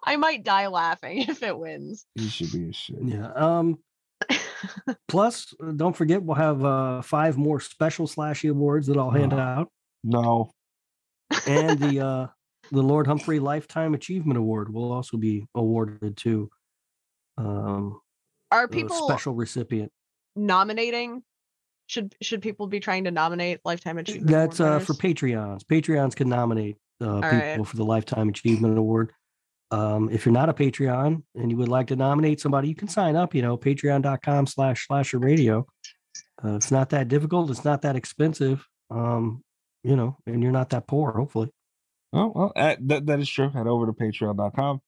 I 0.05 0.17
might 0.17 0.45
die 0.45 0.67
laughing 0.69 1.19
if 1.23 1.43
it 1.43 1.57
wins. 1.59 2.07
you 2.15 2.29
should 2.29 2.53
be 2.53 2.69
ashamed. 2.69 3.11
Yeah. 3.13 3.33
Um, 3.33 3.79
plus, 5.09 5.55
uh, 5.63 5.73
don't 5.73 5.97
forget 5.97 6.23
we'll 6.23 6.37
have 6.37 6.65
uh, 6.65 7.03
five 7.03 7.37
more 7.37 7.61
special 7.61 8.07
slashy 8.07 8.51
awards 8.51 8.87
that 8.87 8.97
I'll 8.97 9.11
hand 9.11 9.33
out, 9.33 9.71
No. 10.03 10.51
and 11.47 11.79
the 11.79 12.01
uh, 12.01 12.27
the 12.71 12.83
Lord 12.83 13.07
Humphrey 13.07 13.39
Lifetime 13.39 13.95
Achievement 13.95 14.39
Award 14.39 14.73
will 14.73 14.93
also 14.93 15.17
be 15.17 15.47
awarded 15.55 16.17
to 16.19 16.51
um, 17.37 18.01
Are 18.51 18.65
a 18.65 18.69
people 18.69 18.97
special 19.09 19.35
recipient. 19.35 19.91
nominating? 20.37 21.23
Should 21.87 22.15
should 22.23 22.41
people 22.41 22.67
be 22.67 22.81
trying 22.81 23.05
to 23.05 23.11
nominate 23.11 23.61
lifetime 23.65 23.99
achievement? 23.99 24.31
That's 24.31 24.59
uh, 24.59 24.79
for? 24.79 24.95
Patreons. 24.95 25.65
Patreons 25.65 26.17
can 26.17 26.31
nominate 26.31 26.77
uh, 27.01 27.21
people 27.21 27.39
right. 27.39 27.67
for 27.67 27.77
the 27.77 27.85
Lifetime 27.85 28.31
Achievement 28.31 28.79
Award. 28.79 29.13
Um, 29.71 30.09
if 30.11 30.25
you're 30.25 30.33
not 30.33 30.49
a 30.49 30.55
Patreon 30.55 31.23
and 31.35 31.51
you 31.51 31.57
would 31.57 31.69
like 31.69 31.89
to 31.89 31.97
nominate 31.97 32.41
somebody, 32.41 32.69
you 32.69 32.75
can 32.75 32.89
sign 32.89 33.17
up. 33.17 33.35
You 33.35 33.43
know, 33.43 33.57
patreon.com 33.57 34.47
slash 34.47 34.87
slasher 34.87 35.19
radio. 35.19 35.67
Uh, 36.45 36.57
it's 36.57 36.71
not 36.71 36.91
that 36.91 37.09
difficult. 37.09 37.51
It's 37.51 37.65
not 37.65 37.83
that 37.83 37.97
expensive. 37.97 38.67
Um, 38.91 39.43
you 39.83 39.97
know, 39.97 40.17
and 40.27 40.43
you're 40.43 40.53
not 40.53 40.71
that 40.71 40.87
poor, 40.87 41.13
hopefully. 41.13 41.51
Oh, 42.13 42.33
well, 42.35 42.53
uh, 42.55 42.77
that, 42.83 43.07
that 43.07 43.19
is 43.21 43.29
true. 43.29 43.51
Head 43.51 43.67
over 43.67 43.87
to 43.87 43.93
patreon.com 43.93 44.81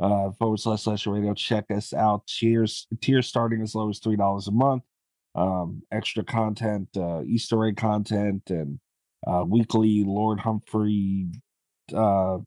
uh, 0.00 0.30
forward 0.38 0.60
slash 0.60 0.82
slash 0.82 1.06
radio. 1.06 1.34
Check 1.34 1.64
us 1.70 1.92
out. 1.92 2.26
Cheers. 2.26 2.86
Tiers 3.00 3.26
starting 3.26 3.62
as 3.62 3.74
low 3.74 3.88
as 3.88 3.98
$3 4.00 4.46
a 4.46 4.50
month. 4.52 4.82
um, 5.34 5.82
extra 5.92 6.24
content, 6.24 6.88
uh, 6.96 7.22
Easter 7.26 7.64
egg 7.66 7.76
content, 7.76 8.42
and 8.50 8.78
uh, 9.26 9.44
weekly 9.46 10.04
Lord 10.04 10.40
Humphrey. 10.40 11.28
Uh, 11.94 12.38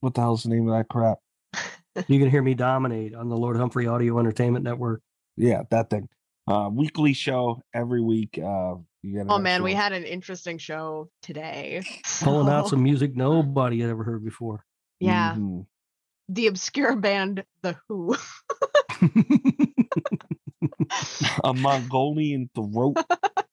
what 0.00 0.14
the 0.14 0.20
hell's 0.20 0.42
the 0.44 0.50
name 0.50 0.68
of 0.68 0.76
that 0.76 0.88
crap? 0.88 1.18
You 2.08 2.18
can 2.18 2.28
hear 2.28 2.42
me 2.42 2.52
dominate 2.52 3.14
on 3.14 3.30
the 3.30 3.36
Lord 3.38 3.56
Humphrey 3.56 3.86
Audio 3.86 4.18
Entertainment 4.18 4.62
Network. 4.64 5.00
Yeah, 5.38 5.62
that 5.70 5.88
thing. 5.88 6.10
Uh, 6.46 6.68
weekly 6.70 7.14
show 7.14 7.62
every 7.72 8.02
week. 8.02 8.38
Uh, 8.38 8.74
you 9.02 9.14
get 9.14 9.26
Oh 9.30 9.38
man, 9.38 9.62
we 9.62 9.72
actual- 9.72 9.82
had 9.82 9.92
an 9.94 10.04
interesting 10.04 10.58
show 10.58 11.08
today. 11.22 11.82
Pulling 12.22 12.50
out 12.52 12.68
some 12.68 12.82
music 12.82 13.16
nobody 13.16 13.80
had 13.80 13.88
ever 13.88 14.04
heard 14.04 14.22
before. 14.22 14.62
yeah, 15.00 15.34
Mhm. 15.36 15.64
the 16.28 16.48
obscure 16.48 16.96
band 16.96 17.44
The 17.62 17.76
Who. 17.88 18.14
a 21.44 21.54
Mongolian 21.54 22.50
throat 22.54 22.96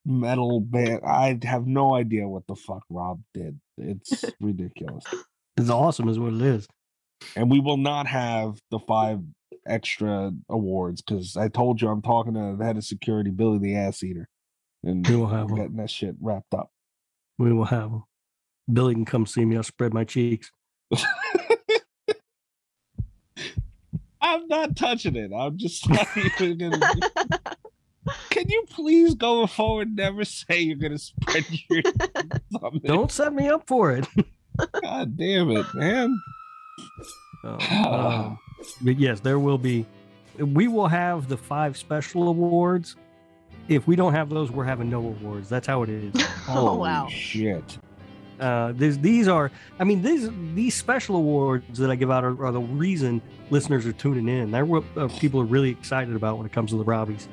metal 0.06 0.60
band. 0.60 1.00
I 1.08 1.40
have 1.44 1.66
no 1.66 1.96
idea 1.96 2.28
what 2.28 2.46
the 2.48 2.56
fuck 2.56 2.84
Rob 2.90 3.22
did. 3.34 3.60
It's 3.78 4.26
ridiculous. 4.42 5.04
It's 5.58 5.70
awesome, 5.70 6.10
is 6.10 6.20
what 6.20 6.34
it 6.34 6.42
is. 6.42 6.68
And 7.36 7.50
we 7.50 7.60
will 7.60 7.78
not 7.78 8.08
have 8.08 8.60
the 8.72 8.80
five 8.80 9.20
extra 9.66 10.32
awards 10.50 11.02
because 11.02 11.38
I 11.38 11.48
told 11.48 11.82
you 11.82 11.88
I'm 11.88 12.02
talking 12.02 12.34
to 12.34 12.56
the 12.58 12.66
head 12.66 12.76
of 12.78 12.84
security, 12.84 13.30
Billy 13.30 13.60
the 13.60 13.76
Ass 13.78 14.04
Eater, 14.04 14.28
and 14.84 15.08
We 15.08 15.16
will 15.16 15.28
have 15.28 15.44
we're 15.52 15.58
them. 15.58 15.66
getting 15.66 15.78
that 15.78 15.90
shit 15.90 16.16
wrapped 16.20 16.54
up. 16.54 16.70
We 17.38 17.54
will 17.54 17.66
have 17.66 17.92
them. 17.92 18.04
Billy 18.72 18.94
can 18.94 19.06
come 19.06 19.26
see 19.26 19.46
me. 19.46 19.56
I'll 19.58 19.64
spread 19.64 19.94
my 19.94 20.04
cheeks. 20.04 20.52
I'm 24.22 24.48
not 24.48 24.76
touching 24.76 25.16
it. 25.16 25.32
I'm 25.36 25.58
just 25.58 25.88
not 25.90 26.08
even 26.18 26.58
gonna. 26.58 26.80
Can 28.30 28.50
you 28.50 28.66
please 28.70 29.16
go 29.16 29.48
forward? 29.48 29.96
Never 29.96 30.26
say 30.26 30.60
you're 30.62 30.76
gonna 30.78 30.98
spread 30.98 31.46
your. 31.70 31.82
Don't 32.84 33.12
set 33.12 33.34
me 33.34 33.48
up 33.50 33.64
for 33.68 33.92
it. 33.92 34.08
God 34.82 35.18
damn 35.18 35.52
it, 35.52 35.66
man. 35.74 36.22
Um, 37.46 38.40
but 38.82 38.98
yes, 38.98 39.20
there 39.20 39.38
will 39.38 39.58
be. 39.58 39.86
We 40.40 40.70
will 40.70 40.88
have 40.88 41.28
the 41.28 41.36
five 41.36 41.76
special 41.76 42.30
awards. 42.30 42.96
If 43.68 43.86
we 43.86 43.98
don't 43.98 44.14
have 44.14 44.30
those, 44.30 44.50
we're 44.50 44.64
having 44.64 44.90
no 44.90 45.00
awards. 45.00 45.50
That's 45.50 45.68
how 45.68 45.84
it 45.84 45.90
is. 45.90 46.14
Oh 46.48 46.76
wow. 46.76 47.08
Shit. 47.10 47.78
Uh, 48.40 48.72
these 48.74 48.98
these 49.00 49.28
are. 49.28 49.52
I 49.80 49.84
mean, 49.84 50.02
these 50.02 50.30
these 50.54 50.74
special 50.76 51.18
awards 51.18 51.78
that 51.80 51.92
I 51.92 51.96
give 51.96 52.12
out 52.12 52.24
are, 52.24 52.46
are 52.46 52.52
the 52.52 52.62
reason 52.62 53.22
listeners 53.50 53.86
are 53.86 53.94
tuning 53.94 54.28
in. 54.28 54.52
They're 54.52 54.66
what 54.66 54.84
uh, 54.96 55.08
people 55.20 55.42
are 55.42 55.46
really 55.46 55.70
excited 55.70 56.16
about 56.16 56.38
when 56.38 56.46
it 56.46 56.54
comes 56.54 56.72
to 56.72 56.78
the 56.78 56.86
Robbies. 56.86 57.28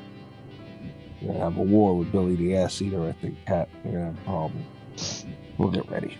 We're 1.23 1.35
gonna 1.35 1.45
have 1.45 1.57
a 1.57 1.63
war 1.63 1.97
with 1.97 2.11
Billy 2.13 2.35
the 2.35 2.57
Ass 2.57 2.81
Eater. 2.83 3.09
I 3.09 3.13
think, 3.13 3.45
Pat. 3.45 3.69
We're 3.85 3.93
gonna 3.93 4.05
have 4.07 4.19
a 4.19 4.25
problem. 4.25 4.65
We'll 5.59 5.71
get 5.71 5.89
ready. 5.91 6.17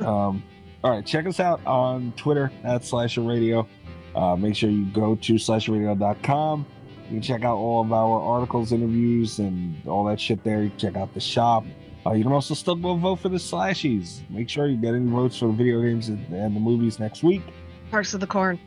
Um, 0.00 0.42
all 0.84 0.92
right, 0.92 1.04
check 1.04 1.26
us 1.26 1.40
out 1.40 1.64
on 1.66 2.12
Twitter 2.16 2.52
at 2.64 2.84
Slasher 2.84 3.22
Radio. 3.22 3.66
Uh, 4.14 4.36
make 4.36 4.54
sure 4.54 4.70
you 4.70 4.86
go 4.86 5.14
to 5.16 5.34
slasherradio.com. 5.34 6.66
You 7.04 7.08
can 7.08 7.22
check 7.22 7.42
out 7.44 7.56
all 7.56 7.80
of 7.80 7.92
our 7.92 8.20
articles, 8.20 8.72
interviews, 8.72 9.38
and 9.38 9.86
all 9.86 10.04
that 10.04 10.20
shit 10.20 10.44
there. 10.44 10.62
You 10.62 10.70
can 10.70 10.78
check 10.78 10.96
out 10.96 11.14
the 11.14 11.20
shop. 11.20 11.64
Uh, 12.06 12.12
you 12.12 12.22
can 12.22 12.32
also 12.32 12.54
still 12.54 12.74
go 12.76 12.94
vote 12.96 13.16
for 13.16 13.28
the 13.28 13.38
slashies. 13.38 14.20
Make 14.30 14.48
sure 14.48 14.66
you 14.66 14.76
get 14.76 14.94
any 14.94 15.10
votes 15.10 15.38
for 15.38 15.46
the 15.46 15.52
video 15.52 15.82
games 15.82 16.08
and, 16.08 16.26
and 16.32 16.54
the 16.54 16.60
movies 16.60 16.98
next 16.98 17.22
week. 17.22 17.42
Sharks 17.90 18.14
of 18.14 18.20
the 18.20 18.26
Corn. 18.26 18.58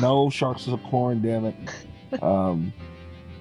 No 0.00 0.30
sharks 0.30 0.66
of 0.66 0.72
the 0.72 0.88
corn, 0.88 1.20
damn 1.20 1.46
it. 1.46 2.22
Um, 2.22 2.72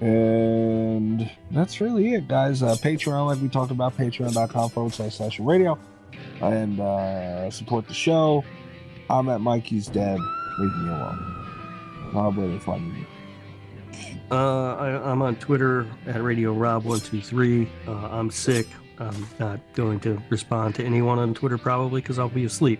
and 0.01 1.29
that's 1.51 1.79
really 1.79 2.13
it, 2.13 2.27
guys. 2.27 2.61
Uh, 2.61 2.75
Patreon, 2.75 3.27
like 3.27 3.41
we 3.41 3.47
talked 3.47 3.71
about, 3.71 3.95
patreon.com 3.95 4.69
forward 4.69 4.93
slash 4.93 5.15
slash 5.17 5.39
radio. 5.39 5.77
And 6.41 6.79
uh, 6.79 7.49
support 7.51 7.87
the 7.87 7.93
show. 7.93 8.43
I'm 9.09 9.29
at 9.29 9.41
Mikey's 9.41 9.87
Dead. 9.87 10.19
Leave 10.59 10.75
me 10.77 10.89
alone. 10.89 11.33
I'll 12.13 12.31
really 12.31 12.59
find 12.59 12.95
you. 12.95 13.05
Uh, 14.29 14.75
I, 14.75 15.11
I'm 15.11 15.21
on 15.21 15.35
Twitter 15.37 15.87
at 16.05 16.21
Radio 16.21 16.53
Rob 16.53 16.83
one 16.83 16.99
two 16.99 17.21
three. 17.21 17.69
Uh, 17.87 17.91
I'm 18.11 18.29
sick. 18.29 18.67
I'm 18.99 19.27
not 19.39 19.59
going 19.73 19.99
to 20.01 20.21
respond 20.29 20.75
to 20.75 20.83
anyone 20.83 21.19
on 21.19 21.33
Twitter 21.33 21.57
probably 21.57 22.01
because 22.01 22.19
I'll 22.19 22.29
be 22.29 22.45
asleep. 22.45 22.79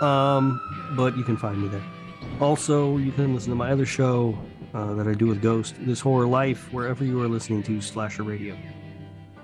Um, 0.00 0.60
but 0.96 1.16
you 1.16 1.24
can 1.24 1.36
find 1.36 1.60
me 1.60 1.68
there. 1.68 1.82
Also, 2.40 2.96
you 2.98 3.12
can 3.12 3.34
listen 3.34 3.50
to 3.50 3.56
my 3.56 3.70
other 3.70 3.86
show 3.86 4.38
uh, 4.74 4.94
that 4.94 5.06
I 5.06 5.14
do 5.14 5.26
with 5.26 5.42
Ghost, 5.42 5.74
This 5.80 6.00
Horror 6.00 6.26
Life, 6.26 6.72
wherever 6.72 7.04
you 7.04 7.20
are 7.22 7.28
listening 7.28 7.62
to 7.64 7.80
Slasher 7.80 8.22
Radio. 8.22 8.56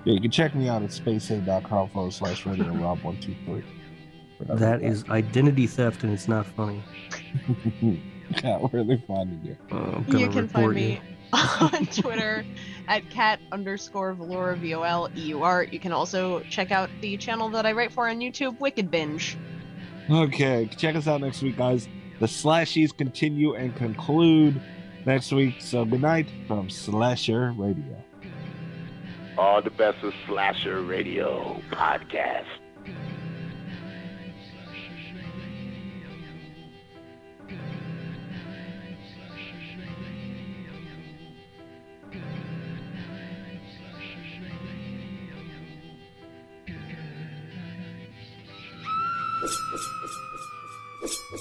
Yeah, 0.05 0.13
you 0.13 0.21
can 0.21 0.31
check 0.31 0.55
me 0.55 0.69
out 0.69 0.81
at 0.81 0.89
spaceaid.com 0.89 1.89
forward 1.89 2.13
slash 2.13 2.45
radio 2.45 2.65
rob123. 2.65 3.63
That 4.41 4.81
is 4.81 5.03
identity 5.09 5.67
theft, 5.67 6.03
and 6.03 6.13
it's 6.13 6.29
not 6.29 6.45
funny. 6.45 6.81
yeah, 8.43 8.65
really 8.71 9.03
finding 9.05 9.41
you. 9.43 9.57
Uh, 9.69 10.01
You 10.17 10.29
can 10.29 10.47
find 10.47 10.67
report 10.69 10.75
me 10.75 11.01
on 11.33 11.85
Twitter 11.91 12.45
at 12.87 13.09
cat 13.09 13.39
underscore 13.51 14.15
Valora 14.15 14.57
V 14.57 14.73
O 14.75 14.83
L 14.83 15.09
E 15.15 15.21
U 15.21 15.43
R. 15.43 15.63
You 15.65 15.79
can 15.79 15.91
also 15.91 16.39
check 16.49 16.71
out 16.71 16.89
the 17.01 17.17
channel 17.17 17.49
that 17.49 17.65
I 17.65 17.73
write 17.73 17.91
for 17.91 18.07
on 18.07 18.19
YouTube, 18.19 18.57
Wicked 18.61 18.89
Binge. 18.89 19.37
Okay, 20.09 20.69
check 20.77 20.95
us 20.95 21.07
out 21.07 21.19
next 21.19 21.41
week, 21.41 21.57
guys. 21.57 21.89
The 22.19 22.25
slashies 22.25 22.95
continue 22.95 23.55
and 23.55 23.75
conclude 23.75 24.61
next 25.05 25.31
week. 25.33 25.55
So 25.59 25.83
good 25.85 26.01
night 26.01 26.27
from 26.47 26.69
Slasher 26.69 27.51
Radio. 27.57 28.03
All 29.39 29.61
the 29.61 29.69
best 29.69 30.03
of 30.03 30.13
Slasher 30.27 30.81
Radio 30.81 31.61
Podcast. 31.71 32.43